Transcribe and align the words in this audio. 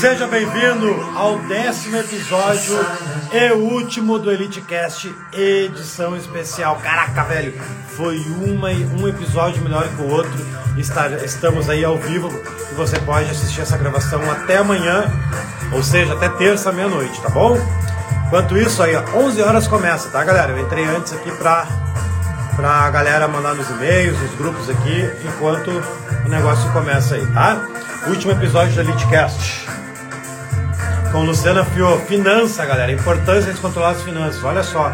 Seja 0.00 0.26
bem-vindo 0.26 0.94
ao 1.14 1.38
décimo 1.40 1.98
episódio 1.98 2.78
e 3.30 3.52
último 3.52 4.18
do 4.18 4.30
EliteCast, 4.32 5.14
edição 5.30 6.16
especial. 6.16 6.76
Caraca, 6.76 7.22
velho, 7.24 7.52
foi 7.96 8.18
uma, 8.42 8.70
um 8.70 9.06
episódio 9.06 9.62
melhor 9.62 9.86
que 9.88 10.00
o 10.00 10.08
outro. 10.08 10.32
Estamos 11.22 11.68
aí 11.68 11.84
ao 11.84 11.98
vivo 11.98 12.28
e 12.72 12.74
você 12.74 12.98
pode 13.00 13.28
assistir 13.28 13.60
essa 13.60 13.76
gravação 13.76 14.22
até 14.30 14.56
amanhã, 14.56 15.04
ou 15.70 15.82
seja, 15.82 16.14
até 16.14 16.30
terça, 16.30 16.72
meia-noite, 16.72 17.20
tá 17.20 17.28
bom? 17.28 17.58
Enquanto 18.26 18.56
isso, 18.56 18.82
aí, 18.82 18.96
11 18.96 19.42
horas 19.42 19.68
começa, 19.68 20.08
tá, 20.08 20.24
galera? 20.24 20.52
Eu 20.52 20.60
entrei 20.60 20.86
antes 20.86 21.12
aqui 21.12 21.30
pra, 21.32 21.66
pra 22.56 22.88
galera 22.88 23.28
mandar 23.28 23.54
nos 23.54 23.68
e-mails, 23.68 24.18
nos 24.18 24.34
grupos 24.36 24.70
aqui, 24.70 25.10
enquanto 25.26 25.70
o 26.30 26.32
negócio 26.32 26.72
começa 26.72 27.16
aí, 27.16 27.26
tá? 27.26 27.60
Último 28.06 28.30
episódio 28.30 28.72
do 28.72 28.80
EliteCast 28.82 29.66
com 31.10 31.24
Luciana 31.24 31.64
Fio. 31.64 31.98
Finança, 32.06 32.64
galera. 32.64 32.92
Importância 32.92 33.52
de 33.52 33.60
controlar 33.60 33.90
as 33.90 34.02
finanças. 34.02 34.42
Olha 34.44 34.62
só. 34.62 34.92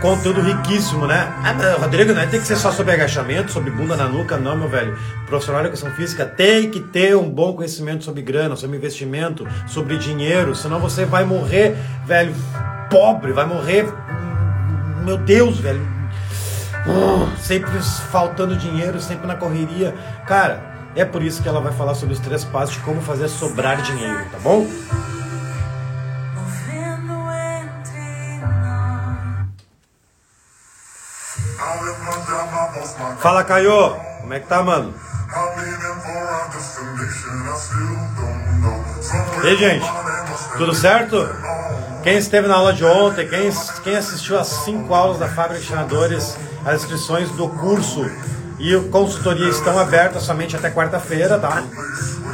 Conteúdo 0.00 0.40
riquíssimo, 0.40 1.06
né? 1.06 1.30
Ah, 1.44 1.76
Rodrigo, 1.78 2.14
não 2.14 2.22
é 2.22 2.26
tem 2.26 2.40
que 2.40 2.46
ser 2.46 2.56
só 2.56 2.72
sobre 2.72 2.94
agachamento, 2.94 3.52
sobre 3.52 3.70
bunda 3.70 3.94
na 3.94 4.08
nuca, 4.08 4.38
não, 4.38 4.56
meu 4.56 4.70
velho. 4.70 4.96
Profissional 5.26 5.60
de 5.60 5.68
educação 5.68 5.94
física 5.94 6.24
tem 6.24 6.70
que 6.70 6.80
ter 6.80 7.14
um 7.14 7.28
bom 7.28 7.52
conhecimento 7.52 8.02
sobre 8.02 8.22
grana, 8.22 8.56
sobre 8.56 8.78
investimento, 8.78 9.46
sobre 9.66 9.98
dinheiro, 9.98 10.56
senão 10.56 10.80
você 10.80 11.04
vai 11.04 11.24
morrer, 11.24 11.76
velho, 12.06 12.34
pobre, 12.88 13.32
vai 13.32 13.44
morrer, 13.44 13.86
meu 15.04 15.18
Deus, 15.18 15.58
velho, 15.58 15.86
uh, 16.86 17.28
sempre 17.38 17.78
faltando 18.10 18.56
dinheiro, 18.56 18.98
sempre 19.02 19.26
na 19.26 19.34
correria. 19.34 19.94
Cara, 20.26 20.69
é 20.94 21.04
por 21.04 21.22
isso 21.22 21.42
que 21.42 21.48
ela 21.48 21.60
vai 21.60 21.72
falar 21.72 21.94
sobre 21.94 22.14
os 22.14 22.20
três 22.20 22.44
passos 22.44 22.74
de 22.74 22.80
como 22.80 23.00
fazer 23.00 23.28
sobrar 23.28 23.80
dinheiro, 23.82 24.24
tá 24.30 24.38
bom? 24.38 24.66
Fala, 33.18 33.44
Caio. 33.44 33.96
Como 34.20 34.34
é 34.34 34.40
que 34.40 34.46
tá, 34.46 34.62
mano? 34.62 34.94
E 39.42 39.46
aí, 39.46 39.56
gente? 39.56 39.86
Tudo 40.56 40.74
certo? 40.74 41.28
Quem 42.02 42.16
esteve 42.16 42.48
na 42.48 42.56
aula 42.56 42.72
de 42.72 42.84
ontem, 42.84 43.28
quem, 43.28 43.50
quem 43.84 43.96
assistiu 43.96 44.38
às 44.38 44.48
cinco 44.48 44.94
aulas 44.94 45.18
da 45.18 45.28
Fábrica 45.28 45.60
de 45.60 45.66
Treinadores, 45.66 46.36
as 46.64 46.82
inscrições 46.82 47.30
do 47.32 47.48
curso 47.48 48.04
e 48.60 48.78
consultoria 48.90 49.48
estão 49.48 49.78
abertas 49.78 50.22
somente 50.22 50.54
até 50.54 50.70
quarta-feira, 50.70 51.38
tá? 51.38 51.62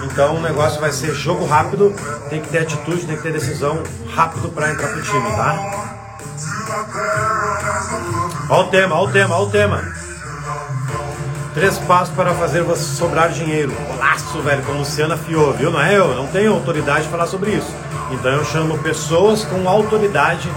Então 0.04 0.36
o 0.36 0.40
negócio 0.40 0.80
vai 0.80 0.90
ser 0.90 1.14
jogo 1.14 1.46
rápido, 1.46 1.94
tem 2.28 2.40
que 2.40 2.48
ter 2.48 2.58
atitude, 2.58 3.06
tem 3.06 3.16
que 3.16 3.22
ter 3.22 3.32
decisão 3.32 3.80
rápido 4.12 4.48
para 4.48 4.72
entrar 4.72 4.88
pro 4.88 5.02
time, 5.02 5.30
tá? 5.30 5.86
Olha 8.50 8.66
o 8.66 8.70
tema, 8.70 8.94
olha 8.96 9.08
o 9.08 9.12
tema, 9.12 9.36
olha 9.36 9.46
o 9.46 9.50
tema. 9.50 9.84
Três 11.54 11.78
passos 11.78 12.14
para 12.14 12.34
fazer 12.34 12.62
você 12.62 12.82
sobrar 12.82 13.30
dinheiro. 13.30 13.72
Golaço, 13.86 14.42
velho, 14.42 14.62
com 14.64 14.72
Luciana 14.72 15.16
Fio, 15.16 15.52
viu? 15.52 15.70
Não 15.70 15.80
é 15.80 15.96
eu, 15.96 16.14
não 16.14 16.26
tenho 16.26 16.52
autoridade 16.52 17.04
de 17.04 17.08
falar 17.08 17.26
sobre 17.26 17.52
isso. 17.52 17.72
Então 18.10 18.32
eu 18.32 18.44
chamo 18.44 18.76
pessoas 18.78 19.44
com 19.44 19.68
autoridade 19.68 20.50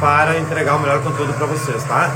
para 0.00 0.38
entregar 0.38 0.76
o 0.76 0.80
melhor 0.80 1.02
conteúdo 1.02 1.34
para 1.34 1.46
vocês, 1.46 1.82
tá? 1.84 2.10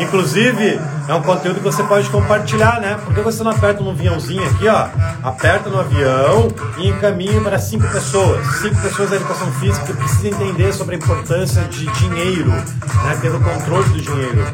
Inclusive, 0.00 0.80
é 1.08 1.14
um 1.14 1.22
conteúdo 1.22 1.56
que 1.56 1.64
você 1.64 1.82
pode 1.82 2.08
compartilhar, 2.08 2.80
né? 2.80 2.98
Porque 3.04 3.20
você 3.20 3.42
não 3.42 3.50
aperta 3.50 3.82
no 3.82 3.90
aviãozinho 3.90 4.44
aqui, 4.48 4.66
ó. 4.66 4.88
Aperta 5.22 5.68
no 5.68 5.78
avião 5.78 6.48
e 6.78 6.88
encaminha 6.88 7.40
para 7.42 7.58
cinco 7.58 7.86
pessoas. 7.88 8.46
Cinco 8.60 8.80
pessoas 8.80 9.10
da 9.10 9.16
educação 9.16 9.52
física 9.52 9.86
que 9.86 9.92
precisam 9.92 10.30
entender 10.30 10.72
sobre 10.72 10.94
a 10.94 10.98
importância 10.98 11.62
de 11.64 11.86
dinheiro, 11.86 12.50
né? 12.50 13.18
Ter 13.20 13.28
o 13.28 13.40
controle 13.40 13.88
do 13.90 14.00
dinheiro. 14.00 14.46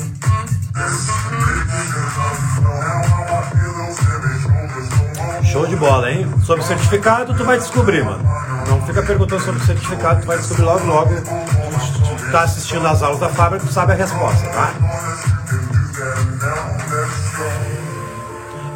Show 5.44 5.66
de 5.66 5.76
bola, 5.76 6.10
hein? 6.10 6.28
Sobre 6.44 6.64
certificado, 6.64 7.34
tu 7.34 7.44
vai 7.44 7.56
descobrir, 7.56 8.04
mano. 8.04 8.22
Não 8.68 8.82
fica 8.82 9.02
perguntando 9.02 9.42
sobre 9.42 9.64
certificado, 9.64 10.20
tu 10.22 10.26
vai 10.26 10.38
descobrir 10.38 10.64
logo, 10.64 10.84
logo. 10.86 11.14
Tu 11.14 12.32
tá 12.32 12.42
assistindo 12.42 12.86
as 12.86 13.02
aulas 13.02 13.20
da 13.20 13.28
fábrica, 13.28 13.64
tu 13.64 13.72
sabe 13.72 13.92
a 13.92 13.94
resposta, 13.94 14.46
tá? 14.48 14.72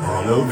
All 0.02 0.40
of 0.40 0.50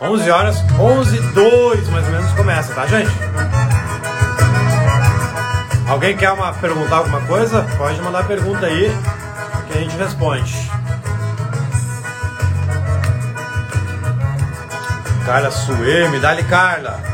Onze 0.00 0.30
horas, 0.30 0.56
onze 0.78 1.18
dois 1.32 1.88
mais 1.88 2.06
ou 2.06 2.12
menos 2.12 2.32
começa, 2.32 2.74
tá, 2.74 2.86
gente? 2.86 3.10
Alguém 5.88 6.16
quer 6.16 6.32
uma, 6.32 6.52
perguntar 6.54 6.96
alguma 6.96 7.20
coisa? 7.22 7.66
Pode 7.76 8.00
mandar 8.02 8.26
pergunta 8.26 8.66
aí 8.66 8.90
que 9.66 9.78
a 9.78 9.80
gente 9.80 9.96
responde. 9.96 10.70
Carla 15.24 15.50
Sueme, 15.50 16.18
dá-lhe 16.20 16.42
Carla. 16.44 17.13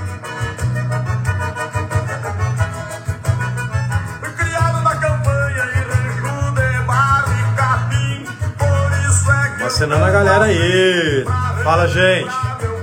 Vacinando 9.81 10.05
a 10.05 10.11
galera 10.11 10.45
aí. 10.45 11.25
Fala, 11.65 11.89
gente. 11.89 12.31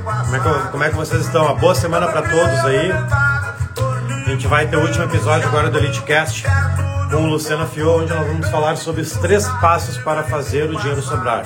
Como 0.04 0.36
é 0.36 0.40
que, 0.40 0.72
como 0.72 0.84
é 0.84 0.90
que 0.90 0.96
vocês 0.96 1.26
estão? 1.28 1.46
Uma 1.46 1.54
boa 1.54 1.76
semana 1.76 2.08
para 2.08 2.24
todos 2.24 2.66
aí. 2.66 2.92
A 2.92 4.30
gente 4.30 4.48
vai 4.48 4.66
ter 4.66 4.78
o 4.78 4.82
último 4.82 5.04
episódio 5.04 5.48
agora 5.48 5.70
do 5.70 5.78
EliteCast 5.78 6.46
com 7.12 7.18
o 7.18 7.28
Luciano 7.28 7.68
Fio, 7.68 8.02
onde 8.02 8.12
nós 8.12 8.26
vamos 8.26 8.50
falar 8.50 8.78
sobre 8.78 9.02
os 9.02 9.12
três 9.12 9.48
passos 9.62 9.96
para 10.00 10.24
fazer 10.24 10.72
o 10.72 10.76
dinheiro 10.76 11.00
sobrar. 11.04 11.46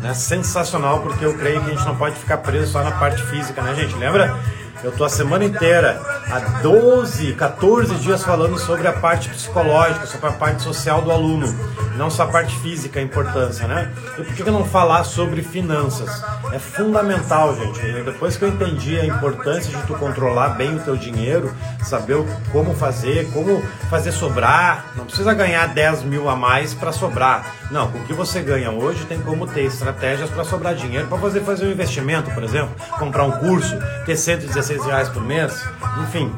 Né? 0.00 0.14
Sensacional, 0.14 1.00
porque 1.00 1.26
eu 1.26 1.34
creio 1.34 1.60
que 1.60 1.72
a 1.72 1.74
gente 1.74 1.84
não 1.84 1.96
pode 1.96 2.16
ficar 2.16 2.38
preso 2.38 2.72
só 2.72 2.82
na 2.82 2.92
parte 2.92 3.22
física, 3.24 3.60
né, 3.60 3.74
gente? 3.74 3.94
Lembra? 3.96 4.34
Eu 4.82 4.92
tô 4.92 5.04
a 5.04 5.10
semana 5.10 5.44
inteira, 5.44 6.00
há 6.30 6.38
12, 6.62 7.34
14 7.34 7.94
dias 7.96 8.22
falando 8.22 8.58
sobre 8.58 8.88
a 8.88 8.92
parte 8.92 9.28
psicológica, 9.28 10.06
sobre 10.06 10.28
a 10.28 10.32
parte 10.32 10.62
social 10.62 11.02
do 11.02 11.10
aluno, 11.10 11.46
não 11.96 12.10
só 12.10 12.24
a 12.24 12.26
parte 12.26 12.56
física, 12.58 13.00
a 13.00 13.02
importância, 13.02 13.66
né? 13.66 13.92
E 14.18 14.22
por 14.22 14.34
que 14.34 14.50
não 14.50 14.64
falar 14.64 15.04
sobre 15.04 15.42
finanças? 15.42 16.22
É 16.52 16.58
fundamental, 16.58 17.54
gente. 17.56 17.80
Depois 18.02 18.36
que 18.36 18.44
eu 18.44 18.48
entendi 18.48 18.98
a 18.98 19.06
importância 19.06 19.76
de 19.76 19.86
tu 19.86 19.94
controlar 19.94 20.50
bem 20.50 20.76
o 20.76 20.80
teu 20.80 20.96
dinheiro, 20.96 21.54
saber 21.82 22.16
como 22.52 22.74
fazer, 22.74 23.30
como 23.32 23.62
fazer 23.88 24.12
sobrar, 24.12 24.86
não 24.96 25.04
precisa 25.04 25.32
ganhar 25.34 25.66
10 25.68 26.02
mil 26.04 26.28
a 26.28 26.36
mais 26.36 26.74
para 26.74 26.92
sobrar. 26.92 27.54
Não, 27.70 27.90
com 27.90 27.98
o 27.98 28.04
que 28.04 28.12
você 28.12 28.40
ganha 28.42 28.70
hoje 28.70 29.04
tem 29.06 29.20
como 29.20 29.46
ter 29.46 29.64
estratégias 29.64 30.30
para 30.30 30.44
sobrar 30.44 30.74
dinheiro 30.74 31.08
para 31.08 31.18
fazer 31.18 31.40
fazer 31.40 31.66
um 31.66 31.72
investimento, 31.72 32.30
por 32.30 32.44
exemplo, 32.44 32.74
comprar 32.98 33.24
um 33.24 33.32
curso, 33.32 33.76
ter 34.04 34.16
116 34.16 34.84
reais 34.84 35.08
por 35.08 35.22
mês, 35.22 35.52
enfim. 36.02 36.32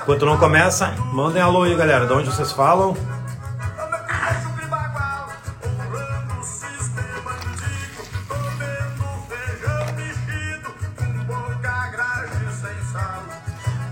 Enquanto 0.00 0.26
não 0.26 0.38
começa, 0.38 0.94
mandem 1.12 1.42
alô 1.42 1.62
aí, 1.62 1.74
galera. 1.74 2.06
De 2.06 2.12
onde 2.12 2.30
vocês 2.30 2.52
falam? 2.52 2.94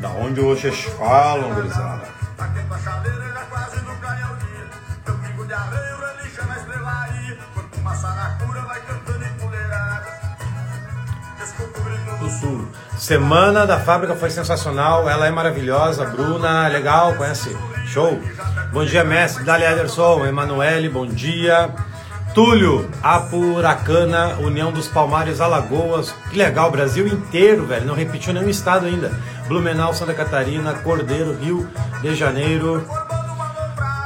Da 0.00 0.10
onde 0.10 0.40
vocês 0.40 0.82
falam, 0.98 1.54
gurizada? 1.54 2.02
Semana 13.02 13.66
da 13.66 13.80
fábrica 13.80 14.14
foi 14.14 14.30
sensacional, 14.30 15.08
ela 15.08 15.26
é 15.26 15.30
maravilhosa, 15.32 16.04
Bruna, 16.04 16.68
legal, 16.68 17.16
conhece? 17.16 17.50
Show! 17.84 18.16
Bom 18.72 18.84
dia, 18.84 19.02
mestre, 19.02 19.42
Dali 19.42 19.64
Ederson, 19.64 20.24
Emanuele, 20.24 20.88
bom 20.88 21.04
dia. 21.04 21.68
Túlio, 22.32 22.88
Apuracana, 23.02 24.36
União 24.38 24.70
dos 24.70 24.86
Palmares, 24.86 25.40
Alagoas, 25.40 26.14
que 26.30 26.38
legal, 26.38 26.70
Brasil 26.70 27.08
inteiro, 27.08 27.66
velho, 27.66 27.86
não 27.86 27.96
repetiu 27.96 28.32
nenhum 28.32 28.48
estado 28.48 28.86
ainda. 28.86 29.10
Blumenau, 29.48 29.92
Santa 29.92 30.14
Catarina, 30.14 30.72
Cordeiro, 30.72 31.36
Rio 31.36 31.68
de 32.02 32.14
Janeiro. 32.14 32.86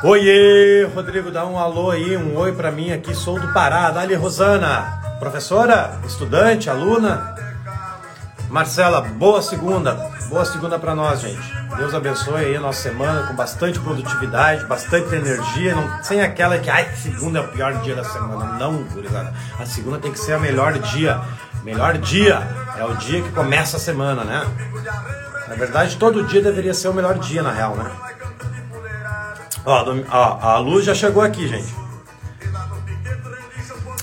Oiê, 0.05 0.89
Rodrigo, 0.95 1.31
dá 1.31 1.45
um 1.45 1.59
alô 1.59 1.91
aí, 1.91 2.17
um 2.17 2.35
oi 2.39 2.51
pra 2.53 2.73
mim 2.73 2.91
aqui, 2.91 3.15
sou 3.15 3.39
do 3.39 3.53
Pará. 3.53 3.91
Dali, 3.91 4.15
Rosana, 4.15 5.19
professora, 5.21 5.99
estudante, 6.07 6.71
aluna, 6.71 7.37
Marcela, 8.57 9.03
boa 9.03 9.43
segunda. 9.43 9.93
Boa 10.31 10.47
segunda 10.47 10.79
para 10.79 10.95
nós, 10.95 11.21
gente. 11.21 11.43
Deus 11.77 11.95
abençoe 11.95 12.43
aí 12.43 12.57
a 12.57 12.61
nossa 12.61 12.85
semana 12.85 13.27
com 13.27 13.35
bastante 13.35 13.79
produtividade, 13.79 14.65
bastante 14.65 15.15
energia, 15.15 15.75
não, 15.75 16.03
sem 16.03 16.23
aquela 16.23 16.57
que, 16.57 16.71
ai, 16.71 16.91
segunda 16.97 17.41
é 17.41 17.43
o 17.43 17.49
pior 17.49 17.75
dia 17.83 17.95
da 17.95 18.03
semana. 18.03 18.57
Não, 18.59 18.83
gurizada. 18.85 19.31
A 19.61 19.67
segunda 19.67 19.99
tem 19.99 20.11
que 20.11 20.19
ser 20.19 20.33
a 20.33 20.39
melhor 20.39 20.73
dia. 20.79 21.21
Melhor 21.65 21.99
dia 21.99 22.49
é 22.79 22.85
o 22.87 22.97
dia 22.97 23.21
que 23.21 23.31
começa 23.33 23.77
a 23.77 23.81
semana, 23.81 24.25
né? 24.25 24.43
Na 25.49 25.55
verdade, 25.55 25.97
todo 25.97 26.25
dia 26.25 26.41
deveria 26.41 26.73
ser 26.73 26.89
o 26.89 26.95
melhor 26.95 27.19
dia, 27.19 27.43
na 27.43 27.53
real, 27.53 27.77
né? 27.77 27.91
Ó 29.67 29.85
a 30.41 30.57
luz 30.57 30.83
já 30.83 30.95
chegou 30.95 31.23
aqui, 31.23 31.47
gente. 31.47 31.75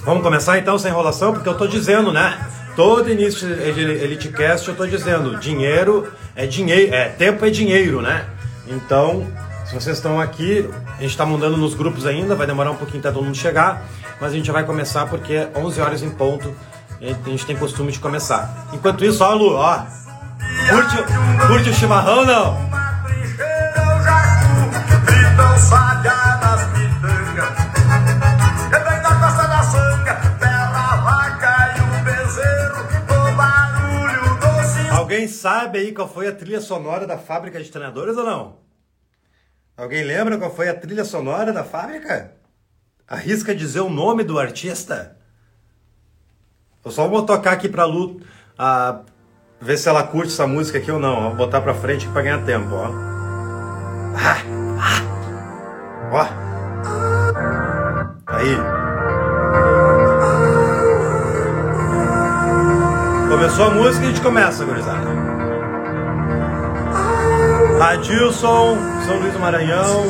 Vamos 0.04 0.22
começar 0.22 0.60
então 0.60 0.78
sem 0.78 0.92
enrolação, 0.92 1.34
porque 1.34 1.50
eu 1.50 1.58
tô 1.58 1.66
dizendo, 1.66 2.12
né? 2.12 2.53
Todo 2.76 3.12
início 3.12 3.48
de 3.48 3.82
EliteCast 3.82 4.68
eu 4.68 4.76
tô 4.76 4.88
dizendo, 4.88 5.38
dinheiro 5.38 6.12
é 6.36 6.48
dinheiro, 6.48 6.94
é, 6.94 7.10
tempo 7.10 7.46
é 7.46 7.50
dinheiro, 7.50 8.02
né? 8.02 8.26
Então, 8.68 9.28
se 9.66 9.76
vocês 9.76 9.98
estão 9.98 10.20
aqui, 10.20 10.68
a 10.98 11.02
gente 11.02 11.12
está 11.12 11.26
mandando 11.26 11.56
nos 11.56 11.76
grupos 11.76 12.06
ainda, 12.06 12.34
vai 12.36 12.48
demorar 12.48 12.72
um 12.72 12.76
pouquinho 12.76 13.00
até 13.00 13.12
todo 13.12 13.24
mundo 13.24 13.38
chegar, 13.38 13.84
mas 14.20 14.32
a 14.32 14.36
gente 14.36 14.52
vai 14.52 14.64
começar 14.64 15.06
porque 15.06 15.34
é 15.34 15.52
11 15.56 15.82
horas 15.82 16.02
em 16.02 16.10
ponto, 16.10 16.54
a 17.00 17.30
gente 17.30 17.46
tem 17.46 17.56
costume 17.56 17.92
de 17.92 18.00
começar. 18.00 18.68
Enquanto 18.74 19.06
isso, 19.06 19.24
ó, 19.24 19.34
Lu, 19.34 19.56
ó, 19.56 19.84
curte, 20.70 21.48
curte 21.48 21.70
o 21.70 21.74
chimarrão 21.74 22.26
não? 22.26 22.74
Alguém 35.24 35.28
sabe 35.28 35.80
aí 35.80 35.94
qual 35.94 36.08
foi 36.08 36.28
a 36.28 36.36
trilha 36.36 36.60
sonora 36.60 37.08
da 37.08 37.18
fábrica 37.18 37.64
de 37.64 37.72
treinadores 37.72 38.18
ou 38.18 38.26
não? 38.26 38.58
Alguém 39.78 40.04
lembra 40.04 40.38
qual 40.38 40.54
foi 40.54 40.68
a 40.68 40.74
trilha 40.74 41.06
sonora 41.06 41.54
da 41.54 41.64
fábrica? 41.64 42.34
Arrisca 43.08 43.56
dizer 43.56 43.80
o 43.80 43.90
nome 43.90 44.26
do 44.26 44.38
artista? 44.38 45.18
Eu 46.84 46.92
só 46.92 47.08
vou 47.08 47.26
tocar 47.26 47.54
aqui 47.54 47.70
pra 47.70 47.86
Lu 47.86 48.20
a, 48.58 49.00
ver 49.62 49.78
se 49.78 49.88
ela 49.88 50.06
curte 50.06 50.34
essa 50.34 50.46
música 50.46 50.78
aqui 50.78 50.92
ou 50.92 51.00
não. 51.00 51.30
Vou 51.30 51.38
botar 51.38 51.62
pra 51.62 51.74
frente 51.74 52.06
pra 52.10 52.22
ganhar 52.22 52.44
tempo, 52.44 52.76
ó. 52.76 52.90
Ah, 54.18 54.44
ah. 54.78 55.00
Ó. 56.12 56.28
Aí. 58.28 58.58
Começou 63.30 63.66
a 63.66 63.70
música 63.72 64.06
e 64.06 64.08
a 64.08 64.12
gente 64.12 64.22
começa, 64.22 64.66
gurizada. 64.66 65.13
Adilson, 67.84 68.78
São 69.06 69.20
Luís 69.20 69.34
do 69.34 69.40
Maranhão, 69.40 70.06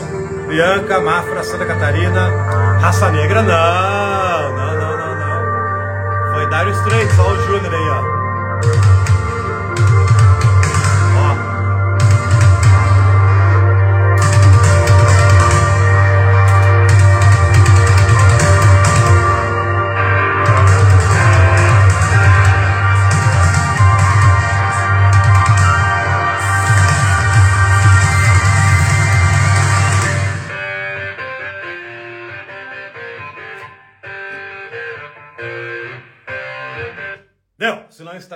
Bianca, 0.47 0.99
Mafra, 0.99 1.43
Santa 1.43 1.65
Catarina, 1.65 2.29
Raça 2.79 3.09
Negra, 3.09 3.41
não, 3.41 4.55
não, 4.55 4.73
não, 4.79 4.97
não, 4.97 5.15
não. 5.15 6.33
Foi 6.33 6.49
Dário 6.49 6.71
Straits, 6.71 7.15
só 7.15 7.31
o 7.31 7.41
Júnior 7.47 7.73
aí, 7.73 7.89
ó. 7.89 8.12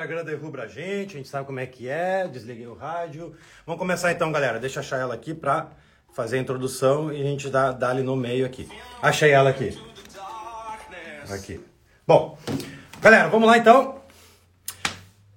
Instagram 0.07 0.23
derruba 0.23 0.61
a 0.61 0.67
gente, 0.67 1.15
a 1.15 1.17
gente 1.17 1.27
sabe 1.27 1.45
como 1.45 1.59
é 1.59 1.65
que 1.65 1.89
é, 1.89 2.29
desliguei 2.29 2.65
o 2.65 2.73
rádio. 2.73 3.35
Vamos 3.65 3.77
começar 3.77 4.09
então, 4.09 4.31
galera. 4.31 4.57
Deixa 4.57 4.79
eu 4.79 4.81
achar 4.81 4.97
ela 4.99 5.13
aqui 5.13 5.33
pra 5.33 5.67
fazer 6.13 6.37
a 6.37 6.39
introdução 6.39 7.11
e 7.11 7.21
a 7.21 7.25
gente 7.25 7.49
dá, 7.49 7.73
dá 7.73 7.89
ali 7.89 8.03
no 8.03 8.15
meio 8.15 8.45
aqui. 8.45 8.69
Achei 9.01 9.31
ela 9.31 9.49
aqui. 9.49 9.77
Aqui. 11.29 11.59
Bom, 12.07 12.37
galera, 13.01 13.27
vamos 13.27 13.49
lá 13.49 13.57
então. 13.57 13.97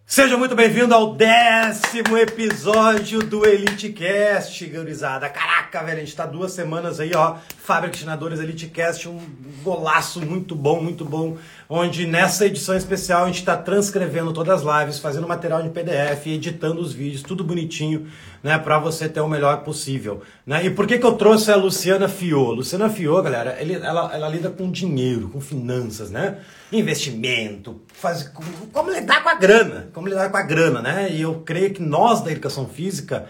Seja 0.06 0.36
muito 0.36 0.56
bem-vindo 0.56 0.92
ao 0.92 1.14
décimo 1.14 2.18
episódio 2.18 3.20
do 3.20 3.46
EliteCast, 3.46 4.66
gurizada. 4.66 5.28
Caraca, 5.28 5.84
velho, 5.84 5.98
a 5.98 6.04
gente 6.04 6.16
tá 6.16 6.26
duas 6.26 6.50
semanas 6.50 6.98
aí, 6.98 7.12
ó. 7.14 7.36
Fábrica 7.58 7.92
de 7.92 8.00
Treinadores 8.00 8.40
EliteCast, 8.40 9.08
um 9.08 9.20
golaço 9.62 10.20
muito 10.20 10.56
bom, 10.56 10.82
muito 10.82 11.04
bom. 11.04 11.38
Onde 11.72 12.04
nessa 12.04 12.46
edição 12.46 12.76
especial 12.76 13.22
a 13.22 13.26
gente 13.28 13.44
tá 13.44 13.56
transcrevendo 13.56 14.32
todas 14.32 14.66
as 14.66 14.80
lives, 14.80 14.98
fazendo 14.98 15.28
material 15.28 15.62
de 15.62 15.68
PDF, 15.68 16.26
editando 16.26 16.80
os 16.80 16.92
vídeos, 16.92 17.22
tudo 17.22 17.44
bonitinho, 17.44 18.08
né, 18.42 18.58
para 18.58 18.76
você 18.80 19.08
ter 19.08 19.20
o 19.20 19.28
melhor 19.28 19.62
possível. 19.62 20.20
Né? 20.44 20.66
E 20.66 20.70
por 20.70 20.84
que, 20.84 20.98
que 20.98 21.06
eu 21.06 21.12
trouxe 21.12 21.52
a 21.52 21.54
Luciana 21.54 22.08
Fiô? 22.08 22.50
Luciana 22.50 22.90
Fiô, 22.90 23.22
galera, 23.22 23.56
ele, 23.60 23.74
ela, 23.74 24.12
ela 24.12 24.28
lida 24.28 24.50
com 24.50 24.68
dinheiro, 24.68 25.28
com 25.28 25.40
finanças, 25.40 26.10
né? 26.10 26.38
investimento, 26.72 27.80
faz, 27.92 28.32
como 28.72 28.90
lidar 28.90 29.22
com 29.22 29.28
a 29.28 29.34
grana, 29.34 29.88
como 29.92 30.08
lidar 30.08 30.28
com 30.28 30.36
a 30.36 30.42
grana, 30.42 30.82
né? 30.82 31.08
E 31.10 31.22
eu 31.22 31.42
creio 31.44 31.72
que 31.72 31.82
nós 31.82 32.20
da 32.20 32.30
educação 32.30 32.66
física, 32.66 33.26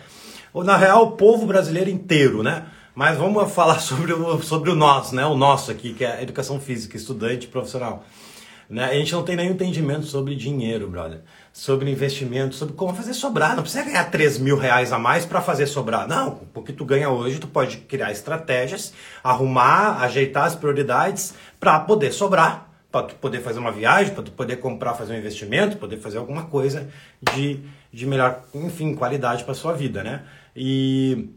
ou 0.53 0.65
na 0.65 0.77
real 0.77 1.05
o 1.05 1.11
povo 1.13 1.47
brasileiro 1.47 1.91
inteiro, 1.91 2.43
né? 2.43 2.67
Mas 2.95 3.17
vamos 3.17 3.53
falar 3.53 3.81
sobre 3.81 4.13
o, 4.13 4.43
sobre 4.43 4.71
o 4.71 4.75
nosso, 4.75 5.15
né? 5.15 5.25
O 5.25 5.37
nosso 5.37 5.71
aqui, 5.71 5.95
que 5.95 6.05
é 6.05 6.23
educação 6.23 6.61
física, 6.61 6.97
estudante 6.97 7.47
profissional. 7.47 8.05
Né? 8.71 8.85
A 8.85 8.95
gente 8.95 9.13
não 9.13 9.25
tem 9.25 9.35
nenhum 9.35 9.51
entendimento 9.51 10.07
sobre 10.07 10.37
dinheiro, 10.37 10.89
brother. 10.89 11.23
Sobre 11.53 11.91
investimento, 11.91 12.55
sobre 12.55 12.75
como 12.75 12.95
fazer 12.95 13.15
sobrar. 13.15 13.57
Não 13.57 13.63
precisa 13.65 13.85
ganhar 13.85 14.09
3 14.09 14.39
mil 14.39 14.57
reais 14.57 14.93
a 14.93 14.99
mais 14.99 15.27
para 15.27 15.41
fazer 15.41 15.67
sobrar. 15.67 16.07
Não, 16.07 16.37
porque 16.55 16.73
tu 16.73 16.85
ganha 16.85 17.11
hoje, 17.11 17.41
tu 17.41 17.49
pode 17.49 17.79
criar 17.79 18.13
estratégias, 18.13 18.95
arrumar, 19.25 20.01
ajeitar 20.03 20.45
as 20.45 20.55
prioridades 20.55 21.35
para 21.59 21.81
poder 21.81 22.13
sobrar 22.13 22.71
para 22.91 23.07
tu 23.07 23.15
poder 23.17 23.41
fazer 23.41 23.61
uma 23.61 23.71
viagem, 23.71 24.13
para 24.13 24.25
tu 24.25 24.33
poder 24.33 24.57
comprar, 24.57 24.95
fazer 24.95 25.15
um 25.15 25.19
investimento, 25.19 25.77
poder 25.77 25.99
fazer 25.99 26.19
alguma 26.19 26.47
coisa 26.47 26.89
de, 27.21 27.61
de 27.93 28.05
melhor, 28.05 28.43
enfim, 28.53 28.97
qualidade 28.97 29.45
para 29.45 29.55
sua 29.55 29.73
vida, 29.73 30.03
né? 30.03 30.23
E 30.57 31.29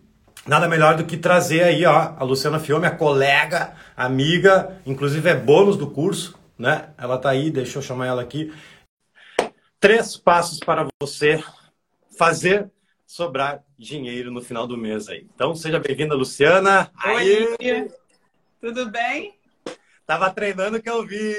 nada 0.48 0.68
melhor 0.68 0.96
do 0.96 1.04
que 1.04 1.16
trazer 1.16 1.64
aí, 1.64 1.86
ó, 1.86 2.14
a 2.18 2.24
Luciana 2.24 2.60
Fiume, 2.60 2.88
a 2.88 2.92
colega, 2.92 3.74
amiga, 3.96 4.78
inclusive 4.84 5.30
é 5.30 5.36
bônus 5.36 5.78
do 5.78 5.86
curso, 5.86 6.40
né? 6.64 6.94
Ela 6.98 7.18
tá 7.18 7.30
aí, 7.30 7.52
deixa 7.52 7.78
eu 7.78 7.82
chamar 7.82 8.08
ela 8.08 8.22
aqui. 8.22 8.54
Três 9.82 10.16
passos 10.16 10.62
para 10.62 10.88
você 11.02 11.44
fazer 12.18 12.72
sobrar 13.06 13.66
dinheiro 13.78 14.32
no 14.32 14.42
final 14.42 14.66
do 14.66 14.78
mês 14.78 15.10
aí. 15.10 15.28
Então, 15.36 15.54
seja 15.54 15.78
bem-vinda, 15.78 16.16
Luciana. 16.16 16.90
Oi, 17.06 17.58
aí. 17.60 17.92
tudo 18.62 18.90
bem? 18.90 19.38
Tava 20.06 20.34
treinando 20.34 20.82
que 20.82 20.90
eu 20.90 21.06
vi. 21.06 21.36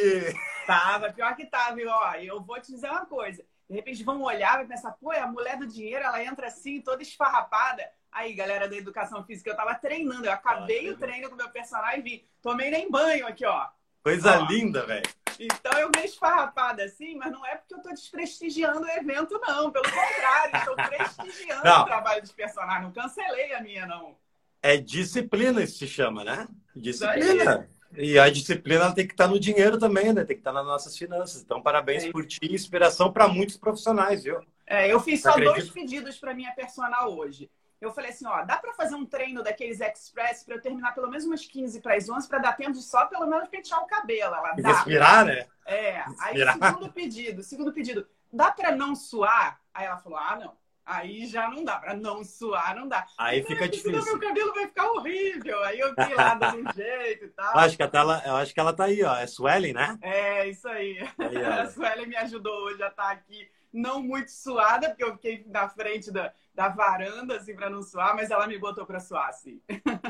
Tava, 0.67 1.11
pior 1.11 1.35
que 1.35 1.47
tava, 1.47 1.75
viu? 1.75 1.89
Ó, 1.89 2.15
eu 2.17 2.43
vou 2.43 2.61
te 2.61 2.73
dizer 2.73 2.91
uma 2.91 3.07
coisa. 3.07 3.43
De 3.69 3.77
repente 3.77 4.05
vão 4.05 4.21
olhar 4.23 4.63
e 4.63 4.69
pensar, 4.69 4.93
pô, 4.93 5.11
é 5.11 5.21
a 5.21 5.27
mulher 5.27 5.57
do 5.57 5.67
dinheiro, 5.67 6.05
ela 6.05 6.23
entra 6.23 6.49
assim, 6.49 6.83
toda 6.83 7.03
esfarrapada. 7.03 7.83
Aí, 8.13 8.35
galera 8.35 8.69
da 8.69 8.77
educação 8.77 9.25
física, 9.25 9.49
eu 9.49 9.57
tava 9.57 9.75
treinando, 9.75 10.27
eu 10.27 10.33
acabei 10.33 10.91
ah, 10.91 10.93
o 10.93 10.99
treino 10.99 11.31
com 11.31 11.35
o 11.35 11.39
meu 11.39 11.49
personagem 11.49 12.01
e 12.01 12.03
vi. 12.03 12.29
Tomei 12.43 12.71
nem 12.71 12.91
banho 12.91 13.27
aqui, 13.27 13.47
ó. 13.47 13.69
Coisa 14.05 14.39
ó. 14.39 14.47
linda, 14.47 14.85
velho. 14.85 15.09
Então 15.41 15.73
eu 15.81 15.91
meio 15.97 16.05
esfarrapada 16.07 16.85
assim, 16.85 17.17
mas 17.17 17.33
não 17.33 17.45
é 17.45 17.57
porque 17.57 17.75
eu 17.75 17.83
tô 17.83 17.89
desprestigiando 17.89 18.83
o 18.83 18.89
evento, 18.89 19.41
não. 19.41 19.71
Pelo 19.73 19.85
contrário, 19.85 20.57
estou 20.57 20.77
prestigiando 20.77 21.65
não. 21.65 21.83
o 21.83 21.85
trabalho 21.87 22.21
dos 22.21 22.31
personagens. 22.31 22.85
Não 22.85 22.93
cancelei 22.93 23.55
a 23.55 23.63
minha, 23.63 23.87
não. 23.87 24.15
É 24.63 24.77
disciplina, 24.77 25.63
isso 25.63 25.79
se 25.79 25.89
chama, 25.89 26.23
né? 26.23 26.47
Disciplina. 26.77 27.69
E 27.97 28.19
a 28.19 28.29
disciplina 28.29 28.95
tem 28.95 29.07
que 29.07 29.15
estar 29.15 29.25
tá 29.25 29.31
no 29.31 29.41
dinheiro 29.41 29.79
também, 29.79 30.13
né? 30.13 30.25
Tem 30.25 30.37
que 30.37 30.41
estar 30.41 30.53
tá 30.53 30.59
nas 30.59 30.67
nossas 30.67 30.97
finanças. 30.97 31.43
Então, 31.43 31.63
parabéns 31.63 32.05
é 32.05 32.11
por 32.11 32.27
ti, 32.27 32.41
inspiração 32.43 33.13
para 33.13 33.27
muitos 33.27 33.57
profissionais, 33.57 34.25
viu? 34.25 34.41
É, 34.67 34.93
eu 34.93 35.01
fiz 35.01 35.23
só 35.23 35.37
dois 35.37 35.71
pedidos 35.71 36.19
para 36.19 36.35
minha 36.35 36.53
personal 36.53 37.17
hoje. 37.17 37.51
Eu 37.85 37.93
falei 37.93 38.11
assim, 38.11 38.27
ó, 38.27 38.43
dá 38.43 38.57
para 38.57 38.73
fazer 38.73 38.95
um 38.95 39.05
treino 39.05 39.43
daqueles 39.43 39.81
express 39.81 40.43
para 40.43 40.55
eu 40.55 40.61
terminar 40.61 40.95
pelo 40.95 41.09
menos 41.09 41.25
umas 41.25 41.47
15 41.47 41.81
para 41.81 41.95
as 41.95 42.09
11 42.09 42.29
para 42.29 42.39
dar 42.39 42.57
tempo 42.57 42.73
de 42.73 42.83
só 42.83 43.07
pelo 43.07 43.27
menos 43.27 43.49
pentear 43.49 43.83
o 43.83 43.87
cabelo. 43.87 44.35
Ela 44.35 44.53
dá. 44.53 44.69
Respirar, 44.69 45.25
né? 45.25 45.47
É. 45.67 46.03
Respirar. 46.03 46.57
Aí, 46.61 46.69
segundo 46.69 46.93
pedido, 46.93 47.43
segundo 47.43 47.73
pedido, 47.73 48.07
dá 48.33 48.51
para 48.51 48.73
não 48.75 48.95
suar? 48.95 49.61
Aí 49.73 49.87
ela 49.87 49.99
falou, 49.99 50.19
ah, 50.19 50.37
não. 50.37 50.65
Aí 50.87 51.27
já 51.27 51.49
não 51.49 51.65
dá, 51.65 51.79
pra 51.79 51.95
não 51.95 52.23
suar 52.23 52.77
não 52.77 52.87
dá. 52.87 53.07
Aí 53.17 53.43
fica 53.43 53.67
difícil. 53.67 54.03
Senão 54.03 54.05
meu 54.05 54.29
cabelo 54.29 54.53
vai 54.53 54.67
ficar 54.67 54.91
horrível. 54.91 55.63
Aí 55.65 55.81
eu 55.81 55.95
vi 55.95 56.15
lá 56.15 56.35
dando 56.35 56.69
um 56.69 56.73
jeito 56.75 57.25
e 57.25 57.29
tal. 57.29 57.59
Acho 57.59 57.77
que, 57.77 57.83
ela, 57.83 58.23
eu 58.27 58.37
acho 58.37 58.53
que 58.53 58.61
ela 58.61 58.73
tá 58.73 58.85
aí, 58.85 59.03
ó. 59.03 59.17
É 59.17 59.27
Suelen, 59.27 59.73
né? 59.73 59.99
É, 60.03 60.47
isso 60.47 60.69
aí. 60.69 60.99
aí 61.19 61.37
a 61.43 61.71
Suelen 61.71 62.07
me 62.07 62.17
ajudou 62.17 62.53
hoje 62.65 62.83
a 62.83 62.89
estar 62.89 63.05
tá 63.05 63.11
aqui 63.13 63.49
não 63.75 64.01
muito 64.01 64.31
suada, 64.31 64.89
porque 64.89 65.03
eu 65.03 65.13
fiquei 65.15 65.45
na 65.49 65.69
frente 65.69 66.13
da, 66.13 66.33
da 66.55 66.69
varanda, 66.69 67.37
assim, 67.37 67.55
para 67.55 67.69
não 67.69 67.83
suar, 67.83 68.15
mas 68.15 68.31
ela 68.31 68.47
me 68.47 68.57
botou 68.57 68.87
para 68.87 69.01
suar, 69.01 69.29
assim. 69.29 69.61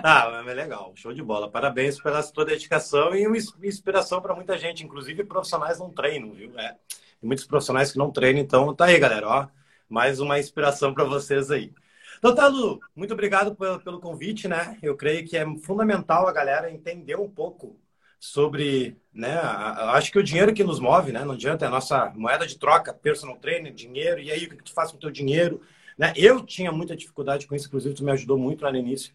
Ah, 0.03 0.45
é 0.47 0.55
legal, 0.55 0.93
show 0.95 1.15
de 1.15 1.23
bola. 1.23 1.51
Parabéns 1.51 1.99
pela 1.99 2.23
sua 2.23 2.45
dedicação 2.45 3.17
e 3.17 3.27
uma 3.27 3.39
inspiração 3.39 4.21
para 4.21 4.35
muita 4.35 4.59
gente, 4.59 4.85
inclusive 4.85 5.25
profissionais 5.25 5.79
não 5.79 5.91
treinam, 5.91 6.33
viu? 6.33 6.53
É, 6.59 6.73
tem 6.73 7.27
muitos 7.27 7.47
profissionais 7.47 7.91
que 7.91 7.99
não 7.99 8.11
treinam, 8.11 8.43
então 8.43 8.75
tá 8.75 8.85
aí, 8.85 8.99
galera, 8.99 9.27
ó, 9.27 9.47
mais 9.89 10.21
uma 10.21 10.39
inspiração 10.39 10.93
para 10.93 11.05
vocês 11.05 11.51
aí. 11.51 11.73
Doutor 12.21 12.53
Lu, 12.53 12.81
muito 12.95 13.15
obrigado 13.15 13.55
pelo 13.55 14.01
convite, 14.01 14.47
né? 14.47 14.79
Eu 14.83 14.97
creio 14.97 15.27
que 15.27 15.37
é 15.37 15.59
fundamental 15.59 16.29
a 16.29 16.33
galera 16.33 16.71
entender 16.71 17.17
um 17.17 17.29
pouco 17.29 17.79
sobre, 18.25 18.97
né? 19.13 19.39
Acho 19.39 20.11
que 20.11 20.19
o 20.19 20.23
dinheiro 20.23 20.55
que 20.55 20.65
nos 20.65 20.81
move, 20.81 21.13
né? 21.13 21.25
Não 21.25 21.35
adianta, 21.35 21.67
é 21.67 21.69
a 21.69 21.71
nossa 21.71 22.11
moeda 22.17 22.47
de 22.47 22.59
troca, 22.59 22.95
personal 22.95 23.37
trainer, 23.37 23.73
dinheiro, 23.73 24.19
e 24.19 24.31
aí 24.33 24.47
o 24.47 24.49
que 24.49 24.63
tu 24.63 24.73
faz 24.73 24.91
com 24.91 24.97
o 24.97 25.01
teu 25.01 25.11
dinheiro? 25.11 25.61
Né? 25.97 26.13
Eu 26.17 26.45
tinha 26.45 26.73
muita 26.73 26.97
dificuldade 26.97 27.47
com 27.47 27.55
isso, 27.55 27.67
inclusive 27.67 27.95
tu 27.95 28.03
me 28.03 28.11
ajudou 28.13 28.39
muito 28.39 28.65
lá 28.65 28.73
no 28.73 28.79
início. 28.79 29.13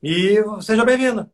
E 0.00 0.36
seja 0.62 0.84
bem-vinda. 0.84 1.28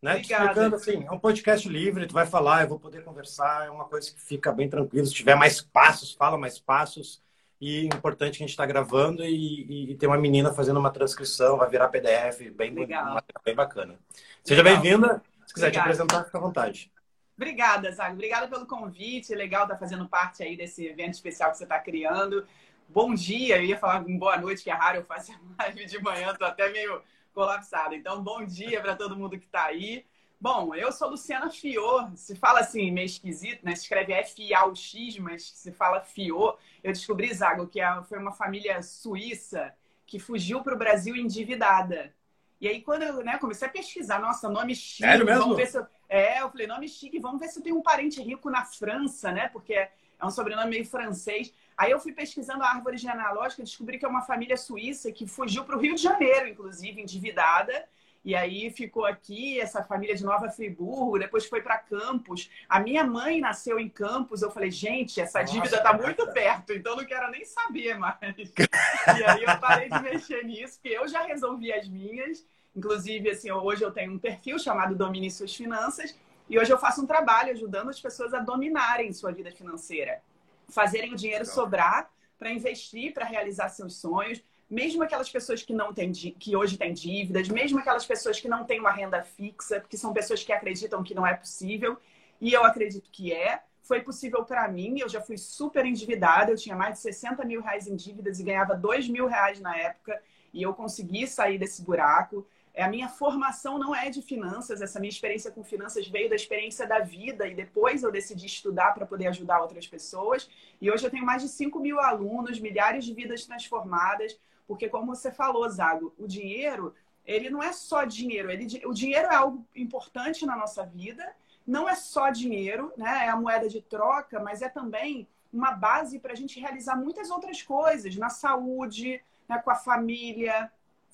Né? 0.00 0.20
Te 0.20 0.32
explicando 0.32 0.76
assim, 0.76 1.04
é 1.04 1.10
um 1.10 1.18
podcast 1.18 1.68
livre, 1.68 2.06
tu 2.06 2.14
vai 2.14 2.24
falar, 2.24 2.62
eu 2.62 2.68
vou 2.68 2.78
poder 2.78 3.02
conversar, 3.02 3.66
é 3.66 3.70
uma 3.70 3.84
coisa 3.84 4.10
que 4.10 4.20
fica 4.20 4.52
bem 4.52 4.68
tranquilo. 4.68 5.06
Se 5.06 5.12
tiver 5.12 5.34
mais 5.34 5.60
passos, 5.60 6.12
fala 6.12 6.38
mais 6.38 6.58
passos. 6.58 7.20
E 7.60 7.84
importante 7.84 8.38
que 8.38 8.44
a 8.44 8.46
gente 8.46 8.54
está 8.54 8.64
gravando 8.64 9.22
e, 9.22 9.90
e, 9.90 9.94
tem 9.96 10.08
uma 10.08 10.16
menina 10.16 10.50
fazendo 10.50 10.80
uma 10.80 10.90
transcrição, 10.90 11.58
vai 11.58 11.68
virar 11.68 11.88
PDF, 11.88 12.50
bem, 12.56 12.72
Legal. 12.72 13.20
bem 13.44 13.54
bacana. 13.54 13.96
Seja 14.42 14.62
bem-vinda. 14.62 15.20
Se 15.50 15.54
quiser 15.54 15.66
Obrigada. 15.66 15.88
te 15.88 15.90
apresentar, 15.90 16.24
fica 16.26 16.38
à 16.38 16.40
vontade. 16.40 16.92
Obrigada, 17.36 17.90
Zago. 17.90 18.14
Obrigada 18.14 18.46
pelo 18.46 18.66
convite. 18.66 19.34
Legal 19.34 19.64
estar 19.64 19.74
tá 19.74 19.80
fazendo 19.80 20.08
parte 20.08 20.44
aí 20.44 20.56
desse 20.56 20.86
evento 20.86 21.14
especial 21.14 21.50
que 21.50 21.56
você 21.56 21.64
está 21.64 21.80
criando. 21.80 22.46
Bom 22.88 23.12
dia, 23.14 23.56
eu 23.56 23.64
ia 23.64 23.76
falar 23.76 23.98
boa 23.98 24.36
noite, 24.36 24.62
que 24.62 24.70
é 24.70 24.72
raro, 24.72 24.98
eu 24.98 25.04
faço 25.04 25.32
live 25.58 25.86
de 25.86 26.00
manhã, 26.00 26.32
tô 26.36 26.44
até 26.44 26.70
meio 26.70 27.02
colapsada. 27.34 27.96
Então, 27.96 28.22
bom 28.22 28.44
dia 28.44 28.80
para 28.80 28.94
todo 28.94 29.16
mundo 29.16 29.36
que 29.36 29.44
está 29.44 29.64
aí. 29.64 30.06
Bom, 30.40 30.72
eu 30.72 30.92
sou 30.92 31.10
Luciana 31.10 31.50
Fiô. 31.50 32.08
Se 32.14 32.36
fala 32.36 32.60
assim, 32.60 32.92
meio 32.92 33.06
esquisito, 33.06 33.64
né? 33.64 33.74
Se 33.74 33.82
escreve 33.82 34.12
F-A-U-X, 34.12 35.18
mas 35.18 35.50
se 35.50 35.72
fala 35.72 36.00
Fiô. 36.00 36.56
Eu 36.80 36.92
descobri, 36.92 37.34
Zago, 37.34 37.66
que 37.66 37.80
é, 37.80 38.02
foi 38.04 38.20
uma 38.20 38.30
família 38.30 38.80
suíça 38.82 39.74
que 40.06 40.20
fugiu 40.20 40.62
para 40.62 40.76
o 40.76 40.78
Brasil 40.78 41.16
endividada. 41.16 42.14
E 42.60 42.68
aí, 42.68 42.82
quando 42.82 43.02
eu 43.02 43.24
né, 43.24 43.38
comecei 43.38 43.66
a 43.66 43.70
pesquisar, 43.70 44.20
nossa, 44.20 44.48
nome 44.48 44.74
chique. 44.74 45.08
Sério 45.08 45.24
mesmo? 45.24 45.42
Vamos 45.42 45.56
ver 45.56 45.66
se 45.66 45.78
eu... 45.78 45.86
É, 46.08 46.42
eu 46.42 46.50
falei, 46.50 46.66
nome 46.66 46.88
chique, 46.88 47.18
vamos 47.18 47.40
ver 47.40 47.48
se 47.48 47.58
eu 47.58 47.62
tenho 47.62 47.78
um 47.78 47.82
parente 47.82 48.20
rico 48.20 48.50
na 48.50 48.64
França, 48.64 49.32
né? 49.32 49.48
Porque 49.48 49.72
é 49.72 49.90
um 50.22 50.30
sobrenome 50.30 50.70
meio 50.70 50.84
francês. 50.84 51.54
Aí 51.76 51.90
eu 51.90 51.98
fui 51.98 52.12
pesquisando 52.12 52.62
a 52.62 52.68
árvore 52.68 52.98
genealógica 52.98 53.62
e 53.62 53.64
descobri 53.64 53.98
que 53.98 54.04
é 54.04 54.08
uma 54.08 54.22
família 54.22 54.56
suíça 54.56 55.10
que 55.10 55.26
fugiu 55.26 55.64
para 55.64 55.76
o 55.76 55.80
Rio 55.80 55.94
de 55.94 56.02
Janeiro, 56.02 56.48
inclusive, 56.48 57.00
endividada. 57.00 57.88
E 58.22 58.34
aí 58.34 58.70
ficou 58.70 59.06
aqui 59.06 59.58
essa 59.58 59.82
família 59.82 60.14
de 60.14 60.22
Nova 60.22 60.50
Friburgo, 60.50 61.18
depois 61.18 61.46
foi 61.46 61.62
para 61.62 61.78
Campos. 61.78 62.50
A 62.68 62.78
minha 62.78 63.02
mãe 63.02 63.40
nasceu 63.40 63.78
em 63.78 63.88
Campos. 63.88 64.42
Eu 64.42 64.50
falei, 64.50 64.70
gente, 64.70 65.20
essa 65.20 65.40
Nossa, 65.40 65.52
dívida 65.52 65.76
está 65.76 65.92
muito 65.94 66.26
perto, 66.28 66.72
então 66.72 66.96
não 66.96 67.04
quero 67.04 67.30
nem 67.30 67.44
saber 67.44 67.98
mais. 67.98 68.16
e 68.20 69.24
aí 69.24 69.42
eu 69.42 69.58
parei 69.58 69.88
de 69.88 70.02
mexer 70.02 70.44
nisso, 70.44 70.78
porque 70.78 70.96
eu 70.96 71.08
já 71.08 71.22
resolvi 71.22 71.72
as 71.72 71.88
minhas. 71.88 72.44
Inclusive, 72.76 73.30
assim, 73.30 73.50
hoje 73.50 73.82
eu 73.82 73.90
tenho 73.90 74.12
um 74.12 74.18
perfil 74.18 74.58
chamado 74.58 74.94
Domine 74.94 75.30
Suas 75.30 75.54
Finanças. 75.56 76.14
E 76.48 76.58
hoje 76.58 76.72
eu 76.72 76.78
faço 76.78 77.02
um 77.02 77.06
trabalho 77.06 77.52
ajudando 77.52 77.88
as 77.88 78.00
pessoas 78.00 78.34
a 78.34 78.40
dominarem 78.40 79.12
sua 79.12 79.32
vida 79.32 79.50
financeira, 79.52 80.20
fazerem 80.68 81.12
o 81.12 81.16
dinheiro 81.16 81.46
sobrar 81.46 82.10
para 82.38 82.50
investir, 82.50 83.14
para 83.14 83.24
realizar 83.24 83.68
seus 83.68 83.96
sonhos, 83.96 84.42
mesmo 84.70 85.02
aquelas 85.02 85.28
pessoas 85.28 85.62
que 85.62 85.72
não 85.72 85.92
têm 85.92 86.12
que 86.12 86.54
hoje 86.54 86.78
têm 86.78 86.92
dívidas, 86.92 87.48
mesmo 87.48 87.80
aquelas 87.80 88.06
pessoas 88.06 88.38
que 88.38 88.48
não 88.48 88.64
têm 88.64 88.78
uma 88.78 88.92
renda 88.92 89.22
fixa, 89.22 89.80
porque 89.80 89.96
são 89.96 90.12
pessoas 90.12 90.44
que 90.44 90.52
acreditam 90.52 91.02
que 91.02 91.14
não 91.14 91.26
é 91.26 91.34
possível, 91.34 91.98
e 92.40 92.52
eu 92.52 92.64
acredito 92.64 93.10
que 93.10 93.32
é. 93.32 93.62
Foi 93.82 94.00
possível 94.02 94.44
para 94.44 94.68
mim, 94.68 95.00
eu 95.00 95.08
já 95.08 95.20
fui 95.20 95.36
super 95.36 95.84
endividada, 95.84 96.52
eu 96.52 96.56
tinha 96.56 96.76
mais 96.76 96.94
de 96.94 97.00
60 97.00 97.44
mil 97.44 97.60
reais 97.60 97.88
em 97.88 97.96
dívidas 97.96 98.38
e 98.38 98.44
ganhava 98.44 98.76
2 98.76 99.08
mil 99.08 99.26
reais 99.26 99.60
na 99.60 99.76
época, 99.76 100.22
e 100.54 100.62
eu 100.62 100.72
consegui 100.72 101.26
sair 101.26 101.58
desse 101.58 101.82
buraco. 101.82 102.46
A 102.76 102.88
minha 102.88 103.08
formação 103.08 103.78
não 103.78 103.94
é 103.94 104.08
de 104.08 104.22
finanças, 104.22 104.80
essa 104.80 105.00
minha 105.00 105.10
experiência 105.10 105.50
com 105.50 105.64
finanças 105.64 106.06
veio 106.06 106.28
da 106.30 106.36
experiência 106.36 106.86
da 106.86 107.00
vida 107.00 107.48
e 107.48 107.54
depois 107.54 108.04
eu 108.04 108.12
decidi 108.12 108.46
estudar 108.46 108.94
para 108.94 109.04
poder 109.04 109.26
ajudar 109.26 109.60
outras 109.60 109.88
pessoas. 109.88 110.48
E 110.80 110.88
hoje 110.88 111.04
eu 111.04 111.10
tenho 111.10 111.26
mais 111.26 111.42
de 111.42 111.48
5 111.48 111.80
mil 111.80 111.98
alunos, 111.98 112.60
milhares 112.60 113.04
de 113.04 113.12
vidas 113.12 113.44
transformadas, 113.44 114.38
porque, 114.70 114.88
como 114.88 115.16
você 115.16 115.32
falou, 115.32 115.68
Zago, 115.68 116.14
o 116.16 116.28
dinheiro, 116.28 116.94
ele 117.26 117.50
não 117.50 117.60
é 117.60 117.72
só 117.72 118.04
dinheiro. 118.04 118.52
Ele, 118.52 118.86
o 118.86 118.94
dinheiro 118.94 119.26
é 119.26 119.34
algo 119.34 119.66
importante 119.74 120.46
na 120.46 120.54
nossa 120.54 120.86
vida. 120.86 121.34
Não 121.66 121.88
é 121.88 121.96
só 121.96 122.30
dinheiro, 122.30 122.92
né? 122.96 123.26
É 123.26 123.30
a 123.30 123.34
moeda 123.34 123.68
de 123.68 123.80
troca, 123.80 124.38
mas 124.38 124.62
é 124.62 124.68
também 124.68 125.26
uma 125.52 125.72
base 125.72 126.20
para 126.20 126.34
a 126.34 126.36
gente 126.36 126.60
realizar 126.60 126.94
muitas 126.94 127.30
outras 127.30 127.60
coisas 127.60 128.14
na 128.14 128.28
saúde, 128.28 129.20
né? 129.48 129.58
com 129.58 129.72
a 129.72 129.74
família, 129.74 130.70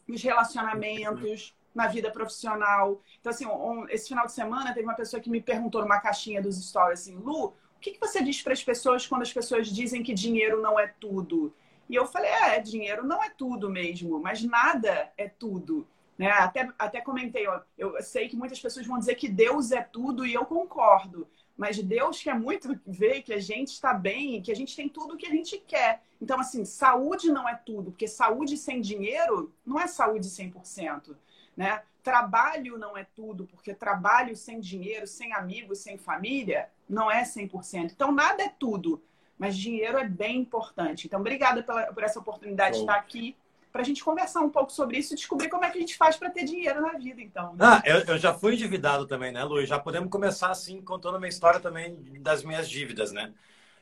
nos 0.07 0.23
relacionamentos, 0.23 1.57
na 1.75 1.87
vida 1.87 2.11
profissional. 2.11 3.01
Então, 3.19 3.31
assim, 3.31 3.47
um, 3.47 3.89
esse 3.89 4.09
final 4.09 4.27
de 4.27 4.33
semana 4.33 4.75
teve 4.75 4.87
uma 4.87 4.95
pessoa 4.95 5.19
que 5.19 5.31
me 5.31 5.41
perguntou 5.41 5.81
numa 5.81 5.99
caixinha 5.99 6.43
dos 6.43 6.63
stories 6.63 7.01
assim, 7.01 7.17
Lu, 7.17 7.47
o 7.47 7.81
que, 7.81 7.93
que 7.93 8.01
você 8.01 8.23
diz 8.23 8.43
para 8.43 8.53
as 8.53 8.63
pessoas 8.63 9.07
quando 9.07 9.23
as 9.23 9.33
pessoas 9.33 9.69
dizem 9.69 10.03
que 10.03 10.13
dinheiro 10.13 10.61
não 10.61 10.79
é 10.79 10.89
tudo? 11.01 11.55
E 11.89 11.95
eu 11.95 12.07
falei, 12.07 12.31
é, 12.31 12.61
dinheiro 12.61 13.07
não 13.07 13.23
é 13.23 13.31
tudo 13.31 13.71
mesmo, 13.71 14.19
mas 14.19 14.43
nada 14.43 15.13
é 15.17 15.29
tudo. 15.29 15.87
Né? 16.19 16.31
Até, 16.31 16.69
até 16.79 17.01
comentei, 17.01 17.47
ó, 17.47 17.61
eu 17.77 18.03
sei 18.03 18.29
que 18.29 18.37
muitas 18.37 18.61
pessoas 18.61 18.87
vão 18.87 18.99
dizer 18.99 19.15
que 19.15 19.29
Deus 19.29 19.71
é 19.71 19.83
tudo 19.83 20.27
e 20.27 20.35
eu 20.35 20.45
concordo. 20.45 21.29
Mas 21.57 21.79
Deus 21.83 22.23
quer 22.23 22.35
muito 22.35 22.79
ver 22.87 23.23
que 23.23 23.33
a 23.33 23.41
gente 23.41 23.69
está 23.69 23.95
bem, 23.95 24.43
que 24.43 24.53
a 24.53 24.57
gente 24.57 24.77
tem 24.77 24.89
tudo 24.89 25.15
o 25.15 25.17
que 25.17 25.27
a 25.27 25.31
gente 25.31 25.59
quer. 25.59 26.03
Então, 26.21 26.39
assim, 26.39 26.65
saúde 26.65 27.31
não 27.31 27.49
é 27.49 27.55
tudo, 27.55 27.91
porque 27.91 28.07
saúde 28.07 28.57
sem 28.59 28.81
dinheiro 28.81 29.53
não 29.65 29.81
é 29.81 29.87
saúde 29.87 30.29
100%. 30.29 31.17
Né? 31.57 31.83
Trabalho 32.03 32.79
não 32.79 32.97
é 32.97 33.05
tudo, 33.05 33.47
porque 33.47 33.73
trabalho 33.73 34.37
sem 34.37 34.61
dinheiro, 34.61 35.07
sem 35.07 35.33
amigos, 35.33 35.79
sem 35.79 35.97
família, 35.97 36.69
não 36.89 37.11
é 37.11 37.23
100%. 37.23 37.93
Então, 37.93 38.13
nada 38.13 38.43
é 38.43 38.49
tudo 38.49 39.03
mas 39.39 39.57
dinheiro 39.57 39.99
é 39.99 40.09
bem 40.09 40.39
importante. 40.39 41.07
Então, 41.07 41.21
obrigada 41.21 41.63
pela, 41.63 41.83
por 41.93 42.03
essa 42.03 42.19
oportunidade 42.19 42.77
de 42.77 42.81
estar 42.81 42.95
aqui 42.95 43.37
para 43.77 43.83
a 43.83 43.85
gente 43.85 44.03
conversar 44.03 44.41
um 44.41 44.49
pouco 44.49 44.73
sobre 44.73 44.97
isso 44.97 45.13
e 45.13 45.17
descobrir 45.17 45.51
como 45.51 45.65
é 45.65 45.71
que 45.71 45.77
a 45.77 45.81
gente 45.81 45.99
faz 45.99 46.17
para 46.17 46.31
ter 46.31 46.45
dinheiro 46.45 46.81
na 46.81 46.93
vida, 46.93 47.21
então. 47.21 47.53
Né? 47.53 47.59
Ah, 47.61 47.83
eu, 47.85 47.99
eu, 48.07 48.19
já 48.19 48.33
fui 48.33 48.55
endividado 48.55 49.07
também, 49.07 49.31
né, 49.31 49.45
Luiz? 49.45 49.69
Já 49.69 49.79
podemos 49.79 50.09
começar 50.09 50.51
assim, 50.51 50.81
contando 50.81 51.19
uma 51.19 51.29
história 51.29 51.61
também 51.61 51.95
das 52.21 52.43
minhas 52.43 52.71
dívidas, 52.71 53.13
né? 53.13 53.35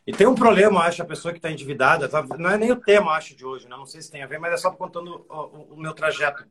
E 0.05 0.13
tem 0.13 0.27
um 0.27 0.35
problema, 0.35 0.81
acho, 0.81 1.01
a 1.01 1.07
pessoa 1.07 1.33
que 1.33 1.39
está 1.39 1.51
endividada, 1.51 2.09
tá? 2.09 2.23
não 2.37 2.51
é 2.51 2.59
nem 2.59 2.73
o 2.73 2.77
tema, 2.77 3.13
acho, 3.13 3.37
de 3.37 3.47
hoje, 3.47 3.69
né? 3.69 3.77
Não 3.77 3.87
sei 3.87 4.03
se 4.03 4.11
tem 4.11 4.23
a 4.23 4.27
ver, 4.27 4.39
mas 4.39 4.53
é 4.53 4.57
só 4.57 4.71
contando 4.73 5.25
o, 5.29 5.75
o 5.75 5.81
meu 5.81 5.95
trajeto. 5.95 6.45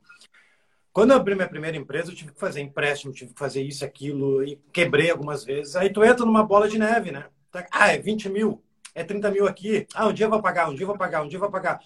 Quando 0.93 1.11
eu 1.11 1.17
abri 1.17 1.35
minha 1.35 1.49
primeira 1.49 1.75
empresa, 1.75 2.11
eu 2.11 2.15
tive 2.15 2.31
que 2.31 2.39
fazer 2.39 2.61
empréstimo, 2.61 3.11
tive 3.11 3.33
que 3.33 3.39
fazer 3.39 3.61
isso, 3.61 3.83
aquilo, 3.83 4.43
e 4.43 4.55
quebrei 4.71 5.11
algumas 5.11 5.43
vezes. 5.43 5.75
Aí 5.75 5.91
tu 5.91 6.03
entra 6.03 6.25
numa 6.25 6.43
bola 6.43 6.69
de 6.69 6.79
neve, 6.79 7.11
né? 7.11 7.25
Tá, 7.51 7.67
ah, 7.71 7.91
é 7.91 7.97
20 7.99 8.29
mil 8.29 8.63
é 8.93 9.03
30 9.03 9.31
mil 9.31 9.47
aqui. 9.47 9.87
Ah, 9.93 10.07
um 10.07 10.13
dia 10.13 10.25
eu 10.25 10.29
vou 10.29 10.41
pagar, 10.41 10.69
um 10.69 10.75
dia 10.75 10.83
eu 10.83 10.87
vou 10.87 10.97
pagar, 10.97 11.23
um 11.23 11.27
dia 11.27 11.37
eu 11.37 11.41
vou 11.41 11.51
pagar. 11.51 11.79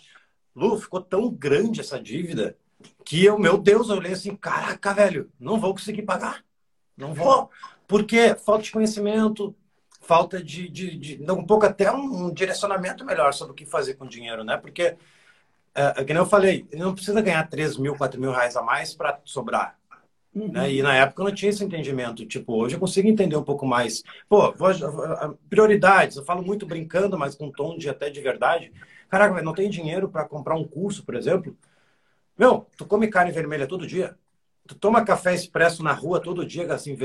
Lu, 0.56 0.78
ficou 0.80 1.02
tão 1.02 1.30
grande 1.30 1.82
essa 1.82 2.00
dívida 2.00 2.58
que 3.06 3.24
eu, 3.24 3.40
meu 3.40 3.58
Deus, 3.58 3.90
eu 3.90 3.98
olhei 3.98 4.14
assim, 4.14 4.36
caraca, 4.36 4.94
velho, 4.94 5.32
não 5.40 5.60
vou 5.60 5.74
conseguir 5.74 6.04
pagar. 6.04 6.44
Não 6.96 7.14
vou. 7.14 7.50
Por 7.88 8.04
quê? 8.04 8.36
Falta 8.36 8.64
de 8.64 8.72
conhecimento, 8.72 9.56
falta 10.02 10.44
de, 10.44 10.68
de, 10.68 10.98
de 10.98 11.32
um 11.32 11.46
pouco 11.46 11.66
até 11.66 11.92
um 11.92 12.34
direcionamento 12.34 13.06
melhor 13.06 13.34
sobre 13.34 13.52
o 13.54 13.56
que 13.56 13.66
fazer 13.66 13.96
com 13.96 14.06
o 14.06 14.10
dinheiro, 14.10 14.44
né? 14.44 14.58
Porque, 14.58 14.98
é, 15.76 16.04
que 16.04 16.14
eu 16.14 16.26
falei, 16.26 16.68
não 16.74 16.94
precisa 16.94 17.22
ganhar 17.22 17.48
3 17.48 17.78
mil, 17.78 17.96
4 17.96 18.20
mil 18.20 18.32
reais 18.32 18.58
a 18.58 18.64
mais 18.64 18.94
para 18.94 19.20
sobrar. 19.24 19.77
Uhum. 20.38 20.52
Né? 20.52 20.72
E 20.72 20.84
na 20.84 20.94
época 20.94 21.22
eu 21.22 21.26
não 21.26 21.34
tinha 21.34 21.50
esse 21.50 21.64
entendimento. 21.64 22.24
Tipo, 22.26 22.54
hoje 22.54 22.76
eu 22.76 22.80
consigo 22.80 23.08
entender 23.08 23.36
um 23.36 23.44
pouco 23.44 23.66
mais. 23.66 24.04
Pô, 24.30 24.52
vou, 24.52 24.70
prioridades. 25.50 26.18
Eu 26.18 26.24
falo 26.24 26.44
muito 26.44 26.66
brincando, 26.66 27.18
mas 27.18 27.34
com 27.34 27.52
tom 27.52 27.76
de 27.76 27.90
até 27.90 28.10
de 28.10 28.22
verdade. 28.22 28.72
Caraca, 29.10 29.42
não 29.42 29.54
tem 29.54 29.70
dinheiro 29.70 30.08
para 30.08 30.26
comprar 30.26 30.56
um 30.56 30.64
curso, 30.64 31.04
por 31.04 31.16
exemplo? 31.16 31.58
Meu, 32.38 32.68
tu 32.78 32.86
come 32.86 33.08
carne 33.08 33.32
vermelha 33.32 33.66
todo 33.66 33.88
dia? 33.88 34.16
Tu 34.68 34.76
toma 34.76 35.04
café 35.04 35.34
expresso 35.34 35.82
na 35.82 35.94
rua 35.94 36.20
todo 36.20 36.46
dia, 36.46 36.72
assim, 36.72 36.96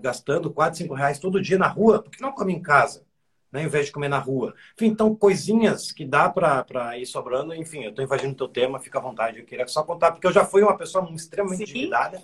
gastando 0.00 0.50
4, 0.50 0.78
5 0.78 0.94
reais 0.94 1.18
todo 1.18 1.42
dia 1.42 1.58
na 1.58 1.66
rua? 1.66 2.02
Por 2.02 2.10
que 2.10 2.22
não 2.22 2.30
come 2.30 2.52
em 2.52 2.62
casa? 2.62 3.04
Né, 3.50 3.62
em 3.62 3.68
vez 3.68 3.86
de 3.86 3.92
comer 3.92 4.08
na 4.08 4.18
rua. 4.18 4.54
Enfim, 4.74 4.86
então, 4.86 5.14
coisinhas 5.14 5.90
que 5.90 6.04
dá 6.04 6.28
para 6.28 6.98
ir 6.98 7.06
sobrando. 7.06 7.54
Enfim, 7.54 7.84
eu 7.84 7.90
estou 7.90 8.04
invadindo 8.04 8.32
o 8.32 8.36
teu 8.36 8.48
tema, 8.48 8.78
fica 8.78 8.98
à 8.98 9.02
vontade. 9.02 9.38
Eu 9.38 9.44
queria 9.44 9.66
só 9.66 9.82
contar, 9.82 10.12
porque 10.12 10.26
eu 10.26 10.32
já 10.32 10.44
fui 10.44 10.62
uma 10.62 10.76
pessoa 10.76 11.08
extremamente 11.14 11.64
Sim. 11.64 11.70
endividada. 11.70 12.22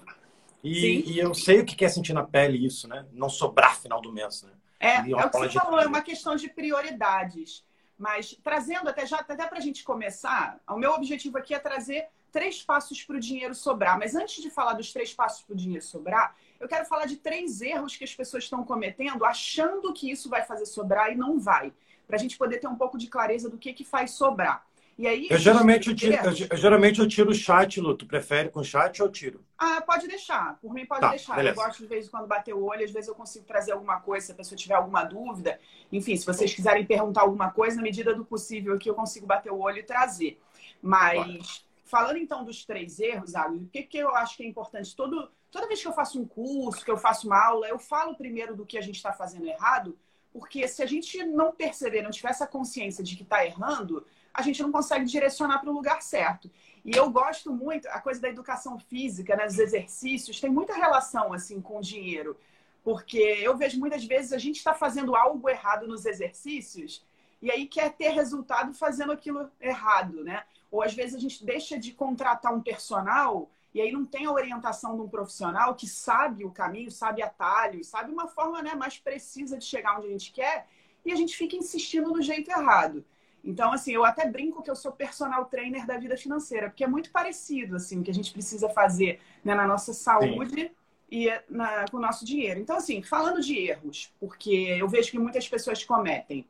E, 0.63 1.13
e, 1.13 1.19
eu 1.19 1.35
sei 1.35 1.61
o 1.61 1.65
que 1.65 1.85
é 1.85 1.89
sentir 1.89 2.13
na 2.13 2.23
pele 2.23 2.65
isso, 2.65 2.87
né? 2.87 3.05
Não 3.13 3.29
sobrar 3.29 3.81
final 3.81 4.01
do 4.01 4.13
mês, 4.13 4.43
né? 4.43 4.53
É, 4.79 4.97
é 4.97 5.01
o 5.01 5.31
que 5.31 5.39
você 5.39 5.51
falou, 5.51 5.81
é 5.81 5.87
uma 5.87 6.03
questão 6.03 6.37
de 6.37 6.49
prioridades. 6.49 7.65
Mas 7.99 8.37
trazendo 8.43 8.89
até 8.89 9.07
já, 9.07 9.19
até 9.19 9.47
para 9.47 9.59
a 9.59 9.61
gente 9.61 9.85
começar, 9.85 10.61
o 10.69 10.77
meu 10.77 10.93
objetivo 10.93 11.39
aqui 11.39 11.55
é 11.55 11.59
trazer 11.59 12.09
três 12.33 12.63
passos 12.63 13.05
para 13.05 13.17
o 13.17 13.21
dinheiro 13.21 13.55
sobrar. 13.55 13.99
Mas 13.99 14.17
antes 14.17 14.43
de 14.43 14.51
falar 14.51 14.73
dos 14.73 14.93
três 14.93 15.13
passos 15.13 15.43
para 15.43 15.53
o 15.53 15.57
dinheiro 15.57 15.85
sobrar, 15.85 16.35
eu 16.59 16.67
quero 16.67 16.87
falar 16.87 17.07
de 17.07 17.17
três 17.17 17.61
erros 17.61 17.97
que 17.97 18.05
as 18.05 18.15
pessoas 18.15 18.45
estão 18.45 18.65
cometendo, 18.65 19.25
achando 19.25 19.93
que 19.93 20.11
isso 20.11 20.29
vai 20.29 20.43
fazer 20.43 20.67
sobrar 20.67 21.13
e 21.13 21.15
não 21.15 21.39
vai. 21.39 21.73
Para 22.07 22.17
a 22.17 22.19
gente 22.19 22.37
poder 22.37 22.59
ter 22.59 22.67
um 22.67 22.77
pouco 22.77 22.99
de 22.99 23.07
clareza 23.07 23.49
do 23.49 23.59
que, 23.59 23.73
que 23.73 23.85
faz 23.85 24.13
sobrar. 24.13 24.67
E 25.03 25.07
aí, 25.09 25.27
eu 25.29 25.37
geralmente 25.37 25.89
eu, 25.89 25.97
tiro, 25.97 26.15
eu, 26.15 26.57
geralmente 26.57 27.01
eu 27.01 27.09
tiro 27.09 27.33
o 27.33 27.35
chat, 27.35 27.81
Lu. 27.81 27.97
Tu 27.97 28.07
prefere 28.07 28.51
com 28.51 28.63
chat 28.63 29.03
ou 29.03 29.09
tiro? 29.09 29.45
Ah, 29.59 29.81
pode 29.81 30.07
deixar. 30.07 30.57
Por 30.61 30.73
mim, 30.73 30.87
pode 30.87 31.01
tá, 31.01 31.11
deixar. 31.11 31.35
Beleza. 31.35 31.61
Eu 31.61 31.65
gosto 31.65 31.83
de 31.83 31.89
vez 31.89 32.07
em 32.07 32.09
quando 32.09 32.29
bater 32.29 32.55
o 32.55 32.63
olho, 32.63 32.85
às 32.85 32.93
vezes 32.93 33.09
eu 33.09 33.15
consigo 33.17 33.45
trazer 33.45 33.73
alguma 33.73 33.99
coisa, 33.99 34.27
se 34.27 34.31
a 34.31 34.35
pessoa 34.37 34.57
tiver 34.57 34.75
alguma 34.75 35.03
dúvida. 35.03 35.59
Enfim, 35.91 36.17
se 36.17 36.25
vocês 36.25 36.55
quiserem 36.55 36.87
perguntar 36.87 37.23
alguma 37.23 37.51
coisa, 37.51 37.75
na 37.79 37.83
medida 37.83 38.15
do 38.15 38.25
possível 38.25 38.75
aqui, 38.75 38.89
eu 38.89 38.95
consigo 38.95 39.27
bater 39.27 39.51
o 39.51 39.59
olho 39.59 39.79
e 39.79 39.83
trazer. 39.83 40.41
Mas, 40.81 41.65
falando 41.85 42.19
então 42.19 42.45
dos 42.45 42.65
três 42.65 43.01
erros, 43.01 43.35
Água, 43.35 43.57
o 43.57 43.67
que, 43.73 43.83
que 43.83 43.99
eu 43.99 44.15
acho 44.15 44.37
que 44.37 44.45
é 44.45 44.47
importante? 44.47 44.95
Todo, 44.95 45.33
toda 45.51 45.67
vez 45.67 45.83
que 45.83 45.89
eu 45.89 45.93
faço 45.93 46.23
um 46.23 46.25
curso, 46.25 46.85
que 46.85 46.91
eu 46.93 46.97
faço 46.97 47.27
uma 47.27 47.45
aula, 47.45 47.67
eu 47.67 47.77
falo 47.81 48.15
primeiro 48.15 48.55
do 48.55 48.65
que 48.65 48.79
a 48.79 48.83
gente 48.83 48.99
está 48.99 49.13
fazendo 49.13 49.49
errado, 49.49 49.99
porque 50.33 50.69
se 50.69 50.81
a 50.81 50.87
gente 50.87 51.25
não 51.25 51.51
perceber, 51.51 52.03
não 52.03 52.11
tiver 52.13 52.31
essa 52.31 52.47
consciência 52.47 53.03
de 53.03 53.17
que 53.17 53.25
está 53.25 53.45
errando 53.45 54.07
a 54.33 54.43
gente 54.43 54.63
não 54.63 54.73
consegue 54.73 55.05
direcionar 55.05 55.59
para 55.59 55.71
o 55.71 55.75
lugar 55.75 56.03
certo. 56.03 56.51
E 56.85 56.97
eu 56.97 57.11
gosto 57.11 57.53
muito, 57.53 57.87
a 57.89 58.01
coisa 58.01 58.21
da 58.21 58.29
educação 58.29 58.79
física, 58.79 59.37
né, 59.37 59.47
dos 59.47 59.59
exercícios, 59.59 60.41
tem 60.41 60.51
muita 60.51 60.75
relação 60.75 61.33
assim 61.33 61.61
com 61.61 61.79
o 61.79 61.83
dinheiro. 61.83 62.37
Porque 62.83 63.19
eu 63.19 63.57
vejo 63.57 63.79
muitas 63.79 64.05
vezes 64.05 64.33
a 64.33 64.39
gente 64.39 64.57
está 64.57 64.75
fazendo 64.75 65.15
algo 65.15 65.49
errado 65.49 65.87
nos 65.87 66.05
exercícios 66.05 67.05
e 67.41 67.51
aí 67.51 67.67
quer 67.67 67.93
ter 67.93 68.09
resultado 68.11 68.75
fazendo 68.75 69.13
aquilo 69.13 69.51
errado, 69.61 70.25
né? 70.25 70.45
Ou 70.71 70.83
às 70.83 70.95
vezes 70.95 71.15
a 71.15 71.19
gente 71.19 71.45
deixa 71.45 71.79
de 71.79 71.93
contratar 71.93 72.53
um 72.53 72.63
personal 72.63 73.49
e 73.75 73.81
aí 73.81 73.93
não 73.93 74.05
tem 74.05 74.27
a 74.27 74.33
orientação 74.33 74.97
de 74.97 75.03
um 75.03 75.09
profissional 75.09 75.75
que 75.75 75.89
sabe 75.89 76.45
o 76.45 76.51
caminho, 76.51 76.91
sabe 76.91 77.23
atalhos, 77.23 77.87
sabe 77.87 78.13
uma 78.13 78.27
forma 78.27 78.63
né, 78.63 78.75
mais 78.75 78.99
precisa 78.99 79.57
de 79.57 79.65
chegar 79.65 79.99
onde 79.99 80.09
a 80.09 80.11
gente 80.11 80.33
quer 80.33 80.67
e 81.05 81.13
a 81.13 81.17
gente 81.17 81.37
fica 81.37 81.57
insistindo 81.57 82.11
no 82.11 82.23
jeito 82.23 82.51
errado. 82.51 83.05
Então, 83.45 83.73
assim, 83.73 83.93
eu 83.93 84.05
até 84.05 84.27
brinco 84.29 84.63
que 84.63 84.71
eu 84.71 84.77
sou 84.77 84.93
personal 84.93 85.47
trainer 85.47 85.87
da 85.87 85.99
vida 85.99 86.17
financeira, 86.17 86.69
porque 86.69 86.85
é 86.85 86.87
muito 86.87 87.11
parecido, 87.11 87.77
assim, 87.77 88.01
o 88.01 88.03
que 88.03 88.11
a 88.11 88.15
gente 88.15 88.33
precisa 88.33 88.69
fazer 88.69 89.21
né, 89.45 89.55
na 89.55 89.67
nossa 89.67 89.93
saúde 89.93 90.63
Sim. 90.63 90.71
e 91.11 91.29
na, 91.49 91.85
com 91.91 91.97
o 91.97 92.01
nosso 92.01 92.25
dinheiro. 92.25 92.61
Então, 92.61 92.77
assim, 92.77 93.03
falando 93.03 93.41
de 93.41 93.59
erros, 93.59 94.13
porque 94.21 94.77
eu 94.79 94.89
vejo 94.89 95.11
que 95.11 95.19
muitas 95.19 95.49
pessoas 95.49 95.83
cometem. 95.83 96.47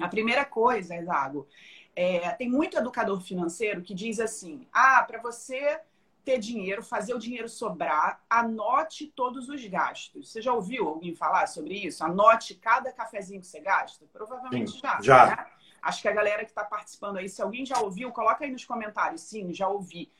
A 0.00 0.08
primeira 0.08 0.44
coisa, 0.44 1.00
Zago, 1.04 1.46
é, 1.94 2.30
tem 2.30 2.50
muito 2.50 2.76
educador 2.76 3.20
financeiro 3.20 3.80
que 3.82 3.94
diz 3.94 4.18
assim: 4.18 4.66
ah, 4.72 5.04
para 5.06 5.20
você 5.20 5.80
ter 6.24 6.38
dinheiro, 6.38 6.82
fazer 6.82 7.14
o 7.14 7.18
dinheiro 7.18 7.48
sobrar, 7.48 8.20
anote 8.28 9.06
todos 9.14 9.48
os 9.48 9.64
gastos. 9.66 10.30
Você 10.30 10.40
já 10.40 10.52
ouviu 10.52 10.88
alguém 10.88 11.14
falar 11.14 11.46
sobre 11.46 11.74
isso? 11.74 12.02
Anote 12.02 12.54
cada 12.54 12.90
cafezinho 12.90 13.40
que 13.40 13.46
você 13.46 13.60
gasta? 13.60 14.06
Provavelmente 14.12 14.72
Sim, 14.72 14.80
já. 14.80 15.00
Já. 15.02 15.26
Né? 15.26 15.46
Acho 15.84 16.02
que 16.02 16.08
a 16.08 16.12
galera 16.12 16.44
que 16.44 16.50
está 16.50 16.64
participando 16.64 17.18
aí, 17.18 17.28
se 17.28 17.42
alguém 17.42 17.64
já 17.64 17.78
ouviu, 17.80 18.10
coloca 18.10 18.44
aí 18.44 18.50
nos 18.50 18.64
comentários. 18.64 19.20
Sim, 19.20 19.52
já 19.52 19.68
ouvi. 19.68 20.10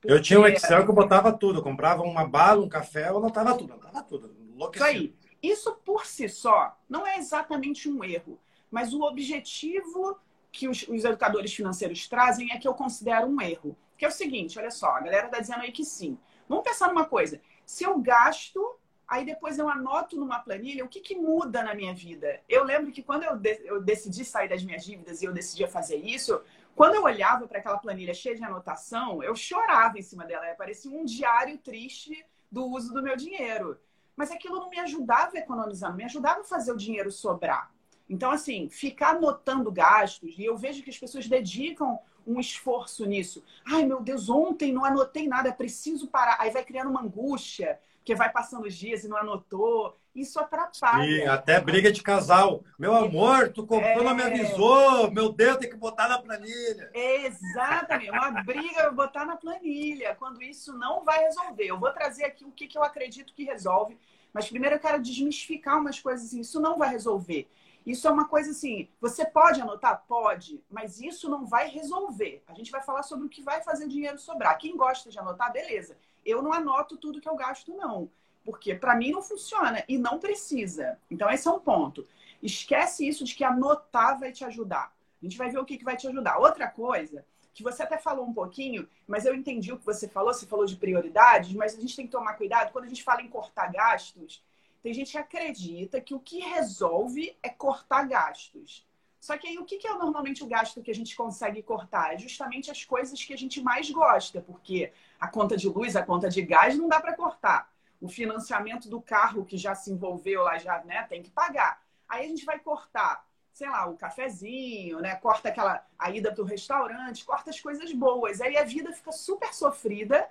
Porque... 0.00 0.12
Eu 0.12 0.20
tinha 0.20 0.40
um 0.40 0.46
Excel 0.46 0.84
que 0.84 0.90
eu 0.90 0.94
botava 0.94 1.32
tudo. 1.32 1.60
Eu 1.60 1.62
comprava 1.62 2.02
uma 2.02 2.26
bala, 2.26 2.64
um 2.64 2.68
café, 2.68 3.08
eu 3.08 3.18
anotava 3.18 3.56
tudo. 3.56 3.72
Anotava 3.72 4.02
tudo. 4.02 4.34
Isso 4.74 4.84
aí. 4.84 5.14
Isso 5.42 5.72
por 5.84 6.06
si 6.06 6.28
só 6.28 6.76
não 6.88 7.06
é 7.06 7.18
exatamente 7.18 7.88
um 7.88 8.02
erro. 8.02 8.38
Mas 8.70 8.92
o 8.92 9.02
objetivo 9.02 10.18
que 10.50 10.68
os, 10.68 10.86
os 10.88 11.04
educadores 11.04 11.54
financeiros 11.54 12.08
trazem 12.08 12.52
é 12.52 12.58
que 12.58 12.66
eu 12.66 12.74
considero 12.74 13.26
um 13.26 13.40
erro. 13.40 13.76
Que 13.96 14.04
é 14.04 14.08
o 14.08 14.12
seguinte, 14.12 14.58
olha 14.58 14.70
só, 14.70 14.88
a 14.88 15.00
galera 15.00 15.26
está 15.26 15.38
dizendo 15.38 15.60
aí 15.60 15.70
que 15.70 15.84
sim. 15.84 16.18
Vamos 16.48 16.64
pensar 16.64 16.88
numa 16.88 17.04
coisa. 17.04 17.40
Se 17.64 17.84
eu 17.84 17.98
gasto 17.98 18.76
aí 19.12 19.26
depois 19.26 19.58
eu 19.58 19.68
anoto 19.68 20.16
numa 20.16 20.38
planilha 20.38 20.84
o 20.84 20.88
que, 20.88 20.98
que 21.00 21.14
muda 21.14 21.62
na 21.62 21.74
minha 21.74 21.94
vida. 21.94 22.40
Eu 22.48 22.64
lembro 22.64 22.90
que 22.90 23.02
quando 23.02 23.24
eu, 23.24 23.36
de, 23.36 23.60
eu 23.64 23.78
decidi 23.78 24.24
sair 24.24 24.48
das 24.48 24.64
minhas 24.64 24.82
dívidas 24.82 25.20
e 25.20 25.26
eu 25.26 25.34
decidi 25.34 25.66
fazer 25.66 25.96
isso, 25.96 26.40
quando 26.74 26.94
eu 26.94 27.02
olhava 27.02 27.46
para 27.46 27.58
aquela 27.58 27.76
planilha 27.76 28.14
cheia 28.14 28.34
de 28.34 28.42
anotação, 28.42 29.22
eu 29.22 29.36
chorava 29.36 29.98
em 29.98 30.02
cima 30.02 30.24
dela. 30.24 30.46
Parecia 30.56 30.90
um 30.90 31.04
diário 31.04 31.58
triste 31.58 32.24
do 32.50 32.64
uso 32.64 32.94
do 32.94 33.02
meu 33.02 33.14
dinheiro. 33.14 33.78
Mas 34.16 34.30
aquilo 34.30 34.56
não 34.56 34.70
me 34.70 34.78
ajudava 34.78 35.36
a 35.36 35.40
economizar, 35.40 35.90
não 35.90 35.96
me 35.98 36.04
ajudava 36.04 36.40
a 36.40 36.44
fazer 36.44 36.72
o 36.72 36.76
dinheiro 36.76 37.12
sobrar. 37.12 37.70
Então, 38.08 38.30
assim, 38.30 38.70
ficar 38.70 39.10
anotando 39.10 39.70
gastos, 39.70 40.38
e 40.38 40.44
eu 40.44 40.56
vejo 40.56 40.82
que 40.82 40.90
as 40.90 40.98
pessoas 40.98 41.28
dedicam 41.28 41.98
um 42.26 42.40
esforço 42.40 43.04
nisso. 43.04 43.44
Ai, 43.64 43.84
meu 43.84 44.00
Deus, 44.00 44.30
ontem 44.30 44.72
não 44.72 44.84
anotei 44.84 45.28
nada, 45.28 45.52
preciso 45.52 46.08
parar. 46.08 46.36
Aí 46.40 46.50
vai 46.50 46.64
criando 46.64 46.88
uma 46.90 47.02
angústia 47.02 47.78
porque 48.02 48.16
vai 48.16 48.30
passando 48.30 48.66
os 48.66 48.74
dias 48.74 49.04
e 49.04 49.08
não 49.08 49.16
anotou. 49.16 49.96
Isso 50.14 50.38
atrapalha. 50.38 51.04
E 51.04 51.24
até 51.24 51.58
briga 51.60 51.90
de 51.90 52.02
casal. 52.02 52.62
Meu 52.76 52.94
amor, 52.94 53.50
tu 53.50 53.64
comprou, 53.64 54.02
é... 54.02 54.02
não 54.02 54.14
me 54.14 54.22
avisou. 54.22 55.10
Meu 55.10 55.32
Deus, 55.32 55.56
tem 55.56 55.70
que 55.70 55.76
botar 55.76 56.08
na 56.08 56.18
planilha. 56.18 56.90
Exatamente. 56.92 58.10
Uma 58.10 58.42
briga 58.42 58.90
botar 58.90 59.24
na 59.24 59.36
planilha, 59.36 60.16
quando 60.16 60.42
isso 60.42 60.76
não 60.76 61.04
vai 61.04 61.20
resolver. 61.20 61.64
Eu 61.64 61.78
vou 61.78 61.92
trazer 61.92 62.24
aqui 62.24 62.44
o 62.44 62.50
que, 62.50 62.66
que 62.66 62.76
eu 62.76 62.82
acredito 62.82 63.32
que 63.32 63.44
resolve. 63.44 63.96
Mas 64.34 64.48
primeiro 64.48 64.76
eu 64.76 64.80
quero 64.80 65.00
desmistificar 65.00 65.78
umas 65.78 66.00
coisas 66.00 66.26
assim. 66.26 66.40
Isso 66.40 66.60
não 66.60 66.76
vai 66.76 66.90
resolver. 66.90 67.48
Isso 67.86 68.06
é 68.06 68.10
uma 68.10 68.28
coisa 68.28 68.50
assim, 68.50 68.88
você 69.00 69.24
pode 69.24 69.60
anotar? 69.60 70.04
Pode, 70.06 70.62
mas 70.70 71.00
isso 71.00 71.28
não 71.28 71.44
vai 71.44 71.68
resolver. 71.68 72.40
A 72.46 72.54
gente 72.54 72.70
vai 72.70 72.80
falar 72.80 73.02
sobre 73.02 73.26
o 73.26 73.28
que 73.28 73.42
vai 73.42 73.60
fazer 73.60 73.86
o 73.86 73.88
dinheiro 73.88 74.18
sobrar. 74.18 74.56
Quem 74.56 74.76
gosta 74.76 75.10
de 75.10 75.18
anotar, 75.18 75.52
beleza 75.52 75.96
eu 76.24 76.42
não 76.42 76.52
anoto 76.52 76.96
tudo 76.96 77.20
que 77.20 77.28
eu 77.28 77.36
gasto, 77.36 77.74
não. 77.74 78.10
Porque 78.44 78.74
para 78.74 78.96
mim 78.96 79.12
não 79.12 79.22
funciona 79.22 79.84
e 79.88 79.96
não 79.98 80.18
precisa. 80.18 80.98
Então, 81.10 81.30
esse 81.30 81.46
é 81.46 81.50
um 81.50 81.60
ponto. 81.60 82.06
Esquece 82.42 83.06
isso 83.06 83.24
de 83.24 83.34
que 83.34 83.44
anotar 83.44 84.18
vai 84.18 84.32
te 84.32 84.44
ajudar. 84.44 84.92
A 85.20 85.24
gente 85.24 85.38
vai 85.38 85.50
ver 85.50 85.58
o 85.58 85.64
que, 85.64 85.78
que 85.78 85.84
vai 85.84 85.96
te 85.96 86.08
ajudar. 86.08 86.38
Outra 86.38 86.66
coisa, 86.66 87.24
que 87.54 87.62
você 87.62 87.82
até 87.82 87.98
falou 87.98 88.26
um 88.26 88.32
pouquinho, 88.32 88.88
mas 89.06 89.24
eu 89.24 89.34
entendi 89.34 89.72
o 89.72 89.78
que 89.78 89.86
você 89.86 90.08
falou, 90.08 90.32
você 90.32 90.46
falou 90.46 90.66
de 90.66 90.76
prioridades, 90.76 91.52
mas 91.52 91.76
a 91.76 91.80
gente 91.80 91.94
tem 91.94 92.06
que 92.06 92.12
tomar 92.12 92.34
cuidado 92.34 92.72
quando 92.72 92.86
a 92.86 92.88
gente 92.88 93.04
fala 93.04 93.22
em 93.22 93.28
cortar 93.28 93.70
gastos. 93.70 94.42
Tem 94.82 94.92
gente 94.92 95.12
que 95.12 95.18
acredita 95.18 96.00
que 96.00 96.14
o 96.14 96.18
que 96.18 96.40
resolve 96.40 97.36
é 97.42 97.48
cortar 97.48 98.08
gastos. 98.08 98.84
Só 99.22 99.38
que 99.38 99.46
aí 99.46 99.56
o 99.56 99.64
que 99.64 99.86
é 99.86 99.94
normalmente 99.94 100.42
o 100.42 100.48
gasto 100.48 100.82
que 100.82 100.90
a 100.90 100.94
gente 100.94 101.14
consegue 101.14 101.62
cortar? 101.62 102.12
É 102.12 102.18
justamente 102.18 102.72
as 102.72 102.84
coisas 102.84 103.22
que 103.22 103.32
a 103.32 103.38
gente 103.38 103.62
mais 103.62 103.88
gosta, 103.88 104.40
porque 104.40 104.92
a 105.20 105.28
conta 105.28 105.56
de 105.56 105.68
luz, 105.68 105.94
a 105.94 106.02
conta 106.02 106.28
de 106.28 106.42
gás 106.42 106.76
não 106.76 106.88
dá 106.88 107.00
para 107.00 107.14
cortar. 107.14 107.72
O 108.00 108.08
financiamento 108.08 108.88
do 108.88 109.00
carro 109.00 109.44
que 109.44 109.56
já 109.56 109.76
se 109.76 109.92
envolveu 109.92 110.42
lá, 110.42 110.58
já 110.58 110.82
né, 110.82 111.04
tem 111.04 111.22
que 111.22 111.30
pagar. 111.30 111.80
Aí 112.08 112.24
a 112.24 112.28
gente 112.28 112.44
vai 112.44 112.58
cortar, 112.58 113.24
sei 113.52 113.68
lá, 113.70 113.88
o 113.88 113.96
cafezinho, 113.96 114.98
né? 114.98 115.14
Corta 115.14 115.50
aquela 115.50 115.86
a 115.96 116.10
ida 116.10 116.32
para 116.32 116.42
o 116.42 116.44
restaurante, 116.44 117.24
corta 117.24 117.50
as 117.50 117.60
coisas 117.60 117.92
boas. 117.92 118.40
Aí 118.40 118.56
a 118.56 118.64
vida 118.64 118.92
fica 118.92 119.12
super 119.12 119.54
sofrida 119.54 120.28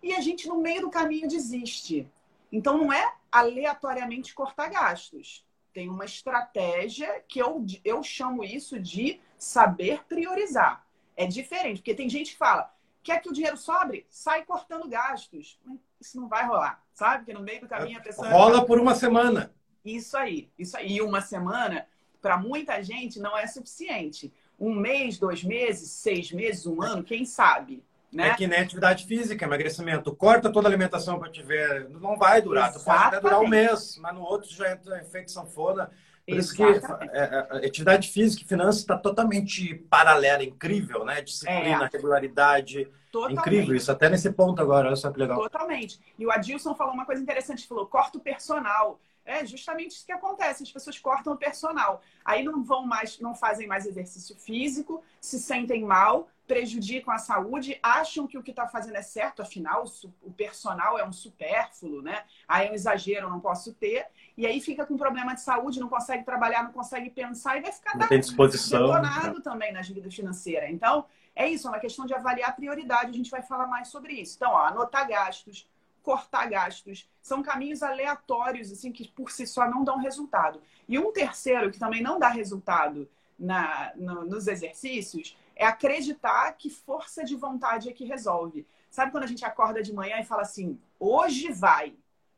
e 0.00 0.14
a 0.14 0.20
gente 0.20 0.46
no 0.46 0.58
meio 0.58 0.82
do 0.82 0.90
caminho 0.90 1.26
desiste. 1.26 2.08
Então 2.52 2.78
não 2.78 2.92
é 2.92 3.14
aleatoriamente 3.32 4.32
cortar 4.32 4.68
gastos 4.68 5.44
tem 5.78 5.88
uma 5.88 6.04
estratégia 6.04 7.22
que 7.28 7.38
eu, 7.38 7.64
eu 7.84 8.02
chamo 8.02 8.42
isso 8.42 8.80
de 8.80 9.20
saber 9.38 10.02
priorizar. 10.08 10.84
É 11.16 11.24
diferente, 11.24 11.76
porque 11.76 11.94
tem 11.94 12.08
gente 12.08 12.32
que 12.32 12.36
fala, 12.36 12.74
quer 13.00 13.22
que 13.22 13.28
o 13.28 13.32
dinheiro 13.32 13.56
sobre? 13.56 14.04
Sai 14.10 14.44
cortando 14.44 14.88
gastos. 14.88 15.56
Isso 16.00 16.20
não 16.20 16.26
vai 16.26 16.44
rolar, 16.48 16.82
sabe? 16.92 17.18
Porque 17.18 17.32
no 17.32 17.44
meio 17.44 17.60
do 17.60 17.68
caminho 17.68 17.96
a 17.96 18.02
pessoa. 18.02 18.28
Rola 18.28 18.66
por 18.66 18.80
uma 18.80 18.92
semana. 18.96 19.54
Isso 19.84 20.16
aí, 20.16 20.50
isso 20.58 20.76
aí. 20.76 20.96
E 20.96 21.00
uma 21.00 21.20
semana, 21.20 21.86
para 22.20 22.36
muita 22.36 22.82
gente, 22.82 23.20
não 23.20 23.38
é 23.38 23.46
suficiente. 23.46 24.32
Um 24.58 24.74
mês, 24.74 25.16
dois 25.16 25.44
meses, 25.44 25.92
seis 25.92 26.32
meses, 26.32 26.66
um 26.66 26.82
ano, 26.82 27.04
quem 27.04 27.24
sabe? 27.24 27.84
Né? 28.12 28.28
É 28.28 28.34
que 28.34 28.46
nem 28.46 28.60
atividade 28.60 29.04
física, 29.04 29.44
emagrecimento. 29.44 30.14
Corta 30.14 30.50
toda 30.50 30.66
a 30.66 30.70
alimentação 30.70 31.18
para 31.18 31.30
te 31.30 31.42
ver. 31.42 31.88
Não 31.90 32.16
vai 32.16 32.40
durar. 32.40 32.72
Tu 32.72 32.80
pode 32.82 33.04
até 33.04 33.20
durar 33.20 33.40
um 33.40 33.48
mês, 33.48 33.98
mas 34.00 34.14
no 34.14 34.22
outro 34.22 34.50
já 34.50 34.72
entra 34.72 34.98
efeito 34.98 35.30
sanfona. 35.30 35.90
Por 36.26 36.36
isso 36.36 36.54
que 36.54 36.62
é, 36.62 36.68
é, 37.12 37.66
atividade 37.66 38.08
física 38.08 38.44
e 38.44 38.46
finanças 38.46 38.80
está 38.80 38.98
totalmente 38.98 39.74
paralela, 39.90 40.44
incrível, 40.44 41.04
né? 41.04 41.22
Disciplina, 41.22 41.84
é. 41.84 41.88
regularidade. 41.90 42.86
Totalmente. 43.10 43.40
Incrível 43.40 43.74
isso, 43.74 43.90
até 43.90 44.10
nesse 44.10 44.30
ponto 44.30 44.60
agora, 44.60 44.88
olha 44.88 44.96
só 44.96 45.10
que 45.10 45.18
legal. 45.18 45.40
Totalmente. 45.40 45.98
E 46.18 46.26
o 46.26 46.30
Adilson 46.30 46.74
falou 46.74 46.92
uma 46.92 47.06
coisa 47.06 47.22
interessante, 47.22 47.66
falou, 47.66 47.86
corta 47.86 48.18
o 48.18 48.20
personal. 48.20 49.00
É 49.28 49.44
justamente 49.44 49.90
isso 49.90 50.06
que 50.06 50.12
acontece. 50.12 50.62
As 50.62 50.72
pessoas 50.72 50.98
cortam 50.98 51.34
o 51.34 51.36
personal. 51.36 52.00
Aí 52.24 52.42
não 52.42 52.64
vão 52.64 52.86
mais, 52.86 53.20
não 53.20 53.34
fazem 53.34 53.66
mais 53.66 53.84
exercício 53.84 54.34
físico, 54.34 55.04
se 55.20 55.38
sentem 55.38 55.84
mal, 55.84 56.28
prejudicam 56.46 57.12
a 57.12 57.18
saúde, 57.18 57.78
acham 57.82 58.26
que 58.26 58.38
o 58.38 58.42
que 58.42 58.50
está 58.50 58.66
fazendo 58.66 58.96
é 58.96 59.02
certo, 59.02 59.42
afinal, 59.42 59.84
o 60.22 60.32
personal 60.32 60.98
é 60.98 61.06
um 61.06 61.12
supérfluo, 61.12 62.00
né? 62.00 62.24
Aí 62.48 62.68
é 62.68 62.70
um 62.70 62.74
exagero, 62.74 63.26
eu 63.26 63.30
não 63.30 63.38
posso 63.38 63.74
ter. 63.74 64.06
E 64.34 64.46
aí 64.46 64.58
fica 64.62 64.86
com 64.86 64.96
problema 64.96 65.34
de 65.34 65.42
saúde, 65.42 65.78
não 65.78 65.90
consegue 65.90 66.24
trabalhar, 66.24 66.62
não 66.62 66.72
consegue 66.72 67.10
pensar 67.10 67.58
e 67.58 67.60
vai 67.60 67.70
ficar 67.70 67.98
não 67.98 68.08
tem 68.08 68.18
disposição, 68.18 68.86
detonado 68.86 69.36
né? 69.36 69.40
também 69.44 69.72
na 69.72 69.82
vida 69.82 70.10
financeira. 70.10 70.70
Então, 70.70 71.04
é 71.36 71.46
isso, 71.46 71.68
é 71.68 71.70
uma 71.70 71.78
questão 71.78 72.06
de 72.06 72.14
avaliar 72.14 72.48
a 72.48 72.52
prioridade. 72.52 73.10
A 73.10 73.14
gente 73.14 73.30
vai 73.30 73.42
falar 73.42 73.66
mais 73.66 73.88
sobre 73.88 74.14
isso. 74.14 74.36
Então, 74.36 74.50
ó, 74.50 74.64
anotar 74.64 75.06
gastos, 75.06 75.68
cortar 76.08 76.48
gastos. 76.48 77.06
São 77.20 77.42
caminhos 77.42 77.82
aleatórios, 77.82 78.72
assim, 78.72 78.90
que 78.90 79.08
por 79.08 79.30
si 79.30 79.46
só 79.46 79.68
não 79.68 79.84
dão 79.84 79.98
resultado. 79.98 80.58
E 80.88 80.98
um 80.98 81.12
terceiro, 81.12 81.70
que 81.70 81.78
também 81.78 82.02
não 82.02 82.18
dá 82.18 82.30
resultado 82.30 83.06
na, 83.38 83.92
no, 83.94 84.24
nos 84.24 84.48
exercícios, 84.48 85.36
é 85.54 85.66
acreditar 85.66 86.50
que 86.52 86.70
força 86.70 87.22
de 87.22 87.36
vontade 87.36 87.90
é 87.90 87.92
que 87.92 88.06
resolve. 88.06 88.66
Sabe 88.90 89.12
quando 89.12 89.24
a 89.24 89.26
gente 89.26 89.44
acorda 89.44 89.82
de 89.82 89.92
manhã 89.92 90.18
e 90.18 90.24
fala 90.24 90.40
assim: 90.40 90.80
hoje 90.98 91.52
vai, 91.52 91.94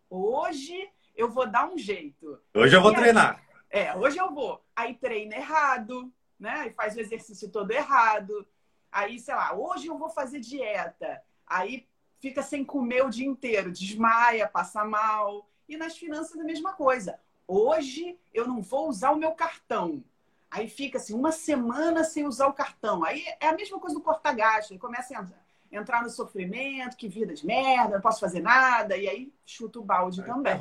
hoje 0.08 0.90
eu 1.14 1.30
vou 1.30 1.46
dar 1.46 1.70
um 1.70 1.78
jeito. 1.78 2.40
Hoje 2.52 2.76
eu 2.76 2.82
vou 2.82 2.90
e 2.90 2.96
treinar. 2.96 3.40
Aí, 3.72 3.82
é, 3.82 3.96
hoje 3.96 4.18
eu 4.18 4.34
vou. 4.34 4.60
Aí 4.74 4.94
treina 4.94 5.36
errado, 5.36 6.12
né? 6.40 6.66
E 6.66 6.70
faz 6.72 6.96
o 6.96 7.00
exercício 7.00 7.48
todo 7.48 7.70
errado. 7.70 8.44
Aí, 8.90 9.20
sei 9.20 9.36
lá, 9.36 9.54
hoje 9.54 9.86
eu 9.86 9.96
vou 9.96 10.08
fazer 10.08 10.40
dieta. 10.40 11.22
Aí 11.46 11.86
fica 12.20 12.42
sem 12.42 12.64
comer 12.64 13.04
o 13.04 13.10
dia 13.10 13.26
inteiro, 13.26 13.72
desmaia, 13.72 14.46
passa 14.46 14.84
mal. 14.84 15.48
E 15.68 15.76
nas 15.76 15.96
finanças 15.96 16.38
a 16.38 16.44
mesma 16.44 16.72
coisa. 16.74 17.18
Hoje 17.48 18.18
eu 18.32 18.46
não 18.46 18.62
vou 18.62 18.88
usar 18.88 19.10
o 19.10 19.16
meu 19.16 19.32
cartão. 19.32 20.04
Aí 20.50 20.68
fica 20.68 20.98
assim, 20.98 21.14
uma 21.14 21.32
semana 21.32 22.04
sem 22.04 22.26
usar 22.26 22.46
o 22.46 22.52
cartão. 22.52 23.04
Aí 23.04 23.24
é 23.40 23.48
a 23.48 23.52
mesma 23.52 23.78
coisa 23.80 23.94
do 23.94 24.02
cortar 24.02 24.34
gasto. 24.34 24.72
Ele 24.72 24.78
começa 24.78 25.18
a 25.18 25.26
entrar 25.76 26.02
no 26.02 26.10
sofrimento, 26.10 26.96
que 26.96 27.08
vida 27.08 27.34
de 27.34 27.46
merda, 27.46 27.94
não 27.94 28.00
posso 28.00 28.20
fazer 28.20 28.40
nada. 28.40 28.96
E 28.96 29.08
aí 29.08 29.32
chuta 29.46 29.78
o 29.78 29.84
balde 29.84 30.20
é, 30.20 30.24
também. 30.24 30.58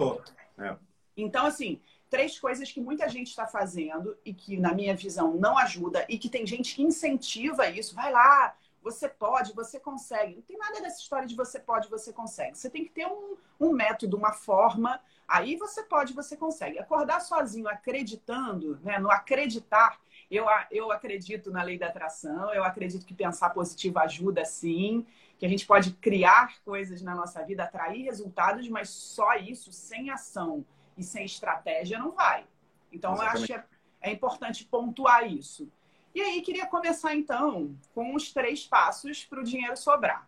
É. 0.60 0.76
Então, 1.17 1.45
assim, 1.45 1.82
três 2.10 2.39
coisas 2.39 2.72
que 2.72 2.80
muita 2.80 3.10
gente 3.10 3.28
está 3.28 3.48
fazendo 3.48 4.15
e 4.24 4.34
que, 4.34 4.58
na 4.58 4.74
minha 4.74 4.95
visão, 4.95 5.34
não 5.36 5.58
ajuda 5.58 6.06
e 6.08 6.17
que 6.17 6.30
tem 6.30 6.45
gente 6.45 6.76
que 6.76 6.84
incentiva 6.84 7.67
isso. 7.69 7.95
Vai 7.95 8.12
lá, 8.12 8.56
você 8.82 9.10
pode, 9.10 9.54
você 9.54 9.80
consegue. 9.80 10.36
Não 10.36 10.42
tem 10.42 10.58
nada 10.58 10.82
dessa 10.82 11.00
história 11.00 11.28
de 11.28 11.36
você 11.36 11.60
pode, 11.60 11.89
você 11.89 12.13
consegue. 12.13 12.58
Você 12.58 12.70
tem 12.70 12.84
que 12.84 12.92
ter 12.92 13.06
um, 13.08 13.36
um 13.60 13.72
método, 13.72 14.18
uma 14.18 14.32
forma. 14.32 15.00
Aí 15.28 15.56
você 15.56 15.84
pode, 15.84 16.13
você 16.13 16.38
consegue. 16.38 16.80
Acordar 16.80 17.20
sozinho, 17.20 17.68
acreditando, 17.68 18.80
né? 18.84 18.98
no 18.98 19.12
acreditar. 19.12 20.00
Eu, 20.30 20.46
eu 20.72 20.92
acredito 20.92 21.52
na 21.52 21.63
lei 21.63 21.78
da 21.78 21.88
atração, 21.88 22.54
eu 22.54 22.63
acredito 22.63 23.06
que 23.06 23.15
pensar 23.15 23.50
positivo 23.50 23.98
ajuda 24.00 24.46
sim, 24.46 25.06
que 25.39 25.46
a 25.46 25.50
gente 25.50 25.65
pode 25.65 25.94
criar 25.94 26.62
coisas 26.63 27.02
na 27.02 27.15
nossa 27.15 27.44
vida, 27.44 27.63
atrair 27.63 28.04
resultados, 28.04 28.68
mas 28.70 28.89
só 28.89 29.36
isso, 29.36 29.72
sem 29.72 30.12
ação 30.12 30.63
e 30.96 31.04
sem 31.04 31.26
estratégia, 31.26 31.98
não 31.98 32.12
vai. 32.12 32.46
Então, 32.92 33.13
Exatamente. 33.13 33.52
eu 33.52 33.58
acho 33.58 33.65
que 33.65 33.76
é, 34.04 34.10
é 34.10 34.13
importante 34.13 34.65
pontuar 34.65 35.26
isso. 35.26 35.72
E 36.13 36.22
aí, 36.22 36.41
queria 36.41 36.65
começar 36.65 37.15
então 37.15 37.76
com 37.93 38.15
os 38.15 38.34
três 38.34 38.65
passos 38.65 39.26
para 39.26 39.39
o 39.39 39.43
dinheiro 39.43 39.78
sobrar. 39.78 40.28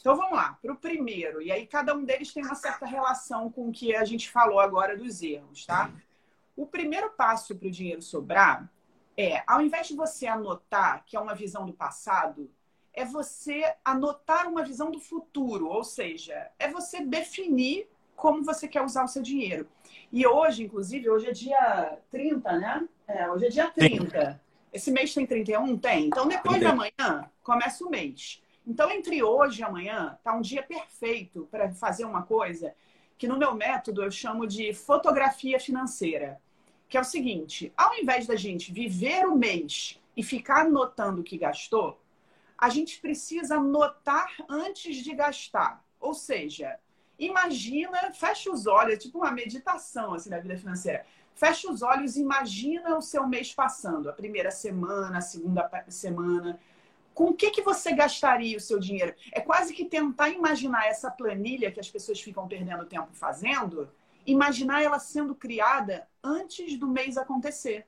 Então 0.00 0.16
vamos 0.16 0.32
lá, 0.32 0.58
para 0.62 0.72
o 0.72 0.76
primeiro, 0.76 1.42
e 1.42 1.52
aí 1.52 1.66
cada 1.66 1.94
um 1.94 2.04
deles 2.04 2.32
tem 2.32 2.42
uma 2.42 2.54
certa 2.54 2.86
relação 2.86 3.50
com 3.50 3.68
o 3.68 3.72
que 3.72 3.94
a 3.94 4.04
gente 4.04 4.30
falou 4.30 4.58
agora 4.58 4.96
dos 4.96 5.20
erros, 5.20 5.66
tá? 5.66 5.92
O 6.56 6.66
primeiro 6.66 7.10
passo 7.10 7.54
para 7.54 7.68
o 7.68 7.70
dinheiro 7.70 8.00
sobrar 8.00 8.70
é, 9.16 9.42
ao 9.46 9.60
invés 9.60 9.88
de 9.88 9.94
você 9.94 10.26
anotar, 10.26 11.04
que 11.04 11.16
é 11.16 11.20
uma 11.20 11.34
visão 11.34 11.66
do 11.66 11.74
passado, 11.74 12.50
é 12.94 13.04
você 13.04 13.74
anotar 13.84 14.48
uma 14.48 14.64
visão 14.64 14.90
do 14.90 14.98
futuro, 14.98 15.68
ou 15.68 15.84
seja, 15.84 16.50
é 16.58 16.68
você 16.68 17.04
definir 17.04 17.86
como 18.16 18.42
você 18.42 18.66
quer 18.66 18.82
usar 18.82 19.04
o 19.04 19.08
seu 19.08 19.22
dinheiro. 19.22 19.68
E 20.10 20.26
hoje, 20.26 20.62
inclusive, 20.62 21.10
hoje 21.10 21.26
é 21.26 21.32
dia 21.32 21.98
30, 22.10 22.58
né? 22.58 22.88
É, 23.06 23.30
hoje 23.30 23.46
é 23.46 23.48
dia 23.50 23.70
30. 23.70 24.40
Esse 24.72 24.90
mês 24.90 25.12
tem 25.12 25.26
31? 25.26 25.78
Tem. 25.78 26.06
Então, 26.06 26.28
depois 26.28 26.58
de 26.58 26.66
amanhã, 26.66 27.30
começa 27.42 27.84
o 27.84 27.90
mês. 27.90 28.42
Então, 28.66 28.90
entre 28.90 29.22
hoje 29.22 29.60
e 29.60 29.64
amanhã, 29.64 30.18
tá 30.22 30.34
um 30.34 30.40
dia 30.40 30.62
perfeito 30.62 31.48
para 31.50 31.70
fazer 31.72 32.04
uma 32.04 32.22
coisa 32.22 32.74
que 33.18 33.28
no 33.28 33.36
meu 33.36 33.54
método 33.54 34.02
eu 34.02 34.10
chamo 34.10 34.46
de 34.46 34.72
fotografia 34.72 35.58
financeira. 35.58 36.40
Que 36.88 36.96
é 36.96 37.00
o 37.00 37.04
seguinte: 37.04 37.72
ao 37.76 37.94
invés 37.94 38.26
da 38.26 38.36
gente 38.36 38.72
viver 38.72 39.26
o 39.26 39.36
mês 39.36 40.00
e 40.16 40.22
ficar 40.22 40.66
anotando 40.66 41.20
o 41.20 41.24
que 41.24 41.36
gastou, 41.36 42.00
a 42.56 42.68
gente 42.68 43.00
precisa 43.00 43.56
anotar 43.56 44.30
antes 44.48 44.96
de 44.96 45.14
gastar. 45.14 45.84
Ou 45.98 46.14
seja, 46.14 46.78
imagina, 47.18 48.12
fecha 48.12 48.50
os 48.50 48.66
olhos, 48.66 48.94
é 48.94 48.96
tipo 48.96 49.18
uma 49.18 49.30
meditação 49.30 50.14
assim, 50.14 50.30
da 50.30 50.38
vida 50.40 50.56
financeira. 50.56 51.04
Fecha 51.34 51.70
os 51.70 51.82
olhos, 51.82 52.16
imagina 52.16 52.96
o 52.96 53.02
seu 53.02 53.26
mês 53.26 53.54
passando, 53.54 54.10
a 54.10 54.12
primeira 54.12 54.50
semana, 54.50 55.18
a 55.18 55.22
segunda 55.22 55.70
semana. 55.88 56.60
Com 57.14 57.30
o 57.30 57.34
que, 57.34 57.50
que 57.50 57.62
você 57.62 57.92
gastaria 57.92 58.56
o 58.56 58.60
seu 58.60 58.78
dinheiro? 58.78 59.14
É 59.32 59.40
quase 59.40 59.72
que 59.72 59.84
tentar 59.84 60.28
imaginar 60.28 60.86
essa 60.86 61.10
planilha 61.10 61.70
que 61.70 61.80
as 61.80 61.90
pessoas 61.90 62.20
ficam 62.20 62.46
perdendo 62.46 62.86
tempo 62.86 63.08
fazendo, 63.12 63.90
imaginar 64.26 64.82
ela 64.82 64.98
sendo 64.98 65.34
criada 65.34 66.06
antes 66.22 66.78
do 66.78 66.86
mês 66.86 67.16
acontecer. 67.16 67.86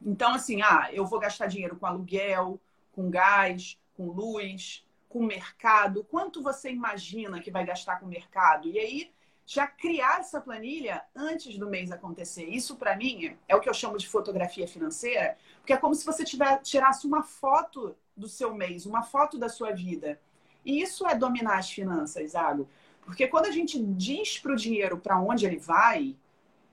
Então, 0.00 0.34
assim, 0.34 0.62
ah, 0.62 0.88
eu 0.92 1.04
vou 1.04 1.18
gastar 1.18 1.46
dinheiro 1.46 1.76
com 1.76 1.86
aluguel, 1.86 2.60
com 2.92 3.10
gás, 3.10 3.78
com 3.96 4.06
luz, 4.06 4.84
com 5.08 5.22
mercado. 5.24 6.04
Quanto 6.04 6.42
você 6.42 6.70
imagina 6.70 7.40
que 7.40 7.50
vai 7.50 7.64
gastar 7.64 7.98
com 7.98 8.06
mercado? 8.06 8.68
E 8.68 8.78
aí 8.78 9.10
já 9.48 9.66
criar 9.66 10.20
essa 10.20 10.42
planilha 10.42 11.02
antes 11.16 11.56
do 11.56 11.70
mês 11.70 11.90
acontecer. 11.90 12.44
Isso, 12.44 12.76
para 12.76 12.94
mim, 12.94 13.34
é 13.48 13.56
o 13.56 13.60
que 13.60 13.68
eu 13.68 13.72
chamo 13.72 13.96
de 13.96 14.06
fotografia 14.06 14.68
financeira, 14.68 15.38
porque 15.56 15.72
é 15.72 15.76
como 15.78 15.94
se 15.94 16.04
você 16.04 16.22
tiver, 16.22 16.60
tirasse 16.60 17.06
uma 17.06 17.22
foto 17.22 17.96
do 18.14 18.28
seu 18.28 18.54
mês, 18.54 18.84
uma 18.84 19.02
foto 19.02 19.38
da 19.38 19.48
sua 19.48 19.72
vida. 19.72 20.20
E 20.66 20.82
isso 20.82 21.06
é 21.06 21.14
dominar 21.14 21.56
as 21.56 21.70
finanças, 21.70 22.32
Zago. 22.32 22.68
Porque 23.00 23.26
quando 23.26 23.46
a 23.46 23.50
gente 23.50 23.82
diz 23.82 24.38
para 24.38 24.52
o 24.52 24.56
dinheiro 24.56 24.98
para 24.98 25.18
onde 25.18 25.46
ele 25.46 25.58
vai, 25.58 26.14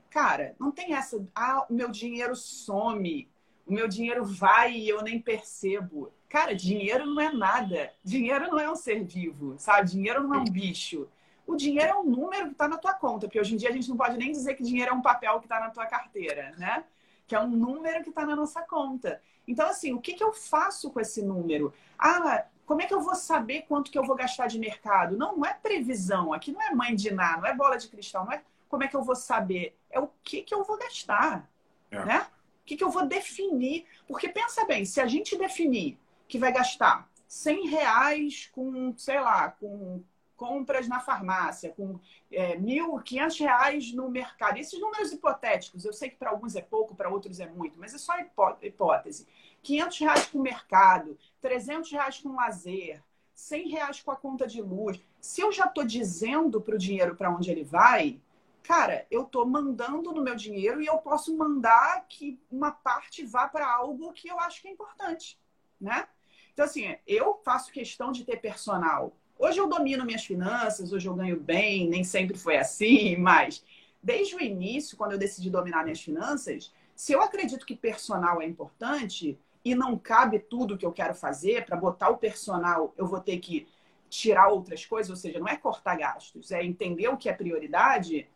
cara, 0.09 0.53
não 0.59 0.69
tem 0.69 0.95
essa, 0.95 1.25
ah, 1.33 1.65
o 1.69 1.73
meu 1.73 1.89
dinheiro 1.89 2.35
some, 2.35 3.25
o 3.65 3.71
meu 3.71 3.87
dinheiro 3.87 4.25
vai 4.25 4.73
e 4.73 4.89
eu 4.89 5.01
nem 5.01 5.17
percebo. 5.17 6.11
Cara, 6.27 6.53
dinheiro 6.53 7.05
não 7.05 7.21
é 7.21 7.31
nada. 7.31 7.93
Dinheiro 8.03 8.51
não 8.51 8.59
é 8.59 8.69
um 8.69 8.75
ser 8.75 9.01
vivo, 9.05 9.55
sabe? 9.57 9.91
Dinheiro 9.91 10.27
não 10.27 10.35
é 10.35 10.39
um 10.39 10.43
bicho 10.43 11.07
o 11.47 11.55
dinheiro 11.55 11.91
é 11.91 11.95
um 11.95 12.03
número 12.03 12.45
que 12.47 12.51
está 12.53 12.67
na 12.67 12.77
tua 12.77 12.93
conta, 12.93 13.27
porque 13.27 13.39
hoje 13.39 13.53
em 13.53 13.57
dia 13.57 13.69
a 13.69 13.73
gente 13.73 13.89
não 13.89 13.97
pode 13.97 14.17
nem 14.17 14.31
dizer 14.31 14.55
que 14.55 14.63
dinheiro 14.63 14.91
é 14.91 14.93
um 14.93 15.01
papel 15.01 15.39
que 15.39 15.45
está 15.45 15.59
na 15.59 15.69
tua 15.69 15.85
carteira, 15.85 16.53
né? 16.57 16.83
Que 17.27 17.35
é 17.35 17.39
um 17.39 17.49
número 17.49 18.03
que 18.03 18.09
está 18.09 18.25
na 18.25 18.35
nossa 18.35 18.61
conta. 18.61 19.21
Então, 19.47 19.67
assim, 19.67 19.93
o 19.93 20.01
que, 20.01 20.13
que 20.13 20.23
eu 20.23 20.33
faço 20.33 20.89
com 20.91 20.99
esse 20.99 21.21
número? 21.21 21.73
Ah, 21.97 22.45
como 22.65 22.81
é 22.81 22.85
que 22.85 22.93
eu 22.93 23.01
vou 23.01 23.15
saber 23.15 23.63
quanto 23.63 23.91
que 23.91 23.97
eu 23.97 24.03
vou 24.03 24.15
gastar 24.15 24.47
de 24.47 24.59
mercado? 24.59 25.17
Não, 25.17 25.37
não 25.37 25.45
é 25.45 25.53
previsão. 25.53 26.33
Aqui 26.33 26.51
não 26.51 26.61
é 26.61 26.73
mãe 26.73 26.95
de 26.95 27.13
nada, 27.13 27.41
não 27.41 27.47
é 27.47 27.55
bola 27.55 27.77
de 27.77 27.87
cristal, 27.87 28.25
não 28.25 28.33
é 28.33 28.41
como 28.67 28.83
é 28.83 28.87
que 28.87 28.95
eu 28.95 29.03
vou 29.03 29.15
saber. 29.15 29.77
É 29.89 29.99
o 29.99 30.09
que, 30.23 30.41
que 30.41 30.53
eu 30.53 30.63
vou 30.63 30.77
gastar, 30.77 31.49
é. 31.91 32.03
né? 32.03 32.27
O 32.61 32.65
que, 32.65 32.75
que 32.75 32.83
eu 32.83 32.89
vou 32.89 33.05
definir. 33.05 33.85
Porque 34.07 34.27
pensa 34.27 34.65
bem, 34.65 34.83
se 34.83 34.99
a 34.99 35.05
gente 35.05 35.37
definir 35.37 35.99
que 36.27 36.39
vai 36.39 36.51
gastar 36.51 37.07
100 37.27 37.67
reais 37.67 38.49
com, 38.51 38.95
sei 38.97 39.19
lá, 39.19 39.51
com 39.51 40.03
compras 40.35 40.87
na 40.87 40.99
farmácia, 40.99 41.71
com 41.71 41.99
é, 42.31 42.57
mil, 42.57 42.99
quinhentos 42.99 43.39
reais 43.39 43.93
no 43.93 44.09
mercado. 44.09 44.57
Esses 44.57 44.79
números 44.79 45.11
hipotéticos, 45.11 45.85
eu 45.85 45.93
sei 45.93 46.09
que 46.09 46.17
para 46.17 46.29
alguns 46.29 46.55
é 46.55 46.61
pouco, 46.61 46.95
para 46.95 47.09
outros 47.09 47.39
é 47.39 47.47
muito, 47.47 47.79
mas 47.79 47.93
é 47.93 47.97
só 47.97 48.13
hipótese. 48.61 49.27
Quinhentos 49.61 49.97
reais 49.99 50.27
com 50.27 50.39
o 50.39 50.43
mercado, 50.43 51.17
trezentos 51.41 51.91
reais 51.91 52.19
com 52.19 52.35
lazer, 52.35 53.01
cem 53.33 53.69
reais 53.69 54.01
com 54.01 54.11
a 54.11 54.15
conta 54.15 54.47
de 54.47 54.61
luz. 54.61 54.99
Se 55.19 55.41
eu 55.41 55.51
já 55.51 55.65
estou 55.65 55.83
dizendo 55.83 56.61
para 56.61 56.75
o 56.75 56.79
dinheiro 56.79 57.15
para 57.15 57.29
onde 57.29 57.49
ele 57.49 57.63
vai, 57.63 58.21
cara, 58.61 59.05
eu 59.09 59.23
estou 59.23 59.45
mandando 59.45 60.11
no 60.11 60.21
meu 60.21 60.35
dinheiro 60.35 60.81
e 60.81 60.85
eu 60.85 60.97
posso 60.97 61.35
mandar 61.35 62.05
que 62.07 62.39
uma 62.51 62.71
parte 62.71 63.25
vá 63.25 63.47
para 63.47 63.69
algo 63.71 64.13
que 64.13 64.27
eu 64.27 64.39
acho 64.39 64.61
que 64.61 64.67
é 64.67 64.71
importante, 64.71 65.39
né? 65.79 66.07
Então, 66.53 66.65
assim, 66.65 66.95
eu 67.05 67.41
faço 67.43 67.71
questão 67.71 68.11
de 68.11 68.23
ter 68.23 68.37
personal 68.37 69.13
Hoje 69.37 69.59
eu 69.59 69.67
domino 69.67 70.05
minhas 70.05 70.25
finanças, 70.25 70.93
hoje 70.93 71.07
eu 71.07 71.13
ganho 71.13 71.39
bem, 71.39 71.89
nem 71.89 72.03
sempre 72.03 72.37
foi 72.37 72.57
assim, 72.57 73.17
mas 73.19 73.63
desde 74.01 74.35
o 74.35 74.41
início, 74.41 74.97
quando 74.97 75.13
eu 75.13 75.17
decidi 75.17 75.49
dominar 75.49 75.83
minhas 75.83 76.01
finanças, 76.01 76.73
se 76.95 77.11
eu 77.11 77.21
acredito 77.21 77.65
que 77.65 77.75
personal 77.75 78.41
é 78.41 78.45
importante 78.45 79.37
e 79.63 79.75
não 79.75 79.97
cabe 79.97 80.39
tudo 80.39 80.77
que 80.77 80.85
eu 80.85 80.91
quero 80.91 81.13
fazer, 81.13 81.65
para 81.65 81.75
botar 81.75 82.09
o 82.09 82.17
personal, 82.17 82.93
eu 82.97 83.07
vou 83.07 83.19
ter 83.19 83.39
que 83.39 83.67
tirar 84.09 84.47
outras 84.47 84.85
coisas, 84.85 85.09
ou 85.09 85.15
seja, 85.15 85.39
não 85.39 85.47
é 85.47 85.57
cortar 85.57 85.97
gastos, 85.97 86.51
é 86.51 86.63
entender 86.63 87.07
o 87.09 87.17
que 87.17 87.27
é 87.27 87.33
prioridade. 87.33 88.29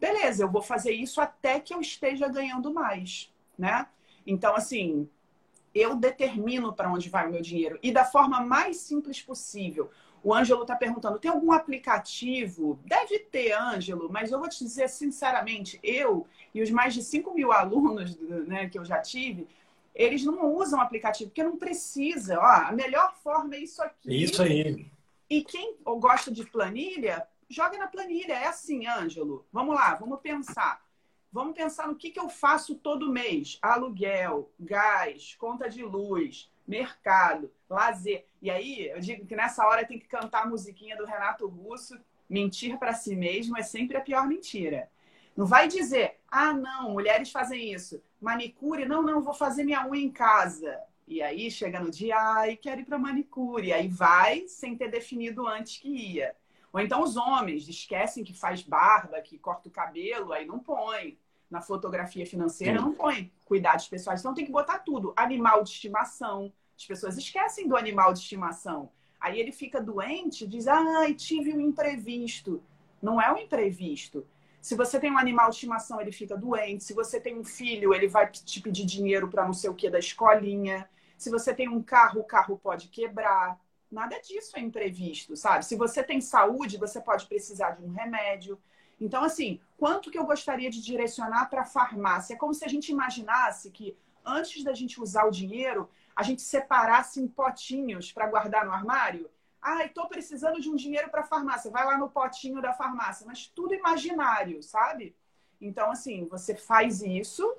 beleza, 0.00 0.42
eu 0.42 0.50
vou 0.50 0.62
fazer 0.62 0.92
isso 0.92 1.20
até 1.20 1.60
que 1.60 1.74
eu 1.74 1.80
esteja 1.80 2.28
ganhando 2.28 2.72
mais, 2.72 3.32
né? 3.58 3.86
Então, 4.26 4.54
assim, 4.54 5.08
eu 5.74 5.94
determino 5.94 6.72
para 6.72 6.90
onde 6.90 7.08
vai 7.10 7.26
o 7.26 7.30
meu 7.30 7.42
dinheiro 7.42 7.78
e 7.82 7.92
da 7.92 8.04
forma 8.04 8.40
mais 8.40 8.78
simples 8.78 9.20
possível. 9.20 9.90
O 10.26 10.34
Ângelo 10.34 10.62
está 10.62 10.74
perguntando: 10.74 11.20
tem 11.20 11.30
algum 11.30 11.52
aplicativo? 11.52 12.80
Deve 12.84 13.20
ter, 13.20 13.52
Ângelo, 13.52 14.10
mas 14.10 14.32
eu 14.32 14.40
vou 14.40 14.48
te 14.48 14.58
dizer 14.58 14.88
sinceramente: 14.88 15.78
eu 15.84 16.26
e 16.52 16.60
os 16.60 16.68
mais 16.68 16.94
de 16.94 17.00
5 17.04 17.32
mil 17.32 17.52
alunos 17.52 18.18
né, 18.18 18.68
que 18.68 18.76
eu 18.76 18.84
já 18.84 19.00
tive, 19.00 19.46
eles 19.94 20.24
não 20.24 20.52
usam 20.52 20.80
aplicativo, 20.80 21.30
porque 21.30 21.44
não 21.44 21.56
precisa. 21.56 22.40
Ó, 22.40 22.42
a 22.42 22.72
melhor 22.72 23.14
forma 23.22 23.54
é 23.54 23.60
isso 23.60 23.80
aqui. 23.80 24.24
Isso 24.24 24.42
aí. 24.42 24.90
E 25.30 25.44
quem 25.44 25.76
gosta 25.84 26.32
de 26.32 26.44
planilha, 26.44 27.24
joga 27.48 27.78
na 27.78 27.86
planilha. 27.86 28.32
É 28.32 28.48
assim, 28.48 28.84
Ângelo. 28.84 29.46
Vamos 29.52 29.76
lá, 29.76 29.94
vamos 29.94 30.18
pensar. 30.20 30.84
Vamos 31.30 31.54
pensar 31.54 31.86
no 31.86 31.94
que, 31.94 32.10
que 32.10 32.18
eu 32.18 32.28
faço 32.28 32.74
todo 32.74 33.12
mês: 33.12 33.60
aluguel, 33.62 34.50
gás, 34.58 35.36
conta 35.38 35.70
de 35.70 35.84
luz, 35.84 36.50
mercado, 36.66 37.50
lazer. 37.68 38.26
E 38.40 38.50
aí, 38.50 38.88
eu 38.88 39.00
digo 39.00 39.26
que 39.26 39.36
nessa 39.36 39.66
hora 39.66 39.86
tem 39.86 39.98
que 39.98 40.08
cantar 40.08 40.42
a 40.42 40.46
musiquinha 40.46 40.96
do 40.96 41.04
Renato 41.04 41.46
Russo. 41.46 41.98
Mentir 42.28 42.76
para 42.78 42.92
si 42.92 43.14
mesmo 43.14 43.56
é 43.56 43.62
sempre 43.62 43.96
a 43.96 44.00
pior 44.00 44.26
mentira. 44.26 44.90
Não 45.36 45.46
vai 45.46 45.68
dizer, 45.68 46.18
ah, 46.28 46.52
não, 46.52 46.90
mulheres 46.90 47.30
fazem 47.30 47.72
isso. 47.72 48.02
Manicure, 48.20 48.86
não, 48.86 49.02
não, 49.02 49.22
vou 49.22 49.34
fazer 49.34 49.64
minha 49.64 49.86
unha 49.86 50.02
em 50.02 50.10
casa. 50.10 50.80
E 51.06 51.22
aí 51.22 51.50
chega 51.50 51.78
no 51.78 51.90
dia, 51.90 52.16
ai, 52.18 52.56
quero 52.56 52.80
ir 52.80 52.84
para 52.84 52.98
manicure. 52.98 53.68
E 53.68 53.72
aí 53.72 53.86
vai 53.86 54.48
sem 54.48 54.76
ter 54.76 54.90
definido 54.90 55.46
antes 55.46 55.78
que 55.78 55.88
ia. 55.88 56.34
Ou 56.72 56.80
então 56.80 57.02
os 57.02 57.16
homens 57.16 57.68
esquecem 57.68 58.24
que 58.24 58.34
faz 58.34 58.62
barba, 58.62 59.20
que 59.20 59.38
corta 59.38 59.68
o 59.68 59.72
cabelo, 59.72 60.32
aí 60.32 60.44
não 60.44 60.58
põe. 60.58 61.18
Na 61.50 61.60
fotografia 61.60 62.26
financeira 62.26 62.80
não 62.80 62.92
põe 62.92 63.32
cuidados 63.44 63.88
pessoais. 63.88 64.20
Então 64.20 64.34
tem 64.34 64.44
que 64.44 64.52
botar 64.52 64.80
tudo. 64.80 65.12
Animal 65.16 65.62
de 65.62 65.70
estimação. 65.70 66.52
As 66.76 66.84
pessoas 66.84 67.16
esquecem 67.16 67.68
do 67.68 67.76
animal 67.76 68.12
de 68.12 68.18
estimação. 68.18 68.90
Aí 69.20 69.40
ele 69.40 69.52
fica 69.52 69.80
doente 69.80 70.46
diz, 70.46 70.66
ai, 70.68 71.14
tive 71.14 71.54
um 71.54 71.60
imprevisto. 71.60 72.62
Não 73.00 73.20
é 73.20 73.32
um 73.32 73.38
imprevisto. 73.38 74.26
Se 74.60 74.74
você 74.74 74.98
tem 74.98 75.12
um 75.12 75.18
animal 75.18 75.48
de 75.48 75.54
estimação, 75.54 76.00
ele 76.00 76.10
fica 76.10 76.36
doente. 76.36 76.82
Se 76.82 76.92
você 76.92 77.20
tem 77.20 77.38
um 77.38 77.44
filho, 77.44 77.94
ele 77.94 78.08
vai 78.08 78.28
te 78.28 78.60
pedir 78.60 78.84
dinheiro 78.84 79.28
para 79.28 79.44
não 79.44 79.52
sei 79.52 79.70
o 79.70 79.74
que 79.74 79.88
da 79.88 79.98
escolinha. 79.98 80.88
Se 81.16 81.30
você 81.30 81.54
tem 81.54 81.68
um 81.68 81.82
carro, 81.82 82.20
o 82.20 82.24
carro 82.24 82.58
pode 82.58 82.88
quebrar. 82.88 83.58
Nada 83.90 84.18
disso 84.18 84.56
é 84.56 84.60
imprevisto, 84.60 85.36
sabe? 85.36 85.64
Se 85.64 85.76
você 85.76 86.02
tem 86.02 86.20
saúde, 86.20 86.78
você 86.78 87.00
pode 87.00 87.26
precisar 87.26 87.70
de 87.70 87.84
um 87.84 87.92
remédio. 87.92 88.58
Então, 89.00 89.22
assim, 89.22 89.60
quanto 89.76 90.10
que 90.10 90.18
eu 90.18 90.24
gostaria 90.24 90.70
de 90.70 90.82
direcionar 90.82 91.50
para 91.50 91.62
a 91.62 91.66
farmácia? 91.66 92.34
É 92.34 92.36
como 92.36 92.54
se 92.54 92.64
a 92.64 92.68
gente 92.68 92.90
imaginasse 92.90 93.70
que 93.70 93.96
antes 94.24 94.64
da 94.64 94.72
gente 94.72 95.00
usar 95.00 95.24
o 95.24 95.30
dinheiro, 95.30 95.88
a 96.14 96.22
gente 96.22 96.42
separasse 96.42 97.20
em 97.20 97.28
potinhos 97.28 98.10
para 98.10 98.26
guardar 98.26 98.64
no 98.64 98.72
armário. 98.72 99.30
Ah, 99.60 99.84
estou 99.84 100.08
precisando 100.08 100.60
de 100.60 100.70
um 100.70 100.76
dinheiro 100.76 101.10
para 101.10 101.20
a 101.20 101.26
farmácia. 101.26 101.70
Vai 101.70 101.84
lá 101.84 101.98
no 101.98 102.08
potinho 102.08 102.62
da 102.62 102.72
farmácia. 102.72 103.26
Mas 103.26 103.46
tudo 103.46 103.74
imaginário, 103.74 104.62
sabe? 104.62 105.14
Então, 105.60 105.90
assim, 105.90 106.26
você 106.26 106.54
faz 106.54 107.02
isso, 107.02 107.54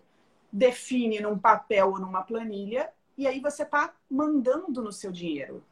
define 0.52 1.19
num 1.19 1.38
papel 1.38 1.89
ou 1.89 2.00
numa 2.00 2.23
planilha, 2.23 2.91
e 3.17 3.28
aí 3.28 3.39
você 3.39 3.63
está 3.63 3.93
mandando 4.10 4.82
no 4.82 4.91
seu 4.91 5.12
dinheiro. 5.12 5.63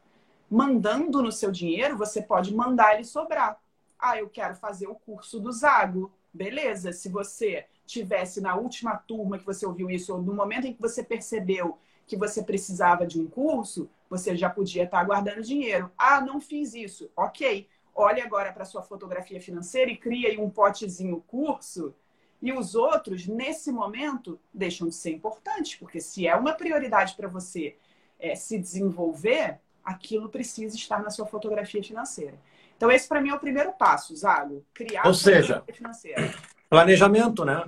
Mandando 0.50 1.22
no 1.22 1.32
seu 1.32 1.52
dinheiro, 1.52 1.98
você 1.98 2.22
pode 2.22 2.54
mandar 2.54 2.96
ele 2.96 3.04
sobrar. 3.04 3.60
Ah, 4.08 4.20
eu 4.20 4.30
quero 4.30 4.54
fazer 4.54 4.86
o 4.86 4.94
curso 4.94 5.40
do 5.40 5.52
Zago. 5.52 6.12
Beleza, 6.32 6.94
se 6.94 7.10
você 7.10 7.66
tivesse 7.88 8.40
na 8.40 8.56
última 8.56 8.96
turma 8.96 9.40
que 9.40 9.46
você 9.46 9.66
ouviu 9.66 9.90
isso, 9.90 10.14
ou 10.14 10.22
no 10.22 10.32
momento 10.32 10.68
em 10.68 10.74
que 10.74 10.80
você 10.80 11.04
percebeu 11.04 11.80
que 12.06 12.16
você 12.16 12.44
precisava 12.44 13.08
de 13.08 13.20
um 13.20 13.26
curso, 13.26 13.90
você 14.08 14.38
já 14.38 14.48
podia 14.48 14.84
estar 14.84 15.04
guardando 15.04 15.42
dinheiro. 15.42 15.92
Ah, 15.98 16.22
não 16.22 16.40
fiz 16.40 16.76
isso. 16.76 17.10
Ok. 17.18 17.68
Olhe 17.96 18.22
agora 18.22 18.54
para 18.54 18.64
sua 18.64 18.84
fotografia 18.84 19.42
financeira 19.42 19.90
e 19.90 19.98
cria 19.98 20.30
aí 20.30 20.38
um 20.38 20.52
potezinho 20.52 21.20
curso. 21.26 21.92
E 22.40 22.54
os 22.54 22.76
outros, 22.76 23.26
nesse 23.26 23.72
momento, 23.72 24.40
deixam 24.54 24.88
de 24.88 24.94
ser 24.94 25.14
importantes, 25.14 25.78
porque 25.78 26.00
se 26.00 26.28
é 26.28 26.36
uma 26.36 26.54
prioridade 26.54 27.16
para 27.16 27.28
você 27.28 27.76
é, 28.20 28.36
se 28.36 28.60
desenvolver, 28.60 29.60
aquilo 29.84 30.30
precisa 30.30 30.76
estar 30.76 31.02
na 31.02 31.10
sua 31.10 31.26
fotografia 31.26 31.84
financeira. 31.84 32.38
Então, 32.76 32.92
esse 32.92 33.08
para 33.08 33.22
mim 33.22 33.30
é 33.30 33.34
o 33.34 33.40
primeiro 33.40 33.72
passo, 33.74 34.16
Zago. 34.16 34.66
Criar 34.74 35.06
Ou 35.08 35.14
seja, 35.14 35.64
financeira. 35.72 36.34
planejamento, 36.70 37.46
né? 37.46 37.64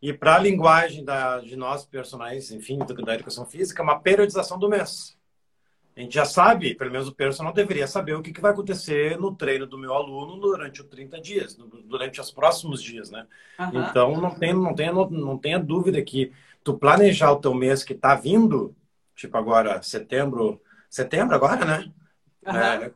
E 0.00 0.12
para 0.12 0.36
a 0.36 0.38
linguagem 0.38 1.04
da, 1.04 1.38
de 1.38 1.56
nós 1.56 1.84
personagens, 1.84 2.50
enfim, 2.50 2.78
da 2.78 3.14
educação 3.14 3.46
física, 3.46 3.82
uma 3.82 4.00
periodização 4.00 4.58
do 4.58 4.68
mês. 4.68 5.16
A 5.96 6.00
gente 6.00 6.14
já 6.14 6.24
sabe, 6.24 6.74
pelo 6.74 6.90
menos 6.90 7.06
o 7.06 7.14
personal 7.14 7.52
deveria 7.52 7.86
saber 7.86 8.14
o 8.14 8.22
que, 8.22 8.32
que 8.32 8.40
vai 8.40 8.50
acontecer 8.50 9.18
no 9.18 9.34
treino 9.34 9.66
do 9.66 9.78
meu 9.78 9.92
aluno 9.92 10.40
durante 10.40 10.80
os 10.80 10.88
30 10.88 11.20
dias, 11.20 11.54
durante 11.84 12.20
os 12.20 12.30
próximos 12.30 12.82
dias, 12.82 13.10
né? 13.10 13.26
Uhum. 13.58 13.82
Então, 13.82 14.20
não 14.20 14.34
tenha, 14.34 14.54
não, 14.54 14.74
tenha, 14.74 14.92
não, 14.92 15.38
tenha 15.38 15.58
dúvida 15.58 16.02
que 16.02 16.32
tu 16.64 16.78
planejar 16.78 17.30
o 17.32 17.40
teu 17.40 17.54
mês 17.54 17.84
que 17.84 17.92
está 17.92 18.14
vindo, 18.14 18.74
tipo 19.14 19.36
agora, 19.36 19.82
setembro, 19.82 20.60
setembro 20.88 21.36
agora, 21.36 21.64
né? 21.64 21.92
Uhum. 22.46 22.56
É, 22.56 22.92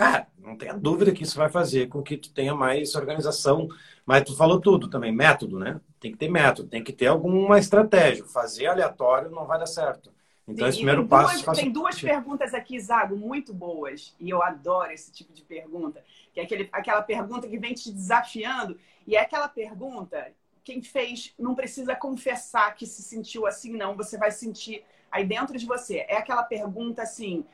Cara, 0.00 0.26
não 0.42 0.56
tenha 0.56 0.74
dúvida 0.74 1.12
que 1.12 1.22
isso 1.22 1.36
vai 1.36 1.48
fazer 1.48 1.88
com 1.88 2.02
que 2.02 2.16
tu 2.16 2.32
tenha 2.32 2.54
mais 2.54 2.94
organização. 2.94 3.68
Mas 4.04 4.24
tu 4.24 4.36
falou 4.36 4.60
tudo 4.60 4.88
também, 4.88 5.12
método, 5.12 5.58
né? 5.58 5.80
Tem 6.00 6.10
que 6.10 6.18
ter 6.18 6.28
método, 6.28 6.68
tem 6.68 6.82
que 6.82 6.92
ter 6.92 7.06
alguma 7.06 7.58
estratégia. 7.58 8.24
Fazer 8.24 8.66
aleatório 8.66 9.30
não 9.30 9.46
vai 9.46 9.58
dar 9.58 9.66
certo. 9.66 10.12
Então, 10.48 10.64
Sim, 10.64 10.68
esse 10.68 10.78
primeiro 10.78 11.02
tem 11.02 11.08
passo. 11.08 11.44
Duas, 11.44 11.58
tem 11.58 11.70
duas 11.70 12.00
perguntas 12.00 12.54
aqui, 12.54 12.80
Zago, 12.80 13.16
muito 13.16 13.54
boas. 13.54 14.14
E 14.18 14.30
eu 14.30 14.42
adoro 14.42 14.90
esse 14.90 15.12
tipo 15.12 15.32
de 15.32 15.42
pergunta. 15.42 16.02
Que 16.32 16.40
é 16.40 16.42
aquele, 16.42 16.68
aquela 16.72 17.02
pergunta 17.02 17.46
que 17.46 17.58
vem 17.58 17.74
te 17.74 17.92
desafiando. 17.92 18.76
E 19.06 19.14
é 19.14 19.20
aquela 19.20 19.48
pergunta, 19.48 20.32
quem 20.64 20.82
fez 20.82 21.32
não 21.38 21.54
precisa 21.54 21.94
confessar 21.94 22.74
que 22.74 22.86
se 22.86 23.02
sentiu 23.02 23.46
assim, 23.46 23.76
não. 23.76 23.96
Você 23.96 24.18
vai 24.18 24.32
sentir 24.32 24.84
aí 25.10 25.24
dentro 25.24 25.56
de 25.56 25.66
você. 25.66 26.04
É 26.08 26.16
aquela 26.16 26.42
pergunta 26.42 27.02
assim 27.02 27.44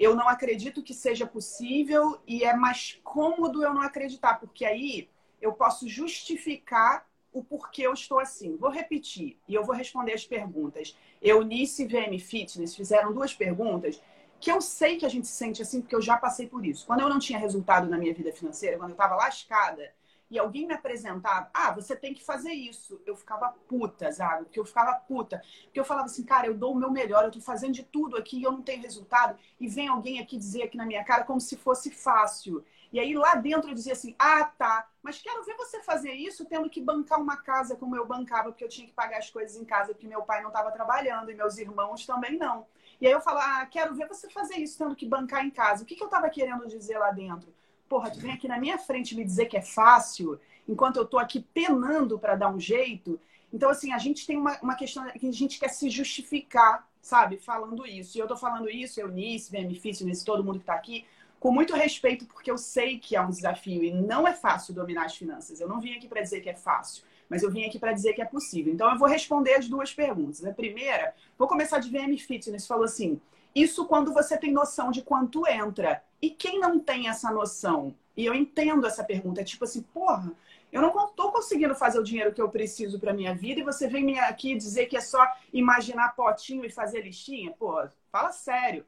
eu 0.00 0.16
não 0.16 0.26
acredito 0.26 0.82
que 0.82 0.94
seja 0.94 1.26
possível 1.26 2.18
e 2.26 2.42
é 2.42 2.56
mais 2.56 2.98
cômodo 3.04 3.62
eu 3.62 3.74
não 3.74 3.82
acreditar, 3.82 4.40
porque 4.40 4.64
aí 4.64 5.10
eu 5.42 5.52
posso 5.52 5.86
justificar 5.86 7.06
o 7.30 7.44
porquê 7.44 7.82
eu 7.82 7.92
estou 7.92 8.18
assim. 8.18 8.56
Vou 8.56 8.70
repetir 8.70 9.36
e 9.46 9.54
eu 9.54 9.62
vou 9.62 9.74
responder 9.74 10.14
as 10.14 10.24
perguntas. 10.24 10.96
Eunice 11.20 11.82
e 11.82 11.86
VM 11.86 12.18
Fitness 12.18 12.74
fizeram 12.74 13.12
duas 13.12 13.34
perguntas 13.34 14.02
que 14.40 14.50
eu 14.50 14.62
sei 14.62 14.96
que 14.96 15.04
a 15.04 15.08
gente 15.08 15.26
se 15.26 15.34
sente 15.34 15.60
assim, 15.60 15.82
porque 15.82 15.94
eu 15.94 16.00
já 16.00 16.16
passei 16.16 16.46
por 16.46 16.64
isso. 16.64 16.86
Quando 16.86 17.00
eu 17.00 17.08
não 17.10 17.18
tinha 17.18 17.38
resultado 17.38 17.86
na 17.86 17.98
minha 17.98 18.14
vida 18.14 18.32
financeira, 18.32 18.78
quando 18.78 18.92
eu 18.92 18.94
estava 18.94 19.14
lascada, 19.16 19.92
e 20.30 20.38
alguém 20.38 20.66
me 20.66 20.74
apresentava, 20.74 21.50
ah, 21.52 21.72
você 21.72 21.96
tem 21.96 22.14
que 22.14 22.22
fazer 22.22 22.52
isso. 22.52 23.00
Eu 23.04 23.16
ficava 23.16 23.52
puta, 23.66 24.10
Zago, 24.12 24.44
porque 24.44 24.60
eu 24.60 24.64
ficava 24.64 24.94
puta. 24.94 25.42
Porque 25.64 25.80
eu 25.80 25.84
falava 25.84 26.06
assim, 26.06 26.24
cara, 26.24 26.46
eu 26.46 26.54
dou 26.54 26.72
o 26.72 26.76
meu 26.76 26.90
melhor, 26.90 27.24
eu 27.24 27.30
tô 27.32 27.40
fazendo 27.40 27.72
de 27.72 27.82
tudo 27.82 28.16
aqui 28.16 28.38
e 28.38 28.44
eu 28.44 28.52
não 28.52 28.62
tenho 28.62 28.82
resultado. 28.82 29.36
E 29.58 29.66
vem 29.66 29.88
alguém 29.88 30.20
aqui 30.20 30.38
dizer 30.38 30.62
aqui 30.62 30.76
na 30.76 30.86
minha 30.86 31.02
cara 31.04 31.24
como 31.24 31.40
se 31.40 31.56
fosse 31.56 31.90
fácil. 31.90 32.64
E 32.92 32.98
aí 32.98 33.14
lá 33.14 33.34
dentro 33.34 33.70
eu 33.70 33.74
dizia 33.74 33.92
assim, 33.92 34.14
ah, 34.18 34.44
tá, 34.44 34.88
mas 35.02 35.20
quero 35.20 35.44
ver 35.44 35.56
você 35.56 35.80
fazer 35.82 36.12
isso 36.12 36.44
tendo 36.44 36.68
que 36.68 36.80
bancar 36.80 37.20
uma 37.20 37.36
casa 37.36 37.76
como 37.76 37.94
eu 37.96 38.06
bancava, 38.06 38.50
porque 38.50 38.64
eu 38.64 38.68
tinha 38.68 38.86
que 38.86 38.92
pagar 38.92 39.18
as 39.18 39.30
coisas 39.30 39.56
em 39.56 39.64
casa, 39.64 39.92
porque 39.92 40.08
meu 40.08 40.22
pai 40.22 40.42
não 40.42 40.48
estava 40.48 40.72
trabalhando 40.72 41.30
e 41.30 41.34
meus 41.34 41.56
irmãos 41.58 42.04
também 42.04 42.36
não. 42.36 42.66
E 43.00 43.06
aí 43.06 43.12
eu 43.12 43.20
falava, 43.20 43.62
ah, 43.62 43.66
quero 43.66 43.94
ver 43.94 44.06
você 44.08 44.28
fazer 44.28 44.56
isso 44.56 44.76
tendo 44.78 44.94
que 44.94 45.06
bancar 45.06 45.44
em 45.44 45.50
casa. 45.50 45.82
O 45.82 45.86
que, 45.86 45.96
que 45.96 46.02
eu 46.02 46.08
estava 46.08 46.28
querendo 46.28 46.66
dizer 46.66 46.98
lá 46.98 47.10
dentro? 47.10 47.52
Porra, 47.90 48.08
tu 48.08 48.20
vem 48.20 48.30
aqui 48.30 48.46
na 48.46 48.56
minha 48.56 48.78
frente 48.78 49.16
me 49.16 49.24
dizer 49.24 49.46
que 49.46 49.56
é 49.56 49.60
fácil, 49.60 50.38
enquanto 50.68 50.96
eu 50.96 51.04
tô 51.04 51.18
aqui 51.18 51.40
penando 51.52 52.20
para 52.20 52.36
dar 52.36 52.48
um 52.48 52.60
jeito. 52.60 53.18
Então, 53.52 53.68
assim, 53.68 53.92
a 53.92 53.98
gente 53.98 54.24
tem 54.24 54.36
uma, 54.36 54.56
uma 54.62 54.76
questão 54.76 55.04
que 55.10 55.28
a 55.28 55.32
gente 55.32 55.58
quer 55.58 55.70
se 55.70 55.90
justificar, 55.90 56.88
sabe, 57.02 57.36
falando 57.36 57.84
isso. 57.84 58.16
E 58.16 58.20
eu 58.20 58.28
tô 58.28 58.36
falando 58.36 58.70
isso, 58.70 59.00
Eunice, 59.00 59.50
Benefício, 59.50 60.06
nesse 60.06 60.24
todo 60.24 60.44
mundo 60.44 60.60
que 60.60 60.66
tá 60.66 60.74
aqui, 60.74 61.04
com 61.40 61.50
muito 61.50 61.74
respeito, 61.74 62.26
porque 62.26 62.48
eu 62.48 62.56
sei 62.56 62.96
que 62.96 63.16
é 63.16 63.20
um 63.20 63.30
desafio 63.30 63.82
e 63.82 63.92
não 63.92 64.28
é 64.28 64.34
fácil 64.34 64.72
dominar 64.72 65.06
as 65.06 65.16
finanças. 65.16 65.60
Eu 65.60 65.68
não 65.68 65.80
vim 65.80 65.96
aqui 65.96 66.06
para 66.06 66.20
dizer 66.20 66.42
que 66.42 66.50
é 66.50 66.54
fácil, 66.54 67.02
mas 67.28 67.42
eu 67.42 67.50
vim 67.50 67.64
aqui 67.64 67.78
para 67.78 67.92
dizer 67.92 68.12
que 68.12 68.22
é 68.22 68.24
possível. 68.24 68.72
Então, 68.72 68.88
eu 68.88 68.98
vou 68.98 69.08
responder 69.08 69.54
as 69.54 69.68
duas 69.68 69.92
perguntas. 69.92 70.44
A 70.44 70.52
primeira, 70.52 71.12
vou 71.36 71.48
começar 71.48 71.80
de 71.80 71.90
VM 71.90 72.16
Fitness, 72.18 72.68
falou 72.68 72.84
assim: 72.84 73.20
isso 73.54 73.86
quando 73.86 74.12
você 74.12 74.36
tem 74.36 74.52
noção 74.52 74.90
de 74.90 75.02
quanto 75.02 75.46
entra. 75.46 76.02
E 76.22 76.30
quem 76.30 76.58
não 76.58 76.78
tem 76.78 77.08
essa 77.08 77.30
noção? 77.30 77.94
E 78.16 78.24
eu 78.24 78.34
entendo 78.34 78.86
essa 78.86 79.02
pergunta. 79.02 79.40
É 79.40 79.44
tipo 79.44 79.64
assim, 79.64 79.82
porra, 79.82 80.32
eu 80.72 80.80
não 80.80 81.06
estou 81.06 81.32
conseguindo 81.32 81.74
fazer 81.74 81.98
o 81.98 82.04
dinheiro 82.04 82.32
que 82.32 82.40
eu 82.40 82.48
preciso 82.48 83.00
para 83.00 83.12
minha 83.12 83.34
vida 83.34 83.60
e 83.60 83.64
você 83.64 83.88
vem 83.88 84.18
aqui 84.20 84.54
dizer 84.54 84.86
que 84.86 84.96
é 84.96 85.00
só 85.00 85.24
imaginar 85.52 86.14
potinho 86.14 86.64
e 86.64 86.70
fazer 86.70 87.02
listinha? 87.02 87.50
Pô, 87.52 87.82
fala 88.12 88.30
sério. 88.30 88.84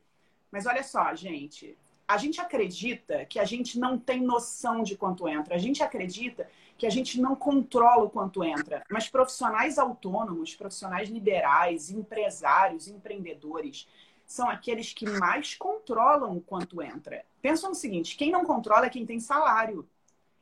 Mas 0.51 0.66
olha 0.66 0.83
só, 0.83 1.14
gente. 1.14 1.77
a 2.07 2.18
gente 2.18 2.40
acredita 2.40 3.25
que 3.25 3.38
a 3.38 3.44
gente 3.44 3.79
não 3.79 3.98
tem 3.98 4.20
noção 4.20 4.83
de 4.83 4.96
quanto 4.96 5.27
entra. 5.27 5.55
A 5.55 5.59
gente 5.59 5.83
acredita 5.83 6.46
que 6.77 6.87
a 6.87 6.90
gente 6.90 7.20
não 7.20 7.35
controla 7.35 8.05
o 8.05 8.11
quanto 8.11 8.44
entra. 8.44 8.85
Mas 8.90 9.09
profissionais 9.09 9.79
autônomos, 9.79 10.55
profissionais 10.55 11.09
liberais, 11.09 11.90
empresários, 11.90 12.87
empreendedores, 12.87 13.88
são 14.32 14.48
aqueles 14.48 14.94
que 14.94 15.08
mais 15.08 15.54
controlam 15.54 16.36
o 16.36 16.40
quanto 16.40 16.82
entra. 16.82 17.24
Pensa 17.42 17.68
no 17.68 17.74
seguinte: 17.74 18.16
quem 18.16 18.30
não 18.30 18.44
controla 18.44 18.86
é 18.86 18.90
quem 18.90 19.04
tem 19.04 19.20
salário. 19.20 19.86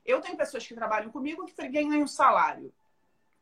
Eu 0.06 0.20
tenho 0.20 0.36
pessoas 0.36 0.66
que 0.66 0.74
trabalham 0.74 1.10
comigo 1.10 1.44
que 1.44 1.68
ganham 1.68 2.02
um 2.02 2.06
salário. 2.06 2.72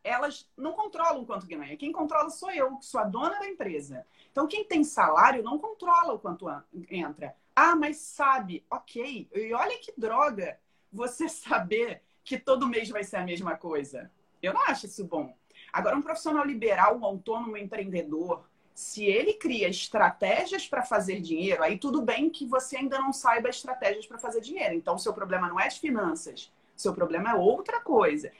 Elas 0.02 0.48
não 0.56 0.72
controlam 0.72 1.22
o 1.22 1.26
quanto 1.26 1.46
ganha. 1.46 1.76
Quem 1.76 1.92
controla 1.92 2.30
sou 2.30 2.50
eu, 2.50 2.76
que 2.78 2.86
sou 2.86 3.00
a 3.00 3.04
dona 3.04 3.38
da 3.38 3.46
empresa. 3.46 4.06
Então, 4.32 4.46
quem 4.46 4.64
tem 4.64 4.82
salário 4.82 5.42
não 5.42 5.58
controla 5.58 6.14
o 6.14 6.18
quanto 6.18 6.46
entra. 6.90 7.36
Ah, 7.54 7.76
mas 7.76 7.98
sabe, 7.98 8.64
ok. 8.70 9.28
E 9.32 9.52
olha 9.52 9.78
que 9.78 9.92
droga 9.96 10.58
você 10.90 11.28
saber 11.28 12.02
que 12.24 12.38
todo 12.38 12.68
mês 12.68 12.88
vai 12.88 13.04
ser 13.04 13.16
a 13.16 13.24
mesma 13.24 13.56
coisa. 13.56 14.10
Eu 14.42 14.54
não 14.54 14.62
acho 14.62 14.86
isso 14.86 15.04
bom. 15.04 15.36
Agora, 15.72 15.96
um 15.96 16.02
profissional 16.02 16.44
liberal, 16.44 16.96
um 16.96 17.04
autônomo 17.04 17.56
empreendedor, 17.56 18.48
se 18.78 19.04
ele 19.04 19.34
cria 19.34 19.68
estratégias 19.68 20.68
para 20.68 20.84
fazer 20.84 21.20
dinheiro, 21.20 21.64
aí 21.64 21.76
tudo 21.76 22.00
bem 22.00 22.30
que 22.30 22.46
você 22.46 22.76
ainda 22.76 22.96
não 22.96 23.12
saiba 23.12 23.48
estratégias 23.48 24.06
para 24.06 24.20
fazer 24.20 24.40
dinheiro. 24.40 24.72
Então, 24.72 24.94
o 24.94 24.98
seu 25.00 25.12
problema 25.12 25.48
não 25.48 25.58
é 25.58 25.66
de 25.66 25.80
finanças, 25.80 26.52
seu 26.76 26.94
problema 26.94 27.30
é 27.30 27.34
outra 27.34 27.80
coisa. 27.80 28.30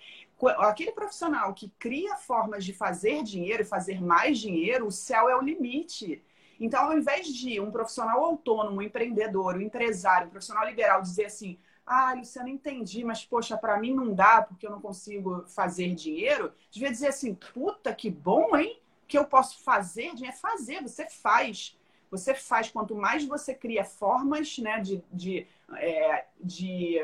Aquele 0.59 0.92
profissional 0.92 1.53
que 1.55 1.68
cria 1.77 2.14
formas 2.14 2.64
de 2.64 2.72
fazer 2.72 3.24
dinheiro 3.24 3.62
e 3.62 3.66
fazer 3.66 4.01
mais 4.01 4.38
dinheiro, 4.38 4.87
o 4.87 4.92
céu 4.92 5.29
é 5.29 5.35
o 5.35 5.42
limite. 5.42 6.22
Então, 6.61 6.85
ao 6.85 6.96
invés 6.96 7.27
de 7.27 7.59
um 7.59 7.72
profissional 7.72 8.24
autônomo, 8.24 8.77
um 8.77 8.83
empreendedor, 8.83 9.57
um 9.57 9.61
empresário, 9.61 10.29
um 10.29 10.31
profissional 10.31 10.64
liberal 10.64 11.03
dizer 11.03 11.24
assim: 11.24 11.59
ah, 11.85 12.14
Luciana, 12.16 12.48
entendi, 12.48 13.03
mas 13.03 13.24
poxa, 13.24 13.57
para 13.57 13.77
mim 13.81 13.92
não 13.92 14.14
dá 14.14 14.42
porque 14.42 14.68
eu 14.68 14.70
não 14.70 14.81
consigo 14.81 15.44
fazer 15.48 15.96
dinheiro, 15.96 16.53
devia 16.70 16.92
dizer 16.92 17.09
assim: 17.09 17.35
puta, 17.35 17.92
que 17.92 18.09
bom, 18.09 18.57
hein? 18.57 18.81
Que 19.08 19.18
eu 19.18 19.24
posso 19.24 19.58
fazer 19.64 20.12
é 20.22 20.32
fazer, 20.32 20.82
você 20.82 21.06
faz. 21.06 21.76
Você 22.10 22.34
faz, 22.34 22.70
quanto 22.70 22.94
mais 22.94 23.24
você 23.24 23.54
cria 23.54 23.84
formas 23.84 24.58
né, 24.58 24.80
de, 24.80 25.02
de, 25.12 25.46
é, 25.76 26.26
de 26.40 26.98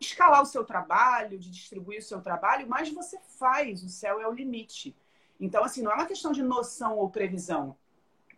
escalar 0.00 0.42
o 0.42 0.46
seu 0.46 0.64
trabalho, 0.64 1.38
de 1.38 1.50
distribuir 1.50 2.00
o 2.00 2.02
seu 2.02 2.20
trabalho, 2.20 2.68
mais 2.68 2.90
você 2.90 3.18
faz. 3.38 3.82
O 3.82 3.88
céu 3.88 4.20
é 4.20 4.28
o 4.28 4.32
limite. 4.32 4.94
Então, 5.40 5.64
assim, 5.64 5.82
não 5.82 5.90
é 5.90 5.94
uma 5.94 6.06
questão 6.06 6.32
de 6.32 6.42
noção 6.42 6.96
ou 6.98 7.08
previsão. 7.08 7.76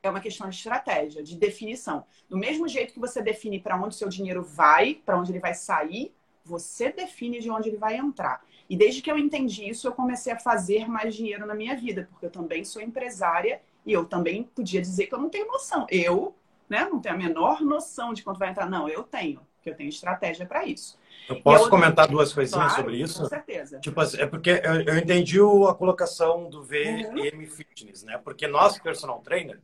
É 0.03 0.09
uma 0.09 0.21
questão 0.21 0.49
de 0.49 0.57
estratégia, 0.57 1.23
de 1.23 1.37
definição. 1.37 2.07
Do 2.29 2.37
mesmo 2.37 2.69
jeito 2.69 2.95
que 2.95 3.01
você 3.01 3.21
define 3.23 3.61
para 3.61 3.77
onde 3.77 3.95
o 3.95 3.99
seu 3.99 4.09
dinheiro 4.09 4.43
vai, 4.43 4.95
para 4.95 5.19
onde 5.19 5.33
ele 5.33 5.41
vai 5.41 5.55
sair, 5.55 6.15
você 6.47 6.91
define 6.91 7.41
de 7.41 7.51
onde 7.51 7.69
ele 7.69 7.77
vai 7.77 7.97
entrar. 7.97 8.45
E 8.71 8.77
desde 8.77 9.03
que 9.03 9.11
eu 9.11 9.19
entendi 9.19 9.69
isso, 9.69 9.87
eu 9.87 9.93
comecei 9.93 10.33
a 10.33 10.39
fazer 10.39 10.89
mais 10.89 11.15
dinheiro 11.15 11.47
na 11.47 11.55
minha 11.55 11.77
vida, 11.77 12.09
porque 12.11 12.27
eu 12.27 12.31
também 12.31 12.65
sou 12.65 12.81
empresária 12.81 13.61
e 13.85 13.93
eu 13.93 14.05
também 14.05 14.45
podia 14.45 14.81
dizer 14.81 15.07
que 15.07 15.15
eu 15.15 15.19
não 15.19 15.29
tenho 15.29 15.47
noção. 15.47 15.87
Eu, 15.91 16.35
né, 16.69 16.89
não 16.91 17.01
tenho 17.01 17.15
a 17.15 17.19
menor 17.19 17.61
noção 17.61 18.13
de 18.13 18.23
quanto 18.23 18.39
vai 18.39 18.51
entrar. 18.51 18.69
Não, 18.69 18.89
eu 18.89 19.03
tenho, 19.03 19.41
porque 19.57 19.71
eu 19.71 19.75
tenho 19.75 19.89
estratégia 19.89 20.47
para 20.47 20.65
isso. 20.65 20.99
Eu 21.29 21.41
posso 21.41 21.69
comentar 21.69 22.07
duas 22.07 22.33
coisinhas 22.33 22.73
claro, 22.73 22.83
sobre 22.83 23.01
isso? 23.01 23.23
Com 23.23 23.29
certeza. 23.29 23.81
Tipo, 23.81 24.01
assim, 24.01 24.19
é 24.19 24.27
porque 24.27 24.51
eu, 24.63 24.81
eu 24.83 24.99
entendi 24.99 25.39
a 25.41 25.75
colocação 25.75 26.49
do 26.49 26.63
VM 26.63 27.15
uhum. 27.15 27.47
Fitness, 27.49 28.05
né? 28.05 28.19
Porque 28.19 28.47
nós, 28.47 28.79
personal 28.79 29.21
trainer, 29.21 29.61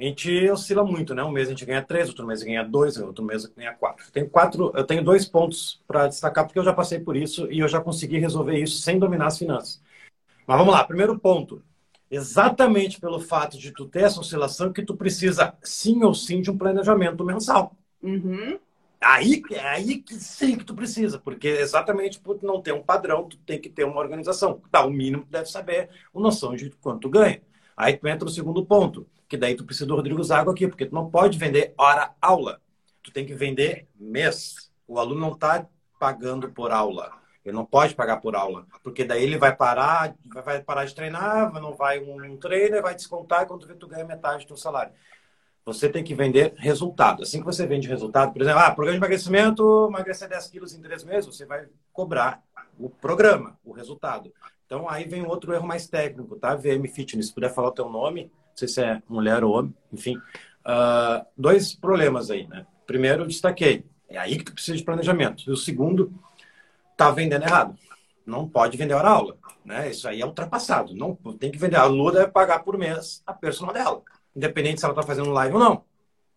a 0.00 0.02
gente 0.02 0.50
oscila 0.50 0.82
muito, 0.82 1.14
né? 1.14 1.22
Um 1.22 1.30
mês 1.30 1.48
a 1.48 1.50
gente 1.50 1.66
ganha 1.66 1.82
três, 1.82 2.08
outro 2.08 2.26
mês 2.26 2.42
ganha 2.42 2.64
dois, 2.64 2.96
outro 2.96 3.22
mês 3.22 3.44
ganha 3.44 3.74
quatro. 3.74 4.02
Eu 4.06 4.10
tenho 4.10 4.30
quatro, 4.30 4.72
eu 4.74 4.84
tenho 4.84 5.04
dois 5.04 5.26
pontos 5.26 5.82
para 5.86 6.08
destacar 6.08 6.46
porque 6.46 6.58
eu 6.58 6.64
já 6.64 6.72
passei 6.72 6.98
por 6.98 7.14
isso 7.14 7.52
e 7.52 7.58
eu 7.58 7.68
já 7.68 7.82
consegui 7.82 8.18
resolver 8.18 8.58
isso 8.58 8.78
sem 8.78 8.98
dominar 8.98 9.26
as 9.26 9.36
finanças. 9.36 9.82
Mas 10.46 10.58
vamos 10.58 10.72
lá, 10.72 10.82
primeiro 10.84 11.18
ponto. 11.18 11.62
Exatamente 12.10 12.98
pelo 12.98 13.20
fato 13.20 13.58
de 13.58 13.72
tu 13.72 13.84
ter 13.84 14.04
essa 14.04 14.20
oscilação 14.20 14.72
que 14.72 14.82
tu 14.82 14.96
precisa 14.96 15.54
sim 15.62 16.02
ou 16.02 16.14
sim 16.14 16.40
de 16.40 16.50
um 16.50 16.56
planejamento 16.56 17.22
mensal. 17.22 17.76
Uhum. 18.02 18.58
Aí, 18.98 19.42
é 19.50 19.60
aí 19.60 19.98
que 19.98 20.14
sim 20.14 20.56
que 20.56 20.64
tu 20.64 20.74
precisa, 20.74 21.18
porque 21.18 21.46
exatamente 21.46 22.18
por 22.18 22.42
não 22.42 22.60
ter 22.62 22.72
um 22.72 22.82
padrão, 22.82 23.28
tu 23.28 23.36
tem 23.38 23.60
que 23.60 23.68
ter 23.68 23.84
uma 23.84 24.00
organização. 24.00 24.62
Tá, 24.70 24.84
o 24.84 24.90
mínimo 24.90 25.24
tu 25.24 25.30
deve 25.30 25.50
saber 25.50 25.90
a 26.14 26.18
noção 26.18 26.56
de 26.56 26.70
quanto 26.80 27.02
tu 27.02 27.10
ganha. 27.10 27.42
Aí 27.76 27.96
tu 27.96 28.08
entra 28.08 28.24
no 28.24 28.30
segundo 28.30 28.64
ponto 28.64 29.06
que 29.30 29.36
daí 29.36 29.54
tu 29.54 29.64
precisa 29.64 29.86
do 29.86 29.94
Rodrigo 29.94 30.22
Zago 30.24 30.50
aqui, 30.50 30.66
porque 30.66 30.84
tu 30.84 30.94
não 30.94 31.08
pode 31.08 31.38
vender 31.38 31.72
hora 31.78 32.12
aula. 32.20 32.60
Tu 33.00 33.12
tem 33.12 33.24
que 33.24 33.32
vender 33.32 33.86
mês. 33.94 34.72
O 34.88 34.98
aluno 34.98 35.20
não 35.20 35.32
está 35.32 35.64
pagando 36.00 36.50
por 36.50 36.72
aula. 36.72 37.12
Ele 37.44 37.54
não 37.54 37.64
pode 37.64 37.94
pagar 37.94 38.16
por 38.16 38.34
aula, 38.34 38.66
porque 38.82 39.04
daí 39.04 39.22
ele 39.22 39.38
vai 39.38 39.54
parar, 39.54 40.14
vai 40.44 40.60
parar 40.60 40.84
de 40.84 40.94
treinar, 40.94 41.52
não 41.54 41.72
vai 41.72 42.00
um 42.00 42.36
trainer, 42.36 42.82
vai 42.82 42.94
descontar 42.94 43.46
quando 43.46 43.60
tu 43.60 43.66
vê 43.68 43.74
tu 43.74 43.86
ganha 43.86 44.04
metade 44.04 44.44
do 44.44 44.48
teu 44.48 44.56
salário. 44.56 44.92
Você 45.64 45.88
tem 45.88 46.02
que 46.02 46.14
vender 46.14 46.52
resultado. 46.56 47.22
Assim 47.22 47.38
que 47.38 47.46
você 47.46 47.66
vende 47.66 47.88
resultado, 47.88 48.32
por 48.32 48.42
exemplo, 48.42 48.60
ah, 48.60 48.70
programa 48.72 48.98
de 48.98 49.04
emagrecimento, 49.04 49.86
emagrecer 49.88 50.28
10 50.28 50.48
quilos 50.48 50.74
em 50.74 50.82
três 50.82 51.04
meses, 51.04 51.34
você 51.34 51.46
vai 51.46 51.66
cobrar 51.92 52.42
o 52.78 52.90
programa, 52.90 53.56
o 53.64 53.72
resultado. 53.72 54.32
Então 54.70 54.88
aí 54.88 55.02
vem 55.02 55.26
outro 55.26 55.52
erro 55.52 55.66
mais 55.66 55.88
técnico, 55.88 56.36
tá? 56.36 56.54
VM 56.54 56.86
Fitness, 56.86 57.26
se 57.26 57.34
puder 57.34 57.52
falar 57.52 57.70
o 57.70 57.72
teu 57.72 57.88
nome, 57.90 58.30
sei 58.54 58.68
se 58.68 58.80
é 58.80 59.02
mulher 59.08 59.42
ou 59.42 59.52
homem, 59.52 59.74
enfim. 59.92 60.16
Uh, 60.16 61.26
dois 61.36 61.74
problemas 61.74 62.30
aí, 62.30 62.46
né? 62.46 62.64
Primeiro, 62.86 63.24
eu 63.24 63.26
destaquei, 63.26 63.84
é 64.08 64.16
aí 64.16 64.38
que 64.38 64.44
tu 64.44 64.52
precisa 64.52 64.76
de 64.76 64.84
planejamento. 64.84 65.42
E 65.44 65.50
o 65.50 65.56
segundo, 65.56 66.14
tá 66.96 67.10
vendendo 67.10 67.42
errado. 67.42 67.76
Não 68.24 68.48
pode 68.48 68.76
vender 68.76 68.94
hora 68.94 69.08
aula, 69.08 69.36
né? 69.64 69.90
Isso 69.90 70.06
aí 70.06 70.20
é 70.20 70.24
ultrapassado. 70.24 70.94
Não 70.94 71.16
tem 71.16 71.50
que 71.50 71.58
vender. 71.58 71.74
A 71.74 71.86
Lua 71.86 72.12
deve 72.12 72.28
pagar 72.28 72.60
por 72.60 72.78
mês 72.78 73.24
a 73.26 73.34
personal 73.34 73.74
dela, 73.74 74.00
independente 74.36 74.78
se 74.78 74.86
ela 74.86 74.94
tá 74.94 75.02
fazendo 75.02 75.30
live 75.30 75.54
ou 75.54 75.60
não. 75.60 75.84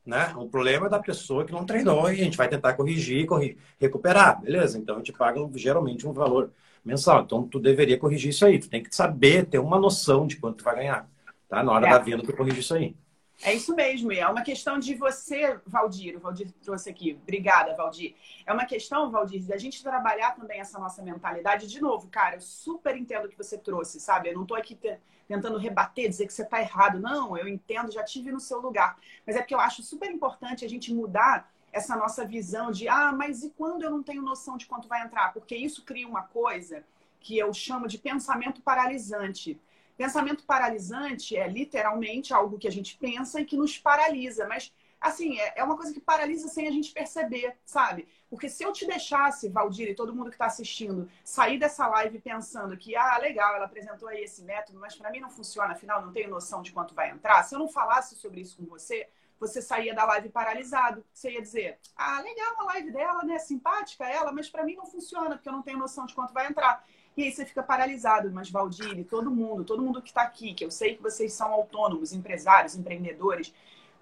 Né? 0.04 0.34
O 0.36 0.50
problema 0.50 0.88
é 0.88 0.90
da 0.90 1.00
pessoa 1.00 1.46
que 1.46 1.54
não 1.54 1.68
treinou 1.68 2.10
e 2.12 2.20
a 2.20 2.24
gente 2.24 2.36
vai 2.36 2.50
tentar 2.50 2.74
corrigir, 2.74 3.28
corrigir 3.28 3.58
recuperar, 3.80 4.42
beleza? 4.42 4.80
Então 4.80 4.96
a 4.96 4.98
gente 4.98 5.14
paga 5.14 5.40
geralmente 5.54 6.08
um 6.08 6.12
valor 6.12 6.52
mensal. 6.84 7.22
Então 7.22 7.48
tu 7.48 7.60
deveria 7.60 7.98
corrigir 7.98 8.30
isso 8.30 8.46
aí. 8.46 8.60
Tu 8.60 8.70
tem 8.70 8.84
que 8.84 8.96
saber, 8.96 9.46
ter 9.46 9.60
uma 9.60 9.80
noção 9.80 10.28
de 10.28 10.38
quanto 10.38 10.58
tu 10.58 10.64
vai 10.64 10.76
ganhar. 10.76 11.10
Tá? 11.48 11.64
Na 11.64 11.72
hora 11.72 11.88
é. 11.88 11.90
da 11.92 12.00
venda, 12.00 12.24
tu 12.24 12.34
corrige 12.34 12.60
isso 12.60 12.74
aí. 12.74 12.96
É 13.42 13.54
isso 13.54 13.76
mesmo, 13.76 14.12
é 14.12 14.26
uma 14.28 14.42
questão 14.42 14.80
de 14.80 14.96
você, 14.96 15.60
Valdir, 15.66 16.16
o 16.16 16.20
Valdir 16.20 16.50
trouxe 16.62 16.90
aqui. 16.90 17.20
Obrigada, 17.22 17.76
Valdir. 17.76 18.16
É 18.46 18.54
uma 18.54 18.66
questão, 18.66 19.12
Valdir, 19.12 19.44
da 19.44 19.58
gente 19.58 19.84
trabalhar 19.84 20.32
também 20.32 20.62
essa 20.62 20.80
nossa 20.80 21.02
mentalidade. 21.02 21.68
De 21.68 21.82
novo, 21.82 22.08
cara, 22.08 22.38
eu 22.38 22.42
super 22.42 22.96
entendo 22.96 23.26
o 23.26 23.30
que 23.30 23.38
você 23.38 23.58
trouxe, 23.58 24.00
sabe? 24.00 24.30
Eu 24.30 24.36
não 24.36 24.44
estou 24.44 24.56
aqui 24.56 24.80
tentando 25.28 25.58
rebater, 25.58 26.08
dizer 26.08 26.28
que 26.28 26.34
você 26.34 26.44
está 26.44 26.62
errado. 26.62 27.00
Não, 27.00 27.38
eu 27.38 27.48
entendo, 27.48 27.92
já 27.92 28.04
tive 28.04 28.32
no 28.32 28.40
seu 28.40 28.62
lugar. 28.62 28.98
Mas 29.28 29.36
é 29.36 29.40
porque 29.40 29.56
eu 29.56 29.60
acho 29.60 29.84
super 29.84 30.10
importante 30.10 30.64
a 30.64 30.70
gente 30.70 30.94
mudar 30.94 31.52
essa 31.74 31.96
nossa 31.98 32.24
visão 32.24 32.72
de, 32.72 32.88
ah, 32.88 33.12
mas 33.12 33.44
e 33.44 33.50
quando 33.50 33.82
eu 33.82 33.90
não 33.90 34.04
tenho 34.04 34.22
noção 34.22 34.56
de 34.56 34.68
quanto 34.68 34.88
vai 34.88 35.02
entrar? 35.04 35.34
Porque 35.34 35.56
isso 35.56 35.84
cria 35.84 36.08
uma 36.08 36.22
coisa 36.22 36.86
que 37.20 37.38
eu 37.38 37.52
chamo 37.54 37.88
de 37.88 37.98
pensamento 37.98 38.62
paralisante. 38.62 39.60
Pensamento 39.98 40.44
paralisante 40.46 41.36
é 41.36 41.48
literalmente 41.48 42.34
algo 42.34 42.60
que 42.60 42.68
a 42.68 42.72
gente 42.72 42.96
pensa 42.98 43.42
e 43.42 43.46
que 43.46 43.58
nos 43.58 43.78
paralisa, 43.78 44.48
mas 44.48 44.72
assim, 45.02 45.38
é, 45.38 45.54
é 45.58 45.64
uma 45.64 45.76
coisa 45.76 45.94
que 45.94 46.00
paralisa 46.00 46.48
sem 46.48 46.68
a 46.68 46.72
gente 46.72 46.94
perceber, 46.94 47.58
sabe? 47.66 48.08
Porque 48.30 48.48
se 48.48 48.64
eu 48.64 48.72
te 48.72 48.88
deixasse, 48.88 49.50
Valdir 49.50 49.90
e 49.90 49.96
todo 49.96 50.16
mundo 50.16 50.30
que 50.30 50.36
está 50.36 50.46
assistindo, 50.46 51.10
sair 51.24 51.60
dessa 51.60 51.86
live 51.88 52.20
pensando 52.20 52.78
que, 52.78 52.96
ah, 52.96 53.18
legal, 53.18 53.56
ela 53.56 53.66
apresentou 53.66 54.08
aí 54.08 54.24
esse 54.24 54.44
método, 54.44 54.80
mas 54.80 54.96
para 54.96 55.12
mim 55.12 55.20
não 55.20 55.30
funciona, 55.30 55.74
afinal 55.74 56.02
não 56.02 56.14
tenho 56.14 56.30
noção 56.30 56.62
de 56.62 56.72
quanto 56.72 56.96
vai 56.96 57.12
entrar, 57.12 57.44
se 57.44 57.54
eu 57.54 57.60
não 57.60 57.68
falasse 57.68 58.16
sobre 58.16 58.42
isso 58.42 58.58
com 58.58 58.66
você, 58.66 59.10
você 59.48 59.62
saía 59.62 59.94
da 59.94 60.06
live 60.06 60.30
paralisado. 60.30 61.04
Você 61.14 61.32
ia 61.32 61.42
dizer, 61.42 61.78
ah, 61.96 62.22
legal 62.22 62.56
a 62.60 62.64
live 62.66 62.92
dela, 62.92 63.24
né? 63.24 63.38
Simpática 63.40 64.06
ela, 64.06 64.32
mas 64.32 64.50
para 64.50 64.64
mim 64.64 64.76
não 64.76 64.86
funciona, 64.86 65.36
porque 65.36 65.50
eu 65.50 65.54
não 65.54 65.62
tenho 65.62 65.78
noção 65.78 66.06
de 66.06 66.14
quanto 66.14 66.34
vai 66.34 66.48
entrar. 66.48 66.86
E 67.16 67.24
aí 67.24 67.32
você 67.32 67.46
fica 67.46 67.62
paralisado. 67.62 68.32
Mas, 68.32 68.50
Valdir, 68.50 69.06
todo 69.06 69.30
mundo, 69.30 69.64
todo 69.64 69.84
mundo 69.84 70.02
que 70.02 70.10
está 70.10 70.22
aqui, 70.22 70.54
que 70.54 70.66
eu 70.66 70.72
sei 70.72 70.96
que 70.96 71.02
vocês 71.02 71.34
são 71.34 71.52
autônomos, 71.52 72.14
empresários, 72.14 72.76
empreendedores, 72.76 73.54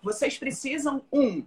vocês 0.02 0.38
precisam, 0.38 1.04
um, 1.12 1.46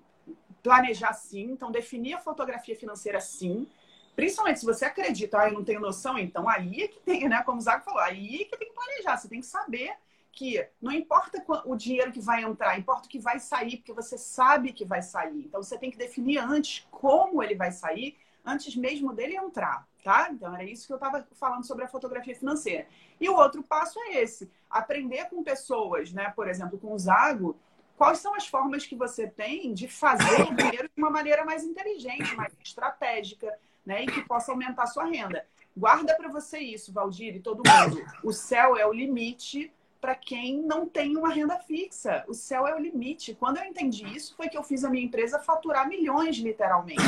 planejar 0.62 1.12
sim, 1.12 1.50
então 1.52 1.70
definir 1.70 2.14
a 2.14 2.20
fotografia 2.20 2.74
financeira 2.74 3.20
sim. 3.20 3.68
Principalmente 4.16 4.60
se 4.60 4.66
você 4.66 4.84
acredita, 4.84 5.38
ah, 5.40 5.48
eu 5.48 5.54
não 5.54 5.64
tenho 5.64 5.80
noção, 5.80 6.16
então 6.16 6.48
aí 6.48 6.82
é 6.82 6.88
que 6.88 7.00
tem, 7.00 7.28
né? 7.28 7.42
Como 7.42 7.58
o 7.58 7.60
Zago 7.60 7.84
falou, 7.84 8.00
aí 8.00 8.42
é 8.42 8.44
que 8.44 8.56
tem 8.56 8.68
que 8.68 8.74
planejar. 8.74 9.16
Você 9.16 9.28
tem 9.28 9.40
que 9.40 9.46
saber 9.46 9.94
que 10.34 10.66
não 10.80 10.92
importa 10.92 11.44
o 11.64 11.76
dinheiro 11.76 12.12
que 12.12 12.20
vai 12.20 12.42
entrar, 12.42 12.78
importa 12.78 13.06
o 13.06 13.10
que 13.10 13.18
vai 13.18 13.38
sair, 13.38 13.78
porque 13.78 13.92
você 13.92 14.18
sabe 14.18 14.72
que 14.72 14.84
vai 14.84 15.02
sair. 15.02 15.44
Então 15.46 15.62
você 15.62 15.78
tem 15.78 15.90
que 15.90 15.98
definir 15.98 16.38
antes 16.38 16.86
como 16.90 17.42
ele 17.42 17.54
vai 17.54 17.70
sair, 17.70 18.16
antes 18.44 18.74
mesmo 18.76 19.12
dele 19.12 19.36
entrar 19.36 19.86
tá? 20.04 20.28
Então 20.30 20.54
era 20.54 20.62
isso 20.62 20.86
que 20.86 20.92
eu 20.92 20.98
estava 20.98 21.26
falando 21.32 21.66
sobre 21.66 21.84
a 21.84 21.88
fotografia 21.88 22.36
financeira. 22.36 22.86
E 23.18 23.28
o 23.28 23.34
outro 23.34 23.62
passo 23.62 23.98
é 23.98 24.22
esse: 24.22 24.48
aprender 24.70 25.24
com 25.30 25.42
pessoas, 25.42 26.12
né? 26.12 26.30
Por 26.36 26.46
exemplo, 26.46 26.78
com 26.78 26.92
o 26.92 26.98
Zago, 26.98 27.58
quais 27.96 28.18
são 28.18 28.34
as 28.34 28.46
formas 28.46 28.86
que 28.86 28.94
você 28.94 29.26
tem 29.26 29.72
de 29.72 29.88
fazer 29.88 30.42
o 30.42 30.54
dinheiro 30.54 30.88
de 30.94 31.02
uma 31.02 31.10
maneira 31.10 31.44
mais 31.44 31.64
inteligente, 31.64 32.36
mais 32.36 32.52
estratégica, 32.62 33.52
né? 33.84 34.04
E 34.04 34.06
que 34.06 34.22
possa 34.22 34.52
aumentar 34.52 34.84
a 34.84 34.88
sua 34.88 35.06
renda. 35.06 35.44
Guarda 35.76 36.14
para 36.14 36.28
você 36.28 36.58
isso, 36.58 36.92
Valdir 36.92 37.34
e 37.34 37.40
todo 37.40 37.62
mundo. 37.66 38.04
O 38.22 38.32
céu 38.32 38.76
é 38.76 38.86
o 38.86 38.92
limite 38.92 39.72
para 40.04 40.14
quem 40.14 40.60
não 40.60 40.86
tem 40.86 41.16
uma 41.16 41.30
renda 41.30 41.58
fixa. 41.60 42.26
O 42.28 42.34
céu 42.34 42.66
é 42.66 42.74
o 42.74 42.78
limite. 42.78 43.34
Quando 43.34 43.56
eu 43.56 43.64
entendi 43.64 44.04
isso, 44.14 44.36
foi 44.36 44.50
que 44.50 44.58
eu 44.58 44.62
fiz 44.62 44.84
a 44.84 44.90
minha 44.90 45.02
empresa 45.02 45.38
faturar 45.38 45.88
milhões, 45.88 46.36
literalmente. 46.36 47.00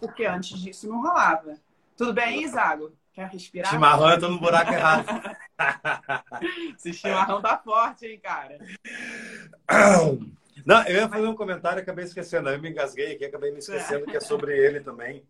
Porque 0.00 0.24
antes 0.24 0.58
disso 0.58 0.88
não 0.88 1.02
rolava. 1.02 1.58
Tudo 1.94 2.14
bem, 2.14 2.42
Isago? 2.42 2.90
Quer 3.12 3.28
respirar? 3.28 3.70
Chimarrão, 3.70 4.12
eu 4.12 4.18
tô 4.18 4.28
no 4.30 4.40
buraco 4.40 4.72
errado. 4.72 5.04
Esse 6.74 6.94
chimarrão 6.94 7.42
tá 7.42 7.58
forte, 7.58 8.06
hein, 8.06 8.18
cara? 8.18 8.56
Não, 10.64 10.82
eu 10.84 10.96
ia 10.96 11.08
fazer 11.10 11.26
um 11.26 11.36
comentário 11.36 11.80
e 11.80 11.82
acabei 11.82 12.06
esquecendo. 12.06 12.48
Eu 12.48 12.58
me 12.58 12.70
engasguei 12.70 13.12
aqui, 13.12 13.26
acabei 13.26 13.52
me 13.52 13.58
esquecendo 13.58 14.06
que 14.06 14.16
é 14.16 14.20
sobre 14.20 14.56
ele 14.56 14.80
também. 14.80 15.22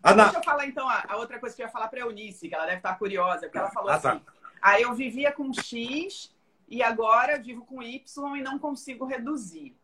Ah, 0.00 0.12
Deixa 0.12 0.38
eu 0.38 0.44
falar 0.44 0.66
então 0.66 0.88
a, 0.88 1.04
a, 1.08 1.16
outra 1.16 1.40
coisa 1.40 1.56
que 1.56 1.62
eu 1.62 1.66
ia 1.66 1.72
falar 1.72 1.88
para 1.88 1.98
a 1.98 2.02
Eunice, 2.02 2.48
que 2.48 2.54
ela 2.54 2.66
deve 2.66 2.76
estar 2.76 2.96
curiosa, 2.96 3.40
porque 3.40 3.58
ela 3.58 3.72
falou 3.72 3.90
ah, 3.90 3.98
tá. 3.98 4.12
assim: 4.12 4.22
aí 4.62 4.82
eu 4.82 4.94
vivia 4.94 5.32
com 5.32 5.52
X 5.52 6.32
e 6.68 6.82
agora 6.82 7.38
vivo 7.38 7.64
com 7.64 7.82
Y 7.82 8.36
e 8.36 8.42
não 8.42 8.58
consigo 8.58 9.04
reduzir. 9.04 9.74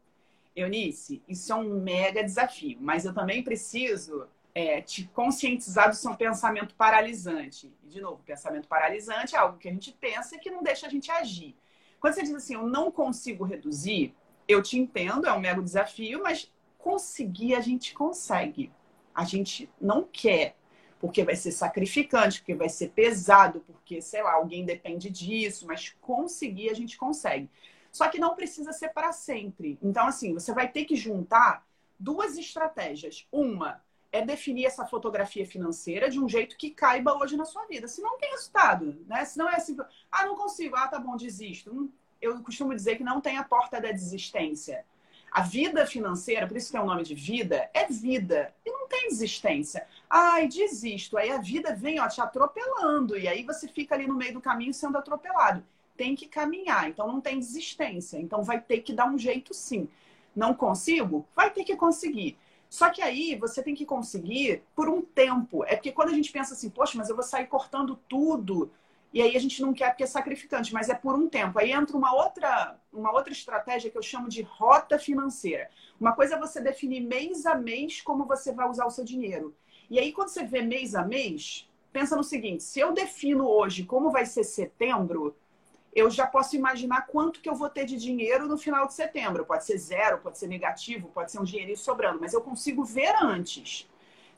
Eunice, 0.55 1.23
isso 1.29 1.53
é 1.53 1.57
um 1.57 1.81
mega 1.81 2.23
desafio, 2.23 2.79
mas 2.81 3.05
eu 3.05 3.15
também 3.15 3.43
preciso 3.43 4.27
é, 4.55 4.81
te 4.81 5.05
conscientizar 5.15 5.89
do 5.89 5.95
seu 5.95 6.15
pensamento 6.15 6.75
paralisante. 6.75 7.73
E, 7.85 7.89
de 7.89 8.01
novo, 8.01 8.23
pensamento 8.25 8.67
paralisante 8.67 9.35
é 9.35 9.39
algo 9.39 9.59
que 9.59 9.69
a 9.69 9.73
gente 9.73 9.93
pensa 9.93 10.37
e 10.37 10.39
que 10.39 10.51
não 10.51 10.63
deixa 10.63 10.87
a 10.87 10.91
gente 10.91 11.11
agir. 11.11 11.57
Quando 12.01 12.15
você 12.15 12.23
diz 12.23 12.35
assim, 12.35 12.55
eu 12.55 12.67
não 12.67 12.91
consigo 12.91 13.45
reduzir, 13.45 14.15
eu 14.49 14.63
te 14.63 14.79
entendo, 14.79 15.27
é 15.27 15.33
um 15.33 15.41
mega 15.41 15.63
desafio, 15.63 16.23
mas 16.23 16.51
conseguir 16.79 17.55
a 17.55 17.61
gente 17.61 17.95
consegue. 17.95 18.73
A 19.15 19.25
gente 19.25 19.71
não 19.81 20.03
quer, 20.11 20.57
porque 21.01 21.25
vai 21.25 21.35
ser 21.35 21.51
sacrificante, 21.51 22.41
porque 22.41 22.55
vai 22.55 22.69
ser 22.69 22.91
pesado, 22.91 23.65
porque, 23.67 24.03
sei 24.03 24.23
lá, 24.23 24.35
alguém 24.35 24.65
depende 24.65 25.09
disso, 25.09 25.67
mas 25.67 25.97
conseguir 26.01 26.69
a 26.69 26.75
gente 26.75 26.99
consegue. 26.99 27.49
Só 27.91 28.09
que 28.09 28.21
não 28.21 28.37
precisa 28.37 28.73
ser 28.73 28.91
para 28.91 29.11
sempre. 29.11 29.79
Então, 29.83 30.07
assim, 30.07 30.35
você 30.35 30.53
vai 30.53 30.69
ter 30.69 30.85
que 30.85 30.95
juntar 30.95 31.67
duas 31.99 32.37
estratégias. 32.37 33.27
Uma 33.33 33.83
é 34.13 34.23
definir 34.23 34.67
essa 34.67 34.87
fotografia 34.87 35.47
financeira 35.47 36.11
de 36.11 36.21
um 36.21 36.29
jeito 36.29 36.57
que 36.57 36.71
caiba 36.71 37.17
hoje 37.17 37.37
na 37.37 37.47
sua 37.47 37.65
vida. 37.67 37.89
Se 37.89 38.03
não 38.03 38.19
tem 38.19 38.31
resultado, 38.31 38.97
né? 39.07 39.25
Se 39.25 39.39
não 39.39 39.49
é 39.49 39.57
assim, 39.57 39.77
ah, 40.13 40.27
não 40.27 40.37
consigo, 40.37 40.77
ah, 40.77 40.87
tá 40.87 40.99
bom, 40.99 41.17
desisto. 41.17 41.91
Eu 42.21 42.43
costumo 42.43 42.75
dizer 42.75 42.97
que 42.97 43.05
não 43.05 43.21
tem 43.21 43.39
a 43.39 43.45
porta 43.45 43.81
da 43.81 43.91
desistência. 43.91 44.85
A 45.31 45.43
vida 45.43 45.87
financeira, 45.87 46.47
por 46.47 46.57
isso 46.57 46.71
que 46.71 46.77
é 46.77 46.81
o 46.81 46.87
nome 46.87 47.05
de 47.05 47.15
vida, 47.15 47.71
é 47.73 47.87
vida. 47.87 48.53
E 48.67 48.71
não 48.71 48.89
tem 48.89 49.09
desistência. 49.09 49.87
Ai, 50.09 50.49
desisto. 50.49 51.17
Aí 51.17 51.31
a 51.31 51.39
vida 51.39 51.75
vem 51.75 52.01
ó, 52.01 52.09
te 52.09 52.21
atropelando. 52.21 53.17
E 53.17 53.29
aí 53.29 53.45
você 53.45 53.69
fica 53.69 53.95
ali 53.95 54.07
no 54.07 54.15
meio 54.15 54.35
do 54.35 54.41
caminho 54.41 54.75
sendo 54.75 54.99
atropelado. 54.99 55.65
Tem 55.97 56.17
que 56.17 56.27
caminhar. 56.27 56.89
Então 56.89 57.07
não 57.07 57.21
tem 57.21 57.39
desistência. 57.39 58.19
Então 58.19 58.43
vai 58.43 58.61
ter 58.61 58.81
que 58.81 58.93
dar 58.93 59.07
um 59.07 59.17
jeito 59.17 59.55
sim. 59.55 59.89
Não 60.35 60.53
consigo? 60.53 61.27
Vai 61.35 61.51
ter 61.51 61.65
que 61.65 61.77
conseguir. 61.77 62.37
Só 62.69 62.89
que 62.91 63.03
aí 63.03 63.37
você 63.37 63.63
tem 63.63 63.75
que 63.75 63.85
conseguir 63.85 64.63
por 64.75 64.89
um 64.89 65.03
tempo. 65.03 65.65
É 65.65 65.75
porque 65.77 65.93
quando 65.93 66.11
a 66.11 66.15
gente 66.15 66.33
pensa 66.33 66.55
assim, 66.55 66.71
poxa, 66.71 66.97
mas 66.97 67.09
eu 67.09 67.17
vou 67.17 67.25
sair 67.25 67.47
cortando 67.47 67.99
tudo, 68.09 68.71
e 69.13 69.21
aí 69.21 69.37
a 69.37 69.41
gente 69.41 69.61
não 69.61 69.75
quer 69.75 69.89
porque 69.89 70.05
é 70.05 70.07
sacrificante, 70.07 70.73
mas 70.73 70.89
é 70.89 70.95
por 70.95 71.17
um 71.17 71.29
tempo. 71.29 71.59
Aí 71.59 71.73
entra 71.73 71.97
uma 71.97 72.15
outra, 72.15 72.79
uma 72.93 73.13
outra 73.13 73.33
estratégia 73.33 73.91
que 73.91 73.99
eu 73.99 74.03
chamo 74.03 74.29
de 74.29 74.43
rota 74.43 74.99
financeira. 74.99 75.69
Uma 76.01 76.13
coisa 76.13 76.37
é 76.37 76.39
você 76.39 76.61
definir 76.61 77.01
mês 77.01 77.45
a 77.45 77.57
mês 77.57 78.01
como 78.01 78.25
você 78.25 78.53
vai 78.53 78.69
usar 78.69 78.87
o 78.87 78.91
seu 78.91 79.05
dinheiro. 79.05 79.55
E 79.91 79.99
aí, 79.99 80.13
quando 80.13 80.29
você 80.29 80.45
vê 80.45 80.63
mês 80.63 80.95
a 80.95 81.05
mês, 81.05 81.69
pensa 81.93 82.15
no 82.15 82.23
seguinte: 82.23 82.63
se 82.63 82.79
eu 82.79 82.93
defino 82.93 83.49
hoje 83.49 83.85
como 83.85 84.11
vai 84.11 84.25
ser 84.25 84.45
setembro, 84.45 85.35
eu 85.93 86.09
já 86.09 86.25
posso 86.25 86.55
imaginar 86.55 87.09
quanto 87.09 87.41
que 87.41 87.51
eu 87.51 87.55
vou 87.57 87.69
ter 87.69 87.85
de 87.85 87.97
dinheiro 87.97 88.47
no 88.47 88.57
final 88.57 88.87
de 88.87 88.95
setembro. 88.95 89.45
Pode 89.45 89.65
ser 89.65 89.77
zero, 89.77 90.19
pode 90.19 90.39
ser 90.39 90.47
negativo, 90.47 91.09
pode 91.09 91.33
ser 91.33 91.41
um 91.41 91.45
dinheirinho 91.45 91.77
sobrando, 91.77 92.21
mas 92.21 92.33
eu 92.33 92.41
consigo 92.41 92.85
ver 92.85 93.13
antes. 93.21 93.90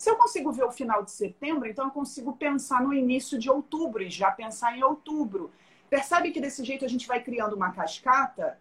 Se 0.03 0.11
eu 0.11 0.17
consigo 0.17 0.51
ver 0.51 0.65
o 0.65 0.73
final 0.73 1.05
de 1.05 1.13
setembro, 1.13 1.69
então 1.69 1.85
eu 1.85 1.91
consigo 1.93 2.33
pensar 2.33 2.83
no 2.83 2.93
início 2.93 3.39
de 3.39 3.49
outubro 3.49 4.03
e 4.03 4.11
já 4.11 4.33
pensar 4.33 4.77
em 4.77 4.83
outubro. 4.83 5.53
Percebe 5.89 6.33
que 6.33 6.41
desse 6.41 6.65
jeito 6.65 6.85
a 6.85 6.89
gente 6.89 7.07
vai 7.07 7.23
criando 7.23 7.55
uma 7.55 7.71
cascata? 7.71 8.59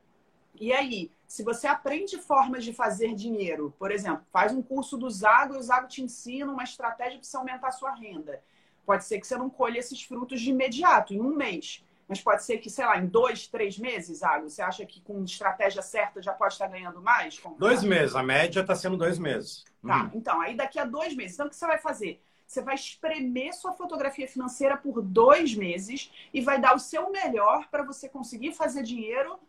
E 0.53 0.71
aí, 0.71 1.09
se 1.25 1.41
você 1.41 1.65
aprende 1.65 2.15
formas 2.19 2.63
de 2.63 2.71
fazer 2.71 3.15
dinheiro, 3.15 3.73
por 3.79 3.91
exemplo, 3.91 4.23
faz 4.31 4.53
um 4.53 4.61
curso 4.61 4.99
do 4.99 5.09
Zago 5.09 5.55
e 5.55 5.57
o 5.57 5.63
Zago 5.63 5.87
te 5.87 6.03
ensina 6.03 6.53
uma 6.53 6.63
estratégia 6.63 7.17
para 7.17 7.23
você 7.23 7.35
aumentar 7.35 7.69
a 7.69 7.71
sua 7.71 7.95
renda. 7.95 8.43
Pode 8.85 9.03
ser 9.05 9.19
que 9.19 9.25
você 9.25 9.35
não 9.35 9.49
colhe 9.49 9.79
esses 9.79 10.03
frutos 10.03 10.39
de 10.39 10.51
imediato, 10.51 11.11
em 11.11 11.21
um 11.21 11.35
mês. 11.35 11.83
Mas 12.11 12.19
pode 12.19 12.43
ser 12.43 12.57
que, 12.57 12.69
sei 12.69 12.85
lá, 12.85 12.97
em 12.97 13.05
dois, 13.05 13.47
três 13.47 13.79
meses, 13.79 14.21
Água, 14.21 14.49
você 14.49 14.61
acha 14.61 14.85
que 14.85 14.99
com 14.99 15.23
estratégia 15.23 15.81
certa 15.81 16.21
já 16.21 16.33
pode 16.33 16.51
estar 16.51 16.67
ganhando 16.67 17.01
mais? 17.01 17.41
Dois 17.57 17.83
meses, 17.83 18.17
a 18.17 18.21
média 18.21 18.59
está 18.59 18.75
sendo 18.75 18.97
dois 18.97 19.17
meses. 19.17 19.63
Tá, 19.81 20.03
hum. 20.03 20.11
então, 20.15 20.41
aí 20.41 20.53
daqui 20.53 20.77
a 20.77 20.83
dois 20.83 21.15
meses. 21.15 21.35
Então, 21.35 21.47
o 21.47 21.49
que 21.49 21.55
você 21.55 21.65
vai 21.65 21.77
fazer? 21.77 22.21
Você 22.45 22.61
vai 22.61 22.75
espremer 22.75 23.53
sua 23.53 23.71
fotografia 23.71 24.27
financeira 24.27 24.75
por 24.75 25.01
dois 25.01 25.55
meses 25.55 26.11
e 26.33 26.41
vai 26.41 26.59
dar 26.59 26.75
o 26.75 26.79
seu 26.79 27.09
melhor 27.11 27.69
para 27.71 27.81
você 27.81 28.09
conseguir 28.09 28.51
fazer 28.51 28.83
dinheiro 28.83 29.39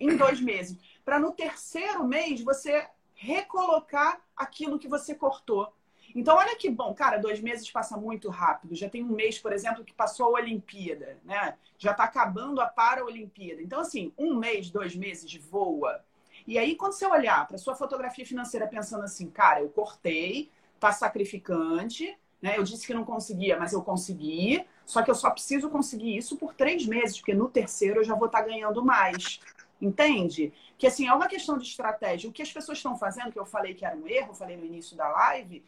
em 0.00 0.16
dois 0.16 0.40
meses. 0.40 0.76
Para 1.04 1.20
no 1.20 1.30
terceiro 1.30 2.02
mês 2.02 2.40
você 2.40 2.88
recolocar 3.14 4.20
aquilo 4.36 4.80
que 4.80 4.88
você 4.88 5.14
cortou. 5.14 5.72
Então, 6.14 6.36
olha 6.36 6.56
que 6.56 6.68
bom, 6.68 6.92
cara, 6.94 7.18
dois 7.18 7.40
meses 7.40 7.70
passa 7.70 7.96
muito 7.96 8.28
rápido. 8.28 8.74
Já 8.74 8.88
tem 8.88 9.02
um 9.04 9.12
mês, 9.12 9.38
por 9.38 9.52
exemplo, 9.52 9.84
que 9.84 9.92
passou 9.92 10.26
a 10.26 10.40
Olimpíada, 10.40 11.18
né? 11.24 11.54
Já 11.78 11.92
está 11.92 12.04
acabando 12.04 12.60
a 12.60 12.66
Paralimpíada. 12.66 13.62
Então, 13.62 13.80
assim, 13.80 14.12
um 14.18 14.34
mês, 14.34 14.70
dois 14.70 14.94
meses 14.94 15.34
voa. 15.36 16.04
E 16.46 16.58
aí, 16.58 16.74
quando 16.74 16.92
você 16.92 17.06
olhar 17.06 17.46
para 17.46 17.58
sua 17.58 17.74
fotografia 17.74 18.26
financeira 18.26 18.66
pensando 18.66 19.04
assim, 19.04 19.28
cara, 19.30 19.60
eu 19.60 19.68
cortei, 19.68 20.50
tá 20.78 20.90
sacrificante, 20.92 22.16
né? 22.40 22.56
Eu 22.56 22.62
disse 22.62 22.86
que 22.86 22.94
não 22.94 23.04
conseguia, 23.04 23.58
mas 23.58 23.72
eu 23.72 23.82
consegui. 23.82 24.64
Só 24.86 25.02
que 25.02 25.10
eu 25.10 25.14
só 25.14 25.30
preciso 25.30 25.68
conseguir 25.68 26.16
isso 26.16 26.36
por 26.36 26.54
três 26.54 26.86
meses, 26.86 27.18
porque 27.18 27.34
no 27.34 27.48
terceiro 27.48 28.00
eu 28.00 28.04
já 28.04 28.14
vou 28.14 28.26
estar 28.26 28.42
tá 28.42 28.48
ganhando 28.48 28.84
mais. 28.84 29.40
Entende? 29.80 30.52
Que 30.76 30.86
assim, 30.86 31.06
é 31.06 31.12
uma 31.12 31.28
questão 31.28 31.56
de 31.56 31.64
estratégia. 31.64 32.28
O 32.28 32.32
que 32.32 32.42
as 32.42 32.52
pessoas 32.52 32.78
estão 32.78 32.96
fazendo, 32.96 33.32
que 33.32 33.38
eu 33.38 33.46
falei 33.46 33.74
que 33.74 33.84
era 33.84 33.96
um 33.96 34.06
erro, 34.06 34.34
falei 34.34 34.56
no 34.56 34.64
início 34.64 34.96
da 34.96 35.08
live, 35.08 35.64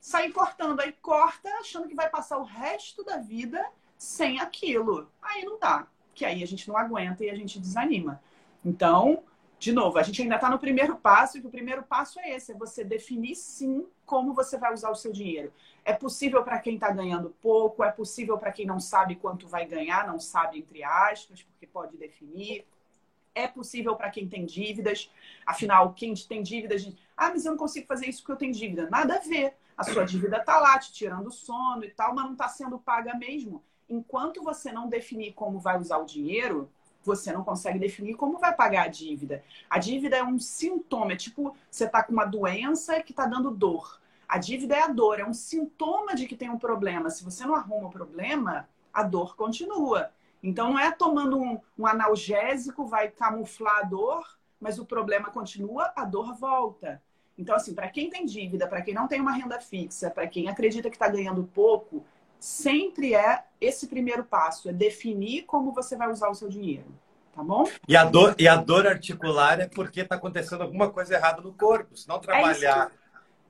sair 0.00 0.32
cortando. 0.32 0.80
Aí 0.80 0.92
corta, 0.92 1.48
achando 1.60 1.86
que 1.86 1.94
vai 1.94 2.08
passar 2.08 2.38
o 2.38 2.44
resto 2.44 3.04
da 3.04 3.18
vida 3.18 3.64
sem 3.98 4.40
aquilo. 4.40 5.10
Aí 5.22 5.44
não 5.44 5.58
dá. 5.58 5.86
Que 6.14 6.24
aí 6.24 6.42
a 6.42 6.46
gente 6.46 6.66
não 6.68 6.76
aguenta 6.76 7.24
e 7.24 7.30
a 7.30 7.34
gente 7.34 7.60
desanima. 7.60 8.20
Então, 8.64 9.22
de 9.58 9.72
novo, 9.72 9.98
a 9.98 10.02
gente 10.02 10.22
ainda 10.22 10.36
está 10.36 10.48
no 10.48 10.58
primeiro 10.58 10.96
passo, 10.96 11.36
e 11.36 11.40
o 11.40 11.50
primeiro 11.50 11.82
passo 11.82 12.18
é 12.18 12.30
esse: 12.34 12.52
é 12.52 12.54
você 12.54 12.82
definir 12.82 13.36
sim 13.36 13.86
como 14.06 14.32
você 14.32 14.56
vai 14.56 14.72
usar 14.72 14.90
o 14.90 14.94
seu 14.94 15.12
dinheiro. 15.12 15.52
É 15.84 15.92
possível 15.92 16.42
para 16.42 16.58
quem 16.58 16.74
está 16.74 16.90
ganhando 16.90 17.34
pouco, 17.42 17.84
é 17.84 17.92
possível 17.92 18.38
para 18.38 18.52
quem 18.52 18.66
não 18.66 18.80
sabe 18.80 19.16
quanto 19.16 19.46
vai 19.46 19.66
ganhar, 19.66 20.06
não 20.06 20.18
sabe, 20.18 20.58
entre 20.58 20.82
aspas, 20.82 21.42
porque 21.42 21.66
pode 21.66 21.96
definir. 21.96 22.66
É 23.34 23.46
possível 23.46 23.94
para 23.94 24.10
quem 24.10 24.26
tem 24.28 24.44
dívidas. 24.44 25.10
Afinal, 25.46 25.92
quem 25.92 26.14
tem 26.14 26.42
dívidas, 26.42 26.90
ah, 27.16 27.28
mas 27.28 27.44
eu 27.44 27.52
não 27.52 27.58
consigo 27.58 27.86
fazer 27.86 28.06
isso 28.06 28.22
porque 28.22 28.32
eu 28.32 28.36
tenho 28.36 28.52
dívida. 28.52 28.88
Nada 28.90 29.16
a 29.16 29.18
ver 29.18 29.54
a 29.80 29.84
sua 29.84 30.04
dívida 30.04 30.36
está 30.36 30.58
lá, 30.58 30.78
te 30.78 30.92
tirando 30.92 31.32
sono 31.32 31.82
e 31.84 31.90
tal, 31.90 32.14
mas 32.14 32.26
não 32.26 32.32
está 32.32 32.46
sendo 32.48 32.78
paga 32.78 33.14
mesmo. 33.14 33.64
Enquanto 33.88 34.42
você 34.42 34.70
não 34.70 34.90
definir 34.90 35.32
como 35.32 35.58
vai 35.58 35.78
usar 35.78 35.96
o 35.96 36.04
dinheiro, 36.04 36.70
você 37.02 37.32
não 37.32 37.42
consegue 37.42 37.78
definir 37.78 38.14
como 38.14 38.38
vai 38.38 38.54
pagar 38.54 38.82
a 38.82 38.88
dívida. 38.88 39.42
A 39.70 39.78
dívida 39.78 40.18
é 40.18 40.22
um 40.22 40.38
sintoma, 40.38 41.14
é 41.14 41.16
tipo, 41.16 41.56
você 41.70 41.86
está 41.86 42.02
com 42.02 42.12
uma 42.12 42.26
doença 42.26 43.02
que 43.02 43.12
está 43.12 43.24
dando 43.24 43.50
dor. 43.50 43.98
A 44.28 44.36
dívida 44.36 44.76
é 44.76 44.82
a 44.82 44.88
dor, 44.88 45.18
é 45.18 45.24
um 45.24 45.32
sintoma 45.32 46.14
de 46.14 46.26
que 46.26 46.36
tem 46.36 46.50
um 46.50 46.58
problema. 46.58 47.08
Se 47.08 47.24
você 47.24 47.46
não 47.46 47.54
arruma 47.54 47.88
o 47.88 47.90
problema, 47.90 48.68
a 48.92 49.02
dor 49.02 49.34
continua. 49.34 50.10
Então, 50.42 50.72
não 50.72 50.78
é 50.78 50.92
tomando 50.92 51.38
um, 51.38 51.58
um 51.78 51.86
analgésico 51.86 52.84
vai 52.84 53.08
camuflar 53.08 53.78
a 53.78 53.82
dor, 53.84 54.38
mas 54.60 54.78
o 54.78 54.84
problema 54.84 55.30
continua, 55.30 55.90
a 55.96 56.04
dor 56.04 56.34
volta. 56.34 57.02
Então, 57.40 57.56
assim, 57.56 57.74
para 57.74 57.88
quem 57.88 58.10
tem 58.10 58.26
dívida, 58.26 58.66
para 58.66 58.82
quem 58.82 58.92
não 58.92 59.08
tem 59.08 59.20
uma 59.20 59.32
renda 59.32 59.58
fixa, 59.58 60.10
para 60.10 60.26
quem 60.26 60.48
acredita 60.48 60.90
que 60.90 60.96
está 60.96 61.08
ganhando 61.08 61.48
pouco, 61.54 62.04
sempre 62.38 63.14
é 63.14 63.44
esse 63.58 63.86
primeiro 63.86 64.22
passo, 64.24 64.68
é 64.68 64.72
definir 64.72 65.42
como 65.44 65.72
você 65.72 65.96
vai 65.96 66.10
usar 66.10 66.28
o 66.28 66.34
seu 66.34 66.48
dinheiro. 66.48 66.86
Tá 67.34 67.42
bom? 67.42 67.64
E 67.88 67.96
a 67.96 68.04
dor, 68.04 68.34
e 68.38 68.46
a 68.46 68.56
dor 68.56 68.86
articular 68.86 69.60
é 69.60 69.66
porque 69.66 70.00
está 70.00 70.16
acontecendo 70.16 70.62
alguma 70.62 70.90
coisa 70.90 71.14
errada 71.14 71.40
no 71.40 71.52
corpo. 71.52 71.96
Se 71.96 72.06
não 72.06 72.16
é 72.16 72.20
trabalhar. 72.20 72.92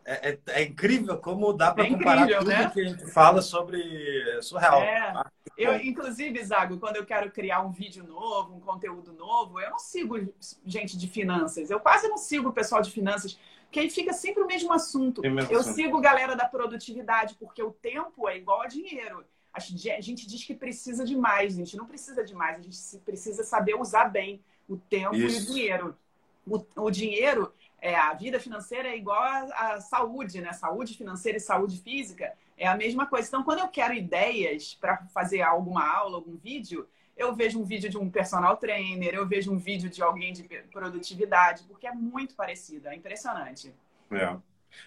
É, 0.05 0.31
é, 0.31 0.39
é, 0.49 0.63
incrível 0.63 1.19
como 1.19 1.53
dá 1.53 1.73
para 1.73 1.85
é 1.85 1.91
comparar 1.91 2.23
incrível, 2.23 2.39
tudo 2.39 2.49
né? 2.49 2.71
que 2.73 2.81
a 2.81 2.89
gente 2.89 3.07
fala 3.11 3.43
sobre 3.43 4.43
surreal. 4.43 4.83
É. 4.83 5.13
Eu, 5.57 5.77
inclusive, 5.77 6.43
Zago, 6.43 6.79
quando 6.79 6.97
eu 6.97 7.05
quero 7.05 7.31
criar 7.31 7.61
um 7.61 7.71
vídeo 7.71 8.03
novo, 8.05 8.57
um 8.57 8.61
conteúdo 8.61 9.13
novo, 9.13 9.61
eu 9.61 9.71
não 9.71 9.79
sigo 9.79 10.17
gente 10.65 10.97
de 10.97 11.07
finanças. 11.07 11.71
Eu 11.71 11.79
quase 11.79 12.09
não 12.09 12.17
sigo 12.17 12.49
o 12.49 12.53
pessoal 12.53 12.81
de 12.81 12.91
finanças, 12.91 13.39
porque 13.71 13.79
aí 13.79 13.89
fica 13.89 14.13
sempre 14.13 14.43
o 14.43 14.47
mesmo 14.49 14.73
assunto. 14.73 15.23
Mesmo 15.23 15.41
eu 15.43 15.61
assunto. 15.61 15.75
sigo 15.77 16.01
galera 16.01 16.35
da 16.35 16.45
produtividade, 16.45 17.37
porque 17.39 17.63
o 17.63 17.71
tempo 17.71 18.29
é 18.29 18.37
igual 18.37 18.63
a 18.63 18.67
dinheiro. 18.67 19.25
A 19.53 19.61
gente 19.61 20.27
diz 20.27 20.43
que 20.45 20.57
precisa 20.57 21.05
de 21.05 21.17
mais, 21.17 21.55
a 21.55 21.59
gente 21.59 21.77
não 21.77 21.87
precisa 21.87 22.25
de 22.25 22.35
mais, 22.35 22.59
a 22.59 22.63
gente 22.63 23.05
precisa 23.05 23.45
saber 23.45 23.77
usar 23.77 24.07
bem 24.07 24.43
o 24.69 24.77
tempo 24.77 25.15
Isso. 25.15 25.39
e 25.39 25.43
o 25.43 25.47
dinheiro. 25.55 25.97
O, 26.45 26.67
o 26.83 26.91
dinheiro, 26.91 27.53
é, 27.81 27.95
a 27.95 28.13
vida 28.13 28.41
financeira 28.41 28.89
é 28.89 28.97
igual 28.97 29.23
à 29.23 29.81
saúde, 29.81 30.41
né? 30.41 30.53
Saúde 30.53 30.97
financeira 30.97 31.39
e 31.39 31.41
saúde 31.41 31.81
física 31.81 32.33
é 32.59 32.67
a 32.67 32.77
mesma 32.77 33.07
coisa. 33.07 33.29
Então, 33.29 33.45
quando 33.45 33.61
eu 33.61 33.69
quero 33.69 33.95
ideias 33.95 34.75
para 34.75 34.97
fazer 35.15 35.43
alguma 35.43 35.89
aula, 35.89 36.17
algum 36.17 36.37
vídeo, 36.37 36.89
eu 37.21 37.35
vejo 37.35 37.61
um 37.61 37.65
vídeo 37.65 37.91
de 37.91 37.99
um 37.99 38.11
personal 38.11 38.57
trainer, 38.57 39.15
eu 39.15 39.27
vejo 39.27 39.53
um 39.53 39.59
vídeo 39.59 39.91
de 39.91 40.03
alguém 40.03 40.33
de 40.33 40.43
produtividade, 40.73 41.65
porque 41.65 41.87
é 41.87 41.93
muito 41.93 42.35
parecido, 42.35 42.89
é 42.89 42.95
impressionante. 42.95 43.75
É. 44.11 44.37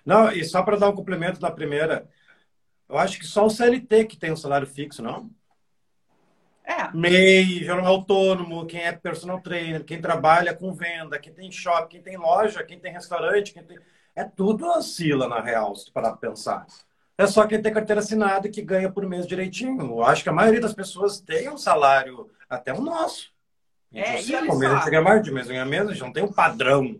Não, 0.04 0.32
e 0.32 0.44
só 0.44 0.64
para 0.64 0.78
dar 0.78 0.90
um 0.90 0.96
complemento 0.96 1.40
da 1.40 1.52
primeira, 1.52 2.10
eu 2.90 2.98
acho 2.98 3.20
que 3.20 3.26
só 3.26 3.46
o 3.46 3.50
CLT 3.50 4.06
que 4.06 4.18
tem 4.18 4.32
um 4.32 4.36
salário 4.36 4.66
fixo, 4.66 5.04
não? 5.04 5.30
É. 6.64 6.92
MEI, 6.96 7.64
jornal 7.64 7.94
autônomo, 7.94 8.66
quem 8.66 8.82
é 8.82 8.92
personal 8.92 9.40
trainer, 9.40 9.84
quem 9.84 10.02
trabalha 10.02 10.56
com 10.56 10.74
venda, 10.74 11.20
quem 11.20 11.34
tem 11.34 11.52
shopping, 11.52 11.90
quem 11.90 12.02
tem 12.02 12.18
loja, 12.18 12.64
quem 12.64 12.80
tem 12.80 12.92
restaurante, 12.92 13.54
quem 13.54 13.64
tem... 13.64 13.78
É 14.16 14.24
tudo 14.24 14.66
oscila, 14.66 15.28
na 15.28 15.42
real, 15.42 15.76
se 15.76 15.92
parar 15.92 16.16
pensar. 16.18 16.66
É 17.18 17.28
só 17.28 17.46
quem 17.46 17.62
tem 17.62 17.74
carteira 17.74 18.02
assinada 18.02 18.50
que 18.50 18.62
ganha 18.62 18.92
por 18.92 19.08
mês 19.08 19.28
direitinho. 19.28 19.82
Eu 19.82 20.04
acho 20.04 20.24
que 20.24 20.30
a 20.30 20.34
maioria 20.34 20.62
das 20.62 20.74
pessoas 20.74 21.20
tem 21.20 21.50
um 21.50 21.58
salário, 21.58 22.30
até 22.50 22.74
o 22.74 22.82
nosso. 22.82 23.32
É, 23.92 24.22
e 24.24 24.36
olha 24.36 24.72
a 24.72 24.76
gente 24.78 24.90
ganha 24.90 25.02
mais 25.02 25.22
de 25.22 25.32
mês, 25.32 25.48
ganha 25.48 25.66
menos, 25.66 26.00
não 26.00 26.12
tem 26.12 26.24
um 26.24 26.34
padrão, 26.34 27.00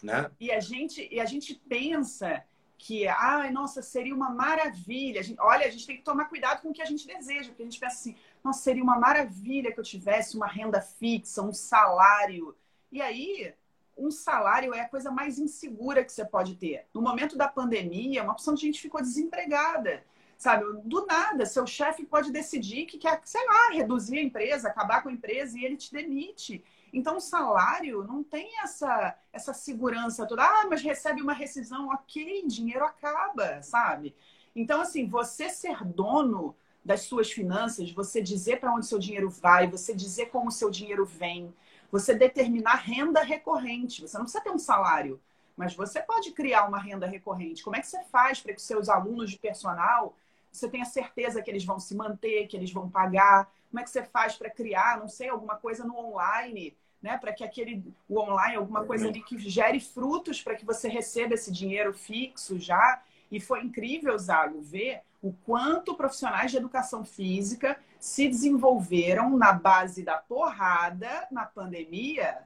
né? 0.00 0.30
E 0.38 0.52
a 0.52 0.60
gente, 0.60 1.08
e 1.10 1.18
a 1.18 1.24
gente 1.24 1.54
pensa 1.68 2.44
que, 2.78 3.08
ai, 3.08 3.50
nossa, 3.50 3.82
seria 3.82 4.14
uma 4.14 4.30
maravilha. 4.30 5.20
A 5.20 5.24
gente, 5.24 5.40
olha, 5.40 5.66
a 5.66 5.70
gente 5.70 5.84
tem 5.84 5.96
que 5.96 6.04
tomar 6.04 6.26
cuidado 6.26 6.62
com 6.62 6.70
o 6.70 6.72
que 6.72 6.80
a 6.80 6.86
gente 6.86 7.04
deseja, 7.04 7.48
porque 7.48 7.62
a 7.62 7.64
gente 7.64 7.80
pensa 7.80 7.96
assim, 7.96 8.14
nossa, 8.42 8.62
seria 8.62 8.84
uma 8.84 8.96
maravilha 8.96 9.72
que 9.72 9.80
eu 9.80 9.84
tivesse 9.84 10.36
uma 10.36 10.46
renda 10.46 10.80
fixa, 10.80 11.42
um 11.42 11.52
salário. 11.52 12.54
E 12.92 13.02
aí, 13.02 13.52
um 13.98 14.10
salário 14.10 14.72
é 14.72 14.80
a 14.80 14.88
coisa 14.88 15.10
mais 15.10 15.38
insegura 15.38 16.04
que 16.04 16.12
você 16.12 16.24
pode 16.24 16.54
ter. 16.54 16.86
No 16.94 17.02
momento 17.02 17.36
da 17.36 17.48
pandemia, 17.48 18.22
uma 18.22 18.32
opção 18.32 18.54
de 18.54 18.62
gente 18.62 18.80
ficou 18.80 19.00
desempregada. 19.00 20.04
Sabe, 20.36 20.64
do 20.84 21.04
nada, 21.04 21.44
seu 21.44 21.66
chefe 21.66 22.06
pode 22.06 22.30
decidir 22.30 22.86
que 22.86 22.96
quer, 22.96 23.20
sei 23.24 23.44
lá, 23.44 23.70
reduzir 23.72 24.18
a 24.18 24.22
empresa, 24.22 24.68
acabar 24.68 25.02
com 25.02 25.08
a 25.08 25.12
empresa 25.12 25.58
e 25.58 25.64
ele 25.64 25.76
te 25.76 25.92
demite. 25.92 26.64
Então, 26.92 27.16
o 27.16 27.20
salário 27.20 28.04
não 28.04 28.22
tem 28.22 28.60
essa, 28.62 29.18
essa 29.32 29.52
segurança 29.52 30.24
toda. 30.26 30.44
Ah, 30.44 30.66
mas 30.70 30.80
recebe 30.80 31.20
uma 31.20 31.32
rescisão, 31.32 31.88
ok, 31.88 32.46
dinheiro 32.46 32.84
acaba, 32.84 33.60
sabe? 33.62 34.14
Então, 34.54 34.80
assim, 34.80 35.08
você 35.08 35.48
ser 35.48 35.84
dono 35.84 36.54
das 36.84 37.02
suas 37.02 37.30
finanças, 37.30 37.90
você 37.90 38.22
dizer 38.22 38.60
para 38.60 38.72
onde 38.72 38.86
seu 38.86 38.98
dinheiro 38.98 39.28
vai, 39.28 39.66
você 39.66 39.94
dizer 39.94 40.26
como 40.26 40.50
seu 40.50 40.70
dinheiro 40.70 41.04
vem, 41.04 41.52
você 41.90 42.14
determinar 42.14 42.76
renda 42.76 43.22
recorrente. 43.22 44.02
Você 44.02 44.16
não 44.16 44.24
precisa 44.24 44.44
ter 44.44 44.50
um 44.50 44.58
salário, 44.58 45.20
mas 45.56 45.74
você 45.74 46.00
pode 46.00 46.32
criar 46.32 46.66
uma 46.66 46.78
renda 46.78 47.06
recorrente. 47.06 47.62
Como 47.62 47.76
é 47.76 47.80
que 47.80 47.86
você 47.86 48.02
faz 48.04 48.40
para 48.40 48.52
que 48.52 48.60
os 48.60 48.66
seus 48.66 48.88
alunos 48.88 49.30
de 49.30 49.38
personal 49.38 50.14
você 50.50 50.68
tenha 50.68 50.84
certeza 50.84 51.42
que 51.42 51.50
eles 51.50 51.64
vão 51.64 51.78
se 51.78 51.94
manter, 51.94 52.46
que 52.46 52.56
eles 52.56 52.72
vão 52.72 52.88
pagar? 52.88 53.50
Como 53.70 53.80
é 53.80 53.84
que 53.84 53.90
você 53.90 54.02
faz 54.02 54.34
para 54.36 54.50
criar, 54.50 54.98
não 54.98 55.08
sei, 55.08 55.28
alguma 55.28 55.56
coisa 55.56 55.84
no 55.84 55.96
online, 55.96 56.74
né? 57.02 57.16
Para 57.18 57.32
que 57.32 57.44
aquele 57.44 57.84
o 58.08 58.18
online, 58.18 58.56
alguma 58.56 58.84
coisa 58.84 59.06
ali 59.06 59.22
que 59.22 59.38
gere 59.38 59.78
frutos 59.78 60.42
para 60.42 60.54
que 60.54 60.64
você 60.64 60.88
receba 60.88 61.34
esse 61.34 61.52
dinheiro 61.52 61.92
fixo 61.92 62.58
já. 62.58 63.02
E 63.30 63.38
foi 63.40 63.62
incrível, 63.62 64.18
Zago, 64.18 64.60
ver 64.60 65.02
o 65.22 65.32
quanto 65.44 65.94
profissionais 65.94 66.50
de 66.50 66.56
educação 66.56 67.04
física 67.04 67.78
se 67.98 68.28
desenvolveram 68.28 69.36
na 69.36 69.52
base 69.52 70.02
da 70.02 70.16
porrada 70.16 71.26
na 71.30 71.44
pandemia, 71.44 72.38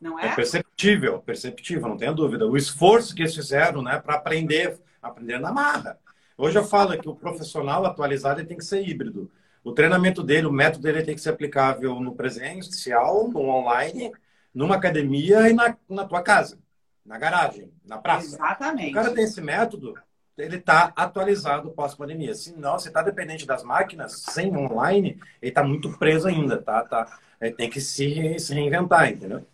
não 0.00 0.18
é? 0.18 0.28
É 0.28 0.34
perceptível, 0.34 1.18
perceptível, 1.20 1.88
não 1.88 1.96
tenha 1.96 2.12
dúvida. 2.12 2.46
O 2.46 2.56
esforço 2.56 3.14
que 3.14 3.22
eles 3.22 3.34
fizeram, 3.34 3.82
né, 3.82 3.98
para 3.98 4.14
aprender, 4.14 4.78
aprender 5.02 5.38
na 5.38 5.52
marra. 5.52 5.98
Hoje 6.36 6.56
eu 6.56 6.64
falo 6.64 6.96
que 6.98 7.08
o 7.08 7.16
profissional 7.16 7.84
atualizado 7.84 8.44
tem 8.44 8.56
que 8.56 8.64
ser 8.64 8.86
híbrido. 8.86 9.30
O 9.64 9.72
treinamento 9.72 10.22
dele, 10.22 10.46
o 10.46 10.52
método 10.52 10.84
dele 10.84 11.02
tem 11.02 11.14
que 11.14 11.20
ser 11.20 11.30
aplicável 11.30 11.98
no 12.00 12.14
presencial, 12.14 13.28
no 13.28 13.40
online, 13.40 14.12
numa 14.54 14.76
academia 14.76 15.48
e 15.48 15.52
na, 15.52 15.76
na 15.88 16.04
tua 16.04 16.22
casa, 16.22 16.58
na 17.04 17.18
garagem, 17.18 17.72
na 17.84 17.98
praça. 17.98 18.36
Exatamente. 18.36 18.90
O 18.90 18.94
cara 18.94 19.12
tem 19.12 19.24
esse 19.24 19.40
método, 19.40 19.94
ele 20.38 20.56
está 20.56 20.92
atualizado 20.94 21.70
pós-pandemia. 21.70 22.34
Se 22.34 22.56
não, 22.56 22.78
você 22.78 22.88
está 22.88 23.02
dependente 23.02 23.46
das 23.46 23.62
máquinas, 23.62 24.22
sem 24.30 24.56
online, 24.56 25.20
ele 25.42 25.50
está 25.50 25.62
muito 25.62 25.96
preso 25.98 26.28
ainda, 26.28 26.62
tá? 26.62 26.82
tá 26.84 27.18
ele 27.40 27.54
tem 27.54 27.70
que 27.70 27.80
se, 27.80 28.38
se 28.38 28.54
reinventar, 28.54 29.10
entendeu? 29.10 29.44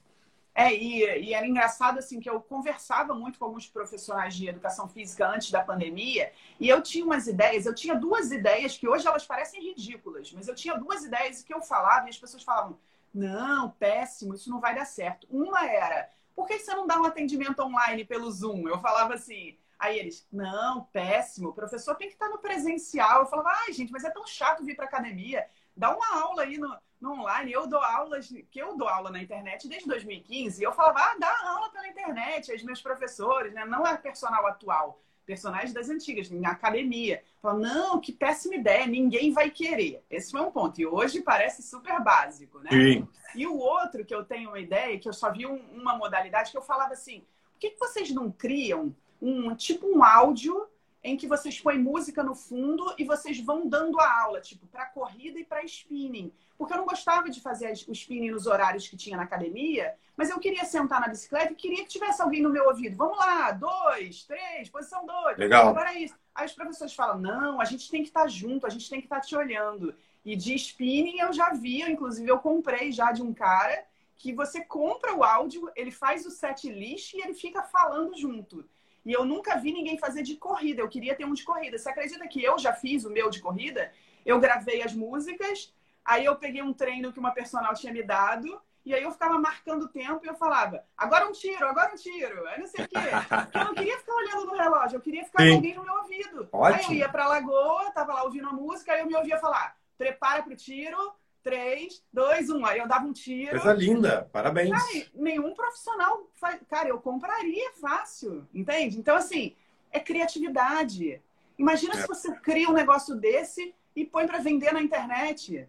É, 0.54 0.72
e, 0.72 1.02
e, 1.02 1.34
era 1.34 1.46
engraçado 1.46 1.98
assim 1.98 2.20
que 2.20 2.30
eu 2.30 2.40
conversava 2.40 3.12
muito 3.12 3.40
com 3.40 3.44
alguns 3.44 3.66
profissionais 3.66 4.36
de 4.36 4.48
educação 4.48 4.88
física 4.88 5.28
antes 5.28 5.50
da 5.50 5.64
pandemia, 5.64 6.30
e 6.60 6.68
eu 6.68 6.80
tinha 6.80 7.04
umas 7.04 7.26
ideias, 7.26 7.66
eu 7.66 7.74
tinha 7.74 7.96
duas 7.96 8.30
ideias 8.30 8.78
que 8.78 8.86
hoje 8.86 9.04
elas 9.04 9.26
parecem 9.26 9.60
ridículas, 9.60 10.32
mas 10.32 10.46
eu 10.46 10.54
tinha 10.54 10.78
duas 10.78 11.02
ideias 11.04 11.42
que 11.42 11.52
eu 11.52 11.60
falava 11.60 12.06
e 12.06 12.10
as 12.10 12.18
pessoas 12.18 12.44
falavam: 12.44 12.78
"Não, 13.12 13.70
péssimo, 13.70 14.34
isso 14.34 14.48
não 14.48 14.60
vai 14.60 14.76
dar 14.76 14.84
certo". 14.84 15.26
Uma 15.28 15.66
era: 15.66 16.08
"Por 16.36 16.46
que 16.46 16.56
você 16.56 16.72
não 16.72 16.86
dá 16.86 17.00
um 17.00 17.04
atendimento 17.04 17.60
online 17.60 18.04
pelo 18.04 18.30
Zoom?". 18.30 18.68
Eu 18.68 18.78
falava 18.78 19.14
assim: 19.14 19.58
Aí 19.84 19.98
eles, 19.98 20.26
não, 20.32 20.84
péssimo, 20.84 21.50
o 21.50 21.52
professor 21.52 21.94
tem 21.94 22.08
que 22.08 22.14
estar 22.14 22.30
no 22.30 22.38
presencial. 22.38 23.20
Eu 23.20 23.26
falava, 23.26 23.50
ai, 23.66 23.72
gente, 23.74 23.92
mas 23.92 24.02
é 24.02 24.08
tão 24.08 24.26
chato 24.26 24.64
vir 24.64 24.74
para 24.74 24.86
academia. 24.86 25.46
Dá 25.76 25.94
uma 25.94 26.22
aula 26.22 26.44
aí 26.44 26.56
no, 26.56 26.74
no, 26.98 27.20
online. 27.20 27.52
Eu 27.52 27.66
dou 27.66 27.80
aulas, 27.80 28.32
que 28.50 28.58
eu 28.58 28.78
dou 28.78 28.88
aula 28.88 29.10
na 29.10 29.22
internet 29.22 29.68
desde 29.68 29.86
2015. 29.86 30.58
E 30.58 30.64
eu 30.64 30.72
falava, 30.72 31.00
ah, 31.00 31.16
dá 31.20 31.50
aula 31.50 31.68
pela 31.68 31.86
internet, 31.86 32.50
os 32.50 32.62
meus 32.62 32.80
professores, 32.80 33.52
né? 33.52 33.66
Não 33.66 33.86
é 33.86 33.94
personal 33.94 34.46
atual, 34.46 35.02
personagens 35.26 35.74
das 35.74 35.90
antigas, 35.90 36.30
na 36.30 36.52
academia. 36.52 37.22
Falava, 37.42 37.60
não, 37.60 38.00
que 38.00 38.10
péssima 38.10 38.54
ideia, 38.54 38.86
ninguém 38.86 39.32
vai 39.32 39.50
querer. 39.50 40.02
Esse 40.08 40.30
foi 40.30 40.40
um 40.40 40.50
ponto. 40.50 40.80
E 40.80 40.86
hoje 40.86 41.20
parece 41.20 41.62
super 41.62 42.00
básico, 42.00 42.58
né? 42.60 42.70
Sim. 42.70 43.08
E 43.34 43.46
o 43.46 43.58
outro 43.58 44.02
que 44.02 44.14
eu 44.14 44.24
tenho 44.24 44.48
uma 44.48 44.60
ideia, 44.60 44.98
que 44.98 45.10
eu 45.10 45.12
só 45.12 45.30
vi 45.30 45.44
um, 45.44 45.58
uma 45.74 45.94
modalidade, 45.94 46.50
que 46.50 46.56
eu 46.56 46.62
falava 46.62 46.94
assim, 46.94 47.20
por 47.52 47.58
que, 47.58 47.70
que 47.70 47.78
vocês 47.78 48.10
não 48.10 48.32
criam 48.32 48.96
um 49.24 49.54
tipo 49.54 49.86
um 49.86 50.04
áudio 50.04 50.68
em 51.02 51.16
que 51.16 51.26
vocês 51.26 51.60
põem 51.60 51.78
música 51.78 52.22
no 52.22 52.34
fundo 52.34 52.94
e 52.98 53.04
vocês 53.04 53.38
vão 53.38 53.68
dando 53.68 54.00
a 54.00 54.22
aula, 54.22 54.40
tipo, 54.40 54.66
para 54.66 54.86
corrida 54.86 55.38
e 55.38 55.44
para 55.44 55.62
spinning. 55.64 56.32
Porque 56.56 56.72
eu 56.72 56.78
não 56.78 56.86
gostava 56.86 57.28
de 57.28 57.40
fazer 57.40 57.72
o 57.88 57.92
spinning 57.92 58.30
nos 58.30 58.46
horários 58.46 58.88
que 58.88 58.96
tinha 58.96 59.16
na 59.16 59.24
academia, 59.24 59.94
mas 60.16 60.30
eu 60.30 60.38
queria 60.38 60.64
sentar 60.64 61.00
na 61.00 61.08
bicicleta 61.08 61.52
e 61.52 61.56
queria 61.56 61.82
que 61.84 61.90
tivesse 61.90 62.22
alguém 62.22 62.40
no 62.40 62.48
meu 62.48 62.66
ouvido. 62.68 62.96
Vamos 62.96 63.18
lá, 63.18 63.52
dois, 63.52 64.24
três, 64.24 64.70
posição 64.70 65.04
dois. 65.04 65.36
Legal. 65.36 65.68
Agora 65.68 65.92
é 65.94 66.00
isso. 66.00 66.14
Aí 66.34 66.46
os 66.46 66.52
professores 66.52 66.94
falam: 66.94 67.18
não, 67.18 67.60
a 67.60 67.64
gente 67.64 67.90
tem 67.90 68.02
que 68.02 68.08
estar 68.08 68.22
tá 68.22 68.28
junto, 68.28 68.66
a 68.66 68.70
gente 68.70 68.88
tem 68.88 69.00
que 69.00 69.06
estar 69.06 69.20
tá 69.20 69.22
te 69.22 69.36
olhando. 69.36 69.94
E 70.24 70.34
de 70.34 70.54
spinning 70.54 71.18
eu 71.18 71.32
já 71.32 71.50
vi, 71.50 71.82
inclusive 71.82 72.30
eu 72.30 72.38
comprei 72.38 72.92
já 72.92 73.12
de 73.12 73.22
um 73.22 73.34
cara 73.34 73.84
que 74.16 74.32
você 74.32 74.64
compra 74.64 75.14
o 75.14 75.22
áudio, 75.22 75.70
ele 75.76 75.90
faz 75.90 76.24
o 76.24 76.30
set 76.30 76.70
list 76.70 77.12
e 77.12 77.20
ele 77.20 77.34
fica 77.34 77.62
falando 77.62 78.16
junto. 78.16 78.64
E 79.04 79.12
eu 79.12 79.24
nunca 79.24 79.56
vi 79.56 79.72
ninguém 79.72 79.98
fazer 79.98 80.22
de 80.22 80.36
corrida. 80.36 80.80
Eu 80.80 80.88
queria 80.88 81.14
ter 81.14 81.24
um 81.24 81.34
de 81.34 81.44
corrida. 81.44 81.78
Você 81.78 81.88
acredita 81.88 82.26
que 82.26 82.42
eu 82.42 82.58
já 82.58 82.72
fiz 82.72 83.04
o 83.04 83.10
meu 83.10 83.28
de 83.28 83.40
corrida? 83.40 83.92
Eu 84.24 84.40
gravei 84.40 84.82
as 84.82 84.94
músicas, 84.94 85.72
aí 86.04 86.24
eu 86.24 86.36
peguei 86.36 86.62
um 86.62 86.72
treino 86.72 87.12
que 87.12 87.18
uma 87.18 87.32
personal 87.32 87.74
tinha 87.74 87.92
me 87.92 88.02
dado, 88.02 88.60
e 88.84 88.94
aí 88.94 89.02
eu 89.02 89.12
ficava 89.12 89.38
marcando 89.38 89.82
o 89.82 89.88
tempo 89.88 90.20
e 90.24 90.28
eu 90.28 90.34
falava, 90.34 90.84
agora 90.96 91.26
um 91.26 91.32
tiro, 91.32 91.66
agora 91.66 91.92
um 91.92 91.96
tiro, 91.96 92.46
aí 92.48 92.60
não 92.60 92.66
sei 92.66 92.84
o 92.84 92.88
quê. 92.88 92.98
Porque 93.42 93.58
eu 93.58 93.64
não 93.64 93.74
queria 93.74 93.98
ficar 93.98 94.14
olhando 94.14 94.46
no 94.46 94.56
relógio, 94.56 94.96
eu 94.96 95.00
queria 95.00 95.24
ficar 95.24 95.42
Sim. 95.42 95.50
com 95.50 95.54
alguém 95.56 95.74
no 95.74 95.84
meu 95.84 95.94
ouvido. 95.94 96.48
Ótimo. 96.52 96.78
Aí 96.78 96.84
eu 96.84 96.92
ia 96.92 97.08
pra 97.08 97.28
lagoa, 97.28 97.90
tava 97.92 98.14
lá 98.14 98.24
ouvindo 98.24 98.48
a 98.48 98.52
música, 98.52 98.92
aí 98.92 99.00
eu 99.00 99.06
me 99.06 99.16
ouvia 99.16 99.38
falar, 99.38 99.76
prepara 99.96 100.42
pro 100.42 100.56
tiro, 100.56 100.98
três, 101.44 102.02
dois, 102.10 102.48
um. 102.48 102.64
Aí 102.64 102.78
eu 102.78 102.88
dava 102.88 103.06
um 103.06 103.12
tiro. 103.12 103.50
Coisa 103.50 103.72
linda, 103.74 104.28
parabéns. 104.32 104.70
Cara, 104.70 105.06
nenhum 105.14 105.54
profissional 105.54 106.28
faz. 106.34 106.58
Cara, 106.68 106.88
eu 106.88 106.98
compraria 106.98 107.70
fácil, 107.74 108.48
entende? 108.52 108.98
Então, 108.98 109.14
assim, 109.14 109.54
é 109.92 110.00
criatividade. 110.00 111.22
Imagina 111.56 111.94
é. 111.94 112.00
se 112.00 112.08
você 112.08 112.34
cria 112.36 112.68
um 112.68 112.72
negócio 112.72 113.14
desse 113.14 113.74
e 113.94 114.04
põe 114.04 114.26
para 114.26 114.38
vender 114.38 114.72
na 114.72 114.82
internet. 114.82 115.68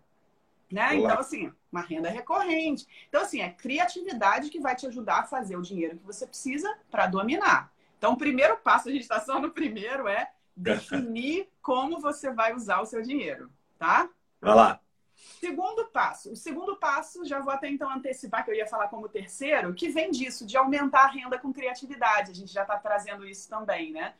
Né? 0.71 0.95
Então, 0.95 1.19
assim, 1.19 1.53
uma 1.71 1.81
renda 1.81 2.09
recorrente. 2.09 2.87
Então, 3.07 3.21
assim, 3.21 3.41
é 3.41 3.49
criatividade 3.49 4.49
que 4.49 4.59
vai 4.59 4.75
te 4.75 4.87
ajudar 4.87 5.19
a 5.19 5.23
fazer 5.25 5.55
o 5.57 5.61
dinheiro 5.61 5.97
que 5.97 6.05
você 6.05 6.25
precisa 6.25 6.75
para 6.89 7.05
dominar. 7.05 7.71
Então, 7.97 8.13
o 8.13 8.17
primeiro 8.17 8.57
passo, 8.57 8.89
a 8.89 8.91
gente 8.91 9.03
está 9.03 9.19
só 9.19 9.39
no 9.39 9.51
primeiro, 9.51 10.07
é 10.07 10.31
definir 10.55 11.49
como 11.61 11.99
você 11.99 12.31
vai 12.31 12.53
usar 12.53 12.79
o 12.81 12.85
seu 12.85 13.01
dinheiro, 13.01 13.51
tá? 13.77 14.09
Vai 14.41 14.55
lá. 14.55 14.79
Segundo 15.39 15.85
passo. 15.85 16.31
O 16.31 16.35
segundo 16.35 16.75
passo, 16.75 17.25
já 17.25 17.39
vou 17.39 17.51
até 17.51 17.69
então 17.69 17.89
antecipar 17.89 18.43
que 18.43 18.51
eu 18.51 18.55
ia 18.55 18.67
falar 18.67 18.87
como 18.87 19.09
terceiro, 19.09 19.73
que 19.73 19.89
vem 19.89 20.11
disso, 20.11 20.45
de 20.45 20.55
aumentar 20.55 21.03
a 21.03 21.07
renda 21.07 21.37
com 21.37 21.51
criatividade. 21.51 22.31
A 22.31 22.33
gente 22.33 22.51
já 22.51 22.61
está 22.61 22.77
trazendo 22.77 23.27
isso 23.27 23.49
também, 23.49 23.91
né? 23.91 24.13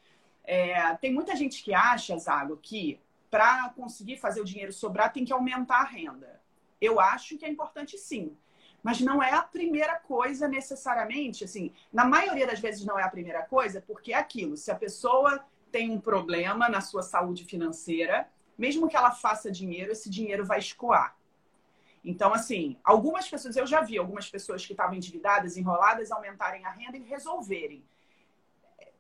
É, 0.43 0.93
tem 0.95 1.14
muita 1.14 1.36
gente 1.36 1.64
que 1.64 1.74
acha, 1.74 2.18
Zago, 2.18 2.58
que 2.58 2.99
para 3.30 3.70
conseguir 3.70 4.18
fazer 4.18 4.41
o 4.41 4.45
dinheiro 4.45 4.72
sobrar 4.72 5.12
tem 5.12 5.26
que 5.26 5.34
aumentar 5.34 5.82
a 5.82 5.86
renda. 5.86 6.41
Eu 6.80 6.99
acho 6.99 7.38
que 7.38 7.45
é 7.45 7.49
importante 7.49 7.97
sim. 7.97 8.36
Mas 8.84 9.01
não 9.01 9.22
é 9.22 9.34
a 9.34 9.41
primeira 9.41 9.95
coisa 9.95 10.47
necessariamente, 10.47 11.43
assim, 11.43 11.74
na 11.91 12.06
maioria 12.06 12.45
das 12.45 12.60
vezes 12.60 12.86
não 12.86 12.99
é 12.99 13.03
a 13.03 13.10
primeira 13.10 13.41
coisa, 13.41 13.82
porque 13.82 14.14
é 14.14 14.16
aquilo, 14.16 14.56
se 14.56 14.70
a 14.70 14.76
pessoa 14.76 15.43
tem 15.72 15.89
um 15.89 15.99
problema 15.99 16.70
na 16.70 16.82
sua 16.82 17.01
saúde 17.01 17.45
financeira, 17.45 18.30
mesmo 18.58 18.88
que 18.88 18.95
ela 18.95 19.12
faça 19.12 19.51
dinheiro, 19.51 19.91
esse 19.91 20.10
dinheiro 20.10 20.45
vai 20.45 20.60
escoar. 20.60 21.16
Então, 22.03 22.34
assim, 22.34 22.78
algumas 22.84 23.28
pessoas, 23.28 23.56
eu 23.56 23.66
já 23.66 23.82
vi 23.82 23.97
algumas 23.97 24.30
pessoas 24.30 24.66
que 24.66 24.74
estavam 24.74 24.95
endividadas, 24.95 25.58
enroladas, 25.58 26.12
aumentarem 26.12 26.64
a 26.66 26.70
renda 26.70 26.97
e 26.97 27.03
resolverem. 27.03 27.84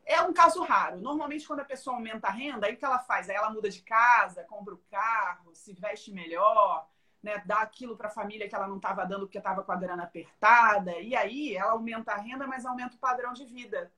É 0.03 0.21
um 0.21 0.33
caso 0.33 0.63
raro. 0.63 0.99
Normalmente, 0.99 1.47
quando 1.47 1.59
a 1.59 1.65
pessoa 1.65 1.95
aumenta 1.95 2.27
a 2.27 2.31
renda, 2.31 2.65
aí 2.67 2.73
o 2.73 2.77
que 2.77 2.85
ela 2.85 2.99
faz? 2.99 3.29
Aí 3.29 3.35
ela 3.35 3.49
muda 3.49 3.69
de 3.69 3.81
casa, 3.81 4.43
compra 4.43 4.73
o 4.73 4.81
carro, 4.89 5.53
se 5.53 5.73
veste 5.73 6.11
melhor, 6.11 6.87
né, 7.21 7.41
dá 7.45 7.57
aquilo 7.57 7.97
para 7.97 8.07
a 8.07 8.11
família 8.11 8.47
que 8.47 8.53
ela 8.53 8.67
não 8.67 8.77
estava 8.77 9.03
dando 9.03 9.25
porque 9.25 9.39
estava 9.39 9.63
com 9.63 9.71
a 9.71 9.75
grana 9.75 10.03
apertada. 10.03 10.99
E 10.99 11.15
aí 11.15 11.55
ela 11.55 11.71
aumenta 11.71 12.11
a 12.11 12.17
renda, 12.17 12.45
mas 12.45 12.65
aumenta 12.65 12.95
o 12.95 12.99
padrão 12.99 13.33
de 13.33 13.45
vida. 13.45 13.91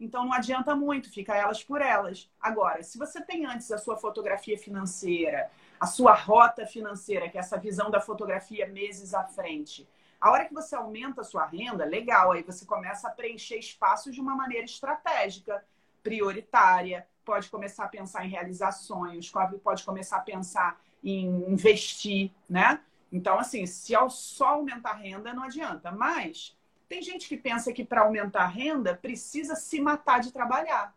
Então 0.00 0.24
não 0.24 0.32
adianta 0.32 0.74
muito, 0.74 1.12
fica 1.12 1.36
elas 1.36 1.62
por 1.62 1.82
elas. 1.82 2.28
Agora, 2.40 2.82
se 2.82 2.98
você 2.98 3.20
tem 3.20 3.44
antes 3.44 3.70
a 3.70 3.78
sua 3.78 3.98
fotografia 3.98 4.56
financeira, 4.56 5.50
a 5.78 5.86
sua 5.86 6.14
rota 6.14 6.66
financeira, 6.66 7.28
que 7.28 7.36
é 7.36 7.40
essa 7.40 7.58
visão 7.58 7.90
da 7.90 8.00
fotografia 8.00 8.66
meses 8.66 9.12
à 9.12 9.24
frente, 9.24 9.86
a 10.20 10.30
hora 10.30 10.44
que 10.46 10.54
você 10.54 10.74
aumenta 10.74 11.20
a 11.20 11.24
sua 11.24 11.46
renda, 11.46 11.84
legal, 11.84 12.32
aí 12.32 12.42
você 12.42 12.64
começa 12.64 13.08
a 13.08 13.10
preencher 13.10 13.58
espaços 13.58 14.14
de 14.14 14.20
uma 14.20 14.34
maneira 14.34 14.64
estratégica, 14.64 15.64
prioritária, 16.02 17.06
pode 17.24 17.48
começar 17.48 17.84
a 17.84 17.88
pensar 17.88 18.24
em 18.24 18.28
realizar 18.28 18.72
sonhos, 18.72 19.30
pode 19.62 19.84
começar 19.84 20.16
a 20.16 20.20
pensar 20.20 20.80
em 21.04 21.26
investir, 21.50 22.30
né? 22.48 22.80
Então, 23.12 23.38
assim, 23.38 23.66
se 23.66 23.94
só 24.10 24.48
aumentar 24.48 24.90
a 24.90 24.94
renda, 24.94 25.32
não 25.32 25.44
adianta. 25.44 25.90
Mas 25.90 26.56
tem 26.90 27.00
gente 27.00 27.28
que 27.28 27.36
pensa 27.36 27.72
que 27.72 27.84
para 27.84 28.00
aumentar 28.00 28.42
a 28.42 28.48
renda 28.48 28.96
precisa 28.96 29.54
se 29.54 29.80
matar 29.80 30.18
de 30.18 30.32
trabalhar. 30.32 30.92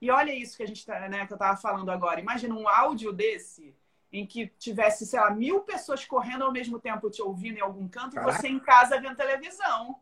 E 0.00 0.10
olha 0.10 0.34
isso 0.34 0.56
que 0.56 0.62
a 0.62 0.66
gente 0.66 0.84
tá, 0.86 0.98
né, 1.10 1.26
que 1.26 1.32
eu 1.34 1.36
estava 1.36 1.58
falando 1.58 1.90
agora. 1.90 2.18
Imagina 2.18 2.54
um 2.54 2.66
áudio 2.66 3.12
desse 3.12 3.76
em 4.10 4.26
que 4.26 4.46
tivesse, 4.58 5.04
sei 5.04 5.20
lá, 5.20 5.30
mil 5.30 5.60
pessoas 5.60 6.06
correndo 6.06 6.42
ao 6.42 6.50
mesmo 6.50 6.78
tempo 6.78 7.10
te 7.10 7.20
ouvindo 7.20 7.58
em 7.58 7.60
algum 7.60 7.86
canto 7.86 8.14
Caraca. 8.14 8.32
e 8.32 8.40
você 8.40 8.48
em 8.48 8.58
casa 8.58 8.98
vendo 8.98 9.14
televisão. 9.14 10.00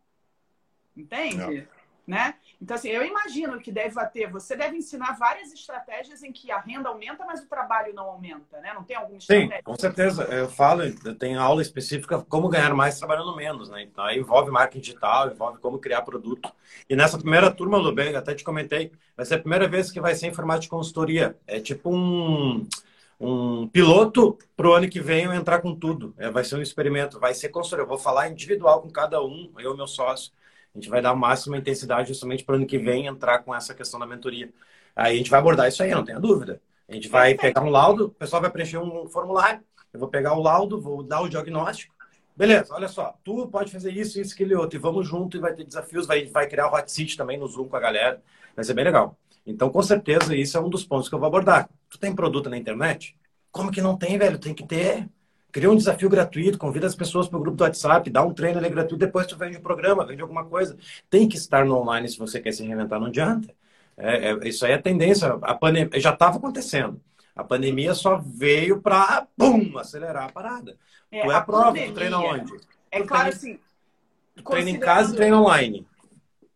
Entende? 0.96 1.66
Não 1.66 1.84
né? 2.06 2.36
Então, 2.60 2.76
assim, 2.76 2.88
eu 2.88 3.04
imagino 3.04 3.60
que 3.60 3.70
deve 3.70 3.94
ter, 4.06 4.30
você 4.30 4.56
deve 4.56 4.76
ensinar 4.76 5.16
várias 5.18 5.52
estratégias 5.52 6.22
em 6.22 6.32
que 6.32 6.50
a 6.50 6.58
renda 6.58 6.88
aumenta, 6.88 7.24
mas 7.24 7.42
o 7.42 7.48
trabalho 7.48 7.94
não 7.94 8.04
aumenta, 8.04 8.60
né? 8.60 8.72
Não 8.72 8.82
tem 8.82 8.96
alguma 8.96 9.18
estratégia? 9.18 9.56
Sim, 9.56 9.62
com 9.62 9.76
certeza. 9.76 10.24
Eu 10.24 10.48
falo, 10.48 10.82
eu 10.82 11.14
tenho 11.14 11.40
aula 11.40 11.62
específica 11.62 12.24
como 12.28 12.48
ganhar 12.48 12.74
mais 12.74 12.98
trabalhando 12.98 13.36
menos, 13.36 13.68
né? 13.68 13.82
Então, 13.82 14.04
aí 14.04 14.18
envolve 14.18 14.50
marketing 14.50 14.80
digital, 14.80 15.30
envolve 15.30 15.58
como 15.58 15.78
criar 15.78 16.02
produto. 16.02 16.50
E 16.88 16.96
nessa 16.96 17.18
primeira 17.18 17.50
turma, 17.50 17.78
Lubem, 17.78 18.16
até 18.16 18.34
te 18.34 18.44
comentei, 18.44 18.92
vai 19.16 19.26
ser 19.26 19.34
a 19.34 19.40
primeira 19.40 19.68
vez 19.68 19.90
que 19.90 20.00
vai 20.00 20.14
ser 20.14 20.26
em 20.28 20.34
formato 20.34 20.60
de 20.60 20.68
consultoria. 20.68 21.36
É 21.46 21.60
tipo 21.60 21.94
um 21.94 22.66
um 23.18 23.66
piloto 23.68 24.36
para 24.56 24.68
o 24.68 24.72
ano 24.72 24.88
que 24.88 25.00
vem 25.00 25.24
eu 25.24 25.32
entrar 25.32 25.60
com 25.60 25.74
tudo. 25.74 26.14
É, 26.18 26.30
vai 26.30 26.44
ser 26.44 26.56
um 26.56 26.62
experimento, 26.62 27.18
vai 27.18 27.34
ser 27.34 27.48
consultoria. 27.48 27.84
Eu 27.84 27.88
vou 27.88 27.98
falar 27.98 28.28
individual 28.28 28.82
com 28.82 28.90
cada 28.90 29.22
um, 29.22 29.52
eu 29.58 29.72
e 29.72 29.76
meu 29.76 29.86
sócio. 29.86 30.32
A 30.74 30.78
gente 30.78 30.88
vai 30.88 31.00
dar 31.00 31.10
a 31.10 31.14
máxima 31.14 31.56
intensidade 31.56 32.08
justamente 32.08 32.44
para 32.44 32.54
o 32.54 32.56
ano 32.56 32.66
que 32.66 32.78
vem 32.78 33.06
entrar 33.06 33.38
com 33.40 33.54
essa 33.54 33.74
questão 33.74 34.00
da 34.00 34.06
mentoria. 34.06 34.52
Aí 34.96 35.14
a 35.14 35.16
gente 35.16 35.30
vai 35.30 35.40
abordar 35.40 35.68
isso 35.68 35.82
aí, 35.82 35.90
não 35.90 36.04
tenha 36.04 36.18
dúvida. 36.18 36.60
A 36.88 36.94
gente 36.94 37.08
vai 37.08 37.34
pegar 37.34 37.62
um 37.62 37.70
laudo, 37.70 38.06
o 38.06 38.10
pessoal 38.10 38.42
vai 38.42 38.50
preencher 38.50 38.78
um 38.78 39.08
formulário, 39.08 39.62
eu 39.92 40.00
vou 40.00 40.08
pegar 40.08 40.34
o 40.34 40.42
laudo, 40.42 40.80
vou 40.80 41.02
dar 41.02 41.20
o 41.20 41.28
diagnóstico. 41.28 41.94
Beleza, 42.36 42.74
olha 42.74 42.88
só, 42.88 43.16
tu 43.22 43.46
pode 43.46 43.70
fazer 43.70 43.92
isso, 43.92 44.20
isso, 44.20 44.34
aquele 44.34 44.54
outro, 44.54 44.76
e 44.76 44.80
vamos 44.80 45.06
junto, 45.06 45.36
e 45.36 45.40
vai 45.40 45.54
ter 45.54 45.64
desafios, 45.64 46.06
vai, 46.06 46.26
vai 46.26 46.48
criar 46.48 46.68
o 46.68 46.74
hot 46.74 46.90
seat 46.90 47.16
também 47.16 47.38
no 47.38 47.46
Zoom 47.46 47.68
com 47.68 47.76
a 47.76 47.80
galera, 47.80 48.20
vai 48.56 48.64
ser 48.64 48.74
bem 48.74 48.84
legal. 48.84 49.16
Então, 49.46 49.70
com 49.70 49.82
certeza, 49.82 50.34
isso 50.34 50.56
é 50.56 50.60
um 50.60 50.68
dos 50.68 50.84
pontos 50.84 51.08
que 51.08 51.14
eu 51.14 51.18
vou 51.18 51.28
abordar. 51.28 51.68
Tu 51.88 51.98
tem 51.98 52.14
produto 52.14 52.50
na 52.50 52.56
internet? 52.56 53.16
Como 53.52 53.70
que 53.70 53.80
não 53.80 53.96
tem, 53.96 54.18
velho? 54.18 54.38
Tem 54.38 54.54
que 54.54 54.66
ter. 54.66 55.08
Cria 55.54 55.70
um 55.70 55.76
desafio 55.76 56.10
gratuito, 56.10 56.58
convida 56.58 56.84
as 56.84 56.96
pessoas 56.96 57.28
para 57.28 57.38
o 57.38 57.40
grupo 57.40 57.56
do 57.56 57.62
WhatsApp, 57.62 58.10
dá 58.10 58.24
um 58.24 58.34
treino 58.34 58.58
ali 58.58 58.68
gratuito, 58.68 58.96
depois 58.96 59.24
tu 59.24 59.36
vende 59.36 59.56
o 59.56 59.60
um 59.60 59.62
programa, 59.62 60.04
vende 60.04 60.20
alguma 60.20 60.44
coisa. 60.44 60.76
Tem 61.08 61.28
que 61.28 61.36
estar 61.36 61.64
no 61.64 61.76
online 61.76 62.08
se 62.08 62.18
você 62.18 62.40
quer 62.40 62.50
se 62.50 62.64
reinventar, 62.64 62.98
não 62.98 63.06
adianta. 63.06 63.54
É, 63.96 64.32
é, 64.32 64.48
isso 64.48 64.66
aí 64.66 64.72
é 64.72 64.78
tendência. 64.78 65.28
A 65.42 65.54
pandemia 65.54 66.00
já 66.00 66.12
estava 66.12 66.38
acontecendo. 66.38 67.00
A 67.36 67.44
pandemia 67.44 67.94
só 67.94 68.20
veio 68.20 68.82
para, 68.82 69.28
acelerar 69.78 70.24
a 70.24 70.32
parada. 70.32 70.76
É, 71.08 71.22
tu 71.22 71.30
é 71.30 71.36
a, 71.36 71.40
prova, 71.40 71.66
pandemia, 71.66 71.88
tu 71.88 71.94
treina 71.94 72.18
onde? 72.18 72.52
É 72.90 73.00
tu 73.00 73.06
claro, 73.06 73.30
treina, 73.30 73.36
assim. 73.36 73.60
Treina 74.44 74.70
em 74.70 74.80
casa 74.80 75.12
e 75.12 75.16
treina 75.16 75.40
online. 75.40 75.86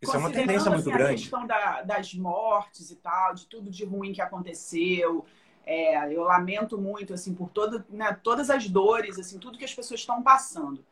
Isso 0.03 0.17
é 0.17 0.19
uma 0.19 0.31
tendência 0.33 0.73
muito 0.73 0.89
assim, 0.89 0.99
grande. 0.99 1.13
A 1.13 1.17
questão 1.19 1.47
da, 1.47 1.83
das 1.83 2.15
mortes 2.15 2.91
e 2.91 2.97
tal, 2.97 3.33
de 3.33 3.47
tudo 3.47 3.71
de 3.71 3.85
ruim 3.85 4.13
que 4.13 4.21
aconteceu, 4.21 5.25
é, 5.69 6.11
eu 6.11 6.23
lamento 6.23 6.79
muito 6.79 7.13
assim 7.13 7.35
por 7.35 7.51
toda, 7.51 7.87
né, 7.91 8.19
todas 8.23 8.49
as 8.49 8.67
dores, 8.67 9.19
assim, 9.19 9.39
tudo 9.39 9.59
que 9.59 9.67
as 9.67 9.75
pessoas 9.75 10.01
estão 10.01 10.23
passando. 10.23 10.83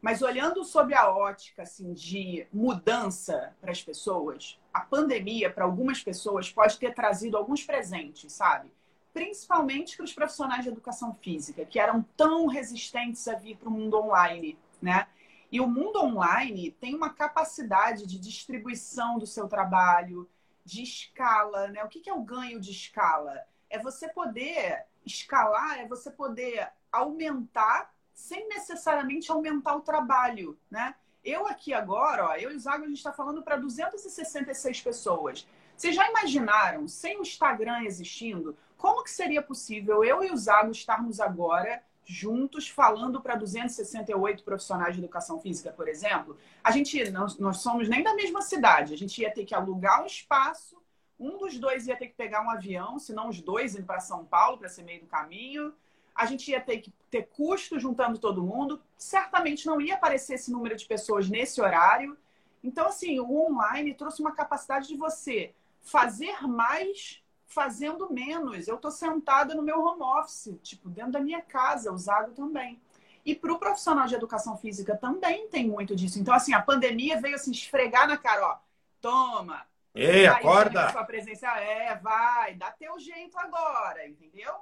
Mas 0.00 0.22
olhando 0.22 0.64
sob 0.64 0.94
a 0.94 1.10
ótica 1.10 1.62
assim 1.62 1.92
de 1.92 2.46
mudança 2.52 3.52
para 3.60 3.72
as 3.72 3.82
pessoas, 3.82 4.60
a 4.72 4.80
pandemia 4.80 5.50
para 5.50 5.64
algumas 5.64 6.00
pessoas 6.02 6.52
pode 6.52 6.78
ter 6.78 6.94
trazido 6.94 7.36
alguns 7.36 7.64
presentes, 7.64 8.32
sabe? 8.32 8.70
Principalmente 9.12 9.96
para 9.96 10.04
os 10.04 10.12
profissionais 10.12 10.62
de 10.62 10.70
educação 10.70 11.12
física, 11.20 11.64
que 11.64 11.80
eram 11.80 12.02
tão 12.16 12.46
resistentes 12.46 13.26
a 13.26 13.34
vir 13.34 13.56
para 13.56 13.68
o 13.68 13.72
mundo 13.72 13.98
online, 13.98 14.56
né? 14.80 15.08
E 15.50 15.60
o 15.60 15.66
mundo 15.66 16.00
online 16.00 16.70
tem 16.80 16.94
uma 16.94 17.10
capacidade 17.10 18.06
de 18.06 18.20
distribuição 18.20 19.18
do 19.18 19.26
seu 19.26 19.48
trabalho, 19.48 20.28
de 20.64 20.82
escala, 20.82 21.66
né? 21.68 21.82
O 21.82 21.88
que 21.88 22.08
é 22.08 22.14
o 22.14 22.22
ganho 22.22 22.60
de 22.60 22.70
escala? 22.70 23.44
É 23.72 23.78
você 23.78 24.06
poder 24.06 24.84
escalar, 25.04 25.80
é 25.80 25.88
você 25.88 26.10
poder 26.10 26.68
aumentar 26.92 27.92
sem 28.12 28.46
necessariamente 28.48 29.32
aumentar 29.32 29.74
o 29.74 29.80
trabalho, 29.80 30.58
né? 30.70 30.94
Eu 31.24 31.46
aqui 31.46 31.72
agora, 31.72 32.26
ó, 32.26 32.34
eu 32.34 32.52
e 32.52 32.56
o 32.56 32.60
Zago, 32.60 32.84
a 32.84 32.88
gente 32.88 32.98
está 32.98 33.12
falando 33.12 33.42
para 33.42 33.56
266 33.56 34.82
pessoas. 34.82 35.48
Vocês 35.74 35.94
já 35.94 36.08
imaginaram, 36.08 36.86
sem 36.86 37.18
o 37.18 37.22
Instagram 37.22 37.84
existindo, 37.84 38.56
como 38.76 39.02
que 39.02 39.10
seria 39.10 39.40
possível 39.40 40.04
eu 40.04 40.22
e 40.22 40.30
o 40.30 40.36
Zago 40.36 40.70
estarmos 40.70 41.18
agora 41.18 41.82
juntos 42.04 42.68
falando 42.68 43.22
para 43.22 43.36
268 43.36 44.44
profissionais 44.44 44.94
de 44.94 45.00
educação 45.00 45.40
física, 45.40 45.72
por 45.72 45.88
exemplo? 45.88 46.36
A 46.62 46.70
gente, 46.72 47.08
nós, 47.10 47.38
nós 47.38 47.58
somos 47.58 47.88
nem 47.88 48.02
da 48.02 48.14
mesma 48.14 48.42
cidade, 48.42 48.92
a 48.92 48.98
gente 48.98 49.22
ia 49.22 49.32
ter 49.32 49.44
que 49.44 49.54
alugar 49.54 50.02
um 50.02 50.06
espaço 50.06 50.81
um 51.22 51.38
dos 51.38 51.58
dois 51.58 51.86
ia 51.86 51.96
ter 51.96 52.08
que 52.08 52.14
pegar 52.14 52.42
um 52.44 52.50
avião, 52.50 52.98
se 52.98 53.12
não 53.12 53.28
os 53.28 53.40
dois 53.40 53.74
indo 53.74 53.86
para 53.86 54.00
São 54.00 54.24
Paulo 54.24 54.58
para 54.58 54.68
ser 54.68 54.82
meio 54.82 55.00
do 55.00 55.06
caminho. 55.06 55.72
A 56.14 56.26
gente 56.26 56.50
ia 56.50 56.60
ter 56.60 56.78
que 56.78 56.92
ter 57.10 57.28
custo 57.28 57.78
juntando 57.78 58.18
todo 58.18 58.42
mundo. 58.42 58.82
Certamente 58.98 59.66
não 59.66 59.80
ia 59.80 59.94
aparecer 59.94 60.34
esse 60.34 60.50
número 60.50 60.76
de 60.76 60.84
pessoas 60.84 61.28
nesse 61.28 61.60
horário. 61.60 62.18
Então, 62.62 62.86
assim, 62.86 63.18
o 63.18 63.46
online 63.46 63.94
trouxe 63.94 64.20
uma 64.20 64.32
capacidade 64.32 64.88
de 64.88 64.96
você 64.96 65.54
fazer 65.80 66.46
mais 66.46 67.22
fazendo 67.46 68.12
menos. 68.12 68.66
Eu 68.66 68.76
estou 68.76 68.90
sentada 68.90 69.54
no 69.54 69.62
meu 69.62 69.80
home 69.80 70.02
office, 70.02 70.58
tipo, 70.62 70.88
dentro 70.88 71.12
da 71.12 71.20
minha 71.20 71.40
casa, 71.40 71.92
usado 71.92 72.32
também. 72.32 72.80
E 73.24 73.34
para 73.34 73.52
o 73.52 73.58
profissional 73.58 74.06
de 74.06 74.14
educação 74.14 74.56
física 74.56 74.96
também 74.96 75.48
tem 75.48 75.68
muito 75.68 75.94
disso. 75.94 76.18
Então, 76.18 76.34
assim, 76.34 76.52
a 76.52 76.62
pandemia 76.62 77.20
veio 77.20 77.36
assim 77.36 77.52
esfregar 77.52 78.08
na 78.08 78.16
cara, 78.16 78.46
ó, 78.46 78.58
toma, 79.00 79.64
Ei, 79.94 80.26
acorda! 80.26 80.90
Sua 80.90 81.04
presença 81.04 81.48
é, 81.58 81.94
vai, 81.96 82.54
dá 82.54 82.70
teu 82.70 82.98
jeito 82.98 83.38
agora, 83.38 84.06
entendeu? 84.08 84.54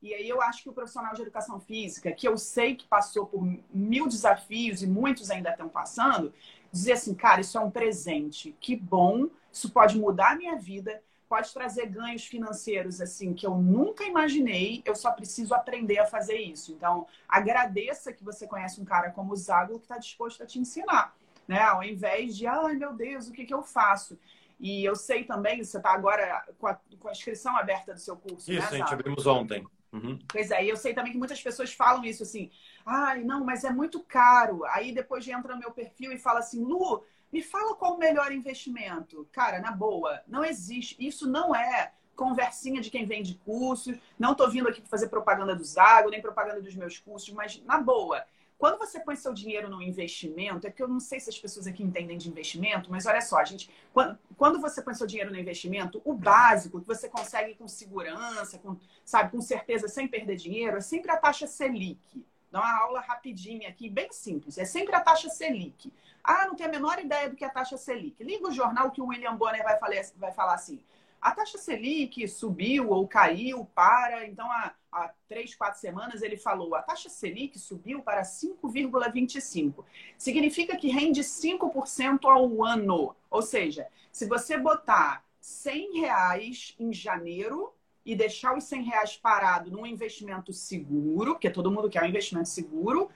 E 0.00 0.14
aí 0.14 0.28
eu 0.28 0.40
acho 0.40 0.62
que 0.62 0.70
o 0.70 0.72
profissional 0.72 1.12
de 1.12 1.22
educação 1.22 1.60
física, 1.60 2.12
que 2.12 2.26
eu 2.26 2.38
sei 2.38 2.76
que 2.76 2.86
passou 2.86 3.26
por 3.26 3.42
mil 3.70 4.06
desafios 4.06 4.82
e 4.82 4.86
muitos 4.86 5.30
ainda 5.30 5.50
estão 5.50 5.68
passando, 5.68 6.32
dizer 6.72 6.92
assim, 6.92 7.14
cara, 7.14 7.40
isso 7.40 7.58
é 7.58 7.60
um 7.60 7.70
presente, 7.70 8.56
que 8.60 8.76
bom, 8.76 9.28
isso 9.52 9.70
pode 9.70 9.98
mudar 9.98 10.32
a 10.32 10.36
minha 10.36 10.56
vida, 10.56 11.02
pode 11.28 11.52
trazer 11.52 11.86
ganhos 11.86 12.24
financeiros 12.24 13.00
assim 13.00 13.34
que 13.34 13.46
eu 13.46 13.56
nunca 13.56 14.04
imaginei, 14.04 14.82
eu 14.86 14.94
só 14.94 15.10
preciso 15.10 15.52
aprender 15.52 15.98
a 15.98 16.06
fazer 16.06 16.38
isso. 16.38 16.72
Então, 16.72 17.06
agradeça 17.28 18.12
que 18.12 18.24
você 18.24 18.46
conhece 18.46 18.80
um 18.80 18.84
cara 18.84 19.10
como 19.10 19.32
o 19.32 19.36
Zago 19.36 19.78
que 19.78 19.84
está 19.84 19.98
disposto 19.98 20.42
a 20.42 20.46
te 20.46 20.58
ensinar, 20.58 21.14
né? 21.46 21.60
Ao 21.60 21.82
invés 21.82 22.36
de, 22.36 22.46
ai 22.46 22.74
meu 22.74 22.94
Deus, 22.94 23.28
o 23.28 23.32
que, 23.32 23.44
que 23.44 23.52
eu 23.52 23.62
faço? 23.62 24.18
E 24.58 24.84
eu 24.84 24.96
sei 24.96 25.24
também, 25.24 25.62
você 25.62 25.76
está 25.76 25.92
agora 25.92 26.44
com 26.58 26.66
a, 26.66 26.78
com 26.98 27.08
a, 27.08 27.12
inscrição 27.12 27.56
aberta 27.56 27.94
do 27.94 28.00
seu 28.00 28.16
curso, 28.16 28.50
Isso, 28.50 28.60
né, 28.60 28.66
a 28.66 28.76
gente 28.76 28.92
abrimos 28.92 29.26
ontem. 29.26 29.66
Uhum. 29.92 30.18
Pois 30.28 30.50
é, 30.50 30.64
e 30.64 30.68
eu 30.68 30.76
sei 30.76 30.92
também 30.92 31.12
que 31.12 31.18
muitas 31.18 31.40
pessoas 31.40 31.72
falam 31.72 32.04
isso 32.04 32.22
assim, 32.22 32.50
ai, 32.84 33.22
não, 33.22 33.44
mas 33.44 33.64
é 33.64 33.70
muito 33.70 34.00
caro. 34.00 34.64
Aí 34.66 34.92
depois 34.92 35.26
entra 35.26 35.54
no 35.54 35.60
meu 35.60 35.70
perfil 35.70 36.12
e 36.12 36.18
fala 36.18 36.40
assim, 36.40 36.62
Lu, 36.62 37.04
me 37.32 37.42
fala 37.42 37.74
qual 37.74 37.94
o 37.94 37.98
melhor 37.98 38.32
investimento. 38.32 39.26
Cara, 39.32 39.60
na 39.60 39.70
boa, 39.70 40.20
não 40.26 40.44
existe. 40.44 40.96
Isso 40.98 41.28
não 41.28 41.54
é 41.54 41.92
conversinha 42.16 42.80
de 42.80 42.90
quem 42.90 43.06
vende 43.06 43.34
cursos. 43.44 43.96
Não 44.18 44.32
estou 44.32 44.50
vindo 44.50 44.68
aqui 44.68 44.80
para 44.80 44.90
fazer 44.90 45.08
propaganda 45.08 45.54
do 45.54 45.64
Zago, 45.64 46.10
nem 46.10 46.20
propaganda 46.20 46.60
dos 46.60 46.74
meus 46.74 46.98
cursos, 46.98 47.32
mas 47.32 47.62
na 47.64 47.80
boa. 47.80 48.24
Quando 48.58 48.76
você 48.76 48.98
põe 48.98 49.14
seu 49.14 49.32
dinheiro 49.32 49.70
no 49.70 49.80
investimento, 49.80 50.66
é 50.66 50.70
que 50.70 50.82
eu 50.82 50.88
não 50.88 50.98
sei 50.98 51.20
se 51.20 51.30
as 51.30 51.38
pessoas 51.38 51.68
aqui 51.68 51.80
entendem 51.80 52.18
de 52.18 52.28
investimento, 52.28 52.90
mas 52.90 53.06
olha 53.06 53.20
só, 53.20 53.42
gente, 53.44 53.70
quando, 53.94 54.18
quando 54.36 54.60
você 54.60 54.82
põe 54.82 54.94
seu 54.94 55.06
dinheiro 55.06 55.30
no 55.30 55.38
investimento, 55.38 56.02
o 56.04 56.12
básico 56.12 56.80
que 56.80 56.86
você 56.86 57.08
consegue 57.08 57.54
com 57.54 57.68
segurança, 57.68 58.58
com, 58.58 58.76
sabe, 59.04 59.30
com 59.30 59.40
certeza, 59.40 59.86
sem 59.86 60.08
perder 60.08 60.34
dinheiro, 60.34 60.76
é 60.76 60.80
sempre 60.80 61.12
a 61.12 61.16
taxa 61.16 61.46
Selic. 61.46 62.26
Dá 62.50 62.58
uma 62.58 62.80
aula 62.80 63.00
rapidinha 63.00 63.68
aqui, 63.68 63.88
bem 63.88 64.10
simples. 64.10 64.58
É 64.58 64.64
sempre 64.64 64.92
a 64.96 65.00
taxa 65.00 65.28
Selic. 65.28 65.92
Ah, 66.24 66.46
não 66.46 66.56
tenho 66.56 66.68
a 66.68 66.72
menor 66.72 66.98
ideia 66.98 67.30
do 67.30 67.36
que 67.36 67.44
é 67.44 67.46
a 67.46 67.50
taxa 67.50 67.76
Selic. 67.76 68.24
Liga 68.24 68.48
o 68.48 68.52
jornal 68.52 68.90
que 68.90 69.00
o 69.00 69.06
William 69.06 69.36
Bonner 69.36 69.62
vai 69.62 69.78
falar, 69.78 70.02
vai 70.16 70.32
falar 70.32 70.54
assim 70.54 70.82
a 71.20 71.32
taxa 71.32 71.58
Selic 71.58 72.26
subiu 72.28 72.90
ou 72.90 73.06
caiu 73.06 73.64
para. 73.74 74.26
Então, 74.26 74.50
há, 74.50 74.74
há 74.90 75.12
três, 75.28 75.54
quatro 75.54 75.80
semanas, 75.80 76.22
ele 76.22 76.36
falou: 76.36 76.74
a 76.74 76.82
taxa 76.82 77.08
Selic 77.08 77.58
subiu 77.58 78.02
para 78.02 78.22
5,25. 78.22 79.84
Significa 80.16 80.76
que 80.76 80.88
rende 80.88 81.22
5% 81.22 82.24
ao 82.24 82.64
ano. 82.64 83.14
Ou 83.30 83.42
seja, 83.42 83.88
se 84.12 84.26
você 84.26 84.56
botar 84.56 85.24
100 85.40 86.00
reais 86.00 86.74
em 86.78 86.92
janeiro 86.92 87.72
e 88.04 88.14
deixar 88.14 88.56
os 88.56 88.64
100 88.64 88.82
reais 88.84 89.16
parado 89.16 89.70
num 89.70 89.86
investimento 89.86 90.52
seguro, 90.52 91.34
porque 91.34 91.50
todo 91.50 91.70
mundo 91.70 91.90
quer 91.90 92.02
um 92.02 92.06
investimento 92.06 92.48
seguro, 92.48 93.10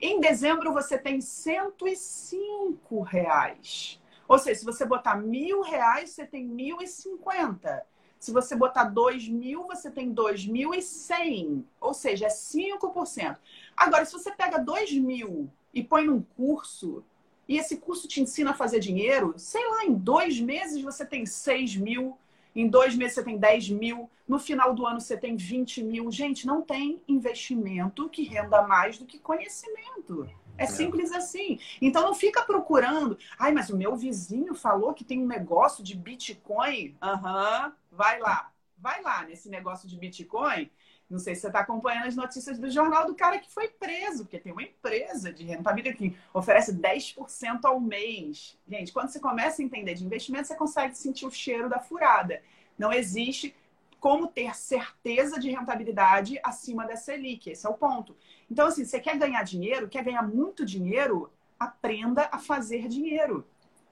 em 0.00 0.20
dezembro 0.20 0.72
você 0.72 0.96
tem 0.96 1.20
105 1.20 3.02
reais. 3.02 4.00
Ou 4.28 4.38
seja, 4.38 4.60
se 4.60 4.64
você 4.64 4.84
botar 4.84 5.16
mil 5.16 5.62
reais, 5.62 6.10
você 6.10 6.26
tem 6.26 6.44
mil 6.44 6.82
e 6.82 6.86
cinquenta. 6.86 7.84
Se 8.20 8.30
você 8.30 8.54
botar 8.54 8.84
dois 8.84 9.26
mil, 9.28 9.66
você 9.66 9.90
tem 9.90 10.12
dois 10.12 10.44
mil 10.46 10.74
e 10.74 10.82
cem. 10.82 11.64
Ou 11.80 11.94
seja, 11.94 12.26
é 12.26 12.28
5%. 12.28 13.36
Agora, 13.76 14.04
se 14.04 14.12
você 14.12 14.30
pega 14.32 14.58
dois 14.58 14.92
mil 14.92 15.48
e 15.72 15.82
põe 15.82 16.04
num 16.04 16.20
curso, 16.36 17.02
e 17.48 17.56
esse 17.56 17.78
curso 17.78 18.06
te 18.06 18.20
ensina 18.20 18.50
a 18.50 18.54
fazer 18.54 18.80
dinheiro, 18.80 19.32
sei 19.38 19.66
lá, 19.70 19.84
em 19.84 19.94
dois 19.94 20.38
meses 20.38 20.82
você 20.82 21.06
tem 21.06 21.24
seis 21.24 21.74
mil, 21.74 22.18
em 22.54 22.68
dois 22.68 22.94
meses 22.94 23.14
você 23.14 23.22
tem 23.22 23.38
dez 23.38 23.70
mil, 23.70 24.10
no 24.26 24.38
final 24.38 24.74
do 24.74 24.84
ano 24.84 25.00
você 25.00 25.16
tem 25.16 25.36
vinte 25.36 25.82
mil. 25.82 26.10
Gente, 26.10 26.46
não 26.46 26.60
tem 26.60 27.00
investimento 27.08 28.08
que 28.10 28.24
renda 28.24 28.60
mais 28.66 28.98
do 28.98 29.06
que 29.06 29.18
conhecimento. 29.18 30.28
É, 30.58 30.66
simples 30.66 31.12
assim. 31.12 31.58
Então 31.80 32.02
não 32.02 32.14
fica 32.14 32.42
procurando. 32.42 33.18
Ai, 33.38 33.52
mas 33.52 33.70
o 33.70 33.76
meu 33.76 33.96
vizinho 33.96 34.54
falou 34.54 34.92
que 34.92 35.04
tem 35.04 35.22
um 35.22 35.26
negócio 35.26 35.82
de 35.82 35.96
Bitcoin. 35.96 36.96
Aham, 37.02 37.66
uhum, 37.66 37.72
vai 37.90 38.18
lá. 38.18 38.52
Vai 38.76 39.02
lá 39.02 39.24
nesse 39.24 39.48
negócio 39.48 39.88
de 39.88 39.96
Bitcoin. 39.96 40.70
Não 41.08 41.18
sei 41.18 41.34
se 41.34 41.40
você 41.40 41.46
está 41.46 41.60
acompanhando 41.60 42.06
as 42.06 42.14
notícias 42.16 42.58
do 42.58 42.70
jornal 42.70 43.06
do 43.06 43.14
cara 43.14 43.38
que 43.38 43.50
foi 43.50 43.68
preso, 43.68 44.24
porque 44.24 44.38
tem 44.38 44.52
uma 44.52 44.62
empresa 44.62 45.32
de 45.32 45.42
rentabilidade 45.42 45.96
que 45.96 46.16
oferece 46.34 46.72
10% 46.72 47.64
ao 47.64 47.80
mês. 47.80 48.58
Gente, 48.68 48.92
quando 48.92 49.08
você 49.08 49.18
começa 49.18 49.62
a 49.62 49.64
entender 49.64 49.94
de 49.94 50.04
investimento, 50.04 50.46
você 50.48 50.54
consegue 50.54 50.94
sentir 50.96 51.24
o 51.24 51.30
cheiro 51.30 51.68
da 51.68 51.78
furada. 51.80 52.42
Não 52.78 52.92
existe 52.92 53.54
como 54.00 54.28
ter 54.28 54.54
certeza 54.54 55.38
de 55.38 55.50
rentabilidade 55.50 56.38
acima 56.44 56.86
da 56.86 56.96
Selic. 56.96 57.50
Esse 57.50 57.66
é 57.66 57.70
o 57.70 57.74
ponto. 57.74 58.16
Então, 58.50 58.66
assim, 58.66 58.84
você 58.84 59.00
quer 59.00 59.18
ganhar 59.18 59.42
dinheiro, 59.42 59.88
quer 59.88 60.04
ganhar 60.04 60.22
muito 60.22 60.64
dinheiro, 60.64 61.32
aprenda 61.58 62.28
a 62.30 62.38
fazer 62.38 62.88
dinheiro 62.88 63.46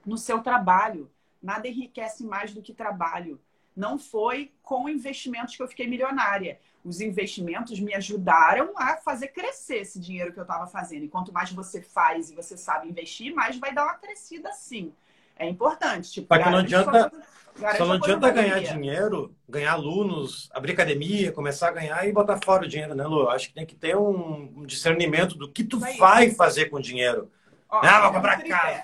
no 0.05 0.17
seu 0.17 0.41
trabalho. 0.41 1.11
Nada 1.41 1.67
enriquece 1.67 2.25
mais 2.25 2.53
do 2.53 2.61
que 2.61 2.73
trabalho. 2.73 3.39
Não 3.75 3.99
foi 3.99 4.51
com 4.63 4.89
investimentos 4.89 5.55
que 5.55 5.61
eu 5.61 5.67
fiquei 5.67 5.85
milionária. 5.85 6.59
Os 6.83 6.99
investimentos 7.01 7.79
me 7.79 7.93
ajudaram 7.93 8.71
a 8.75 8.97
fazer 8.97 9.27
crescer 9.27 9.81
esse 9.81 9.99
dinheiro 9.99 10.33
que 10.33 10.39
eu 10.39 10.43
estava 10.43 10.65
fazendo. 10.65 11.03
E 11.03 11.09
quanto 11.09 11.33
mais 11.33 11.51
você 11.51 11.81
faz 11.81 12.31
e 12.31 12.35
você 12.35 12.57
sabe 12.57 12.87
investir, 12.89 13.35
mais 13.35 13.57
vai 13.57 13.73
dar 13.73 13.83
uma 13.83 13.95
crescida 13.95 14.51
sim. 14.53 14.93
É 15.39 15.47
importante. 15.47 16.11
Tipo, 16.11 16.33
Só 16.33 16.43
que 16.43 16.49
não 16.49 16.57
adianta, 16.59 17.11
só 17.77 17.85
não 17.85 17.93
adianta 17.93 18.29
ganhar 18.29 18.59
dinheiro, 18.59 19.35
ganhar 19.47 19.73
alunos, 19.73 20.49
abrir 20.53 20.73
academia, 20.73 21.31
começar 21.31 21.69
a 21.69 21.71
ganhar 21.71 22.07
e 22.07 22.11
botar 22.11 22.39
fora 22.43 22.65
o 22.65 22.67
dinheiro, 22.67 22.95
né, 22.95 23.05
Lu? 23.05 23.29
Acho 23.29 23.47
que 23.47 23.53
tem 23.53 23.65
que 23.65 23.75
ter 23.75 23.95
um 23.97 24.65
discernimento 24.65 25.37
do 25.37 25.51
que 25.51 25.63
tu 25.63 25.79
vai 25.79 26.31
fazer 26.31 26.65
com 26.65 26.77
o 26.77 26.81
dinheiro. 26.81 27.31
Ó, 27.69 27.81
ah, 27.83 28.01
vou 28.01 28.13
comprar 28.13 28.39
é 28.39 28.43
um 28.43 28.47
casa. 28.47 28.83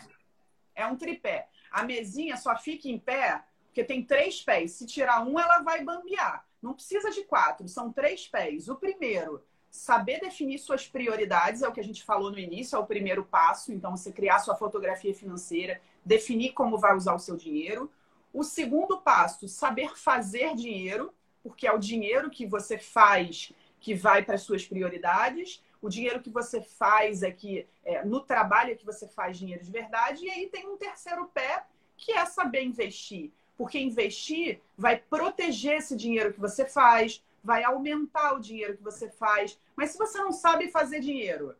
É 0.76 0.86
um 0.88 0.95
tripé. 0.95 1.47
A 1.72 1.84
mesinha 1.84 2.38
só 2.38 2.56
fica 2.58 2.88
em 2.88 2.99
pé 2.99 3.41
porque 3.74 3.84
tem 3.84 4.04
três 4.04 4.39
pés. 4.41 4.74
Se 4.74 4.86
tirar 4.86 5.26
um, 5.26 5.39
ela 5.39 5.64
vai 5.64 5.84
bambear. 5.84 6.45
Não 6.62 6.76
precisa 6.76 7.10
de 7.10 7.24
quatro, 7.24 7.68
são 7.68 7.91
três 7.91 8.28
pés. 8.28 8.70
O 8.70 8.76
primeiro, 8.76 9.43
saber 9.70 10.20
definir 10.20 10.60
suas 10.60 10.88
prioridades, 10.88 11.64
é 11.64 11.68
o 11.68 11.72
que 11.72 11.80
a 11.80 11.84
gente 11.84 12.04
falou 12.04 12.32
no 12.32 12.38
início, 12.38 12.76
é 12.76 12.80
o 12.80 12.86
primeiro 12.86 13.26
passo. 13.26 13.74
Então, 13.74 13.97
você 13.97 14.12
criar 14.12 14.38
sua 14.39 14.56
fotografia 14.56 15.14
financeira, 15.14 15.82
definir 16.06 16.54
como 16.54 16.78
vai 16.78 16.95
usar 16.95 17.14
o 17.14 17.20
seu 17.20 17.36
dinheiro. 17.36 17.91
O 18.34 18.43
segundo 18.43 18.99
passo, 18.99 19.47
saber 19.47 19.95
fazer 19.97 20.56
dinheiro, 20.56 21.14
porque 21.43 21.68
é 21.68 21.72
o 21.72 21.78
dinheiro 21.80 22.30
que 22.30 22.45
você 22.45 22.78
faz 22.78 23.51
que 23.80 23.93
vai 23.93 24.24
para 24.24 24.36
as 24.36 24.41
suas 24.41 24.66
prioridades. 24.66 25.62
O 25.82 25.89
dinheiro 25.89 26.22
que 26.22 26.30
você 26.30 26.62
faz 26.62 27.22
é 27.22 27.32
que 27.32 27.68
é, 27.84 28.04
no 28.06 28.22
trabalho 28.22 28.72
é 28.72 28.76
que 28.76 28.86
você 28.86 29.08
faz 29.08 29.38
dinheiro 29.38 29.64
de 29.64 29.72
verdade. 29.72 30.26
E 30.26 30.30
aí 30.30 30.47
tem 30.47 30.68
um 30.68 30.78
terceiro 30.78 31.26
pé, 31.34 31.66
que 31.97 32.14
é 32.14 32.26
saber 32.26 32.64
investir. 32.64 33.32
Porque 33.58 33.78
investir 33.78 34.62
vai 34.78 34.97
proteger 34.97 35.78
esse 35.78 35.95
dinheiro 35.95 36.34
que 36.34 36.39
você 36.39 36.66
faz, 36.66 37.22
vai 37.43 37.64
aumentar 37.64 38.34
o 38.34 38.39
dinheiro 38.39 38.78
que 38.78 38.84
você 38.84 39.10
faz. 39.10 39.60
Mas 39.76 39.91
se 39.91 39.97
você 39.97 40.18
não 40.18 40.32
sabe 40.32 40.72
fazer 40.72 41.01
dinheiro, 41.01 41.54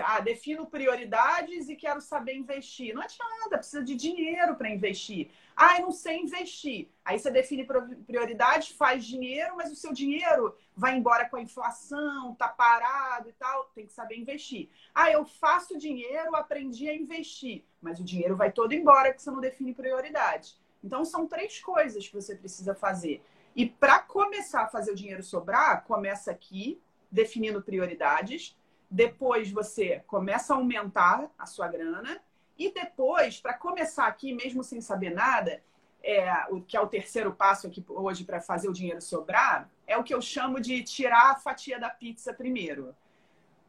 ah, 0.00 0.20
defino 0.20 0.66
prioridades 0.66 1.68
e 1.68 1.74
quero 1.74 2.00
saber 2.00 2.34
investir. 2.34 2.94
Não 2.94 3.02
adianta, 3.02 3.58
precisa 3.58 3.82
de 3.82 3.94
dinheiro 3.94 4.54
para 4.54 4.70
investir. 4.70 5.30
Ah, 5.56 5.78
eu 5.78 5.82
não 5.82 5.92
sei 5.92 6.18
investir. 6.18 6.88
Aí 7.04 7.18
você 7.18 7.30
define 7.30 7.66
prioridades, 8.06 8.68
faz 8.68 9.04
dinheiro, 9.04 9.56
mas 9.56 9.72
o 9.72 9.76
seu 9.76 9.92
dinheiro 9.92 10.56
vai 10.76 10.96
embora 10.96 11.28
com 11.28 11.36
a 11.36 11.42
inflação, 11.42 12.34
tá 12.36 12.48
parado 12.48 13.28
e 13.28 13.32
tal. 13.32 13.64
Tem 13.74 13.86
que 13.86 13.92
saber 13.92 14.16
investir. 14.16 14.70
Ah, 14.94 15.10
eu 15.10 15.24
faço 15.24 15.76
dinheiro, 15.76 16.36
aprendi 16.36 16.88
a 16.88 16.94
investir, 16.94 17.64
mas 17.80 17.98
o 17.98 18.04
dinheiro 18.04 18.36
vai 18.36 18.52
todo 18.52 18.72
embora 18.72 19.08
porque 19.10 19.22
você 19.22 19.30
não 19.30 19.40
define 19.40 19.74
prioridades. 19.74 20.58
Então 20.82 21.04
são 21.04 21.26
três 21.26 21.60
coisas 21.60 22.06
que 22.06 22.14
você 22.14 22.34
precisa 22.34 22.74
fazer. 22.74 23.22
E 23.54 23.66
para 23.66 23.98
começar 23.98 24.62
a 24.62 24.68
fazer 24.68 24.92
o 24.92 24.96
dinheiro 24.96 25.22
sobrar, 25.22 25.84
começa 25.84 26.30
aqui, 26.30 26.80
definindo 27.10 27.60
prioridades 27.60 28.56
depois 28.92 29.50
você 29.50 30.04
começa 30.06 30.52
a 30.52 30.56
aumentar 30.58 31.30
a 31.38 31.46
sua 31.46 31.66
grana. 31.66 32.20
E 32.58 32.70
depois, 32.70 33.40
para 33.40 33.54
começar 33.54 34.06
aqui, 34.06 34.34
mesmo 34.34 34.62
sem 34.62 34.82
saber 34.82 35.10
nada, 35.10 35.62
é, 36.04 36.30
o 36.50 36.60
que 36.60 36.76
é 36.76 36.80
o 36.80 36.86
terceiro 36.86 37.32
passo 37.32 37.66
aqui 37.66 37.82
hoje 37.88 38.22
para 38.22 38.38
fazer 38.38 38.68
o 38.68 38.72
dinheiro 38.72 39.00
sobrar, 39.00 39.70
é 39.86 39.96
o 39.96 40.04
que 40.04 40.12
eu 40.12 40.20
chamo 40.20 40.60
de 40.60 40.82
tirar 40.82 41.30
a 41.30 41.36
fatia 41.36 41.80
da 41.80 41.88
pizza 41.88 42.34
primeiro. 42.34 42.94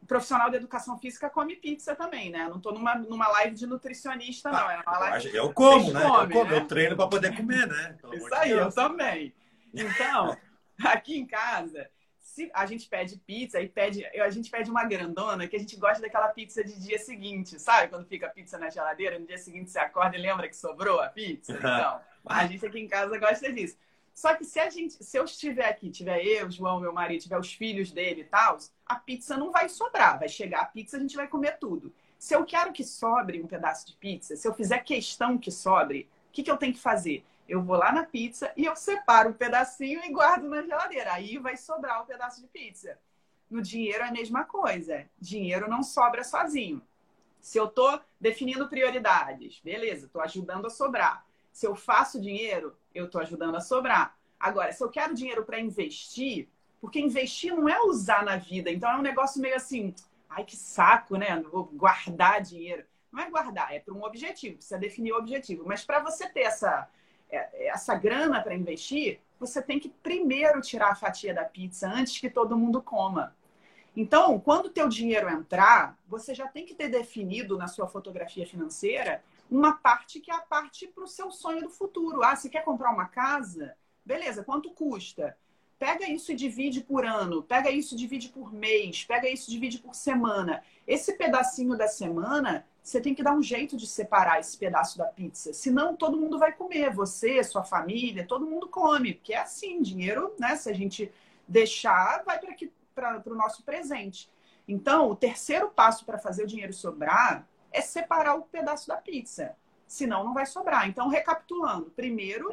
O 0.02 0.06
profissional 0.06 0.50
de 0.50 0.56
educação 0.56 0.98
física 0.98 1.30
come 1.30 1.56
pizza 1.56 1.96
também, 1.96 2.28
né? 2.28 2.46
Não 2.46 2.58
estou 2.58 2.74
numa, 2.74 2.94
numa 2.94 3.26
live 3.28 3.56
de 3.56 3.66
nutricionista, 3.66 4.50
não. 4.50 4.70
É 4.70 4.82
uma 4.86 4.98
live 4.98 5.34
eu 5.34 5.54
como, 5.54 5.90
né? 5.90 6.02
Come, 6.02 6.34
eu, 6.34 6.38
como, 6.38 6.50
né? 6.50 6.56
eu 6.58 6.66
treino 6.66 6.96
para 6.96 7.08
poder 7.08 7.34
comer, 7.34 7.66
né? 7.66 7.96
Pelo 7.98 8.14
Isso 8.14 8.34
aí, 8.34 8.50
eu 8.50 8.70
também. 8.70 9.34
Então, 9.72 10.36
aqui 10.84 11.18
em 11.18 11.26
casa, 11.26 11.88
se 12.34 12.50
a 12.52 12.66
gente 12.66 12.88
pede 12.88 13.16
pizza 13.16 13.60
e 13.60 13.68
pede, 13.68 14.04
a 14.04 14.28
gente 14.28 14.50
pede 14.50 14.68
uma 14.68 14.84
grandona, 14.84 15.46
que 15.46 15.54
a 15.54 15.58
gente 15.58 15.76
gosta 15.76 16.02
daquela 16.02 16.26
pizza 16.26 16.64
de 16.64 16.80
dia 16.80 16.98
seguinte, 16.98 17.60
sabe? 17.60 17.86
Quando 17.86 18.08
fica 18.08 18.26
a 18.26 18.28
pizza 18.28 18.58
na 18.58 18.68
geladeira, 18.68 19.20
no 19.20 19.24
dia 19.24 19.38
seguinte 19.38 19.70
você 19.70 19.78
acorda 19.78 20.16
e 20.16 20.20
lembra 20.20 20.48
que 20.48 20.56
sobrou 20.56 21.00
a 21.00 21.08
pizza. 21.08 21.54
Então, 21.64 22.00
a 22.26 22.46
gente 22.46 22.66
aqui 22.66 22.80
em 22.80 22.88
casa 22.88 23.16
gosta 23.18 23.52
disso. 23.52 23.76
Só 24.12 24.34
que 24.34 24.44
se 24.44 24.58
a 24.58 24.68
gente, 24.68 24.94
se 24.94 25.16
eu 25.16 25.24
estiver 25.24 25.68
aqui, 25.68 25.90
tiver 25.90 26.24
eu, 26.24 26.50
João, 26.50 26.80
meu 26.80 26.92
marido, 26.92 27.22
tiver 27.22 27.38
os 27.38 27.52
filhos 27.52 27.92
dele 27.92 28.22
e 28.22 28.24
tal, 28.24 28.58
a 28.84 28.96
pizza 28.96 29.36
não 29.36 29.52
vai 29.52 29.68
sobrar. 29.68 30.18
Vai 30.18 30.28
chegar 30.28 30.62
a 30.62 30.66
pizza, 30.66 30.96
a 30.96 31.00
gente 31.00 31.16
vai 31.16 31.28
comer 31.28 31.58
tudo. 31.58 31.94
Se 32.18 32.34
eu 32.34 32.44
quero 32.44 32.72
que 32.72 32.82
sobre 32.82 33.40
um 33.40 33.46
pedaço 33.46 33.86
de 33.86 33.94
pizza, 33.94 34.34
se 34.34 34.48
eu 34.48 34.54
fizer 34.54 34.80
questão 34.80 35.38
que 35.38 35.52
sobre, 35.52 36.08
o 36.28 36.32
que, 36.32 36.42
que 36.42 36.50
eu 36.50 36.56
tenho 36.56 36.72
que 36.72 36.80
fazer? 36.80 37.24
Eu 37.48 37.62
vou 37.62 37.76
lá 37.76 37.92
na 37.92 38.04
pizza 38.04 38.52
e 38.56 38.64
eu 38.64 38.74
separo 38.74 39.30
um 39.30 39.34
pedacinho 39.34 40.02
e 40.04 40.10
guardo 40.10 40.48
na 40.48 40.62
geladeira. 40.62 41.12
Aí 41.12 41.38
vai 41.38 41.56
sobrar 41.56 42.02
um 42.02 42.06
pedaço 42.06 42.40
de 42.40 42.46
pizza. 42.48 42.98
No 43.50 43.60
dinheiro 43.60 44.02
é 44.02 44.08
a 44.08 44.12
mesma 44.12 44.44
coisa. 44.44 45.04
Dinheiro 45.20 45.68
não 45.68 45.82
sobra 45.82 46.24
sozinho. 46.24 46.80
Se 47.40 47.58
eu 47.58 47.66
estou 47.66 48.00
definindo 48.18 48.68
prioridades, 48.68 49.60
beleza, 49.62 50.06
estou 50.06 50.22
ajudando 50.22 50.66
a 50.66 50.70
sobrar. 50.70 51.26
Se 51.52 51.66
eu 51.66 51.76
faço 51.76 52.20
dinheiro, 52.20 52.74
eu 52.94 53.04
estou 53.04 53.20
ajudando 53.20 53.56
a 53.56 53.60
sobrar. 53.60 54.16
Agora, 54.40 54.72
se 54.72 54.82
eu 54.82 54.88
quero 54.88 55.14
dinheiro 55.14 55.44
para 55.44 55.60
investir, 55.60 56.48
Porque 56.80 57.00
investir 57.00 57.50
não 57.54 57.66
é 57.66 57.80
usar 57.80 58.22
na 58.22 58.36
vida. 58.36 58.70
Então 58.70 58.90
é 58.90 58.96
um 58.98 59.02
negócio 59.02 59.40
meio 59.40 59.56
assim, 59.56 59.94
ai 60.28 60.44
que 60.44 60.54
saco, 60.54 61.16
né? 61.16 61.40
Vou 61.50 61.64
guardar 61.64 62.42
dinheiro. 62.42 62.84
Não 63.10 63.22
é 63.22 63.30
guardar, 63.30 63.72
é 63.72 63.80
para 63.80 63.94
um 63.94 64.04
objetivo, 64.04 64.56
precisa 64.56 64.78
definir 64.78 65.12
o 65.12 65.16
objetivo. 65.16 65.64
Mas 65.66 65.82
para 65.82 66.00
você 66.00 66.28
ter 66.28 66.40
essa, 66.40 66.86
essa 67.34 67.94
grana 67.94 68.40
para 68.40 68.54
investir, 68.54 69.20
você 69.38 69.60
tem 69.60 69.78
que 69.78 69.88
primeiro 69.88 70.60
tirar 70.60 70.92
a 70.92 70.94
fatia 70.94 71.34
da 71.34 71.44
pizza 71.44 71.88
antes 71.88 72.18
que 72.18 72.30
todo 72.30 72.56
mundo 72.56 72.82
coma. 72.82 73.36
Então, 73.96 74.40
quando 74.40 74.66
o 74.66 74.70
teu 74.70 74.88
dinheiro 74.88 75.28
entrar, 75.28 75.96
você 76.08 76.34
já 76.34 76.48
tem 76.48 76.64
que 76.64 76.74
ter 76.74 76.88
definido 76.88 77.56
na 77.56 77.68
sua 77.68 77.86
fotografia 77.86 78.46
financeira 78.46 79.22
uma 79.50 79.74
parte 79.74 80.20
que 80.20 80.30
é 80.30 80.34
a 80.34 80.40
parte 80.40 80.88
para 80.88 81.04
o 81.04 81.08
seu 81.08 81.30
sonho 81.30 81.62
do 81.62 81.70
futuro. 81.70 82.22
Ah, 82.24 82.34
você 82.34 82.48
quer 82.48 82.64
comprar 82.64 82.90
uma 82.90 83.06
casa? 83.06 83.76
Beleza, 84.04 84.42
quanto 84.42 84.70
custa? 84.72 85.36
Pega 85.78 86.08
isso 86.08 86.32
e 86.32 86.34
divide 86.34 86.80
por 86.80 87.04
ano, 87.04 87.42
pega 87.42 87.70
isso 87.70 87.94
e 87.94 87.98
divide 87.98 88.28
por 88.28 88.52
mês, 88.52 89.04
pega 89.04 89.28
isso 89.28 89.50
e 89.50 89.52
divide 89.52 89.78
por 89.78 89.94
semana. 89.94 90.62
Esse 90.86 91.14
pedacinho 91.14 91.76
da 91.76 91.88
semana, 91.88 92.64
você 92.82 93.00
tem 93.00 93.14
que 93.14 93.22
dar 93.22 93.34
um 93.34 93.42
jeito 93.42 93.76
de 93.76 93.86
separar 93.86 94.38
esse 94.38 94.56
pedaço 94.56 94.96
da 94.96 95.06
pizza. 95.06 95.52
Senão 95.52 95.96
todo 95.96 96.16
mundo 96.16 96.38
vai 96.38 96.52
comer, 96.52 96.90
você, 96.90 97.42
sua 97.42 97.64
família, 97.64 98.26
todo 98.26 98.46
mundo 98.46 98.68
come. 98.68 99.14
Porque 99.14 99.34
é 99.34 99.40
assim, 99.40 99.82
dinheiro, 99.82 100.34
né? 100.38 100.54
Se 100.56 100.70
a 100.70 100.74
gente 100.74 101.10
deixar, 101.46 102.22
vai 102.24 102.38
para 102.94 103.22
o 103.26 103.34
nosso 103.34 103.62
presente. 103.62 104.30
Então, 104.66 105.10
o 105.10 105.16
terceiro 105.16 105.68
passo 105.70 106.04
para 106.04 106.18
fazer 106.18 106.44
o 106.44 106.46
dinheiro 106.46 106.72
sobrar 106.72 107.46
é 107.72 107.80
separar 107.80 108.36
o 108.36 108.42
pedaço 108.42 108.88
da 108.88 108.96
pizza. 108.96 109.56
Senão 109.86 110.24
não 110.24 110.32
vai 110.32 110.46
sobrar. 110.46 110.88
Então, 110.88 111.08
recapitulando, 111.08 111.90
primeiro 111.90 112.50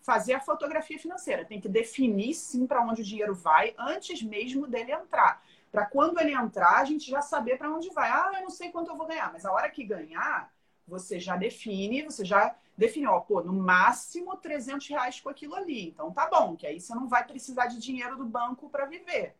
fazer 0.00 0.34
a 0.34 0.40
fotografia 0.40 0.98
financeira. 0.98 1.44
Tem 1.44 1.60
que 1.60 1.68
definir 1.68 2.34
sim 2.34 2.66
para 2.66 2.82
onde 2.82 3.02
o 3.02 3.04
dinheiro 3.04 3.34
vai 3.34 3.74
antes 3.78 4.22
mesmo 4.22 4.66
dele 4.66 4.92
entrar. 4.92 5.42
Para 5.70 5.86
quando 5.86 6.20
ele 6.20 6.32
entrar, 6.32 6.78
a 6.78 6.84
gente 6.84 7.10
já 7.10 7.20
saber 7.20 7.58
para 7.58 7.70
onde 7.70 7.90
vai. 7.90 8.08
Ah, 8.08 8.30
eu 8.34 8.42
não 8.42 8.50
sei 8.50 8.70
quanto 8.70 8.90
eu 8.90 8.96
vou 8.96 9.06
ganhar, 9.06 9.32
mas 9.32 9.44
a 9.44 9.52
hora 9.52 9.68
que 9.68 9.84
ganhar, 9.84 10.52
você 10.86 11.18
já 11.18 11.36
define, 11.36 12.02
você 12.02 12.24
já 12.24 12.54
definiu, 12.76 13.10
ó, 13.10 13.20
pô, 13.20 13.42
no 13.42 13.52
máximo 13.52 14.36
300 14.36 14.88
reais 14.88 15.20
com 15.20 15.28
aquilo 15.28 15.54
ali. 15.54 15.88
Então 15.88 16.12
tá 16.12 16.28
bom, 16.28 16.56
que 16.56 16.66
aí 16.66 16.80
você 16.80 16.94
não 16.94 17.08
vai 17.08 17.24
precisar 17.24 17.66
de 17.66 17.78
dinheiro 17.78 18.16
do 18.16 18.24
banco 18.24 18.68
para 18.68 18.86
viver. 18.86 19.34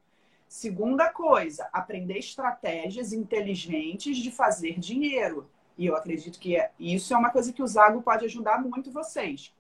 Segunda 0.49 1.09
coisa, 1.09 1.69
aprender 1.73 2.19
estratégias 2.19 3.13
inteligentes 3.13 4.17
de 4.19 4.31
fazer 4.31 4.79
dinheiro. 4.79 5.49
E 5.77 5.87
eu 5.87 5.97
acredito 5.97 6.39
que 6.39 6.57
é, 6.57 6.71
isso 6.79 7.13
é 7.13 7.17
uma 7.17 7.31
coisa 7.31 7.53
que 7.53 7.63
o 7.63 7.67
Zago 7.67 8.03
pode 8.03 8.25
ajudar 8.25 8.61
muito 8.63 8.93
vocês. 8.93 9.53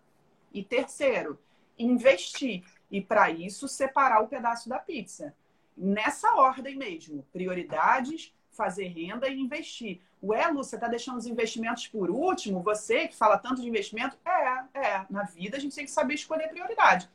E 0.54 0.62
terceiro, 0.62 1.38
investir. 1.78 2.64
E 2.90 3.00
para 3.00 3.30
isso, 3.30 3.66
separar 3.68 4.22
o 4.22 4.28
pedaço 4.28 4.68
da 4.68 4.78
pizza. 4.78 5.34
Nessa 5.76 6.32
ordem 6.36 6.76
mesmo. 6.76 7.26
Prioridades, 7.32 8.32
fazer 8.52 8.86
renda 8.86 9.28
e 9.28 9.38
investir. 9.38 10.00
Ué, 10.22 10.46
Lu, 10.46 10.62
você 10.64 10.76
está 10.76 10.88
deixando 10.88 11.18
os 11.18 11.26
investimentos 11.26 11.86
por 11.88 12.10
último? 12.10 12.62
Você 12.62 13.08
que 13.08 13.16
fala 13.16 13.36
tanto 13.36 13.60
de 13.60 13.68
investimento? 13.68 14.16
É, 14.24 14.64
é. 14.74 15.06
Na 15.10 15.24
vida 15.24 15.56
a 15.56 15.60
gente 15.60 15.74
tem 15.74 15.84
que 15.84 15.90
saber 15.90 16.14
escolher 16.14 16.48
prioridade. 16.48 17.10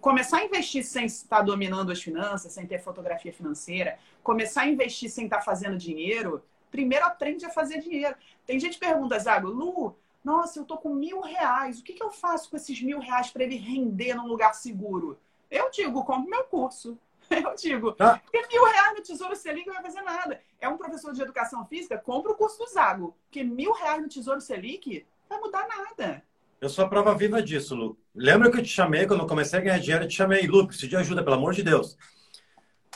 Começar 0.00 0.38
a 0.38 0.44
investir 0.44 0.84
sem 0.84 1.04
estar 1.04 1.42
dominando 1.42 1.92
as 1.92 2.00
finanças, 2.00 2.52
sem 2.52 2.66
ter 2.66 2.78
fotografia 2.78 3.32
financeira, 3.32 3.98
começar 4.22 4.62
a 4.62 4.68
investir 4.68 5.10
sem 5.10 5.24
estar 5.24 5.42
fazendo 5.42 5.76
dinheiro, 5.76 6.42
primeiro 6.70 7.04
aprende 7.04 7.44
a 7.44 7.50
fazer 7.50 7.80
dinheiro. 7.80 8.14
Tem 8.46 8.58
gente 8.58 8.78
que 8.78 8.86
pergunta, 8.86 9.18
Zago, 9.18 9.48
Lu, 9.48 9.94
nossa, 10.22 10.58
eu 10.58 10.64
tô 10.64 10.76
com 10.76 10.94
mil 10.94 11.20
reais. 11.20 11.80
O 11.80 11.82
que, 11.82 11.94
que 11.94 12.02
eu 12.02 12.10
faço 12.10 12.50
com 12.50 12.56
esses 12.56 12.80
mil 12.82 12.98
reais 12.98 13.30
para 13.30 13.42
ele 13.42 13.56
render 13.56 14.14
num 14.14 14.26
lugar 14.26 14.54
seguro? 14.54 15.18
Eu 15.50 15.70
digo, 15.70 16.04
compre 16.04 16.30
meu 16.30 16.44
curso. 16.44 16.98
Eu 17.30 17.54
digo, 17.54 17.94
ah. 18.00 18.18
porque 18.18 18.44
mil 18.48 18.64
reais 18.64 18.96
no 18.96 19.02
Tesouro 19.04 19.36
Selic 19.36 19.64
não 19.64 19.74
vai 19.74 19.84
fazer 19.84 20.02
nada. 20.02 20.40
É 20.60 20.68
um 20.68 20.76
professor 20.76 21.12
de 21.12 21.22
educação 21.22 21.64
física, 21.64 21.96
compra 21.96 22.32
o 22.32 22.34
curso 22.34 22.58
do 22.58 22.66
Zago. 22.66 23.16
Porque 23.26 23.44
mil 23.44 23.72
reais 23.72 24.02
no 24.02 24.08
Tesouro 24.08 24.40
Selic 24.40 25.06
não 25.28 25.38
vai 25.38 25.46
mudar 25.46 25.68
nada. 25.68 26.24
Eu 26.60 26.68
sou 26.68 26.84
a 26.84 26.88
prova 26.88 27.14
viva 27.14 27.40
disso, 27.40 27.76
Lu. 27.76 27.96
Lembra 28.12 28.50
que 28.50 28.58
eu 28.58 28.62
te 28.64 28.68
chamei, 28.68 29.06
quando 29.06 29.20
eu 29.20 29.28
comecei 29.28 29.60
a 29.60 29.62
ganhar 29.62 29.78
dinheiro, 29.78 30.04
eu 30.04 30.08
te 30.08 30.16
chamei, 30.16 30.44
Lu, 30.48 30.66
preciso 30.66 30.88
de 30.88 30.96
ajuda, 30.96 31.22
pelo 31.22 31.36
amor 31.36 31.54
de 31.54 31.62
Deus. 31.62 31.96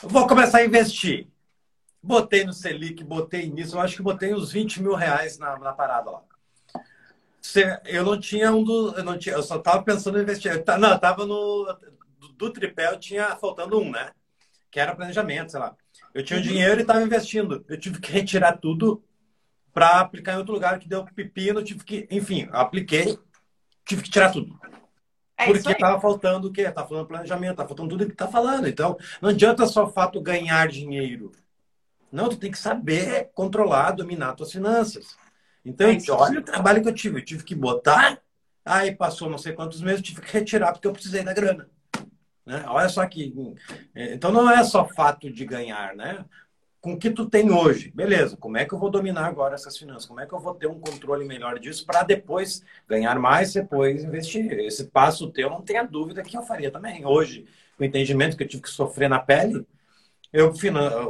Eu 0.03 0.09
vou 0.09 0.27
começar 0.27 0.57
a 0.57 0.65
investir. 0.65 1.29
Botei 2.03 2.43
no 2.43 2.51
Selic, 2.51 3.05
botei 3.05 3.49
nisso, 3.49 3.77
eu 3.77 3.79
acho 3.79 3.95
que 3.95 4.03
botei 4.03 4.33
uns 4.33 4.51
20 4.51 4.83
mil 4.83 4.95
reais 4.95 5.39
na, 5.39 5.57
na 5.57 5.71
parada 5.71 6.11
lá 6.11 6.21
eu 7.85 8.03
não 8.03 8.19
tinha 8.19 8.51
um 8.51 8.63
do. 8.63 8.93
Eu, 8.97 9.03
não 9.03 9.17
tinha, 9.17 9.35
eu 9.35 9.43
só 9.43 9.57
estava 9.57 9.83
pensando 9.83 10.17
em 10.17 10.21
investir. 10.21 10.51
não, 10.79 10.89
eu 10.89 10.95
estava 10.95 11.25
no. 11.25 11.77
Do, 12.19 12.29
do, 12.29 12.49
tripé 12.51 12.91
eu 12.91 12.99
tinha 12.99 13.35
faltando 13.35 13.79
um, 13.79 13.91
né? 13.91 14.11
Que 14.71 14.79
era 14.79 14.95
planejamento, 14.95 15.51
sei 15.51 15.59
lá. 15.59 15.75
Eu 16.13 16.23
tinha 16.23 16.37
o 16.37 16.41
uhum. 16.41 16.47
dinheiro 16.47 16.79
e 16.79 16.81
estava 16.81 17.01
investindo. 17.01 17.65
Eu 17.67 17.79
tive 17.79 17.99
que 17.99 18.11
retirar 18.11 18.57
tudo 18.57 19.03
para 19.73 19.99
aplicar 19.99 20.33
em 20.33 20.37
outro 20.37 20.53
lugar 20.53 20.79
que 20.79 20.87
deu 20.87 21.05
pepino. 21.05 21.63
Tive 21.63 21.83
que. 21.83 22.07
Enfim, 22.09 22.47
apliquei, 22.51 23.17
tive 23.85 24.01
que 24.01 24.09
tirar 24.09 24.31
tudo. 24.31 24.57
É 25.37 25.47
porque 25.47 25.71
estava 25.71 25.99
faltando 25.99 26.47
o 26.47 26.51
quê? 26.51 26.61
Estava 26.61 26.87
falando 26.87 27.07
planejamento, 27.07 27.51
estava 27.51 27.67
faltando 27.67 27.89
tudo 27.89 28.05
que 28.05 28.13
está 28.13 28.27
falando. 28.27 28.67
Então, 28.67 28.97
não 29.21 29.29
adianta 29.29 29.67
só 29.67 29.85
o 29.85 29.91
fato 29.91 30.21
ganhar 30.21 30.67
dinheiro. 30.67 31.31
Não, 32.11 32.29
tu 32.29 32.37
tem 32.37 32.49
que 32.49 32.57
saber 32.57 33.29
controlar, 33.33 33.91
dominar 33.91 34.33
tuas 34.33 34.51
finanças. 34.51 35.17
Então, 35.65 35.89
é 35.89 35.97
olha 36.11 36.39
o 36.39 36.43
trabalho 36.43 36.81
que 36.81 36.87
eu 36.87 36.93
tive. 36.93 37.19
Eu 37.19 37.25
tive 37.25 37.43
que 37.43 37.55
botar, 37.55 38.21
aí 38.63 38.95
passou 38.95 39.29
não 39.29 39.37
sei 39.37 39.53
quantos 39.53 39.81
meses, 39.81 40.01
tive 40.01 40.21
que 40.21 40.31
retirar 40.31 40.71
porque 40.71 40.87
eu 40.87 40.93
precisei 40.93 41.23
da 41.23 41.33
grana. 41.33 41.67
Né? 42.45 42.63
Olha 42.67 42.87
só 42.87 43.05
que. 43.07 43.33
Então, 43.95 44.31
não 44.31 44.49
é 44.49 44.63
só 44.63 44.87
fato 44.87 45.31
de 45.31 45.45
ganhar, 45.45 45.95
né? 45.95 46.23
Com 46.79 46.93
o 46.93 46.99
que 46.99 47.09
tu 47.09 47.27
tem 47.27 47.51
hoje, 47.51 47.91
beleza, 47.95 48.37
como 48.37 48.57
é 48.57 48.63
que 48.63 48.71
eu 48.71 48.77
vou 48.77 48.91
dominar 48.91 49.25
agora 49.25 49.55
essas 49.55 49.75
finanças? 49.75 50.05
Como 50.05 50.19
é 50.19 50.27
que 50.27 50.33
eu 50.33 50.39
vou 50.39 50.53
ter 50.53 50.67
um 50.67 50.79
controle 50.79 51.25
melhor 51.25 51.57
disso 51.57 51.83
para 51.83 52.03
depois 52.03 52.63
ganhar 52.87 53.17
mais, 53.17 53.51
depois 53.53 54.03
investir? 54.03 54.51
Esse 54.59 54.85
passo 54.85 55.31
teu, 55.31 55.49
não 55.49 55.63
tenha 55.63 55.83
dúvida 55.83 56.21
que 56.21 56.37
eu 56.37 56.43
faria 56.43 56.69
também. 56.69 57.03
Hoje, 57.03 57.47
o 57.79 57.83
entendimento 57.83 58.37
que 58.37 58.43
eu 58.43 58.47
tive 58.47 58.61
que 58.61 58.69
sofrer 58.69 59.09
na 59.09 59.17
pele, 59.17 59.65
eu, 60.35 60.53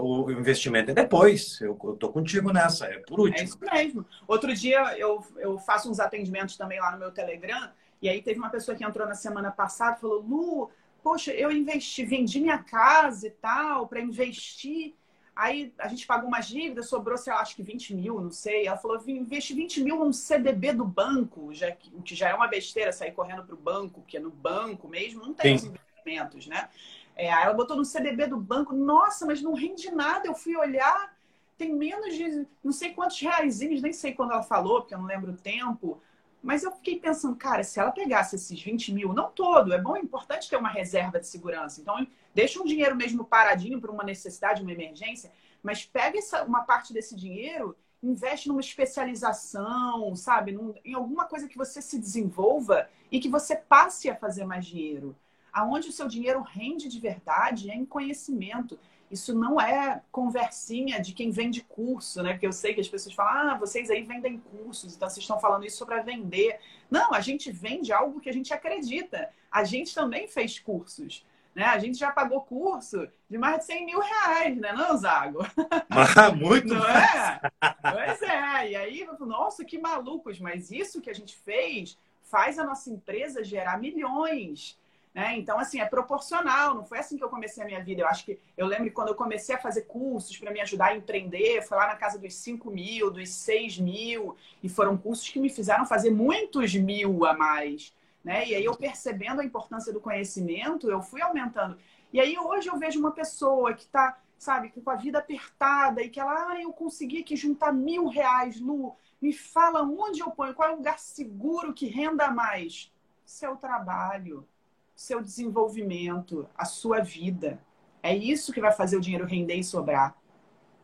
o 0.03 0.31
investimento 0.31 0.91
é 0.91 0.93
depois. 0.93 1.59
Eu, 1.59 1.77
eu 1.83 1.95
tô 1.95 2.09
contigo 2.09 2.53
nessa, 2.53 2.85
é 2.85 2.99
por 2.99 3.19
último. 3.19 3.39
É 3.39 3.43
isso 3.43 3.59
mesmo. 3.59 4.05
Outro 4.27 4.53
dia 4.53 4.97
eu, 4.97 5.25
eu 5.37 5.57
faço 5.57 5.89
uns 5.89 5.99
atendimentos 5.99 6.55
também 6.55 6.79
lá 6.79 6.91
no 6.91 6.99
meu 6.99 7.11
Telegram, 7.11 7.71
e 8.01 8.07
aí 8.07 8.21
teve 8.21 8.39
uma 8.39 8.49
pessoa 8.49 8.77
que 8.77 8.83
entrou 8.83 9.07
na 9.07 9.15
semana 9.15 9.49
passada 9.49 9.97
e 9.97 10.01
falou: 10.01 10.21
Lu, 10.21 10.69
poxa, 11.01 11.31
eu 11.31 11.51
investi, 11.51 12.05
vendi 12.05 12.39
minha 12.39 12.59
casa 12.59 13.27
e 13.27 13.31
tal, 13.31 13.87
para 13.87 13.99
investir. 13.99 14.93
Aí 15.35 15.73
a 15.79 15.87
gente 15.87 16.07
pagou 16.07 16.29
umas 16.29 16.47
dívidas, 16.47 16.87
sobrou, 16.87 17.17
sei 17.17 17.33
lá, 17.33 17.41
acho 17.41 17.55
que 17.55 17.63
20 17.63 17.93
mil, 17.93 18.21
não 18.21 18.31
sei. 18.31 18.67
Ela 18.67 18.77
falou: 18.77 19.01
investi 19.07 19.53
20 19.53 19.83
mil 19.83 19.97
num 19.97 20.13
CDB 20.13 20.73
do 20.73 20.85
banco, 20.85 21.53
já 21.53 21.71
que 21.71 22.15
já 22.15 22.29
é 22.29 22.33
uma 22.33 22.47
besteira 22.47 22.91
sair 22.93 23.11
correndo 23.11 23.43
para 23.43 23.55
o 23.55 23.57
banco, 23.57 24.01
porque 24.01 24.19
no 24.19 24.29
banco 24.29 24.87
mesmo 24.87 25.21
não 25.21 25.33
tem 25.33 25.57
Sim. 25.57 25.69
os 25.69 25.73
investimentos, 25.73 26.47
né? 26.47 26.69
É, 27.15 27.27
ela 27.27 27.53
botou 27.53 27.77
no 27.77 27.85
CDB 27.85 28.27
do 28.27 28.37
banco, 28.37 28.73
nossa, 28.73 29.25
mas 29.25 29.41
não 29.41 29.53
rende 29.53 29.89
nada. 29.89 30.27
Eu 30.27 30.35
fui 30.35 30.55
olhar, 30.55 31.15
tem 31.57 31.73
menos 31.73 32.13
de 32.15 32.45
não 32.63 32.71
sei 32.71 32.93
quantos 32.93 33.19
reais, 33.19 33.59
nem 33.59 33.93
sei 33.93 34.13
quando 34.13 34.33
ela 34.33 34.43
falou, 34.43 34.81
porque 34.81 34.93
eu 34.93 34.99
não 34.99 35.05
lembro 35.05 35.31
o 35.31 35.37
tempo. 35.37 36.01
Mas 36.43 36.63
eu 36.63 36.71
fiquei 36.73 36.99
pensando, 36.99 37.35
cara, 37.35 37.63
se 37.63 37.79
ela 37.79 37.91
pegasse 37.91 38.35
esses 38.35 38.61
20 38.61 38.93
mil, 38.93 39.13
não 39.13 39.31
todo, 39.31 39.73
é 39.73 39.81
bom, 39.81 39.95
é 39.95 39.99
importante 39.99 40.49
ter 40.49 40.57
uma 40.57 40.69
reserva 40.69 41.19
de 41.19 41.25
segurança. 41.25 41.81
Então, 41.81 42.05
deixa 42.35 42.61
um 42.61 42.65
dinheiro 42.65 42.95
mesmo 42.95 43.25
paradinho 43.25 43.81
para 43.81 43.91
uma 43.91 44.03
necessidade, 44.03 44.61
uma 44.61 44.71
emergência, 44.71 45.31
mas 45.63 45.83
pega 45.85 46.19
essa, 46.19 46.43
uma 46.43 46.61
parte 46.61 46.93
desse 46.93 47.15
dinheiro, 47.15 47.75
investe 48.03 48.47
numa 48.47 48.59
especialização, 48.59 50.15
sabe? 50.15 50.51
Num, 50.51 50.75
em 50.83 50.93
alguma 50.93 51.25
coisa 51.25 51.47
que 51.47 51.57
você 51.57 51.81
se 51.81 51.97
desenvolva 51.97 52.87
e 53.11 53.19
que 53.19 53.29
você 53.29 53.55
passe 53.55 54.07
a 54.07 54.15
fazer 54.15 54.45
mais 54.45 54.65
dinheiro 54.67 55.15
aonde 55.55 55.87
o 55.87 55.91
seu 55.93 56.09
dinheiro 56.09 56.41
rende 56.41 56.89
de 56.89 56.99
verdade 56.99 57.71
é 57.71 57.75
em 57.75 57.85
conhecimento. 57.85 58.77
Isso 59.09 59.33
não 59.33 59.61
é 59.61 60.01
conversinha 60.11 60.99
de 60.99 61.13
quem 61.13 61.31
vende 61.31 61.61
curso, 61.61 62.21
né? 62.21 62.33
Porque 62.33 62.45
eu 62.45 62.51
sei 62.51 62.73
que 62.73 62.81
as 62.81 62.89
pessoas 62.89 63.15
falam, 63.15 63.51
ah, 63.51 63.57
vocês 63.57 63.89
aí 63.89 64.03
vendem 64.03 64.37
cursos, 64.37 64.93
então 64.93 65.09
vocês 65.09 65.23
estão 65.23 65.39
falando 65.39 65.65
isso 65.65 65.85
para 65.85 66.01
vender. 66.01 66.59
Não, 66.91 67.13
a 67.13 67.21
gente 67.21 67.53
vende 67.53 67.93
algo 67.93 68.19
que 68.19 68.29
a 68.29 68.33
gente 68.33 68.53
acredita. 68.53 69.29
A 69.49 69.63
gente 69.63 69.95
também 69.95 70.27
fez 70.27 70.59
cursos. 70.59 71.25
Né? 71.55 71.63
A 71.63 71.79
gente 71.79 71.97
já 71.97 72.11
pagou 72.11 72.41
curso 72.41 73.07
de 73.29 73.37
mais 73.37 73.59
de 73.59 73.65
100 73.67 73.85
mil 73.85 73.99
reais, 74.01 74.57
né, 74.57 74.73
não, 74.73 74.97
Zago? 74.97 75.39
Ah, 75.89 76.31
muito 76.31 76.73
Não 76.73 76.85
é? 76.85 77.39
Pois 77.61 78.21
é. 78.23 78.71
E 78.71 78.75
aí, 78.75 79.07
nossa, 79.21 79.63
que 79.63 79.77
malucos. 79.77 80.37
Mas 80.37 80.69
isso 80.69 80.99
que 80.99 81.09
a 81.09 81.13
gente 81.13 81.37
fez 81.37 81.97
faz 82.23 82.59
a 82.59 82.65
nossa 82.65 82.89
empresa 82.89 83.41
gerar 83.41 83.79
milhões. 83.79 84.77
Né? 85.15 85.37
Então, 85.37 85.57
assim, 85.57 85.79
é 85.79 85.85
proporcional. 85.85 86.75
Não 86.75 86.83
foi 86.83 86.99
assim 86.99 87.17
que 87.17 87.23
eu 87.23 87.29
comecei 87.29 87.63
a 87.63 87.65
minha 87.65 87.81
vida. 87.81 88.01
Eu 88.01 88.07
acho 88.07 88.25
que 88.25 88.37
eu 88.57 88.67
lembro 88.67 88.91
quando 88.91 89.07
eu 89.07 89.15
comecei 89.15 89.55
a 89.55 89.57
fazer 89.57 89.83
cursos 89.83 90.37
para 90.37 90.51
me 90.51 90.59
ajudar 90.59 90.87
a 90.87 90.97
empreender, 90.97 91.61
foi 91.61 91.77
lá 91.77 91.87
na 91.87 91.95
casa 91.95 92.19
dos 92.19 92.35
5 92.35 92.69
mil, 92.69 93.09
dos 93.09 93.29
6 93.29 93.79
mil, 93.79 94.35
e 94.61 94.67
foram 94.67 94.97
cursos 94.97 95.29
que 95.29 95.39
me 95.39 95.49
fizeram 95.49 95.85
fazer 95.85 96.11
muitos 96.11 96.75
mil 96.75 97.25
a 97.25 97.33
mais. 97.33 97.93
né? 98.23 98.45
E 98.45 98.55
aí 98.55 98.65
eu 98.65 98.75
percebendo 98.75 99.39
a 99.39 99.45
importância 99.45 99.93
do 99.93 100.01
conhecimento, 100.01 100.91
eu 100.91 101.01
fui 101.01 101.21
aumentando. 101.21 101.77
E 102.11 102.19
aí 102.19 102.37
hoje 102.37 102.67
eu 102.67 102.77
vejo 102.77 102.99
uma 102.99 103.11
pessoa 103.11 103.73
que 103.73 103.83
está, 103.83 104.17
sabe, 104.37 104.69
com 104.69 104.89
a 104.89 104.95
vida 104.95 105.19
apertada 105.19 106.01
e 106.01 106.09
que 106.09 106.19
ela, 106.19 106.51
ah, 106.51 106.61
eu 106.61 106.73
consegui 106.73 107.19
aqui 107.21 107.35
juntar 107.37 107.71
mil 107.71 108.07
reais, 108.07 108.59
Lu, 108.59 108.95
me 109.21 109.31
fala 109.31 109.81
onde 109.83 110.19
eu 110.21 110.31
ponho, 110.31 110.53
qual 110.53 110.69
é 110.69 110.73
o 110.73 110.77
lugar 110.77 110.99
seguro 110.99 111.73
que 111.73 111.87
renda 111.87 112.29
mais? 112.31 112.91
Seu 113.25 113.55
trabalho, 113.55 114.47
seu 114.95 115.21
desenvolvimento, 115.21 116.47
a 116.57 116.65
sua 116.65 117.01
vida. 117.01 117.59
É 118.01 118.15
isso 118.15 118.53
que 118.53 118.61
vai 118.61 118.71
fazer 118.71 118.97
o 118.97 119.01
dinheiro 119.01 119.25
render 119.25 119.55
e 119.55 119.63
sobrar. 119.63 120.15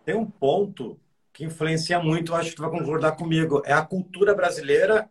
Tem 0.03 0.16
um 0.16 0.26
ponto 0.26 0.99
que 1.32 1.45
influencia 1.45 1.99
muito, 1.99 2.36
acho 2.36 2.49
que 2.49 2.55
tu 2.55 2.64
vai 2.64 2.72
concordar 2.72 3.14
comigo, 3.14 3.62
é 3.66 3.74
a 3.74 3.86
cultura 3.86 4.36
brasileira 4.36 5.09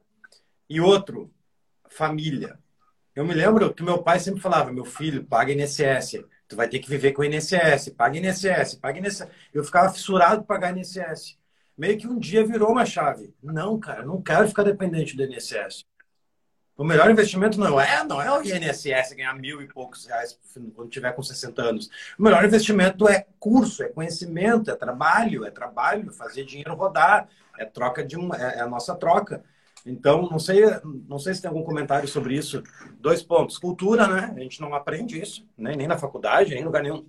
e 0.69 0.81
outro, 0.81 1.33
família. 1.89 2.59
Eu 3.15 3.25
me 3.25 3.35
lembro 3.35 3.73
que 3.73 3.83
meu 3.83 4.03
pai 4.03 4.21
sempre 4.21 4.41
falava, 4.41 4.73
meu 4.73 4.85
filho, 4.85 5.25
paga 5.25 5.53
INSS, 5.53 6.25
tu 6.47 6.57
vai 6.57 6.69
ter 6.69 6.79
que 6.79 6.89
viver 6.89 7.13
com 7.13 7.25
INSS, 7.25 7.91
paga 7.97 8.19
INSS, 8.19 8.75
paga 8.75 8.99
INSS. 8.99 9.27
Eu 9.53 9.65
ficava 9.65 9.93
fissurado 9.93 10.45
para 10.45 10.57
pagar 10.57 10.77
INSS. 10.77 11.39
Meio 11.77 11.99
que 11.99 12.07
um 12.07 12.19
dia 12.19 12.45
virou 12.45 12.71
uma 12.71 12.85
chave. 12.85 13.35
Não, 13.43 13.79
cara, 13.79 14.05
não 14.05 14.21
quero 14.21 14.49
ficar 14.49 14.65
dependente 14.65 15.17
do 15.17 15.23
INSS. 15.25 15.87
O 16.81 16.85
melhor 16.85 17.11
investimento 17.11 17.61
não 17.61 17.79
é, 17.79 18.03
não 18.05 18.23
é 18.23 18.33
o 18.33 18.43
INSS 18.43 19.13
ganhar 19.13 19.35
mil 19.35 19.61
e 19.61 19.69
poucos 19.69 20.07
reais 20.07 20.41
quando 20.75 20.89
tiver 20.89 21.13
com 21.13 21.23
60 21.23 21.61
anos. 21.61 21.91
O 22.19 22.23
melhor 22.23 22.43
investimento 22.43 23.07
é 23.07 23.27
curso, 23.39 23.83
é 23.83 23.89
conhecimento, 23.89 24.71
é 24.71 24.75
trabalho, 24.75 25.45
é 25.45 25.51
trabalho, 25.51 26.11
fazer 26.11 26.47
dinheiro 26.47 26.75
rodar, 26.75 27.29
é 27.59 27.67
troca 27.67 28.03
de 28.03 28.17
é, 28.17 28.61
é 28.61 28.61
a 28.63 28.67
nossa 28.67 28.95
troca. 28.95 29.45
Então, 29.85 30.23
não 30.31 30.39
sei, 30.39 30.63
não 31.07 31.19
sei 31.19 31.35
se 31.35 31.43
tem 31.43 31.51
algum 31.51 31.65
comentário 31.65 32.09
sobre 32.09 32.35
isso. 32.35 32.63
Dois 32.99 33.23
pontos. 33.23 33.59
Cultura, 33.59 34.07
né? 34.09 34.33
A 34.35 34.41
gente 34.41 34.59
não 34.63 34.75
aprende 34.75 35.21
isso, 35.21 35.47
né? 35.59 35.77
nem 35.77 35.87
na 35.87 35.99
faculdade, 35.99 36.55
nem 36.55 36.63
em 36.63 36.65
lugar 36.65 36.83
nenhum. 36.83 37.05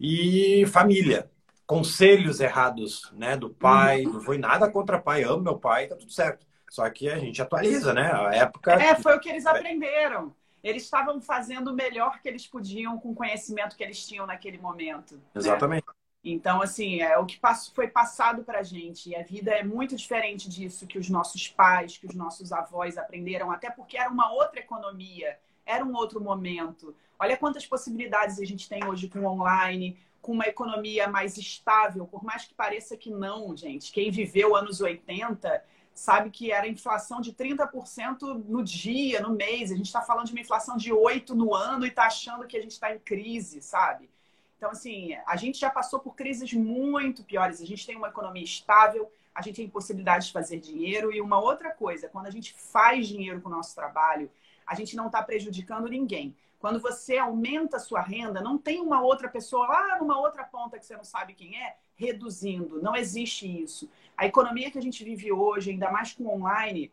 E 0.00 0.66
família. 0.66 1.30
Conselhos 1.64 2.40
errados, 2.40 3.12
né? 3.14 3.36
Do 3.36 3.48
pai, 3.48 4.02
não 4.02 4.20
foi 4.20 4.38
nada 4.38 4.68
contra 4.68 5.00
pai, 5.00 5.22
amo 5.22 5.40
meu 5.40 5.56
pai, 5.56 5.86
tá 5.86 5.94
tudo 5.94 6.10
certo. 6.10 6.44
Só 6.74 6.90
que 6.90 7.08
a 7.08 7.16
gente 7.16 7.40
atualiza, 7.40 7.94
né? 7.94 8.10
A 8.12 8.34
época. 8.34 8.72
É, 8.72 8.96
foi 8.96 9.16
o 9.16 9.20
que 9.20 9.28
eles 9.28 9.46
aprenderam. 9.46 10.34
Eles 10.60 10.82
estavam 10.82 11.20
fazendo 11.20 11.68
o 11.68 11.72
melhor 11.72 12.20
que 12.20 12.26
eles 12.26 12.48
podiam 12.48 12.98
com 12.98 13.12
o 13.12 13.14
conhecimento 13.14 13.76
que 13.76 13.84
eles 13.84 14.04
tinham 14.04 14.26
naquele 14.26 14.58
momento. 14.58 15.14
Né? 15.14 15.22
Exatamente. 15.36 15.86
Né? 15.86 15.94
Então, 16.24 16.60
assim, 16.60 17.00
é 17.00 17.16
o 17.16 17.26
que 17.26 17.38
foi 17.72 17.86
passado 17.86 18.42
para 18.42 18.58
a 18.58 18.62
gente. 18.64 19.10
E 19.10 19.14
a 19.14 19.22
vida 19.22 19.52
é 19.52 19.62
muito 19.62 19.94
diferente 19.94 20.48
disso 20.48 20.84
que 20.84 20.98
os 20.98 21.08
nossos 21.08 21.46
pais, 21.46 21.96
que 21.96 22.08
os 22.08 22.14
nossos 22.16 22.50
avós 22.50 22.98
aprenderam, 22.98 23.52
até 23.52 23.70
porque 23.70 23.96
era 23.96 24.10
uma 24.10 24.32
outra 24.32 24.58
economia, 24.58 25.38
era 25.64 25.84
um 25.84 25.94
outro 25.94 26.20
momento. 26.20 26.92
Olha 27.20 27.36
quantas 27.36 27.64
possibilidades 27.64 28.40
a 28.40 28.44
gente 28.44 28.68
tem 28.68 28.84
hoje 28.84 29.06
com 29.06 29.24
online, 29.24 29.96
com 30.20 30.32
uma 30.32 30.48
economia 30.48 31.06
mais 31.06 31.38
estável, 31.38 32.04
por 32.04 32.24
mais 32.24 32.46
que 32.46 32.54
pareça 32.54 32.96
que 32.96 33.10
não, 33.10 33.56
gente. 33.56 33.92
Quem 33.92 34.10
viveu 34.10 34.56
anos 34.56 34.80
80 34.80 35.62
sabe 35.94 36.30
que 36.30 36.50
era 36.50 36.66
inflação 36.66 37.20
de 37.20 37.32
30% 37.32 38.44
no 38.46 38.62
dia, 38.62 39.20
no 39.20 39.30
mês. 39.30 39.70
A 39.70 39.76
gente 39.76 39.86
está 39.86 40.02
falando 40.02 40.26
de 40.26 40.32
uma 40.32 40.40
inflação 40.40 40.76
de 40.76 40.90
8% 40.90 41.30
no 41.30 41.54
ano 41.54 41.84
e 41.84 41.88
está 41.88 42.06
achando 42.06 42.46
que 42.46 42.56
a 42.56 42.60
gente 42.60 42.72
está 42.72 42.94
em 42.94 42.98
crise, 42.98 43.62
sabe? 43.62 44.10
Então, 44.56 44.70
assim, 44.70 45.14
a 45.26 45.36
gente 45.36 45.58
já 45.58 45.70
passou 45.70 46.00
por 46.00 46.14
crises 46.14 46.52
muito 46.52 47.22
piores. 47.22 47.60
A 47.60 47.66
gente 47.66 47.86
tem 47.86 47.96
uma 47.96 48.08
economia 48.08 48.42
estável, 48.42 49.10
a 49.34 49.40
gente 49.40 49.56
tem 49.56 49.68
possibilidade 49.68 50.26
de 50.26 50.32
fazer 50.32 50.58
dinheiro. 50.58 51.12
E 51.12 51.20
uma 51.20 51.38
outra 51.38 51.70
coisa, 51.70 52.08
quando 52.08 52.26
a 52.26 52.30
gente 52.30 52.54
faz 52.54 53.06
dinheiro 53.06 53.40
com 53.40 53.48
o 53.48 53.52
nosso 53.52 53.74
trabalho, 53.74 54.30
a 54.66 54.74
gente 54.74 54.96
não 54.96 55.06
está 55.06 55.22
prejudicando 55.22 55.88
ninguém. 55.88 56.34
Quando 56.58 56.80
você 56.80 57.18
aumenta 57.18 57.76
a 57.76 57.80
sua 57.80 58.00
renda, 58.00 58.40
não 58.40 58.56
tem 58.56 58.80
uma 58.80 59.02
outra 59.02 59.28
pessoa 59.28 59.66
lá 59.66 59.98
numa 59.98 60.18
outra 60.18 60.44
ponta 60.44 60.78
que 60.78 60.86
você 60.86 60.96
não 60.96 61.04
sabe 61.04 61.34
quem 61.34 61.58
é, 61.58 61.76
reduzindo. 61.94 62.80
Não 62.80 62.96
existe 62.96 63.46
isso. 63.46 63.90
A 64.16 64.26
economia 64.26 64.70
que 64.70 64.78
a 64.78 64.82
gente 64.82 65.02
vive 65.04 65.32
hoje, 65.32 65.70
ainda 65.70 65.90
mais 65.90 66.12
com 66.12 66.26
online, 66.26 66.90